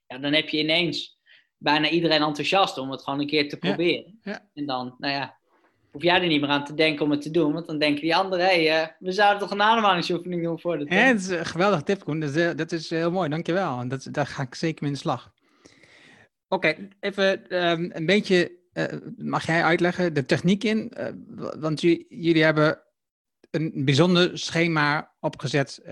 ja, 0.06 0.18
dan 0.18 0.32
heb 0.32 0.48
je 0.48 0.58
ineens 0.58 1.18
bijna 1.56 1.88
iedereen 1.88 2.22
enthousiast 2.22 2.78
om 2.78 2.90
het 2.90 3.02
gewoon 3.02 3.20
een 3.20 3.26
keer 3.26 3.48
te 3.48 3.56
proberen. 3.56 4.18
Ja. 4.22 4.48
En 4.54 4.66
dan, 4.66 4.94
nou 4.98 5.12
ja, 5.12 5.38
hoef 5.90 6.02
jij 6.02 6.22
er 6.22 6.28
niet 6.28 6.40
meer 6.40 6.50
aan 6.50 6.64
te 6.64 6.74
denken 6.74 7.04
om 7.04 7.10
het 7.10 7.22
te 7.22 7.30
doen. 7.30 7.52
Want 7.52 7.66
dan 7.66 7.78
denken 7.78 8.00
die 8.00 8.16
anderen, 8.16 8.46
hé, 8.46 8.66
hey, 8.66 8.82
uh, 8.82 8.88
we 8.98 9.12
zouden 9.12 9.38
toch 9.38 9.50
een 9.50 9.62
ademhalingsoefening 9.62 10.42
doen 10.42 10.60
voor 10.60 10.78
de 10.78 10.94
Ja, 10.94 11.12
dat 11.12 11.20
is 11.20 11.28
een 11.28 11.46
geweldig 11.46 11.82
tip, 11.82 12.04
Koen. 12.04 12.20
Dat 12.20 12.34
is, 12.34 12.36
uh, 12.36 12.50
dat 12.56 12.72
is 12.72 12.90
heel 12.90 13.10
mooi, 13.10 13.28
dankjewel. 13.28 13.80
En 13.80 13.88
dat, 13.88 14.08
daar 14.10 14.26
ga 14.26 14.42
ik 14.42 14.54
zeker 14.54 14.78
mee 14.82 14.90
in 14.90 14.96
de 14.96 15.02
slag. 15.02 15.32
Oké, 16.48 16.88
even 17.00 17.56
um, 17.66 17.90
een 17.92 18.06
beetje, 18.06 18.52
uh, 18.72 18.84
mag 19.16 19.46
jij 19.46 19.62
uitleggen, 19.62 20.14
de 20.14 20.24
techniek 20.24 20.64
in? 20.64 20.92
want 21.58 21.80
jullie 21.80 22.44
hebben 22.44 22.82
een 23.50 23.84
bijzonder 23.84 24.38
schema 24.38 25.14
opgezet. 25.20 25.82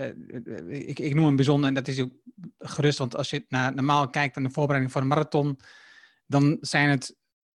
ik, 0.67 0.99
ik, 0.99 1.13
noem 1.15 1.25
hem 1.25 1.35
bijzonder 1.35 1.69
en 1.69 1.75
dat 1.75 1.87
is 1.87 1.99
ook 1.99 2.11
gerust, 2.57 2.97
want 2.97 3.15
als 3.15 3.29
je 3.29 3.45
naar, 3.47 3.75
normaal 3.75 4.09
kijkt 4.09 4.35
naar 4.35 4.43
de 4.43 4.53
voorbereiding 4.53 4.93
voor 4.93 5.01
een 5.01 5.07
marathon, 5.07 5.59
dan 6.25 6.57
zijn 6.61 6.89
het 6.89 7.15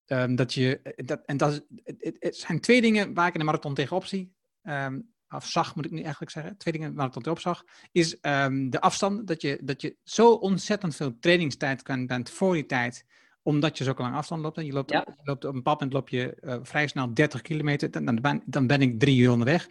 Um, 0.07 0.35
dat 0.35 0.53
je, 0.53 0.79
eh, 0.81 1.05
dat, 1.05 1.21
en 1.25 1.37
dat, 1.37 1.65
het, 1.83 2.17
het, 2.19 2.35
zijn 2.35 2.59
twee 2.59 2.81
dingen 2.81 3.13
waar 3.13 3.27
ik 3.27 3.33
in 3.33 3.39
de 3.39 3.45
marathon 3.45 3.73
tegenop 3.73 4.05
zie. 4.05 4.35
Um, 4.63 5.13
of 5.29 5.45
zag, 5.45 5.75
moet 5.75 5.85
ik 5.85 5.91
nu 5.91 6.01
eigenlijk 6.01 6.31
zeggen. 6.31 6.57
Twee 6.57 6.73
dingen 6.73 6.93
waar 6.93 7.05
ik 7.05 7.11
tegenop 7.11 7.39
zag. 7.39 7.63
Is 7.91 8.17
um, 8.21 8.69
de 8.69 8.81
afstand. 8.81 9.27
Dat 9.27 9.41
je, 9.41 9.59
dat 9.63 9.81
je 9.81 9.95
zo 10.03 10.31
ontzettend 10.31 10.95
veel 10.95 11.19
trainingstijd 11.19 11.81
kan 11.81 12.07
bent 12.07 12.29
voor 12.29 12.53
die 12.53 12.65
tijd. 12.65 13.05
Omdat 13.41 13.77
je 13.77 13.83
zo 13.83 13.93
lang 13.97 14.15
afstand 14.15 14.41
loopt. 14.41 14.57
En 14.57 14.65
je 14.65 14.73
loopt, 14.73 14.91
ja. 14.91 15.03
je 15.07 15.21
loopt 15.23 15.45
op 15.45 15.49
een 15.49 15.57
bepaald 15.57 15.79
moment 15.79 15.95
loop 15.97 16.09
je 16.09 16.37
uh, 16.41 16.55
vrij 16.61 16.87
snel 16.87 17.13
30 17.13 17.41
kilometer. 17.41 17.91
Dan, 17.91 18.05
dan, 18.05 18.21
ben, 18.21 18.41
dan 18.45 18.67
ben 18.67 18.81
ik 18.81 18.99
drie 18.99 19.17
uur 19.19 19.31
onderweg. 19.31 19.65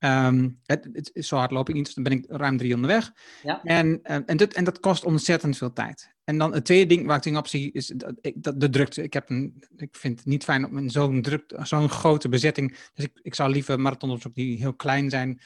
Um, 0.00 0.60
het, 0.64 0.88
het, 0.92 1.10
zo 1.26 1.36
hard 1.36 1.50
loop 1.50 1.68
ik 1.68 1.74
niet, 1.74 1.84
dus 1.84 1.94
dan 1.94 2.04
ben 2.04 2.12
ik 2.12 2.24
ruim 2.28 2.56
drie 2.56 2.74
onderweg. 2.74 3.12
Ja. 3.42 3.62
En, 3.62 3.86
uh, 4.02 4.16
en, 4.26 4.36
dit, 4.36 4.54
en 4.54 4.64
dat 4.64 4.80
kost 4.80 5.04
ontzettend 5.04 5.56
veel 5.56 5.72
tijd. 5.72 6.14
En 6.24 6.38
dan 6.38 6.52
het 6.52 6.64
tweede 6.64 6.94
ding 6.94 7.06
waar 7.06 7.16
ik 7.16 7.22
tegenop 7.22 7.46
zie, 7.46 7.72
is 7.72 7.86
dat, 7.86 8.14
dat 8.34 8.60
de 8.60 8.68
drukte. 8.68 9.02
Ik, 9.02 9.12
heb 9.12 9.30
een, 9.30 9.62
ik 9.76 9.96
vind 9.96 10.18
het 10.18 10.26
niet 10.26 10.44
fijn 10.44 10.66
om 10.66 10.78
in 10.78 10.90
zo'n 10.90 11.24
zo'n 11.48 11.88
grote 11.88 12.28
bezetting. 12.28 12.76
Dus 12.94 13.04
ik, 13.04 13.18
ik 13.22 13.34
zou 13.34 13.50
liever 13.50 13.80
marathons 13.80 14.12
opzoeken 14.12 14.42
die 14.42 14.58
heel 14.58 14.74
klein 14.74 15.10
zijn, 15.10 15.40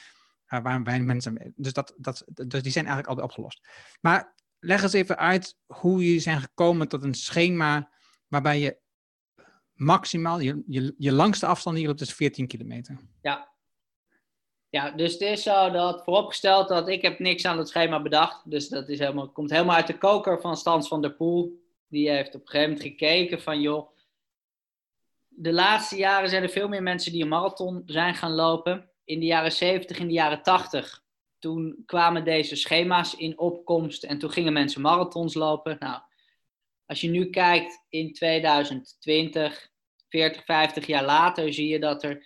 uh, 0.49 0.61
waar 0.61 0.83
weinig 0.83 1.07
mensen. 1.07 1.53
Dus, 1.55 1.73
dat, 1.73 1.93
dat, 1.97 2.23
dus 2.33 2.61
die 2.61 2.71
zijn 2.71 2.85
eigenlijk 2.85 3.17
al 3.17 3.23
opgelost. 3.23 3.67
Maar 4.01 4.35
leg 4.59 4.83
eens 4.83 4.93
even 4.93 5.17
uit 5.17 5.57
hoe 5.65 6.03
jullie 6.03 6.19
zijn 6.19 6.41
gekomen 6.41 6.87
tot 6.87 7.03
een 7.03 7.13
schema 7.13 7.91
waarbij 8.27 8.59
je 8.59 8.81
maximaal, 9.73 10.39
je, 10.39 10.63
je, 10.67 10.95
je 10.97 11.11
langste 11.11 11.45
afstand 11.45 11.77
hier 11.77 11.89
op 11.89 11.99
is 11.99 12.13
14 12.13 12.47
kilometer. 12.47 12.97
Ja, 13.21 13.52
ja, 14.73 14.91
dus 14.91 15.11
het 15.11 15.21
is 15.21 15.43
zo 15.43 15.71
dat 15.71 16.03
vooropgesteld 16.03 16.67
dat 16.67 16.87
ik 16.87 17.01
heb 17.01 17.19
niks 17.19 17.45
aan 17.45 17.57
het 17.57 17.67
schema 17.67 18.01
bedacht. 18.01 18.49
Dus 18.49 18.69
dat 18.69 18.89
is 18.89 18.99
helemaal, 18.99 19.29
komt 19.29 19.49
helemaal 19.49 19.75
uit 19.75 19.87
de 19.87 19.97
koker 19.97 20.41
van 20.41 20.57
Stans 20.57 20.87
van 20.87 21.01
der 21.01 21.13
Poel. 21.13 21.63
Die 21.87 22.09
heeft 22.09 22.35
op 22.35 22.41
een 22.41 22.47
gegeven 22.47 22.71
moment 22.71 22.87
gekeken 22.87 23.41
van 23.41 23.61
joh, 23.61 23.89
de 25.27 25.53
laatste 25.53 25.95
jaren 25.95 26.29
zijn 26.29 26.43
er 26.43 26.49
veel 26.49 26.67
meer 26.67 26.83
mensen 26.83 27.11
die 27.11 27.21
een 27.21 27.27
marathon 27.27 27.83
zijn 27.85 28.15
gaan 28.15 28.31
lopen. 28.31 28.89
In 29.03 29.19
de 29.19 29.25
jaren 29.25 29.51
70, 29.51 29.99
in 29.99 30.07
de 30.07 30.13
jaren 30.13 30.43
80, 30.43 31.03
toen 31.39 31.83
kwamen 31.85 32.23
deze 32.23 32.55
schema's 32.55 33.15
in 33.15 33.39
opkomst 33.39 34.03
en 34.03 34.17
toen 34.17 34.31
gingen 34.31 34.53
mensen 34.53 34.81
marathons 34.81 35.33
lopen. 35.33 35.75
Nou, 35.79 36.01
als 36.85 37.01
je 37.01 37.09
nu 37.09 37.29
kijkt 37.29 37.85
in 37.89 38.13
2020, 38.13 39.69
40, 40.09 40.45
50 40.45 40.85
jaar 40.85 41.05
later, 41.05 41.53
zie 41.53 41.67
je 41.67 41.79
dat 41.79 42.03
er 42.03 42.25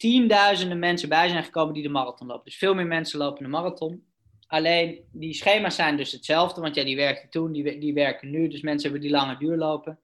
tienduizenden 0.00 0.78
mensen 0.78 1.08
bij 1.08 1.28
zijn 1.28 1.44
gekomen 1.44 1.74
die 1.74 1.82
de 1.82 1.88
marathon 1.88 2.26
lopen. 2.26 2.44
Dus 2.44 2.56
veel 2.56 2.74
meer 2.74 2.86
mensen 2.86 3.18
lopen 3.18 3.42
de 3.42 3.48
marathon. 3.48 4.04
Alleen 4.46 5.04
die 5.12 5.34
schema's 5.34 5.74
zijn 5.74 5.96
dus 5.96 6.12
hetzelfde, 6.12 6.60
want 6.60 6.74
ja, 6.74 6.84
die 6.84 6.96
werkten 6.96 7.30
toen, 7.30 7.52
die, 7.52 7.78
die 7.78 7.94
werken 7.94 8.30
nu. 8.30 8.48
Dus 8.48 8.60
mensen 8.60 8.90
hebben 8.90 9.08
die 9.08 9.16
lange 9.16 9.36
duur 9.36 9.56
lopen. 9.56 9.98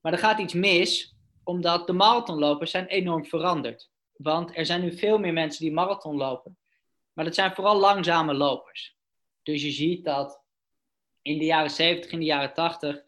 Maar 0.00 0.12
er 0.12 0.18
gaat 0.18 0.38
iets 0.38 0.52
mis, 0.52 1.14
omdat 1.44 1.86
de 1.86 1.92
marathonlopers 1.92 2.70
zijn 2.70 2.86
enorm 2.86 3.26
veranderd. 3.26 3.90
Want 4.12 4.56
er 4.56 4.66
zijn 4.66 4.80
nu 4.80 4.96
veel 4.96 5.18
meer 5.18 5.32
mensen 5.32 5.64
die 5.64 5.72
marathon 5.72 6.16
lopen. 6.16 6.58
Maar 7.12 7.24
dat 7.24 7.34
zijn 7.34 7.54
vooral 7.54 7.78
langzame 7.78 8.34
lopers. 8.34 8.96
Dus 9.42 9.62
je 9.62 9.70
ziet 9.70 10.04
dat 10.04 10.40
in 11.22 11.38
de 11.38 11.44
jaren 11.44 11.70
70, 11.70 12.10
in 12.10 12.18
de 12.18 12.24
jaren 12.24 12.54
80, 12.54 13.02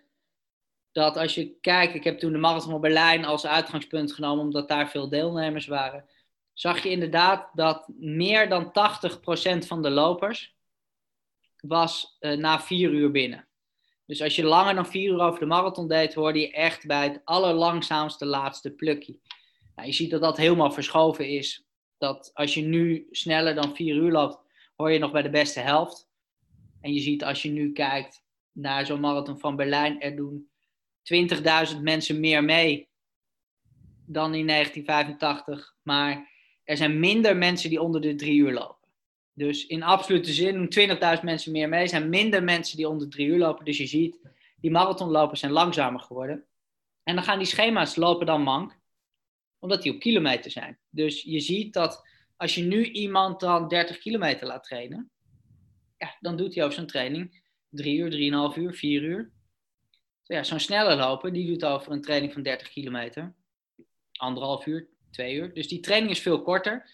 dat 0.92 1.16
als 1.16 1.34
je 1.34 1.58
kijkt, 1.60 1.94
ik 1.94 2.04
heb 2.04 2.18
toen 2.18 2.32
de 2.32 2.38
Marathon 2.38 2.70
van 2.70 2.80
Berlijn 2.80 3.24
als 3.24 3.46
uitgangspunt 3.46 4.12
genomen, 4.12 4.44
omdat 4.44 4.68
daar 4.68 4.90
veel 4.90 5.08
deelnemers 5.08 5.66
waren, 5.66 6.04
zag 6.52 6.82
je 6.82 6.90
inderdaad 6.90 7.50
dat 7.54 7.88
meer 7.98 8.48
dan 8.48 8.64
80% 8.66 9.66
van 9.66 9.82
de 9.82 9.90
lopers 9.90 10.54
was 11.56 12.16
uh, 12.20 12.36
na 12.36 12.60
vier 12.60 12.90
uur 12.90 13.10
binnen. 13.10 13.48
Dus 14.06 14.22
als 14.22 14.36
je 14.36 14.44
langer 14.44 14.74
dan 14.74 14.86
vier 14.86 15.12
uur 15.12 15.20
over 15.20 15.40
de 15.40 15.46
marathon 15.46 15.88
deed, 15.88 16.14
hoorde 16.14 16.40
je 16.40 16.52
echt 16.52 16.86
bij 16.86 17.04
het 17.04 17.20
allerlangzaamste 17.24 18.26
laatste 18.26 18.70
plukje. 18.70 19.18
Nou, 19.74 19.88
je 19.88 19.94
ziet 19.94 20.10
dat 20.10 20.20
dat 20.20 20.36
helemaal 20.36 20.70
verschoven 20.70 21.28
is. 21.28 21.64
Dat 21.98 22.30
als 22.34 22.54
je 22.54 22.62
nu 22.62 23.06
sneller 23.10 23.54
dan 23.54 23.76
vier 23.76 23.94
uur 23.94 24.10
loopt, 24.10 24.38
hoor 24.76 24.90
je 24.90 24.98
nog 24.98 25.12
bij 25.12 25.22
de 25.22 25.30
beste 25.30 25.60
helft. 25.60 26.08
En 26.80 26.92
je 26.92 27.00
ziet 27.00 27.24
als 27.24 27.42
je 27.42 27.50
nu 27.50 27.72
kijkt 27.72 28.24
naar 28.52 28.86
zo'n 28.86 29.00
marathon 29.00 29.38
van 29.38 29.56
Berlijn, 29.56 30.00
er 30.00 30.16
doen 30.16 30.49
20.000 31.74 31.80
mensen 31.80 32.20
meer 32.20 32.44
mee 32.44 32.88
dan 34.06 34.34
in 34.34 34.46
1985, 34.46 35.76
maar 35.82 36.28
er 36.64 36.76
zijn 36.76 37.00
minder 37.00 37.36
mensen 37.36 37.70
die 37.70 37.82
onder 37.82 38.00
de 38.00 38.14
drie 38.14 38.38
uur 38.38 38.52
lopen. 38.52 38.88
Dus 39.32 39.66
in 39.66 39.82
absolute 39.82 40.32
zin 40.32 40.54
doen 40.54 40.88
20.000 41.16 41.22
mensen 41.22 41.52
meer 41.52 41.68
mee. 41.68 41.86
Zijn 41.86 42.08
minder 42.08 42.42
mensen 42.42 42.76
die 42.76 42.88
onder 42.88 43.08
de 43.08 43.12
drie 43.12 43.26
uur 43.26 43.38
lopen. 43.38 43.64
Dus 43.64 43.76
je 43.76 43.86
ziet, 43.86 44.18
die 44.60 44.70
marathonlopers 44.70 45.40
zijn 45.40 45.52
langzamer 45.52 46.00
geworden. 46.00 46.44
En 47.02 47.14
dan 47.14 47.24
gaan 47.24 47.38
die 47.38 47.46
schema's 47.46 47.96
lopen 47.96 48.26
dan 48.26 48.42
mank, 48.42 48.78
omdat 49.58 49.82
die 49.82 49.92
op 49.92 50.00
kilometer 50.00 50.50
zijn. 50.50 50.78
Dus 50.90 51.22
je 51.22 51.40
ziet 51.40 51.72
dat 51.72 52.08
als 52.36 52.54
je 52.54 52.62
nu 52.62 52.84
iemand 52.84 53.40
dan 53.40 53.68
30 53.68 53.98
kilometer 53.98 54.46
laat 54.46 54.64
trainen, 54.64 55.10
ja, 55.96 56.16
dan 56.20 56.36
doet 56.36 56.54
hij 56.54 56.62
over 56.62 56.74
zijn 56.74 56.86
training 56.86 57.42
3 57.70 57.98
uur, 57.98 58.52
3,5 58.52 58.58
uur, 58.58 58.74
4 58.74 59.02
uur. 59.02 59.30
Ja, 60.36 60.42
zo'n 60.42 60.60
snelle 60.60 60.96
loper, 60.96 61.32
die 61.32 61.46
doet 61.46 61.64
over 61.64 61.92
een 61.92 62.00
training 62.00 62.32
van 62.32 62.42
30 62.42 62.68
kilometer, 62.68 63.34
anderhalf 64.12 64.66
uur, 64.66 64.88
twee 65.10 65.34
uur. 65.34 65.54
Dus 65.54 65.68
die 65.68 65.80
training 65.80 66.10
is 66.12 66.20
veel 66.20 66.42
korter. 66.42 66.90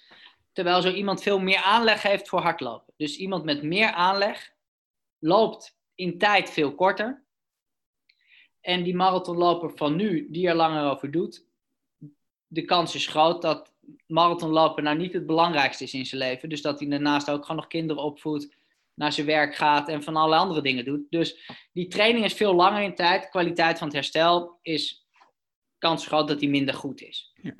Terwijl 0.52 0.82
zo 0.82 0.92
iemand 0.92 1.22
veel 1.22 1.38
meer 1.38 1.58
aanleg 1.58 2.02
heeft 2.02 2.28
voor 2.28 2.40
hardlopen. 2.40 2.94
Dus 2.96 3.16
iemand 3.16 3.44
met 3.44 3.62
meer 3.62 3.90
aanleg 3.90 4.52
loopt 5.18 5.78
in 5.94 6.18
tijd 6.18 6.50
veel 6.50 6.74
korter. 6.74 7.24
En 8.60 8.82
die 8.82 8.94
marathonloper 8.94 9.70
van 9.76 9.96
nu, 9.96 10.30
die 10.30 10.48
er 10.48 10.54
langer 10.54 10.90
over 10.90 11.10
doet, 11.10 11.46
de 12.46 12.64
kans 12.64 12.94
is 12.94 13.06
groot 13.06 13.42
dat 13.42 13.74
marathonlopen 14.06 14.84
nou 14.84 14.96
niet 14.96 15.12
het 15.12 15.26
belangrijkste 15.26 15.84
is 15.84 15.94
in 15.94 16.06
zijn 16.06 16.20
leven. 16.20 16.48
Dus 16.48 16.62
dat 16.62 16.80
hij 16.80 16.88
daarnaast 16.88 17.30
ook 17.30 17.42
gewoon 17.42 17.56
nog 17.56 17.66
kinderen 17.66 18.02
opvoedt, 18.02 18.56
naar 18.96 19.12
zijn 19.12 19.26
werk 19.26 19.54
gaat 19.54 19.88
en 19.88 20.02
van 20.02 20.16
alle 20.16 20.36
andere 20.36 20.62
dingen 20.62 20.84
doet. 20.84 21.10
Dus 21.10 21.50
die 21.72 21.88
training 21.88 22.24
is 22.24 22.34
veel 22.34 22.54
langer 22.54 22.82
in 22.82 22.94
tijd. 22.94 23.22
De 23.22 23.28
kwaliteit 23.28 23.78
van 23.78 23.86
het 23.86 23.96
herstel 23.96 24.58
is 24.62 25.06
kans 25.78 26.06
groot 26.06 26.28
dat 26.28 26.40
die 26.40 26.48
minder 26.48 26.74
goed 26.74 27.00
is. 27.00 27.32
Ja. 27.42 27.54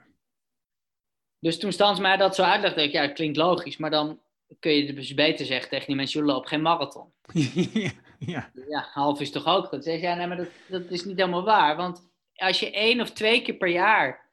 Dus 1.39 1.59
toen 1.59 1.73
Stans 1.73 1.99
mij 1.99 2.17
dat 2.17 2.35
zo 2.35 2.43
uitlegde, 2.43 2.77
dacht 2.77 2.89
ik, 2.89 2.95
ja, 2.95 3.03
het 3.03 3.13
klinkt 3.13 3.37
logisch, 3.37 3.77
maar 3.77 3.91
dan 3.91 4.21
kun 4.59 4.73
je 4.73 4.95
dus 4.95 5.15
beter 5.15 5.47
zeggen 5.47 5.71
tegen 5.71 5.87
die 5.87 5.97
mensen, 5.97 6.21
je 6.21 6.27
loopt 6.27 6.49
geen 6.49 6.63
marathon. 6.63 7.13
ja, 7.73 7.91
ja. 8.19 8.51
ja, 8.69 8.89
half 8.93 9.21
is 9.21 9.31
toch 9.31 9.47
ook 9.47 9.67
goed. 9.67 9.85
Zeg 9.85 10.01
ja, 10.01 10.15
nee, 10.15 10.27
maar 10.27 10.37
dat, 10.37 10.49
dat 10.69 10.91
is 10.91 11.05
niet 11.05 11.17
helemaal 11.17 11.45
waar. 11.45 11.77
Want 11.77 12.09
als 12.35 12.61
je 12.61 12.71
één 12.71 13.01
of 13.01 13.11
twee 13.11 13.43
keer 13.43 13.55
per 13.55 13.69
jaar 13.69 14.26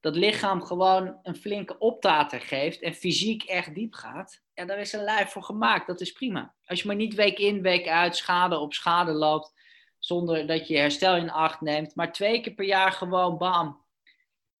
dat 0.00 0.16
lichaam 0.16 0.62
gewoon 0.62 1.18
een 1.22 1.36
flinke 1.36 1.78
optater 1.78 2.40
geeft 2.40 2.80
en 2.80 2.94
fysiek 2.94 3.42
echt 3.42 3.74
diep 3.74 3.94
gaat, 3.94 4.42
ja, 4.54 4.64
daar 4.64 4.78
is 4.78 4.92
een 4.92 5.04
lijf 5.04 5.30
voor 5.30 5.42
gemaakt. 5.42 5.86
Dat 5.86 6.00
is 6.00 6.12
prima. 6.12 6.54
Als 6.64 6.80
je 6.80 6.86
maar 6.86 6.96
niet 6.96 7.14
week 7.14 7.38
in, 7.38 7.62
week 7.62 7.88
uit, 7.88 8.16
schade 8.16 8.58
op 8.58 8.72
schade 8.72 9.12
loopt, 9.12 9.52
zonder 9.98 10.46
dat 10.46 10.68
je 10.68 10.76
herstel 10.76 11.16
in 11.16 11.30
acht 11.30 11.60
neemt, 11.60 11.94
maar 11.94 12.12
twee 12.12 12.40
keer 12.40 12.54
per 12.54 12.64
jaar 12.64 12.92
gewoon 12.92 13.38
bam, 13.38 13.84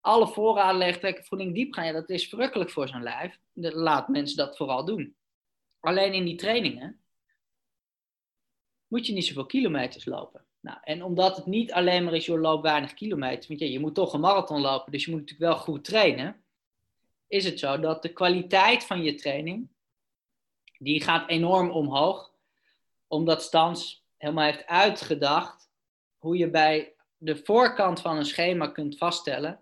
alle 0.01 0.29
voorraden 0.29 0.79
legt, 0.79 1.03
lekker 1.03 1.25
voeding 1.25 1.55
diep 1.55 1.75
gaan, 1.75 1.87
ja, 1.87 1.93
dat 1.93 2.11
is 2.11 2.29
verrukkelijk 2.29 2.71
voor 2.71 2.89
zo'n 2.89 3.03
lijf. 3.03 3.39
Laat 3.55 4.09
mensen 4.09 4.37
dat 4.37 4.57
vooral 4.57 4.85
doen. 4.85 5.17
Alleen 5.81 6.13
in 6.13 6.25
die 6.25 6.37
trainingen 6.37 7.01
moet 8.87 9.07
je 9.07 9.13
niet 9.13 9.27
zoveel 9.27 9.47
kilometers 9.47 10.05
lopen. 10.05 10.45
Nou, 10.61 10.79
en 10.83 11.03
omdat 11.05 11.37
het 11.37 11.47
niet 11.47 11.73
alleen 11.73 12.05
maar 12.05 12.15
is, 12.15 12.27
je 12.27 12.39
loopt 12.39 12.63
weinig 12.63 12.95
kilometers, 12.95 13.47
want 13.47 13.61
ja, 13.61 13.67
je 13.67 13.81
moet 13.81 13.95
toch 13.95 14.13
een 14.13 14.21
marathon 14.21 14.61
lopen, 14.61 14.93
dus 14.93 15.05
je 15.05 15.11
moet 15.11 15.21
natuurlijk 15.21 15.51
wel 15.51 15.59
goed 15.59 15.85
trainen, 15.85 16.45
is 17.27 17.45
het 17.45 17.59
zo 17.59 17.81
dat 17.81 18.03
de 18.03 18.13
kwaliteit 18.13 18.85
van 18.85 19.03
je 19.03 19.15
training, 19.15 19.69
die 20.79 21.03
gaat 21.03 21.29
enorm 21.29 21.71
omhoog, 21.71 22.33
omdat 23.07 23.43
Stans 23.43 24.05
helemaal 24.17 24.45
heeft 24.45 24.67
uitgedacht 24.67 25.71
hoe 26.19 26.37
je 26.37 26.51
bij 26.51 26.95
de 27.17 27.37
voorkant 27.37 28.01
van 28.01 28.17
een 28.17 28.27
schema 28.27 28.67
kunt 28.67 28.99
vaststellen 28.99 29.61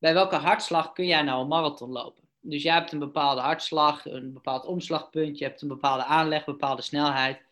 bij 0.00 0.14
welke 0.14 0.36
hartslag 0.36 0.92
kun 0.92 1.06
jij 1.06 1.22
nou 1.22 1.40
een 1.40 1.48
marathon 1.48 1.90
lopen? 1.90 2.24
Dus 2.40 2.62
jij 2.62 2.74
hebt 2.74 2.92
een 2.92 2.98
bepaalde 2.98 3.40
hartslag, 3.40 4.06
een 4.06 4.32
bepaald 4.32 4.66
omslagpunt, 4.66 5.38
je 5.38 5.44
hebt 5.44 5.62
een 5.62 5.68
bepaalde 5.68 6.04
aanleg, 6.04 6.46
een 6.46 6.52
bepaalde 6.52 6.82
snelheid. 6.82 7.42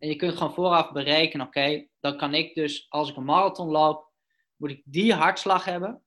En 0.00 0.08
je 0.08 0.16
kunt 0.16 0.32
gewoon 0.32 0.54
vooraf 0.54 0.92
berekenen, 0.92 1.46
oké, 1.46 1.86
dan 2.00 2.16
kan 2.16 2.34
ik 2.34 2.54
dus, 2.54 2.86
als 2.88 3.10
ik 3.10 3.16
een 3.16 3.24
marathon 3.24 3.68
loop, 3.68 4.12
moet 4.56 4.70
ik 4.70 4.82
die 4.84 5.14
hartslag 5.14 5.64
hebben, 5.64 6.02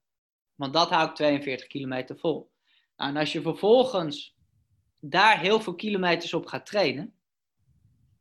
want 0.54 0.72
dat 0.72 0.90
hou 0.90 1.08
ik 1.08 1.14
42 1.14 1.66
kilometer 1.66 2.18
vol. 2.18 2.52
Nou, 2.96 3.10
en 3.10 3.16
als 3.16 3.32
je 3.32 3.40
vervolgens 3.40 4.36
daar 5.00 5.40
heel 5.40 5.60
veel 5.60 5.74
kilometers 5.74 6.34
op 6.34 6.46
gaat 6.46 6.66
trainen, 6.66 7.18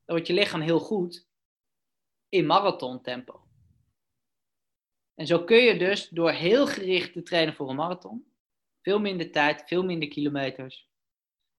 dan 0.05 0.15
wordt 0.15 0.27
je 0.27 0.33
lichaam 0.33 0.61
heel 0.61 0.79
goed 0.79 1.27
in 2.29 2.45
marathon 2.45 3.01
tempo. 3.01 3.47
En 5.15 5.27
zo 5.27 5.43
kun 5.43 5.57
je 5.57 5.77
dus 5.77 6.09
door 6.09 6.31
heel 6.31 6.67
gericht 6.67 7.13
te 7.13 7.23
trainen 7.23 7.53
voor 7.53 7.69
een 7.69 7.75
marathon, 7.75 8.33
veel 8.81 8.99
minder 8.99 9.31
tijd, 9.31 9.63
veel 9.65 9.83
minder 9.83 10.07
kilometers, 10.07 10.89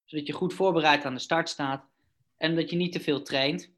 zodat 0.05 0.27
je 0.27 0.33
goed 0.33 0.55
voorbereid 0.55 1.05
aan 1.05 1.15
de 1.15 1.21
start 1.21 1.49
staat 1.49 1.89
en 2.37 2.55
dat 2.55 2.71
je 2.71 2.77
niet 2.77 2.93
te 2.93 3.01
veel 3.01 3.23
traint, 3.23 3.74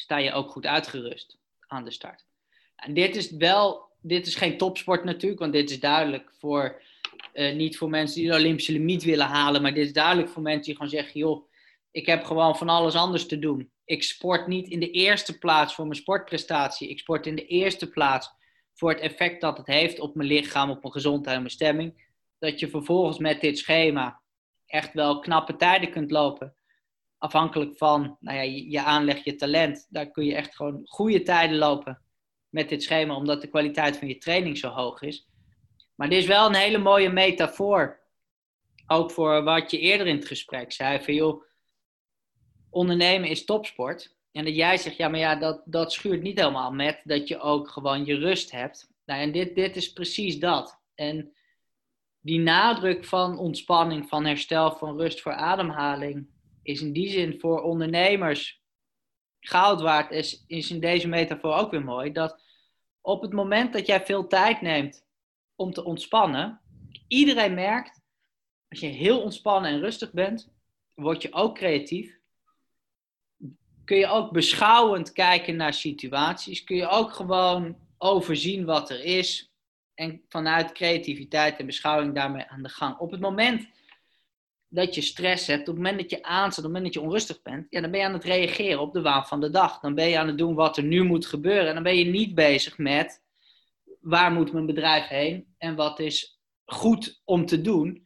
sta 0.00 0.16
je 0.16 0.32
ook 0.32 0.50
goed 0.50 0.66
uitgerust 0.66 1.38
aan 1.66 1.84
de 1.84 1.90
start. 1.90 2.26
En 2.76 2.94
dit 2.94 3.16
is 3.16 3.30
wel, 3.30 3.88
dit 4.00 4.26
is 4.26 4.34
geen 4.34 4.58
topsport 4.58 5.04
natuurlijk, 5.04 5.40
want 5.40 5.52
dit 5.52 5.70
is 5.70 5.80
duidelijk 5.80 6.32
voor, 6.38 6.82
uh, 7.34 7.54
niet 7.54 7.78
voor 7.78 7.88
mensen 7.88 8.20
die 8.20 8.30
de 8.30 8.36
Olympische 8.36 8.72
limiet 8.72 9.04
willen 9.04 9.26
halen, 9.26 9.62
maar 9.62 9.74
dit 9.74 9.86
is 9.86 9.92
duidelijk 9.92 10.28
voor 10.28 10.42
mensen 10.42 10.64
die 10.64 10.74
gewoon 10.74 10.90
zeggen, 10.90 11.20
joh, 11.20 11.48
ik 11.90 12.06
heb 12.06 12.24
gewoon 12.24 12.56
van 12.56 12.68
alles 12.68 12.94
anders 12.94 13.26
te 13.26 13.38
doen. 13.38 13.70
Ik 13.84 14.02
sport 14.02 14.46
niet 14.46 14.68
in 14.68 14.80
de 14.80 14.90
eerste 14.90 15.38
plaats 15.38 15.74
voor 15.74 15.86
mijn 15.86 15.98
sportprestatie. 15.98 16.88
Ik 16.88 16.98
sport 16.98 17.26
in 17.26 17.34
de 17.34 17.46
eerste 17.46 17.90
plaats 17.90 18.30
voor 18.74 18.90
het 18.90 19.00
effect 19.00 19.40
dat 19.40 19.56
het 19.56 19.66
heeft 19.66 20.00
op 20.00 20.14
mijn 20.14 20.28
lichaam, 20.28 20.70
op 20.70 20.82
mijn 20.82 20.92
gezondheid 20.92 21.36
en 21.36 21.42
mijn 21.42 21.54
stemming. 21.54 22.06
Dat 22.38 22.60
je 22.60 22.68
vervolgens 22.68 23.18
met 23.18 23.40
dit 23.40 23.58
schema 23.58 24.20
echt 24.66 24.92
wel 24.92 25.18
knappe 25.18 25.56
tijden 25.56 25.90
kunt 25.90 26.10
lopen. 26.10 26.54
Afhankelijk 27.18 27.76
van 27.76 28.16
nou 28.20 28.36
ja, 28.36 28.42
je, 28.42 28.82
aanleg, 28.82 29.24
je 29.24 29.34
talent. 29.34 29.86
Daar 29.90 30.10
kun 30.10 30.24
je 30.24 30.34
echt 30.34 30.56
gewoon 30.56 30.80
goede 30.84 31.22
tijden 31.22 31.58
lopen 31.58 32.02
met 32.48 32.68
dit 32.68 32.82
schema, 32.82 33.14
omdat 33.14 33.40
de 33.40 33.48
kwaliteit 33.48 33.96
van 33.96 34.08
je 34.08 34.18
training 34.18 34.58
zo 34.58 34.68
hoog 34.68 35.02
is. 35.02 35.28
Maar 35.94 36.08
dit 36.08 36.18
is 36.18 36.26
wel 36.26 36.46
een 36.46 36.54
hele 36.54 36.78
mooie 36.78 37.10
metafoor. 37.10 38.00
Ook 38.86 39.10
voor 39.10 39.42
wat 39.42 39.70
je 39.70 39.78
eerder 39.78 40.06
in 40.06 40.16
het 40.16 40.26
gesprek 40.26 40.72
zei. 40.72 41.02
Van 41.02 41.14
joh, 41.14 41.42
ondernemen 42.70 43.28
is 43.28 43.44
topsport. 43.44 44.16
En 44.32 44.44
dat 44.44 44.54
jij 44.54 44.76
zegt, 44.76 44.96
ja, 44.96 45.08
maar 45.08 45.18
ja, 45.18 45.36
dat, 45.36 45.62
dat 45.64 45.92
schuurt 45.92 46.22
niet 46.22 46.38
helemaal 46.38 46.72
met 46.72 47.00
dat 47.04 47.28
je 47.28 47.38
ook 47.38 47.68
gewoon 47.68 48.04
je 48.04 48.14
rust 48.14 48.50
hebt. 48.50 48.90
Nou, 49.04 49.20
en 49.20 49.32
dit, 49.32 49.54
dit 49.54 49.76
is 49.76 49.92
precies 49.92 50.38
dat. 50.38 50.80
En 50.94 51.32
die 52.20 52.40
nadruk 52.40 53.04
van 53.04 53.38
ontspanning, 53.38 54.08
van 54.08 54.24
herstel, 54.24 54.72
van 54.72 54.96
rust 54.96 55.20
voor 55.20 55.32
ademhaling, 55.32 56.28
is 56.68 56.80
in 56.80 56.92
die 56.92 57.10
zin 57.10 57.40
voor 57.40 57.62
ondernemers 57.62 58.62
goud 59.40 59.80
waard. 59.80 60.10
Is, 60.10 60.44
is 60.46 60.70
in 60.70 60.80
deze 60.80 61.08
metafoor 61.08 61.54
ook 61.54 61.70
weer 61.70 61.84
mooi. 61.84 62.12
Dat 62.12 62.42
op 63.00 63.22
het 63.22 63.32
moment 63.32 63.72
dat 63.72 63.86
jij 63.86 64.04
veel 64.04 64.26
tijd 64.26 64.60
neemt 64.60 65.06
om 65.56 65.72
te 65.72 65.84
ontspannen, 65.84 66.60
iedereen 67.08 67.54
merkt, 67.54 68.00
als 68.68 68.80
je 68.80 68.86
heel 68.86 69.22
ontspannen 69.22 69.70
en 69.70 69.80
rustig 69.80 70.12
bent, 70.12 70.52
word 70.94 71.22
je 71.22 71.32
ook 71.32 71.54
creatief 71.54 72.18
kun 73.88 73.96
je 73.96 74.06
ook 74.06 74.32
beschouwend 74.32 75.12
kijken 75.12 75.56
naar 75.56 75.74
situaties. 75.74 76.64
Kun 76.64 76.76
je 76.76 76.88
ook 76.88 77.12
gewoon 77.12 77.76
overzien 77.98 78.64
wat 78.64 78.90
er 78.90 79.04
is. 79.04 79.52
En 79.94 80.22
vanuit 80.28 80.72
creativiteit 80.72 81.58
en 81.58 81.66
beschouwing 81.66 82.14
daarmee 82.14 82.44
aan 82.46 82.62
de 82.62 82.68
gang. 82.68 82.98
Op 82.98 83.10
het 83.10 83.20
moment 83.20 83.68
dat 84.68 84.94
je 84.94 85.00
stress 85.00 85.46
hebt, 85.46 85.60
op 85.60 85.66
het 85.66 85.76
moment 85.76 86.00
dat 86.00 86.10
je 86.10 86.22
aanzet, 86.22 86.58
op 86.58 86.64
het 86.64 86.72
moment 86.72 86.84
dat 86.84 86.94
je 86.94 87.00
onrustig 87.00 87.42
bent, 87.42 87.66
ja, 87.70 87.80
dan 87.80 87.90
ben 87.90 88.00
je 88.00 88.06
aan 88.06 88.12
het 88.12 88.24
reageren 88.24 88.80
op 88.80 88.92
de 88.92 89.02
waan 89.02 89.26
van 89.26 89.40
de 89.40 89.50
dag. 89.50 89.80
Dan 89.80 89.94
ben 89.94 90.08
je 90.08 90.18
aan 90.18 90.26
het 90.26 90.38
doen 90.38 90.54
wat 90.54 90.76
er 90.76 90.82
nu 90.82 91.02
moet 91.02 91.26
gebeuren. 91.26 91.68
En 91.68 91.74
dan 91.74 91.82
ben 91.82 91.96
je 91.96 92.04
niet 92.04 92.34
bezig 92.34 92.78
met 92.78 93.22
waar 94.00 94.32
moet 94.32 94.52
mijn 94.52 94.66
bedrijf 94.66 95.06
heen 95.06 95.54
en 95.58 95.74
wat 95.74 95.98
is 95.98 96.40
goed 96.64 97.22
om 97.24 97.46
te 97.46 97.60
doen 97.60 98.04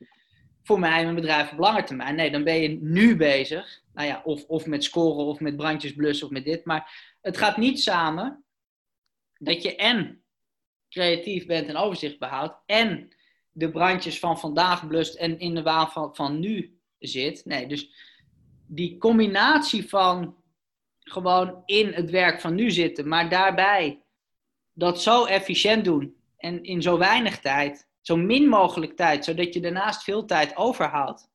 voor 0.63 0.79
mij 0.79 0.99
en 0.99 1.03
mijn 1.03 1.15
bedrijf 1.15 1.53
op 1.53 1.59
lange 1.59 1.85
termijn. 1.85 2.15
Nee, 2.15 2.31
dan 2.31 2.45
ben 2.45 2.61
je 2.61 2.79
nu 2.81 3.17
bezig 3.17 3.83
nou 3.93 4.09
ja, 4.09 4.23
of, 4.25 4.45
of 4.45 4.67
met 4.67 4.85
scoren 4.85 5.25
of 5.25 5.41
met 5.41 5.57
brandjes 5.57 5.95
blussen 5.95 6.27
of 6.27 6.33
met 6.33 6.45
dit. 6.45 6.65
Maar 6.65 7.17
het 7.21 7.37
gaat 7.37 7.57
niet 7.57 7.81
samen 7.81 8.45
dat 9.39 9.63
je 9.63 9.77
en 9.77 10.25
creatief 10.89 11.47
bent 11.47 11.69
en 11.69 11.77
overzicht 11.77 12.19
behoudt 12.19 12.55
en 12.67 13.17
de 13.53 13.71
brandjes 13.71 14.19
van 14.19 14.39
vandaag 14.39 14.87
blust 14.87 15.15
en 15.15 15.39
in 15.39 15.55
de 15.55 15.63
waan 15.63 15.91
van, 15.91 16.15
van 16.15 16.39
nu 16.41 16.79
zit. 16.99 17.45
Nee, 17.45 17.67
dus 17.67 17.91
die 18.67 18.99
combinatie 18.99 19.89
van 19.89 20.37
gewoon 20.99 21.63
in 21.65 21.93
het 21.93 22.11
werk 22.11 22.41
van 22.41 22.55
nu 22.55 22.71
zitten, 22.71 23.09
maar 23.09 23.29
daarbij 23.29 24.03
dat 24.73 25.03
zo 25.03 25.25
efficiënt 25.25 25.85
doen 25.85 26.17
en 26.37 26.63
in 26.63 26.83
zo 26.83 26.99
weinig 26.99 27.41
tijd, 27.41 27.89
zo 28.01 28.17
min 28.17 28.49
mogelijk 28.49 28.97
tijd, 28.97 29.25
zodat 29.25 29.55
je 29.55 29.61
daarnaast 29.61 30.03
veel 30.03 30.25
tijd 30.25 30.57
overhoudt 30.57 31.31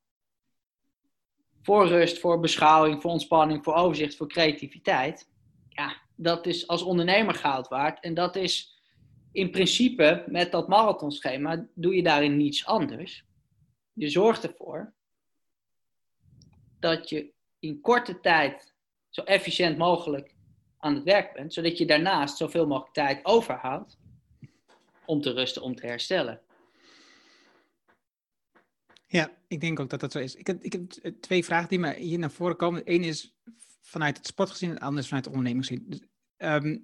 voor 1.68 1.88
rust, 1.88 2.20
voor 2.20 2.40
beschouwing, 2.40 3.02
voor 3.02 3.12
ontspanning, 3.12 3.64
voor 3.64 3.74
overzicht, 3.74 4.16
voor 4.16 4.28
creativiteit. 4.28 5.30
Ja, 5.70 5.96
dat 6.16 6.46
is 6.46 6.68
als 6.68 6.82
ondernemer 6.82 7.34
goud 7.34 7.68
waard. 7.68 8.00
En 8.00 8.14
dat 8.14 8.36
is 8.36 8.77
in 9.38 9.52
principe, 9.52 10.24
met 10.28 10.52
dat 10.52 10.68
marathonschema, 10.68 11.68
doe 11.74 11.96
je 11.96 12.04
daarin 12.04 12.38
niets 12.38 12.66
anders. 12.66 13.26
Je 13.94 14.10
zorgt 14.10 14.44
ervoor 14.44 14.94
dat 16.80 17.10
je 17.10 17.32
in 17.60 17.82
korte 17.82 18.20
tijd 18.20 18.74
zo 19.10 19.22
efficiënt 19.22 19.78
mogelijk 19.78 20.36
aan 20.78 20.96
het 20.96 21.04
werk 21.04 21.34
bent, 21.34 21.54
zodat 21.54 21.78
je 21.78 21.86
daarnaast 21.86 22.38
zoveel 22.38 22.68
mogelijk 22.68 22.94
tijd 22.94 23.26
overhoudt 23.26 23.98
om 25.06 25.22
te 25.22 25.32
rusten, 25.32 25.62
om 25.62 25.76
te 25.76 25.86
herstellen. 25.86 26.42
Ja, 29.08 29.32
ik 29.48 29.62
denk 29.62 29.80
ook 29.80 29.90
dat 29.90 30.00
dat 30.00 30.12
zo 30.12 30.20
is. 30.20 30.36
Ik 30.36 30.48
heb, 30.48 30.64
ik 30.64 30.74
heb 30.74 30.92
twee 31.22 31.46
vragen 31.46 31.70
die 31.70 31.80
me 31.80 31.96
hier 31.96 32.20
naar 32.20 32.32
voren 32.32 32.56
komen. 32.56 32.82
Eén 32.86 33.04
is 33.04 33.36
vanuit 33.82 34.18
het 34.18 34.28
sport 34.28 34.50
gezien 34.50 34.70
en 34.70 34.76
de 34.76 34.82
andere 34.82 35.02
is 35.02 35.08
vanuit 35.08 35.26
de 35.26 35.32
ondernemers 35.32 35.68
gezien. 35.68 35.86
Dus, 35.90 36.00
ehm, 36.38 36.78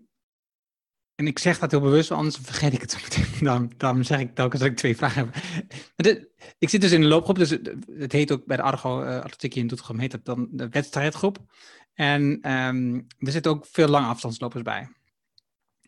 en 1.23 1.29
ik 1.29 1.39
zeg 1.39 1.59
dat 1.59 1.71
heel 1.71 1.81
bewust, 1.81 2.11
anders 2.11 2.37
vergeet 2.41 2.73
ik 2.73 2.81
het 2.81 2.91
zo 2.91 2.97
meteen. 3.03 3.69
Daarom, 3.77 4.03
zeg 4.03 4.19
ik 4.19 4.35
telkens 4.35 4.61
dat 4.61 4.71
ik 4.71 4.77
twee 4.77 4.95
vragen 4.95 5.31
heb. 5.95 6.27
ik 6.59 6.69
zit 6.69 6.81
dus 6.81 6.91
in 6.91 7.01
de 7.01 7.07
loopgroep, 7.07 7.37
dus 7.37 7.49
het, 7.97 8.11
heet 8.11 8.31
ook 8.31 8.45
bij 8.45 8.57
de 8.57 8.63
Argo 8.63 9.03
uh, 9.03 9.23
in 9.39 9.67
Doetinchem, 9.67 9.99
heet 9.99 10.11
het 10.11 10.25
dan 10.25 10.47
de 10.51 10.69
wedstrijdgroep. 10.69 11.37
En 11.93 12.51
um, 12.51 13.07
er 13.19 13.31
zitten 13.31 13.51
ook 13.51 13.65
veel 13.65 13.87
lange 13.87 14.07
afstandslopers 14.07 14.63
bij. 14.63 14.89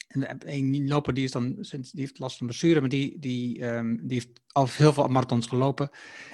En 0.08 0.38
een 0.46 0.88
loper 0.88 1.14
die, 1.14 1.24
is 1.24 1.32
dan, 1.32 1.56
die 1.72 1.90
heeft 1.94 2.20
last 2.20 2.38
van 2.38 2.48
blessure, 2.48 2.80
maar 2.80 2.90
die, 2.90 3.20
die, 3.20 3.66
um, 3.66 3.98
die 3.98 4.14
heeft 4.14 4.42
al 4.48 4.68
heel 4.72 4.94
veel 4.94 5.08
marathons 5.08 5.48
gelopen. 5.48 5.90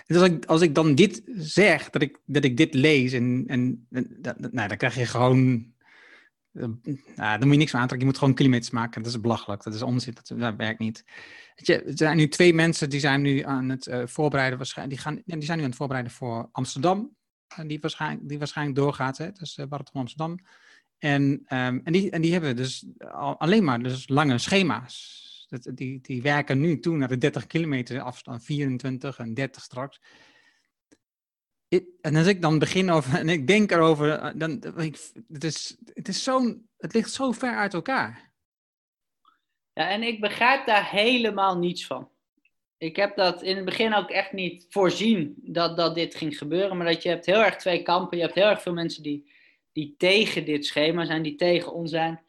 En 0.06 0.16
als 0.16 0.30
ik, 0.30 0.46
als 0.46 0.62
ik 0.62 0.76
dan 0.76 0.96
dit 0.96 1.22
zeg, 1.36 1.90
dat 1.90 2.02
ik, 2.02 2.20
dat 2.26 2.44
ik 2.44 2.58
dit 2.58 2.74
lees, 2.74 3.14
en, 3.14 3.44
en, 3.48 3.88
dat, 4.20 4.40
nou, 4.40 4.68
dan 4.68 4.78
krijg 4.78 4.96
je 4.96 5.06
gewoon. 5.06 5.70
Uh, 6.54 6.64
nou, 7.16 7.40
dan 7.40 7.40
moet 7.40 7.52
je 7.52 7.58
niks 7.58 7.72
meer 7.72 7.82
aantrekken. 7.82 8.00
Je 8.00 8.06
moet 8.06 8.18
gewoon 8.18 8.34
kilometers 8.34 8.70
maken. 8.70 9.02
Dat 9.04 9.12
is 9.12 9.22
belachelijk. 9.22 9.64
Dat 9.64 9.74
is 9.74 9.82
onzin. 9.82 10.16
Dat, 10.24 10.56
werkt 10.56 10.80
niet. 10.80 11.06
Je, 11.56 11.84
er 11.84 11.98
zijn 11.98 12.18
nu 12.18 12.28
twee 12.28 12.54
mensen 12.54 12.90
die 12.90 13.00
zijn 13.00 13.22
nu 13.22 13.42
aan 13.42 13.70
het 13.70 13.88
uh, 13.88 14.06
voorbereiden. 14.06 14.58
Waarschijnlijk, 14.58 14.98
die, 14.98 15.06
gaan, 15.06 15.22
die 15.26 15.46
zijn 15.46 15.58
nu 15.58 15.64
aan 15.64 15.70
het 15.70 15.80
voorbereiden 15.80 16.14
voor 16.14 16.50
Amsterdam. 16.52 17.16
Die, 17.66 17.80
waarschijnlijk, 17.80 18.28
die 18.30 18.38
waarschijnlijk 18.38 18.78
doorgaat. 18.78 19.18
Hè? 19.18 19.32
Dus 19.32 19.58
uh, 19.58 19.66
Marathon 19.70 20.02
Amsterdam. 20.02 20.40
En, 20.98 21.22
um, 21.22 21.82
en, 21.84 21.92
die, 21.92 22.10
en 22.10 22.22
die 22.22 22.32
hebben 22.32 22.56
dus 22.56 22.86
al, 23.12 23.40
alleen 23.40 23.64
maar 23.64 23.84
dus 23.84 24.08
lange 24.08 24.38
schema's. 24.38 25.46
Dat, 25.50 25.72
die, 25.76 26.02
die 26.02 26.22
werken 26.22 26.60
nu 26.60 26.80
toe 26.80 26.98
naar 26.98 27.08
de 27.08 27.18
30 27.18 27.48
kilometer 27.48 28.02
afstand, 28.02 28.44
24 28.44 29.20
en 29.20 29.34
30 29.34 29.64
straks. 29.64 30.02
En 32.02 32.16
als 32.16 32.28
ik 32.28 32.42
dan 32.42 32.60
begin 32.60 32.90
over, 32.90 33.20
en 33.20 33.30
ik 33.30 33.48
denk 33.48 33.72
erover, 33.72 34.12
eh, 34.12 34.32
dan, 34.36 34.64
het, 35.30 35.44
is, 35.44 35.78
het, 35.94 36.08
is 36.08 36.24
zo, 36.24 36.58
het 36.78 36.94
ligt 36.94 37.12
zo 37.12 37.32
ver 37.32 37.56
uit 37.56 37.74
elkaar. 37.74 38.34
Ja, 39.74 39.90
en 39.90 40.04
ik 40.04 40.22
begrijp 40.22 40.66
daar 40.66 40.90
helemaal 40.90 41.58
niets 41.58 41.86
van. 41.86 42.10
Ik 42.78 42.96
heb 42.96 43.16
dat 43.16 43.42
in 43.42 43.56
het 43.56 43.66
begin 43.66 43.94
ook 43.94 44.10
echt 44.10 44.32
niet 44.32 44.66
voorzien 44.70 45.36
dat, 45.42 45.78
dat 45.78 45.96
dit 45.96 46.16
ging 46.16 46.38
gebeuren. 46.38 46.78
Maar 46.78 46.86
dat 46.86 47.04
je 47.04 47.10
hebt 47.10 47.26
heel 47.26 47.44
erg 47.44 47.56
twee 47.56 47.82
kampen. 47.82 48.18
Je 48.18 48.24
hebt 48.24 48.36
heel 48.36 48.50
erg 48.50 48.62
veel 48.62 48.74
mensen 48.74 49.04
die, 49.04 49.32
die 49.72 49.96
tegen 49.98 50.46
dit 50.46 50.66
schema 50.66 51.06
zijn, 51.06 51.22
die 51.22 51.36
tegen 51.36 51.74
ons 51.74 51.92
zijn. 51.92 52.24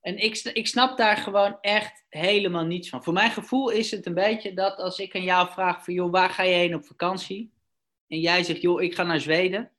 En 0.00 0.16
ik, 0.16 0.36
ik 0.52 0.66
snap 0.66 0.96
daar 0.96 1.16
gewoon 1.16 1.58
echt 1.60 2.04
helemaal 2.08 2.64
niets 2.64 2.88
van. 2.88 3.04
Voor 3.04 3.12
mijn 3.12 3.30
gevoel 3.30 3.68
is 3.70 3.90
het 3.90 4.06
een 4.06 4.14
beetje 4.14 4.54
dat 4.54 4.76
als 4.76 4.98
ik 4.98 5.14
aan 5.14 5.22
jou 5.22 5.50
vraag 5.50 5.84
van, 5.84 5.94
joh, 5.94 6.10
waar 6.10 6.30
ga 6.30 6.42
je 6.42 6.54
heen 6.54 6.74
op 6.74 6.84
vakantie? 6.84 7.52
En 8.08 8.20
jij 8.20 8.42
zegt, 8.42 8.60
joh, 8.60 8.82
ik 8.82 8.94
ga 8.94 9.02
naar 9.02 9.20
Zweden. 9.20 9.70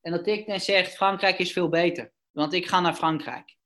En 0.00 0.12
dat 0.12 0.26
ik 0.26 0.46
dan 0.46 0.60
zeg, 0.60 0.88
Frankrijk 0.88 1.38
is 1.38 1.52
veel 1.52 1.68
beter. 1.68 2.12
Want 2.30 2.52
ik 2.52 2.66
ga 2.66 2.80
naar 2.80 2.94
Frankrijk. 2.94 3.56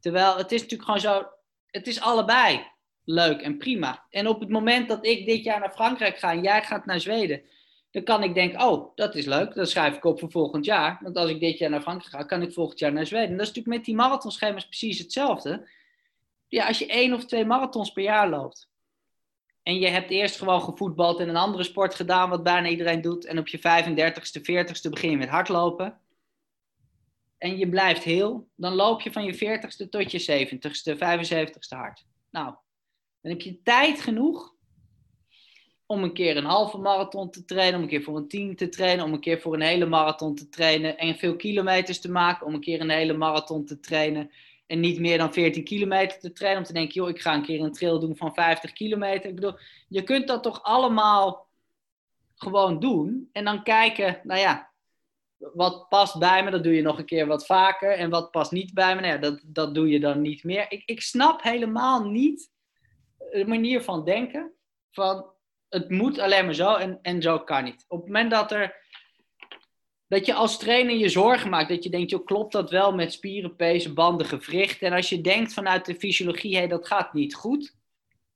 Terwijl 0.00 0.36
het 0.36 0.52
is 0.52 0.60
natuurlijk 0.60 0.90
gewoon 0.90 1.00
zo, 1.00 1.28
het 1.66 1.86
is 1.86 2.00
allebei 2.00 2.66
leuk 3.04 3.40
en 3.40 3.58
prima. 3.58 4.06
En 4.10 4.26
op 4.26 4.40
het 4.40 4.48
moment 4.48 4.88
dat 4.88 5.06
ik 5.06 5.26
dit 5.26 5.44
jaar 5.44 5.60
naar 5.60 5.72
Frankrijk 5.72 6.18
ga 6.18 6.32
en 6.32 6.42
jij 6.42 6.62
gaat 6.62 6.86
naar 6.86 7.00
Zweden, 7.00 7.42
dan 7.90 8.02
kan 8.02 8.22
ik 8.22 8.34
denken, 8.34 8.60
oh, 8.60 8.94
dat 8.94 9.14
is 9.14 9.26
leuk, 9.26 9.54
dat 9.54 9.70
schrijf 9.70 9.96
ik 9.96 10.04
op 10.04 10.18
voor 10.18 10.30
volgend 10.30 10.64
jaar. 10.64 10.98
Want 11.02 11.16
als 11.16 11.30
ik 11.30 11.40
dit 11.40 11.58
jaar 11.58 11.70
naar 11.70 11.82
Frankrijk 11.82 12.14
ga, 12.14 12.22
kan 12.22 12.42
ik 12.42 12.52
volgend 12.52 12.78
jaar 12.78 12.92
naar 12.92 13.06
Zweden. 13.06 13.30
Dat 13.30 13.40
is 13.40 13.46
natuurlijk 13.46 13.76
met 13.76 13.84
die 13.84 13.94
marathonschema's 13.94 14.64
precies 14.64 14.98
hetzelfde. 14.98 15.68
Ja, 16.48 16.66
als 16.66 16.78
je 16.78 16.86
één 16.86 17.14
of 17.14 17.24
twee 17.24 17.44
marathons 17.44 17.92
per 17.92 18.02
jaar 18.02 18.28
loopt, 18.28 18.68
en 19.64 19.78
je 19.78 19.88
hebt 19.88 20.10
eerst 20.10 20.38
gewoon 20.38 20.62
gevoetbald 20.62 21.20
en 21.20 21.28
een 21.28 21.36
andere 21.36 21.64
sport 21.64 21.94
gedaan, 21.94 22.30
wat 22.30 22.42
bijna 22.42 22.68
iedereen 22.68 23.00
doet, 23.00 23.24
en 23.24 23.38
op 23.38 23.48
je 23.48 23.58
35ste, 23.58 24.40
40ste 24.40 24.90
begin 24.90 25.10
je 25.10 25.16
met 25.16 25.28
hardlopen, 25.28 26.00
en 27.38 27.58
je 27.58 27.68
blijft 27.68 28.02
heel, 28.02 28.48
dan 28.56 28.74
loop 28.74 29.00
je 29.00 29.12
van 29.12 29.24
je 29.24 29.34
40ste 29.34 29.88
tot 29.88 30.10
je 30.10 30.46
70ste, 30.46 30.94
75ste 30.94 31.76
hard. 31.76 32.06
Nou, 32.30 32.54
dan 33.20 33.32
heb 33.32 33.40
je 33.40 33.62
tijd 33.62 34.00
genoeg 34.00 34.54
om 35.86 36.02
een 36.02 36.12
keer 36.12 36.36
een 36.36 36.44
halve 36.44 36.78
marathon 36.78 37.30
te 37.30 37.44
trainen, 37.44 37.76
om 37.76 37.82
een 37.82 37.88
keer 37.88 38.02
voor 38.02 38.16
een 38.16 38.28
tien 38.28 38.56
te 38.56 38.68
trainen, 38.68 39.04
om 39.04 39.12
een 39.12 39.20
keer 39.20 39.40
voor 39.40 39.54
een 39.54 39.60
hele 39.60 39.86
marathon 39.86 40.34
te 40.34 40.48
trainen 40.48 40.98
en 40.98 41.16
veel 41.16 41.36
kilometers 41.36 42.00
te 42.00 42.10
maken, 42.10 42.46
om 42.46 42.54
een 42.54 42.60
keer 42.60 42.80
een 42.80 42.90
hele 42.90 43.12
marathon 43.12 43.64
te 43.64 43.80
trainen 43.80 44.30
en 44.66 44.80
niet 44.80 45.00
meer 45.00 45.18
dan 45.18 45.32
14 45.32 45.64
kilometer 45.64 46.18
te 46.18 46.32
trainen, 46.32 46.60
om 46.60 46.66
te 46.66 46.72
denken, 46.72 46.94
joh, 46.94 47.08
ik 47.08 47.20
ga 47.20 47.34
een 47.34 47.42
keer 47.42 47.60
een 47.60 47.72
trail 47.72 48.00
doen 48.00 48.16
van 48.16 48.34
50 48.34 48.72
kilometer. 48.72 49.28
Ik 49.28 49.34
bedoel, 49.34 49.58
je 49.88 50.02
kunt 50.02 50.28
dat 50.28 50.42
toch 50.42 50.62
allemaal 50.62 51.48
gewoon 52.34 52.80
doen 52.80 53.28
en 53.32 53.44
dan 53.44 53.62
kijken, 53.62 54.20
nou 54.22 54.40
ja, 54.40 54.72
wat 55.52 55.88
past 55.88 56.18
bij 56.18 56.44
me, 56.44 56.50
dat 56.50 56.62
doe 56.62 56.74
je 56.74 56.82
nog 56.82 56.98
een 56.98 57.04
keer 57.04 57.26
wat 57.26 57.46
vaker. 57.46 57.90
En 57.90 58.10
wat 58.10 58.30
past 58.30 58.52
niet 58.52 58.74
bij 58.74 58.94
me, 58.94 59.00
nou 59.00 59.12
ja, 59.12 59.18
dat, 59.18 59.40
dat 59.44 59.74
doe 59.74 59.88
je 59.88 60.00
dan 60.00 60.20
niet 60.20 60.44
meer. 60.44 60.66
Ik, 60.68 60.82
ik 60.86 61.00
snap 61.00 61.42
helemaal 61.42 62.04
niet 62.04 62.50
de 63.30 63.44
manier 63.46 63.82
van 63.82 64.04
denken 64.04 64.52
van 64.90 65.32
het 65.68 65.90
moet 65.90 66.18
alleen 66.18 66.44
maar 66.44 66.54
zo 66.54 66.74
en, 66.74 66.98
en 67.02 67.22
zo 67.22 67.38
kan 67.38 67.64
niet. 67.64 67.84
Op 67.88 67.98
het 67.98 68.06
moment 68.06 68.30
dat 68.30 68.52
er 68.52 68.83
dat 70.08 70.26
je 70.26 70.34
als 70.34 70.58
trainer 70.58 70.96
je 70.96 71.08
zorgen 71.08 71.50
maakt, 71.50 71.68
dat 71.68 71.84
je 71.84 71.90
denkt, 71.90 72.10
joh, 72.10 72.24
klopt 72.24 72.52
dat 72.52 72.70
wel 72.70 72.94
met 72.94 73.12
spieren, 73.12 73.56
pezen, 73.56 73.94
banden, 73.94 74.26
gewricht? 74.26 74.82
En 74.82 74.92
als 74.92 75.08
je 75.08 75.20
denkt 75.20 75.52
vanuit 75.52 75.84
de 75.84 75.94
fysiologie, 75.94 76.56
hé, 76.56 76.66
dat 76.66 76.86
gaat 76.86 77.12
niet 77.12 77.34
goed, 77.34 77.76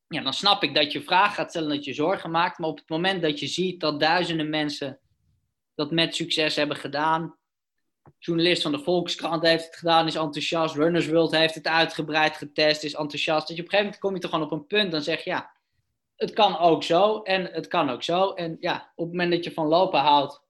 ja, 0.08 0.22
dan 0.22 0.32
snap 0.32 0.62
ik 0.62 0.74
dat 0.74 0.92
je 0.92 1.02
vragen 1.02 1.34
gaat 1.34 1.50
stellen, 1.50 1.68
dat 1.68 1.84
je 1.84 1.92
zorgen 1.92 2.30
maakt. 2.30 2.58
Maar 2.58 2.68
op 2.68 2.78
het 2.78 2.88
moment 2.88 3.22
dat 3.22 3.40
je 3.40 3.46
ziet 3.46 3.80
dat 3.80 4.00
duizenden 4.00 4.50
mensen 4.50 4.98
dat 5.74 5.90
met 5.90 6.14
succes 6.14 6.56
hebben 6.56 6.76
gedaan, 6.76 7.36
journalist 8.18 8.62
van 8.62 8.72
de 8.72 8.78
Volkskrant 8.78 9.42
heeft 9.42 9.64
het 9.64 9.76
gedaan, 9.76 10.06
is 10.06 10.14
enthousiast, 10.14 10.74
Runners 10.74 11.08
World 11.08 11.30
heeft 11.30 11.54
het 11.54 11.66
uitgebreid 11.66 12.36
getest, 12.36 12.84
is 12.84 12.94
enthousiast. 12.94 13.48
Dat 13.48 13.56
je 13.56 13.62
op 13.62 13.72
een 13.72 13.78
gegeven 13.78 13.84
moment 13.84 13.98
kom 13.98 14.14
je 14.14 14.20
toch 14.20 14.30
gewoon 14.30 14.44
op 14.44 14.52
een 14.52 14.66
punt, 14.66 14.92
dan 14.92 15.02
zeg 15.02 15.24
je, 15.24 15.30
ja, 15.30 15.50
het 16.16 16.32
kan 16.32 16.58
ook 16.58 16.82
zo 16.82 17.22
en 17.22 17.44
het 17.44 17.66
kan 17.66 17.90
ook 17.90 18.02
zo. 18.02 18.32
En 18.32 18.56
ja, 18.60 18.92
op 18.94 19.04
het 19.04 19.14
moment 19.14 19.32
dat 19.32 19.44
je 19.44 19.52
van 19.52 19.66
lopen 19.66 20.00
houdt 20.00 20.42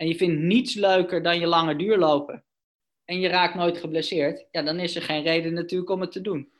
en 0.00 0.08
je 0.08 0.14
vindt 0.14 0.40
niets 0.40 0.74
leuker 0.74 1.22
dan 1.22 1.38
je 1.38 1.46
lange 1.46 1.76
duur 1.76 1.98
lopen 1.98 2.44
en 3.04 3.20
je 3.20 3.28
raakt 3.28 3.54
nooit 3.54 3.78
geblesseerd, 3.78 4.46
ja, 4.50 4.62
dan 4.62 4.78
is 4.78 4.96
er 4.96 5.02
geen 5.02 5.22
reden 5.22 5.52
natuurlijk 5.52 5.90
om 5.90 6.00
het 6.00 6.12
te 6.12 6.20
doen. 6.20 6.52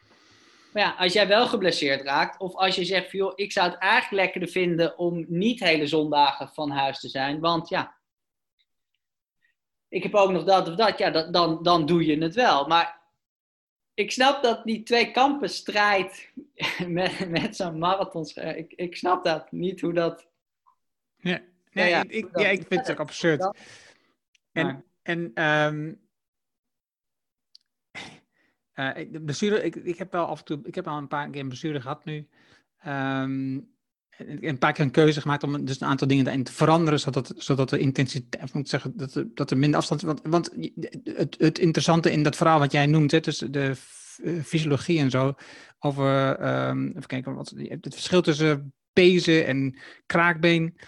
Maar 0.72 0.82
ja, 0.82 0.94
als 0.98 1.12
jij 1.12 1.28
wel 1.28 1.46
geblesseerd 1.46 2.02
raakt, 2.02 2.40
of 2.40 2.54
als 2.54 2.74
je 2.74 2.84
zegt, 2.84 3.10
joh, 3.10 3.32
ik 3.34 3.52
zou 3.52 3.70
het 3.70 3.78
eigenlijk 3.78 4.22
lekkerder 4.22 4.48
vinden 4.48 4.98
om 4.98 5.24
niet 5.28 5.60
hele 5.60 5.86
zondagen 5.86 6.48
van 6.48 6.70
huis 6.70 7.00
te 7.00 7.08
zijn, 7.08 7.40
want 7.40 7.68
ja, 7.68 7.94
ik 9.88 10.02
heb 10.02 10.14
ook 10.14 10.30
nog 10.30 10.44
dat 10.44 10.68
of 10.68 10.74
dat, 10.74 10.98
ja, 10.98 11.10
dan, 11.30 11.62
dan 11.62 11.86
doe 11.86 12.06
je 12.06 12.18
het 12.18 12.34
wel. 12.34 12.66
Maar 12.66 13.00
ik 13.94 14.10
snap 14.10 14.42
dat 14.42 14.64
die 14.64 14.82
twee 14.82 15.10
kampen 15.10 15.50
strijd 15.50 16.32
met, 16.86 17.28
met 17.28 17.56
zo'n 17.56 17.78
marathon. 17.78 18.26
Ik, 18.34 18.72
ik 18.72 18.96
snap 18.96 19.24
dat 19.24 19.52
niet 19.52 19.80
hoe 19.80 19.92
dat. 19.92 20.28
Ja, 21.16 21.40
nee, 21.70 21.88
ja, 21.88 22.04
ik, 22.08 22.28
ja, 22.32 22.48
ik 22.48 22.66
vind 22.68 22.80
het 22.80 22.90
ook 22.90 23.06
absurd. 23.06 23.58
En, 24.52 24.84
en 25.02 25.44
um, 25.44 26.00
uh, 28.74 28.94
de 29.10 29.22
blessure, 29.24 29.62
ik, 29.62 29.76
ik 29.76 29.98
heb 29.98 30.12
wel 30.12 30.26
af 30.26 30.38
en 30.38 30.44
toe, 30.44 30.60
ik 30.62 30.74
heb 30.74 30.86
al 30.86 30.98
een 30.98 31.08
paar 31.08 31.30
keer 31.30 31.40
een 31.40 31.48
blessure 31.48 31.80
gehad 31.80 32.04
nu. 32.04 32.28
Um, 32.86 33.68
een 34.40 34.58
paar 34.58 34.72
keer 34.72 34.84
een 34.84 34.90
keuze 34.90 35.20
gemaakt 35.20 35.42
om 35.42 35.64
dus 35.64 35.80
een 35.80 35.86
aantal 35.86 36.06
dingen 36.06 36.24
daarin 36.24 36.44
te 36.44 36.52
veranderen, 36.52 37.00
zodat, 37.00 37.32
zodat 37.36 37.68
de 37.68 37.78
intensiteit, 37.78 38.52
moet 38.52 38.68
zeggen, 38.68 38.96
dat, 38.96 39.14
er, 39.14 39.34
dat 39.34 39.50
er 39.50 39.58
minder 39.58 39.78
afstand. 39.78 40.02
Want, 40.02 40.20
want 40.22 40.50
het, 41.04 41.36
het 41.38 41.58
interessante 41.58 42.12
in 42.12 42.22
dat 42.22 42.36
verhaal 42.36 42.58
wat 42.58 42.72
jij 42.72 42.86
noemt, 42.86 43.10
hè, 43.10 43.20
dus 43.20 43.38
de 43.38 43.76
eh, 44.22 44.42
fysiologie 44.42 44.98
en 44.98 45.10
zo, 45.10 45.34
over, 45.78 46.40
um, 46.68 46.88
even 46.88 47.06
kijken, 47.06 47.34
wat, 47.34 47.54
het 47.56 47.94
verschil 47.94 48.22
tussen 48.22 48.74
pezen 48.92 49.46
en 49.46 49.78
kraakbeen, 50.06 50.78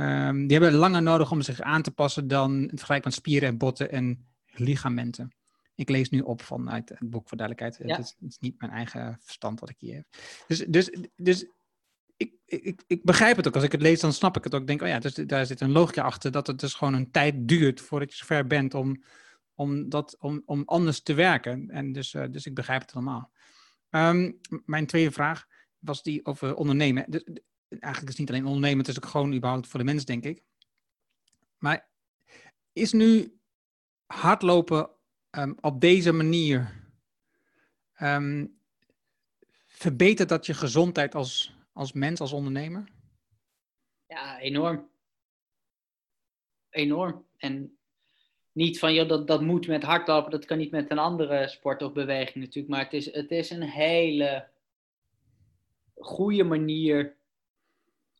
um, 0.00 0.46
die 0.46 0.58
hebben 0.58 0.78
langer 0.78 1.02
nodig 1.02 1.30
om 1.30 1.42
zich 1.42 1.60
aan 1.60 1.82
te 1.82 1.90
passen 1.90 2.28
dan 2.28 2.60
het 2.60 2.76
vergelijk 2.76 3.02
van 3.02 3.12
spieren 3.12 3.48
en 3.48 3.58
botten 3.58 3.90
en 3.90 4.28
ligamenten. 4.52 5.34
Ik 5.74 5.88
lees 5.88 6.10
nu 6.10 6.20
op 6.20 6.42
vanuit 6.42 6.88
het 6.88 7.10
boek 7.10 7.28
voor 7.28 7.36
duidelijkheid. 7.36 7.88
Ja. 7.88 7.96
Het, 7.96 8.04
is, 8.04 8.16
het, 8.20 8.30
is, 8.30 8.38
niet 8.38 8.60
mijn 8.60 8.72
eigen 8.72 9.18
verstand 9.20 9.60
wat 9.60 9.70
ik 9.70 9.76
hier 9.78 9.94
heb. 9.94 10.06
Dus, 10.46 10.58
dus, 10.58 10.96
dus 11.16 11.46
ik, 12.16 12.32
ik, 12.46 12.82
ik 12.86 13.04
begrijp 13.04 13.36
het 13.36 13.46
ook. 13.46 13.54
Als 13.54 13.64
ik 13.64 13.72
het 13.72 13.82
lees, 13.82 14.00
dan 14.00 14.12
snap 14.12 14.36
ik 14.36 14.44
het 14.44 14.54
ook. 14.54 14.60
Ik 14.60 14.66
denk, 14.66 14.82
oh 14.82 14.88
ja, 14.88 14.98
dus, 14.98 15.14
daar 15.14 15.46
zit 15.46 15.60
een 15.60 15.72
logica 15.72 16.02
achter 16.02 16.30
dat 16.30 16.46
het 16.46 16.60
dus 16.60 16.74
gewoon 16.74 16.94
een 16.94 17.10
tijd 17.10 17.34
duurt 17.48 17.80
voordat 17.80 18.10
je 18.10 18.16
zover 18.16 18.46
bent 18.46 18.74
om, 18.74 19.04
om, 19.54 19.88
dat, 19.88 20.16
om, 20.18 20.42
om 20.44 20.62
anders 20.64 21.02
te 21.02 21.14
werken. 21.14 21.70
En 21.70 21.92
dus, 21.92 22.14
uh, 22.14 22.24
dus 22.30 22.46
ik 22.46 22.54
begrijp 22.54 22.80
het 22.80 22.92
helemaal. 22.92 23.30
Ehm, 23.90 24.32
mijn 24.64 24.86
tweede 24.86 25.10
vraag 25.10 25.46
was 25.78 26.02
die 26.02 26.24
over 26.24 26.54
ondernemen. 26.54 27.04
Dus, 27.08 27.24
eigenlijk 27.78 28.12
is 28.12 28.18
het 28.18 28.18
niet 28.18 28.30
alleen 28.30 28.46
ondernemen, 28.46 28.78
het 28.78 28.88
is 28.88 28.96
ook 28.96 29.10
gewoon 29.10 29.34
überhaupt 29.34 29.66
voor 29.66 29.78
de 29.78 29.86
mens, 29.86 30.04
denk 30.04 30.24
ik. 30.24 30.42
Maar 31.58 31.88
is 32.72 32.92
nu 32.92 33.38
hardlopen 34.06 34.90
um, 35.30 35.56
op 35.60 35.80
deze 35.80 36.12
manier 36.12 36.88
um, 38.00 38.58
verbetert 39.66 40.28
dat 40.28 40.46
je 40.46 40.54
gezondheid 40.54 41.14
als, 41.14 41.54
als 41.72 41.92
mens, 41.92 42.20
als 42.20 42.32
ondernemer? 42.32 42.84
Ja, 44.06 44.38
enorm. 44.38 44.88
Enorm. 46.70 47.24
En 47.36 47.78
niet 48.52 48.78
van, 48.78 48.94
joh, 48.94 49.08
dat, 49.08 49.26
dat 49.26 49.42
moet 49.42 49.66
met 49.66 49.82
hardlopen, 49.82 50.30
dat 50.30 50.44
kan 50.44 50.58
niet 50.58 50.70
met 50.70 50.90
een 50.90 50.98
andere 50.98 51.48
sport 51.48 51.82
of 51.82 51.92
beweging 51.92 52.44
natuurlijk. 52.44 52.68
Maar 52.68 52.84
het 52.84 52.92
is, 52.92 53.12
het 53.12 53.30
is 53.30 53.50
een 53.50 53.62
hele 53.62 54.48
goede 55.94 56.44
manier 56.44 57.16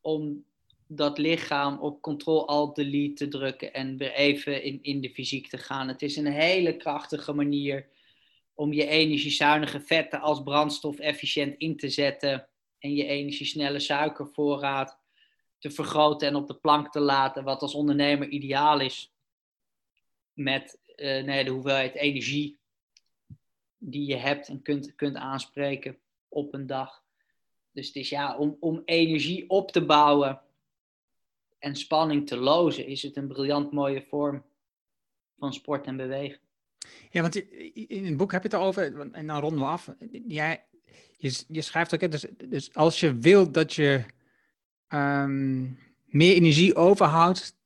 om 0.00 0.44
dat 0.86 1.18
lichaam 1.18 1.78
op 1.78 2.02
Ctrl-Alt-Delete 2.02 3.14
te 3.14 3.28
drukken 3.28 3.72
en 3.72 3.96
weer 3.96 4.12
even 4.12 4.62
in, 4.62 4.78
in 4.82 5.00
de 5.00 5.10
fysiek 5.10 5.48
te 5.48 5.58
gaan. 5.58 5.88
Het 5.88 6.02
is 6.02 6.16
een 6.16 6.26
hele 6.26 6.76
krachtige 6.76 7.32
manier 7.32 7.88
om 8.54 8.72
je 8.72 8.86
energiezuinige 8.86 9.80
vetten 9.80 10.20
als 10.20 10.42
brandstof 10.42 10.98
efficiënt 10.98 11.54
in 11.58 11.76
te 11.76 11.88
zetten 11.88 12.48
en 12.78 12.94
je 12.94 13.04
energiesnelle 13.04 13.78
suikervoorraad 13.78 14.98
te 15.58 15.70
vergroten 15.70 16.28
en 16.28 16.34
op 16.34 16.46
de 16.46 16.54
plank 16.54 16.90
te 16.90 17.00
laten, 17.00 17.44
wat 17.44 17.62
als 17.62 17.74
ondernemer 17.74 18.28
ideaal 18.28 18.80
is 18.80 19.12
met 20.32 20.78
uh, 20.96 21.24
nee, 21.24 21.44
de 21.44 21.50
hoeveelheid 21.50 21.94
energie 21.94 22.58
die 23.78 24.06
je 24.06 24.16
hebt 24.16 24.48
en 24.48 24.62
kunt, 24.62 24.94
kunt 24.94 25.16
aanspreken 25.16 25.98
op 26.28 26.54
een 26.54 26.66
dag. 26.66 27.02
Dus 27.72 27.86
het 27.86 27.96
is 27.96 28.08
ja, 28.08 28.36
om, 28.36 28.56
om 28.60 28.82
energie 28.84 29.50
op 29.50 29.70
te 29.72 29.84
bouwen 29.84 30.40
en 31.58 31.76
spanning 31.76 32.26
te 32.26 32.36
lozen, 32.36 32.86
is 32.86 33.02
het 33.02 33.16
een 33.16 33.28
briljant 33.28 33.72
mooie 33.72 34.04
vorm 34.08 34.44
van 35.38 35.52
sport 35.52 35.86
en 35.86 35.96
bewegen. 35.96 36.38
Ja, 37.10 37.20
want 37.22 37.34
in 37.74 38.04
het 38.04 38.16
boek 38.16 38.32
heb 38.32 38.42
je 38.42 38.48
het 38.48 38.56
erover, 38.56 39.12
en 39.12 39.26
dan 39.26 39.40
ronden 39.40 39.60
we 39.60 39.66
af. 39.66 39.94
Jij, 40.26 40.64
je, 41.16 41.62
schrijft 41.62 41.94
ook, 41.94 42.10
dus, 42.10 42.26
dus 42.48 42.74
als 42.74 43.00
je 43.00 43.18
wilt 43.18 43.54
dat 43.54 43.74
je 43.74 44.04
um, 44.88 45.78
meer 46.04 46.34
energie 46.34 46.74
overhoudt, 46.74 47.56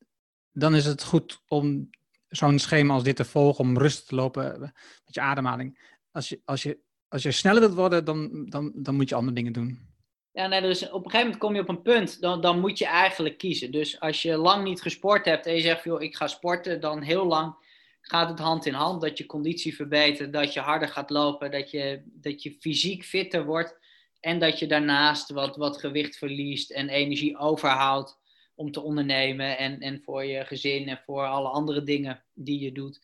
dan 0.51 0.75
is 0.75 0.85
het 0.85 1.03
goed 1.03 1.41
om 1.47 1.89
zo'n 2.27 2.59
schema 2.59 2.93
als 2.93 3.03
dit 3.03 3.15
te 3.15 3.25
volgen, 3.25 3.65
om 3.65 3.77
rustig 3.77 4.05
te 4.05 4.15
lopen 4.15 4.59
met 5.05 5.13
je 5.13 5.21
ademhaling. 5.21 5.93
Als 6.11 6.29
je, 6.29 6.41
als 6.45 6.63
je, 6.63 6.79
als 7.07 7.23
je 7.23 7.31
sneller 7.31 7.61
wilt 7.61 7.73
worden, 7.73 8.05
dan, 8.05 8.45
dan, 8.45 8.71
dan 8.75 8.95
moet 8.95 9.09
je 9.09 9.15
andere 9.15 9.35
dingen 9.35 9.53
doen. 9.53 9.94
Ja, 10.35 10.47
nee, 10.47 10.61
dus 10.61 10.89
op 10.89 11.05
een 11.05 11.11
gegeven 11.11 11.19
moment 11.19 11.37
kom 11.37 11.55
je 11.55 11.61
op 11.61 11.69
een 11.69 11.81
punt, 11.81 12.21
dan, 12.21 12.41
dan 12.41 12.59
moet 12.59 12.77
je 12.77 12.85
eigenlijk 12.85 13.37
kiezen. 13.37 13.71
Dus 13.71 13.99
als 13.99 14.21
je 14.21 14.37
lang 14.37 14.63
niet 14.63 14.81
gesport 14.81 15.25
hebt 15.25 15.45
en 15.45 15.55
je 15.55 15.61
zegt, 15.61 15.83
joh, 15.83 16.01
ik 16.01 16.15
ga 16.15 16.27
sporten, 16.27 16.79
dan 16.79 17.01
heel 17.01 17.25
lang 17.25 17.55
gaat 18.01 18.29
het 18.29 18.39
hand 18.39 18.65
in 18.65 18.73
hand. 18.73 19.01
Dat 19.01 19.17
je 19.17 19.25
conditie 19.25 19.75
verbetert, 19.75 20.33
dat 20.33 20.53
je 20.53 20.59
harder 20.59 20.87
gaat 20.87 21.09
lopen, 21.09 21.51
dat 21.51 21.71
je, 21.71 22.01
dat 22.05 22.43
je 22.43 22.55
fysiek 22.59 23.03
fitter 23.03 23.45
wordt. 23.45 23.77
En 24.19 24.39
dat 24.39 24.59
je 24.59 24.67
daarnaast 24.67 25.29
wat, 25.29 25.55
wat 25.55 25.77
gewicht 25.77 26.17
verliest 26.17 26.71
en 26.71 26.89
energie 26.89 27.37
overhoudt 27.37 28.19
om 28.55 28.71
te 28.71 28.81
ondernemen 28.81 29.57
en, 29.57 29.79
en 29.79 30.01
voor 30.03 30.25
je 30.25 30.45
gezin 30.45 30.87
en 30.87 31.01
voor 31.05 31.25
alle 31.25 31.49
andere 31.49 31.83
dingen 31.83 32.23
die 32.33 32.59
je 32.59 32.71
doet. 32.71 32.99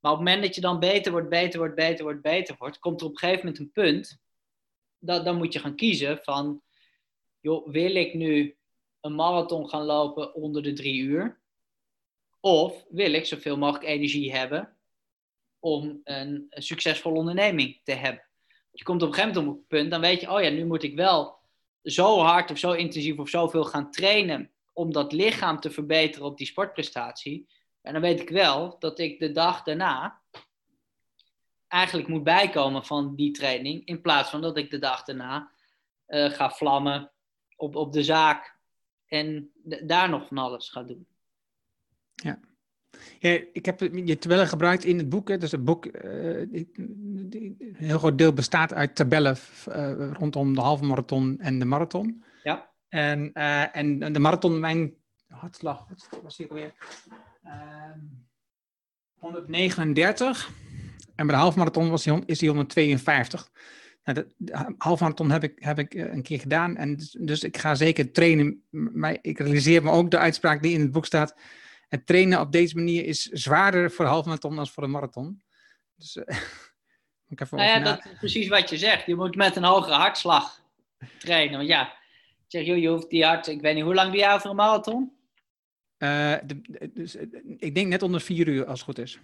Maar 0.00 0.12
op 0.12 0.18
het 0.18 0.26
moment 0.26 0.44
dat 0.46 0.54
je 0.54 0.60
dan 0.60 0.78
beter 0.78 1.12
wordt, 1.12 1.28
beter 1.28 1.58
wordt, 1.58 1.74
beter 1.74 2.04
wordt, 2.04 2.22
beter 2.22 2.54
wordt, 2.58 2.78
komt 2.78 3.00
er 3.00 3.06
op 3.06 3.12
een 3.12 3.18
gegeven 3.18 3.44
moment 3.44 3.58
een 3.58 3.72
punt. 3.72 4.20
Dat, 4.98 5.24
dan 5.24 5.36
moet 5.36 5.52
je 5.52 5.58
gaan 5.58 5.76
kiezen 5.76 6.18
van, 6.22 6.62
wil 7.40 7.94
ik 7.94 8.14
nu 8.14 8.56
een 9.00 9.14
marathon 9.14 9.68
gaan 9.68 9.84
lopen 9.84 10.34
onder 10.34 10.62
de 10.62 10.72
drie 10.72 11.00
uur? 11.00 11.40
Of 12.40 12.84
wil 12.88 13.12
ik 13.12 13.26
zoveel 13.26 13.56
mogelijk 13.58 13.84
energie 13.84 14.32
hebben 14.32 14.76
om 15.58 16.00
een, 16.04 16.46
een 16.50 16.62
succesvolle 16.62 17.18
onderneming 17.18 17.80
te 17.84 17.92
hebben? 17.92 18.22
Je 18.70 18.84
komt 18.84 19.02
op 19.02 19.08
een 19.08 19.14
gegeven 19.14 19.36
moment 19.36 19.56
op 19.56 19.60
een 19.60 19.78
punt, 19.78 19.90
dan 19.90 20.00
weet 20.00 20.20
je, 20.20 20.30
oh 20.30 20.42
ja, 20.42 20.50
nu 20.50 20.66
moet 20.66 20.82
ik 20.82 20.94
wel 20.94 21.38
zo 21.82 22.18
hard 22.18 22.50
of 22.50 22.58
zo 22.58 22.72
intensief 22.72 23.18
of 23.18 23.28
zoveel 23.28 23.64
gaan 23.64 23.90
trainen 23.90 24.50
om 24.72 24.92
dat 24.92 25.12
lichaam 25.12 25.60
te 25.60 25.70
verbeteren 25.70 26.26
op 26.26 26.38
die 26.38 26.46
sportprestatie. 26.46 27.48
En 27.82 27.92
dan 27.92 28.02
weet 28.02 28.20
ik 28.20 28.28
wel 28.28 28.78
dat 28.78 28.98
ik 28.98 29.18
de 29.18 29.32
dag 29.32 29.62
daarna 29.62 30.20
eigenlijk 31.68 32.08
moet 32.08 32.22
bijkomen 32.24 32.84
van 32.84 33.14
die 33.16 33.30
training, 33.30 33.86
in 33.86 34.00
plaats 34.00 34.30
van 34.30 34.40
dat 34.40 34.56
ik 34.56 34.70
de 34.70 34.78
dag 34.78 35.02
daarna 35.02 35.50
uh, 36.08 36.30
ga 36.30 36.50
vlammen 36.50 37.12
op, 37.58 37.76
op 37.76 37.92
de 37.92 38.04
zaak 38.04 38.56
en 39.06 39.50
daar 39.82 40.08
nog 40.08 40.26
van 40.26 40.38
alles 40.38 40.68
ga 40.68 40.82
doen. 40.82 41.06
Ja. 42.14 42.38
ja 43.18 43.40
ik 43.52 43.64
heb 43.64 43.80
je 43.80 44.18
tabellen 44.18 44.48
gebruikt 44.48 44.84
in 44.84 44.98
het 44.98 45.08
boek. 45.08 45.28
Hè. 45.28 45.38
Dus 45.38 45.50
het 45.50 45.64
boek, 45.64 45.86
uh, 45.86 46.40
een 46.40 47.74
heel 47.74 47.98
groot 47.98 48.18
deel 48.18 48.32
bestaat 48.32 48.72
uit 48.72 48.94
tabellen 48.94 49.36
uh, 49.68 50.12
rondom 50.12 50.54
de 50.54 50.60
halve 50.60 50.84
marathon 50.84 51.40
en 51.40 51.58
de 51.58 51.64
marathon. 51.64 52.24
Ja. 52.42 52.70
En, 52.88 53.30
uh, 53.34 53.76
en 53.76 54.12
de 54.12 54.18
marathon, 54.18 54.60
mijn 54.60 54.94
hartslag, 55.28 55.88
wat 55.88 56.20
was 56.22 56.36
hier 56.36 56.48
alweer? 56.48 56.74
139. 59.18 60.50
En 61.14 61.26
bij 61.26 61.36
de 61.36 61.42
halve 61.42 61.58
marathon 61.58 61.90
was 61.90 62.02
die, 62.02 62.22
is 62.26 62.38
die 62.38 62.48
152. 62.48 63.50
Nou, 64.08 64.20
de, 64.20 64.34
de 64.36 64.74
halfmarathon 64.78 65.30
heb 65.30 65.42
ik, 65.42 65.52
heb 65.58 65.78
ik 65.78 65.94
een 65.94 66.22
keer 66.22 66.40
gedaan. 66.40 66.76
En 66.76 66.96
dus, 66.96 67.10
dus 67.10 67.42
ik 67.42 67.56
ga 67.56 67.74
zeker 67.74 68.12
trainen. 68.12 68.62
Maar 68.70 69.18
ik 69.22 69.38
realiseer 69.38 69.82
me 69.82 69.90
ook 69.90 70.10
de 70.10 70.18
uitspraak 70.18 70.62
die 70.62 70.72
in 70.72 70.80
het 70.80 70.92
boek 70.92 71.06
staat 71.06 71.36
het 71.88 72.06
trainen 72.06 72.40
op 72.40 72.52
deze 72.52 72.74
manier 72.74 73.04
is 73.04 73.22
zwaarder 73.22 73.90
voor 73.90 74.04
de 74.04 74.10
halfmarathon 74.10 74.56
dan 74.56 74.66
voor 74.66 74.82
de 74.82 74.88
marathon. 74.88 75.42
Dus 75.94 76.16
uh, 76.16 76.36
ik 77.28 77.40
even 77.40 77.56
nou 77.56 77.68
ja, 77.68 77.80
dat 77.80 78.04
is 78.04 78.18
precies 78.18 78.48
wat 78.48 78.70
je 78.70 78.78
zegt. 78.78 79.06
Je 79.06 79.14
moet 79.14 79.36
met 79.36 79.56
een 79.56 79.64
hogere 79.64 79.94
hartslag 79.94 80.62
trainen. 81.18 81.56
Want 81.56 81.68
ja, 81.68 81.92
ik 81.92 82.44
zeg, 82.46 82.66
joh, 82.66 82.78
je 82.78 82.88
hoeft 82.88 83.10
die 83.10 83.24
hart... 83.24 83.46
Ik 83.46 83.60
weet 83.60 83.74
niet, 83.74 83.84
hoe 83.84 83.94
lang 83.94 84.10
doe 84.10 84.20
jij 84.20 84.40
voor 84.40 84.50
een 84.50 84.56
marathon? 84.56 85.12
Uh, 85.98 86.34
de, 86.44 86.90
dus, 86.94 87.16
ik 87.56 87.74
denk 87.74 87.86
net 87.86 88.02
onder 88.02 88.20
vier 88.20 88.48
uur, 88.48 88.66
als 88.66 88.78
het 88.78 88.88
goed 88.88 88.98
is. 88.98 89.18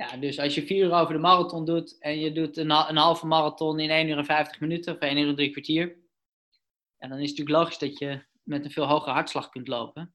Ja, 0.00 0.16
dus 0.16 0.38
als 0.38 0.54
je 0.54 0.66
vier 0.66 0.84
uur 0.84 0.92
over 0.92 1.14
de 1.14 1.20
marathon 1.20 1.64
doet 1.64 1.98
en 1.98 2.18
je 2.18 2.32
doet 2.32 2.56
een, 2.56 2.70
een 2.70 2.96
halve 2.96 3.26
marathon 3.26 3.80
in 3.80 3.90
1 3.90 4.08
uur 4.08 4.18
en 4.18 4.24
50 4.24 4.60
minuten 4.60 4.94
of 4.94 5.00
1 5.00 5.16
uur 5.16 5.28
en 5.28 5.34
drie 5.34 5.50
kwartier. 5.50 5.96
En 6.98 7.08
dan 7.08 7.18
is 7.18 7.28
het 7.28 7.38
natuurlijk 7.38 7.58
logisch 7.58 7.78
dat 7.78 7.98
je 7.98 8.22
met 8.42 8.64
een 8.64 8.70
veel 8.70 8.86
hogere 8.86 9.12
hartslag 9.12 9.48
kunt 9.48 9.68
lopen 9.68 10.14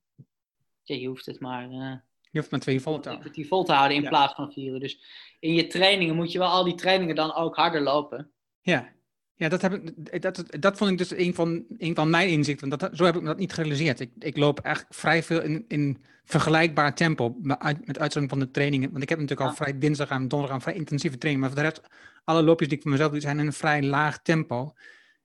je 0.93 1.07
hoeft 1.07 1.25
het 1.25 1.39
maar... 1.39 1.71
Uh, 1.71 1.95
je 2.31 2.41
hoeft 2.41 2.51
maar 2.51 2.59
twee 2.59 2.81
vol 2.81 2.99
te 2.99 3.09
houden. 3.09 3.31
Die 3.31 3.47
vol 3.47 3.63
te 3.63 3.73
houden 3.73 3.97
in 3.97 4.07
plaats 4.07 4.33
van 4.33 4.51
vieren. 4.51 4.79
Dus 4.79 4.99
in 5.39 5.53
je 5.53 5.67
trainingen 5.67 6.15
moet 6.15 6.31
je 6.31 6.39
wel 6.39 6.47
al 6.47 6.63
die 6.63 6.75
trainingen 6.75 7.15
dan 7.15 7.33
ook 7.33 7.55
harder 7.55 7.81
lopen. 7.81 8.31
Ja, 8.61 8.93
ja 9.35 9.49
dat, 9.49 9.61
heb 9.61 9.73
ik, 9.73 10.21
dat, 10.21 10.43
dat 10.61 10.77
vond 10.77 10.91
ik 10.91 10.97
dus 10.97 11.11
een 11.11 11.33
van, 11.33 11.65
een 11.77 11.95
van 11.95 12.09
mijn 12.09 12.29
inzichten. 12.29 12.69
Dat, 12.69 12.89
zo 12.93 13.05
heb 13.05 13.15
ik 13.15 13.25
dat 13.25 13.37
niet 13.37 13.53
gerealiseerd. 13.53 13.99
Ik, 13.99 14.11
ik 14.19 14.37
loop 14.37 14.59
eigenlijk 14.59 14.95
vrij 14.95 15.23
veel 15.23 15.41
in, 15.41 15.65
in 15.67 16.03
vergelijkbaar 16.23 16.95
tempo. 16.95 17.35
Met, 17.41 17.61
met 17.61 17.99
uitzondering 17.99 18.29
van 18.29 18.39
de 18.39 18.51
trainingen. 18.51 18.91
Want 18.91 19.03
ik 19.03 19.09
heb 19.09 19.19
natuurlijk 19.19 19.49
al 19.49 19.55
vrij 19.55 19.77
dinsdag 19.77 20.09
en 20.09 20.27
donderdag 20.27 20.55
een 20.55 20.63
vrij 20.63 20.75
intensieve 20.75 21.17
training. 21.17 21.45
Maar 21.45 21.53
voor 21.53 21.63
de 21.63 21.69
rest, 21.69 21.87
alle 22.23 22.43
loopjes 22.43 22.67
die 22.67 22.77
ik 22.77 22.83
voor 22.83 22.91
mezelf 22.91 23.11
doe, 23.11 23.21
zijn 23.21 23.39
in 23.39 23.45
een 23.45 23.53
vrij 23.53 23.83
laag 23.83 24.21
tempo. 24.21 24.73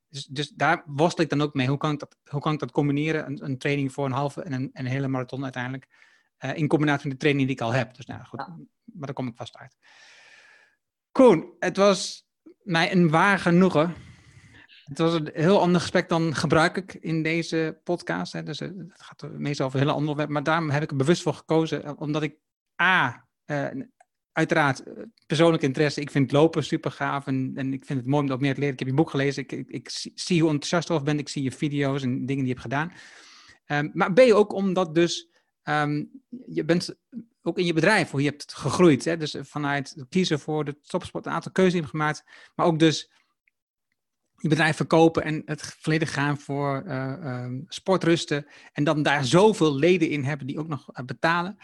Dus, 0.09 0.24
dus 0.24 0.49
daar 0.49 0.82
worstel 0.87 1.24
ik 1.24 1.31
dan 1.31 1.43
ook 1.43 1.55
mee. 1.55 1.69
Hoe 1.69 1.78
kan 1.78 1.93
ik 1.93 1.99
dat, 1.99 2.16
hoe 2.24 2.41
kan 2.41 2.53
ik 2.53 2.59
dat 2.59 2.70
combineren? 2.70 3.27
Een, 3.27 3.45
een 3.45 3.59
training 3.59 3.93
voor 3.93 4.05
een 4.05 4.12
halve 4.12 4.43
en 4.43 4.53
een, 4.53 4.70
een 4.73 4.87
hele 4.87 5.09
marathon 5.09 5.43
uiteindelijk. 5.43 5.87
Uh, 6.45 6.57
in 6.57 6.69
combinatie 6.69 7.09
met 7.09 7.12
de 7.12 7.20
training 7.20 7.47
die 7.47 7.57
ik 7.57 7.62
al 7.62 7.73
heb. 7.73 7.95
Dus 7.95 8.07
nou 8.07 8.24
goed, 8.24 8.47
maar 8.85 9.07
daar 9.07 9.12
kom 9.12 9.27
ik 9.27 9.37
vast 9.37 9.57
uit. 9.57 9.77
Koen, 11.12 11.55
het 11.59 11.77
was 11.77 12.28
mij 12.62 12.92
een 12.92 13.10
waar 13.10 13.38
genoegen. 13.38 13.94
Het 14.84 14.98
was 14.98 15.14
een 15.14 15.30
heel 15.32 15.60
ander 15.60 15.80
gesprek 15.80 16.08
dan 16.08 16.34
gebruik 16.34 16.76
ik 16.76 16.94
in 16.94 17.22
deze 17.22 17.80
podcast. 17.84 18.32
Hè. 18.32 18.42
Dus 18.42 18.60
eh, 18.60 18.68
het 18.88 19.02
gaat 19.02 19.28
meestal 19.32 19.66
over 19.66 19.78
hele 19.78 19.90
andere 19.90 20.10
onderwerpen. 20.10 20.34
Maar 20.34 20.42
daarom 20.42 20.70
heb 20.70 20.82
ik 20.82 20.90
er 20.90 20.96
bewust 20.96 21.22
voor 21.22 21.34
gekozen. 21.34 21.84
Eh, 21.84 21.92
omdat 21.96 22.22
ik 22.22 22.36
A, 22.82 23.28
uh, 23.46 23.66
uiteraard 24.32 24.82
eh, 24.82 24.92
persoonlijk 25.26 25.62
interesse. 25.62 26.00
Ik 26.00 26.10
vind 26.10 26.32
lopen 26.32 26.64
super 26.64 26.90
gaaf 26.90 27.26
en, 27.26 27.72
ik 27.72 27.84
vind 27.84 27.98
het 27.98 28.08
mooi 28.08 28.22
om 28.22 28.28
dat 28.28 28.40
meer 28.40 28.54
te 28.54 28.60
leren. 28.60 28.74
Ik 28.74 28.78
heb 28.78 28.88
je 28.88 28.94
boek 28.94 29.10
gelezen. 29.10 29.42
Ik, 29.42 29.52
ik, 29.52 29.88
zie 30.14 30.40
hoe 30.40 30.50
enthousiast 30.50 30.88
je 30.88 30.94
over 30.94 31.06
bent. 31.06 31.20
Ik 31.20 31.28
zie 31.28 31.42
je 31.42 31.52
video's 31.52 32.02
en 32.02 32.26
dingen 32.26 32.44
die 32.44 32.54
je 32.54 32.60
hebt 32.60 32.60
gedaan. 32.60 32.92
Um, 33.66 33.90
maar 33.94 34.24
je 34.24 34.34
ook 34.34 34.52
omdat 34.52 34.94
dus 34.94 35.28
um, 35.64 36.10
je 36.46 36.64
bent 36.64 36.96
ook 37.42 37.58
in 37.58 37.64
je 37.64 37.72
bedrijf, 37.72 38.10
hoe 38.10 38.22
je 38.22 38.28
hebt 38.28 38.54
gegroeid. 38.54 39.04
Hè? 39.04 39.16
Dus 39.16 39.36
vanuit 39.40 40.04
kiezen 40.08 40.40
voor 40.40 40.64
de 40.64 40.80
topsport 40.80 41.26
een 41.26 41.32
aantal 41.32 41.52
keuzes 41.52 41.74
hebt 41.74 41.90
gemaakt. 41.90 42.24
Maar 42.54 42.66
ook 42.66 42.78
dus 42.78 43.10
je 44.36 44.48
bedrijf 44.48 44.76
verkopen 44.76 45.22
en 45.22 45.42
het 45.44 45.62
volledig 45.62 46.12
gaan 46.12 46.38
voor 46.38 46.84
uh, 46.86 47.46
sportrusten. 47.66 48.46
En 48.72 48.84
dan 48.84 49.02
daar 49.02 49.24
zoveel 49.24 49.74
leden 49.74 50.08
in 50.08 50.24
hebben 50.24 50.46
die 50.46 50.58
ook 50.58 50.68
nog 50.68 50.88
uh, 50.92 51.04
betalen. 51.04 51.58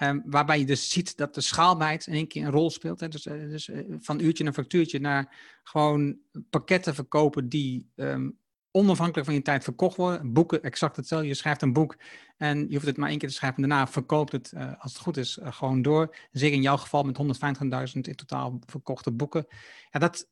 Ehm, 0.00 0.20
waarbij 0.24 0.58
je 0.58 0.64
dus 0.64 0.90
ziet 0.90 1.16
dat 1.16 1.34
de 1.34 1.40
schaalbaarheid 1.40 2.06
in 2.06 2.12
één 2.12 2.28
keer 2.28 2.44
een 2.44 2.50
rol 2.50 2.70
speelt. 2.70 3.00
Hè? 3.00 3.08
Dus, 3.08 3.26
eh, 3.26 3.38
dus 3.38 3.68
eh, 3.68 3.84
van 3.98 4.20
uurtje 4.20 4.44
naar 4.44 4.52
factuurtje 4.52 5.00
naar 5.00 5.36
gewoon 5.62 6.18
pakketten 6.50 6.94
verkopen 6.94 7.48
die 7.48 7.90
ehm, 7.96 8.30
onafhankelijk 8.70 9.26
van 9.26 9.34
je 9.34 9.42
tijd 9.42 9.64
verkocht 9.64 9.96
worden. 9.96 10.32
Boeken, 10.32 10.62
exact 10.62 10.96
hetzelfde. 10.96 11.28
Je 11.28 11.34
schrijft 11.34 11.62
een 11.62 11.72
boek 11.72 11.96
en 12.36 12.68
je 12.68 12.74
hoeft 12.74 12.86
het 12.86 12.96
maar 12.96 13.08
één 13.08 13.18
keer 13.18 13.28
te 13.28 13.34
schrijven. 13.34 13.62
En 13.62 13.68
daarna 13.68 13.86
verkoopt 13.86 14.32
het, 14.32 14.52
uh, 14.54 14.72
als 14.78 14.92
het 14.92 15.02
goed 15.02 15.16
is, 15.16 15.38
gewoon 15.42 15.82
door. 15.82 16.16
Zeker 16.32 16.56
in 16.56 16.62
jouw 16.62 16.76
geval 16.76 17.02
met 17.02 17.18
150.000 17.94 18.00
in 18.00 18.16
totaal 18.16 18.58
verkochte 18.66 19.10
boeken. 19.10 19.46
Ja, 19.90 19.98
dat, 20.00 20.28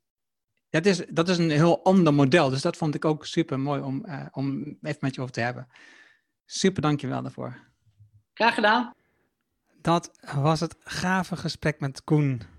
dat, 0.71 0.87
is, 0.87 1.03
dat 1.11 1.29
is 1.29 1.39
een 1.39 1.51
heel 1.51 1.85
ander 1.85 2.15
model. 2.15 2.51
Dus 2.51 2.63
dat 2.63 2.77
vond 2.77 2.95
ik 2.95 3.05
ook 3.05 3.27
super 3.27 3.61
mooi 3.61 3.81
om, 3.81 4.07
om 4.33 4.79
even 4.83 4.99
met 5.01 5.15
je 5.15 5.21
over 5.21 5.33
te 5.33 5.41
hebben. 5.41 5.69
Super, 6.45 6.83
dankjewel 6.83 7.23
daarvoor. 7.23 7.57
Graag 8.35 8.55
gedaan. 8.55 8.95
Dat 9.81 10.11
was 10.35 10.61
het 10.61 10.77
gave 10.79 11.37
gesprek 11.37 11.81
met 11.81 12.05
Koen. 12.05 12.58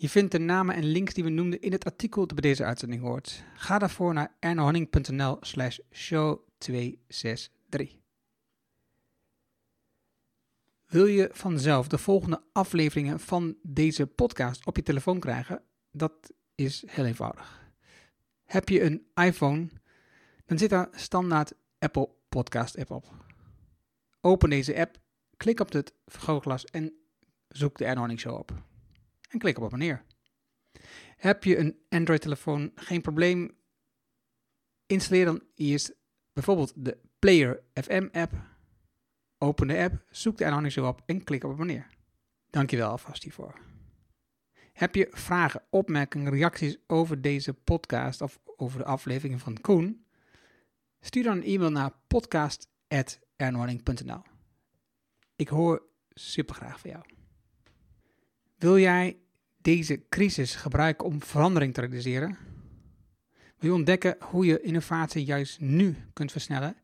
Je 0.00 0.08
vindt 0.08 0.32
de 0.32 0.38
namen 0.38 0.74
en 0.74 0.84
links 0.84 1.14
die 1.14 1.24
we 1.24 1.30
noemden 1.30 1.60
in 1.60 1.72
het 1.72 1.84
artikel 1.84 2.26
dat 2.26 2.40
bij 2.40 2.50
deze 2.50 2.64
uitzending 2.64 3.02
hoort. 3.02 3.44
Ga 3.54 3.78
daarvoor 3.78 4.14
naar 4.14 4.34
ernohanning.nl 4.38 5.36
slash 5.40 5.78
show 5.92 6.40
263. 6.58 7.96
Wil 10.86 11.06
je 11.06 11.28
vanzelf 11.32 11.88
de 11.88 11.98
volgende 11.98 12.42
afleveringen 12.52 13.20
van 13.20 13.56
deze 13.62 14.06
podcast 14.06 14.66
op 14.66 14.76
je 14.76 14.82
telefoon 14.82 15.20
krijgen? 15.20 15.62
Dat 15.90 16.32
is 16.54 16.84
heel 16.86 17.04
eenvoudig. 17.04 17.72
Heb 18.44 18.68
je 18.68 18.82
een 18.82 19.06
iPhone, 19.14 19.68
dan 20.46 20.58
zit 20.58 20.70
daar 20.70 20.88
standaard 20.92 21.52
Apple 21.78 22.10
Podcast 22.28 22.78
app 22.78 22.90
op. 22.90 23.04
Open 24.20 24.50
deze 24.50 24.76
app 24.76 24.98
Klik 25.36 25.60
op 25.60 25.72
het 25.72 25.94
vergrootglas 26.06 26.64
en 26.64 26.92
zoek 27.48 27.78
de 27.78 27.84
Ernorning 27.84 28.20
Show 28.20 28.38
op. 28.38 28.67
En 29.28 29.38
klik 29.38 29.58
op 29.58 29.64
abonneer. 29.64 30.04
Heb 31.16 31.44
je 31.44 31.58
een 31.58 31.78
Android-telefoon, 31.88 32.72
geen 32.74 33.00
probleem. 33.00 33.56
Installeer 34.86 35.24
dan 35.24 35.42
eerst 35.54 35.94
bijvoorbeeld 36.32 36.72
de 36.76 36.98
Player 37.18 37.62
FM 37.74 38.08
app. 38.12 38.32
Open 39.38 39.68
de 39.68 39.78
app, 39.78 40.04
zoek 40.10 40.38
de 40.38 40.70
Show 40.70 40.86
op 40.86 41.02
en 41.06 41.24
klik 41.24 41.44
op 41.44 41.50
abonneer. 41.50 41.86
Dankjewel 42.50 42.90
alvast 42.90 43.22
hiervoor. 43.22 43.58
Heb 44.72 44.94
je 44.94 45.08
vragen, 45.10 45.62
opmerkingen, 45.70 46.32
reacties 46.32 46.76
over 46.86 47.20
deze 47.20 47.54
podcast 47.54 48.20
of 48.20 48.40
over 48.56 48.78
de 48.78 48.84
afleveringen 48.84 49.38
van 49.38 49.60
Koen? 49.60 50.06
Stuur 51.00 51.22
dan 51.22 51.36
een 51.36 51.44
e-mail 51.44 51.70
naar 51.70 51.92
podcast.ernorning.nl 52.06 54.22
ik 55.38 55.48
hoor 55.48 55.82
super 56.08 56.54
graag 56.54 56.80
van 56.80 56.90
jou. 56.90 57.17
Wil 58.58 58.78
jij 58.78 59.16
deze 59.62 60.02
crisis 60.08 60.54
gebruiken 60.54 61.06
om 61.06 61.22
verandering 61.22 61.74
te 61.74 61.80
realiseren? 61.80 62.36
Wil 63.58 63.70
je 63.70 63.76
ontdekken 63.76 64.16
hoe 64.20 64.46
je 64.46 64.60
innovatie 64.60 65.24
juist 65.24 65.60
nu 65.60 65.96
kunt 66.12 66.32
versnellen? 66.32 66.76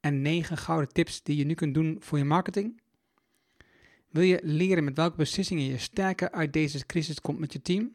En 0.00 0.22
9 0.22 0.56
gouden 0.56 0.92
tips 0.92 1.22
die 1.22 1.36
je 1.36 1.44
nu 1.44 1.54
kunt 1.54 1.74
doen 1.74 1.96
voor 2.00 2.18
je 2.18 2.24
marketing? 2.24 2.80
Wil 4.08 4.22
je 4.22 4.40
leren 4.42 4.84
met 4.84 4.96
welke 4.96 5.16
beslissingen 5.16 5.64
je 5.64 5.78
sterker 5.78 6.30
uit 6.30 6.52
deze 6.52 6.86
crisis 6.86 7.20
komt 7.20 7.38
met 7.38 7.52
je 7.52 7.62
team? 7.62 7.94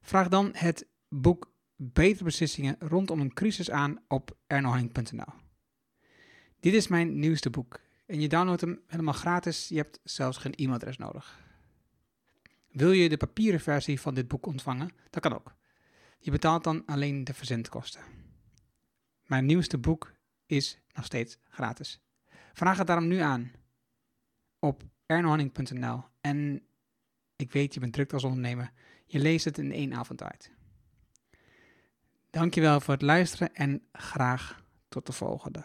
Vraag 0.00 0.28
dan 0.28 0.50
het 0.52 0.86
boek 1.08 1.52
Betere 1.76 2.24
Beslissingen 2.24 2.76
rondom 2.78 3.20
een 3.20 3.34
crisis 3.34 3.70
aan 3.70 3.98
op 4.08 4.36
ernohanning.nl. 4.46 5.32
Dit 6.60 6.74
is 6.74 6.88
mijn 6.88 7.18
nieuwste 7.18 7.50
boek. 7.50 7.80
En 8.06 8.20
je 8.20 8.28
downloadt 8.28 8.60
hem 8.60 8.80
helemaal 8.86 9.14
gratis. 9.14 9.68
Je 9.68 9.76
hebt 9.76 10.00
zelfs 10.04 10.38
geen 10.38 10.54
e-mailadres 10.54 10.96
nodig. 10.96 11.48
Wil 12.70 12.92
je 12.92 13.08
de 13.08 13.16
papieren 13.16 13.60
versie 13.60 14.00
van 14.00 14.14
dit 14.14 14.28
boek 14.28 14.46
ontvangen? 14.46 14.90
Dat 15.10 15.22
kan 15.22 15.34
ook. 15.34 15.54
Je 16.18 16.30
betaalt 16.30 16.64
dan 16.64 16.82
alleen 16.86 17.24
de 17.24 17.34
verzendkosten. 17.34 18.02
Mijn 19.26 19.46
nieuwste 19.46 19.78
boek 19.78 20.12
is 20.46 20.78
nog 20.92 21.04
steeds 21.04 21.38
gratis. 21.48 22.00
Vraag 22.52 22.78
het 22.78 22.86
daarom 22.86 23.06
nu 23.06 23.18
aan 23.18 23.52
op 24.58 24.82
ernohanning.nl. 25.06 26.04
En 26.20 26.62
ik 27.36 27.52
weet, 27.52 27.74
je 27.74 27.80
bent 27.80 27.92
druk 27.92 28.12
als 28.12 28.24
ondernemer. 28.24 28.72
Je 29.06 29.18
leest 29.18 29.44
het 29.44 29.58
in 29.58 29.72
één 29.72 29.94
avond 29.94 30.22
uit. 30.22 30.50
Dankjewel 32.30 32.80
voor 32.80 32.94
het 32.94 33.02
luisteren 33.02 33.54
en 33.54 33.82
graag 33.92 34.62
tot 34.88 35.06
de 35.06 35.12
volgende. 35.12 35.64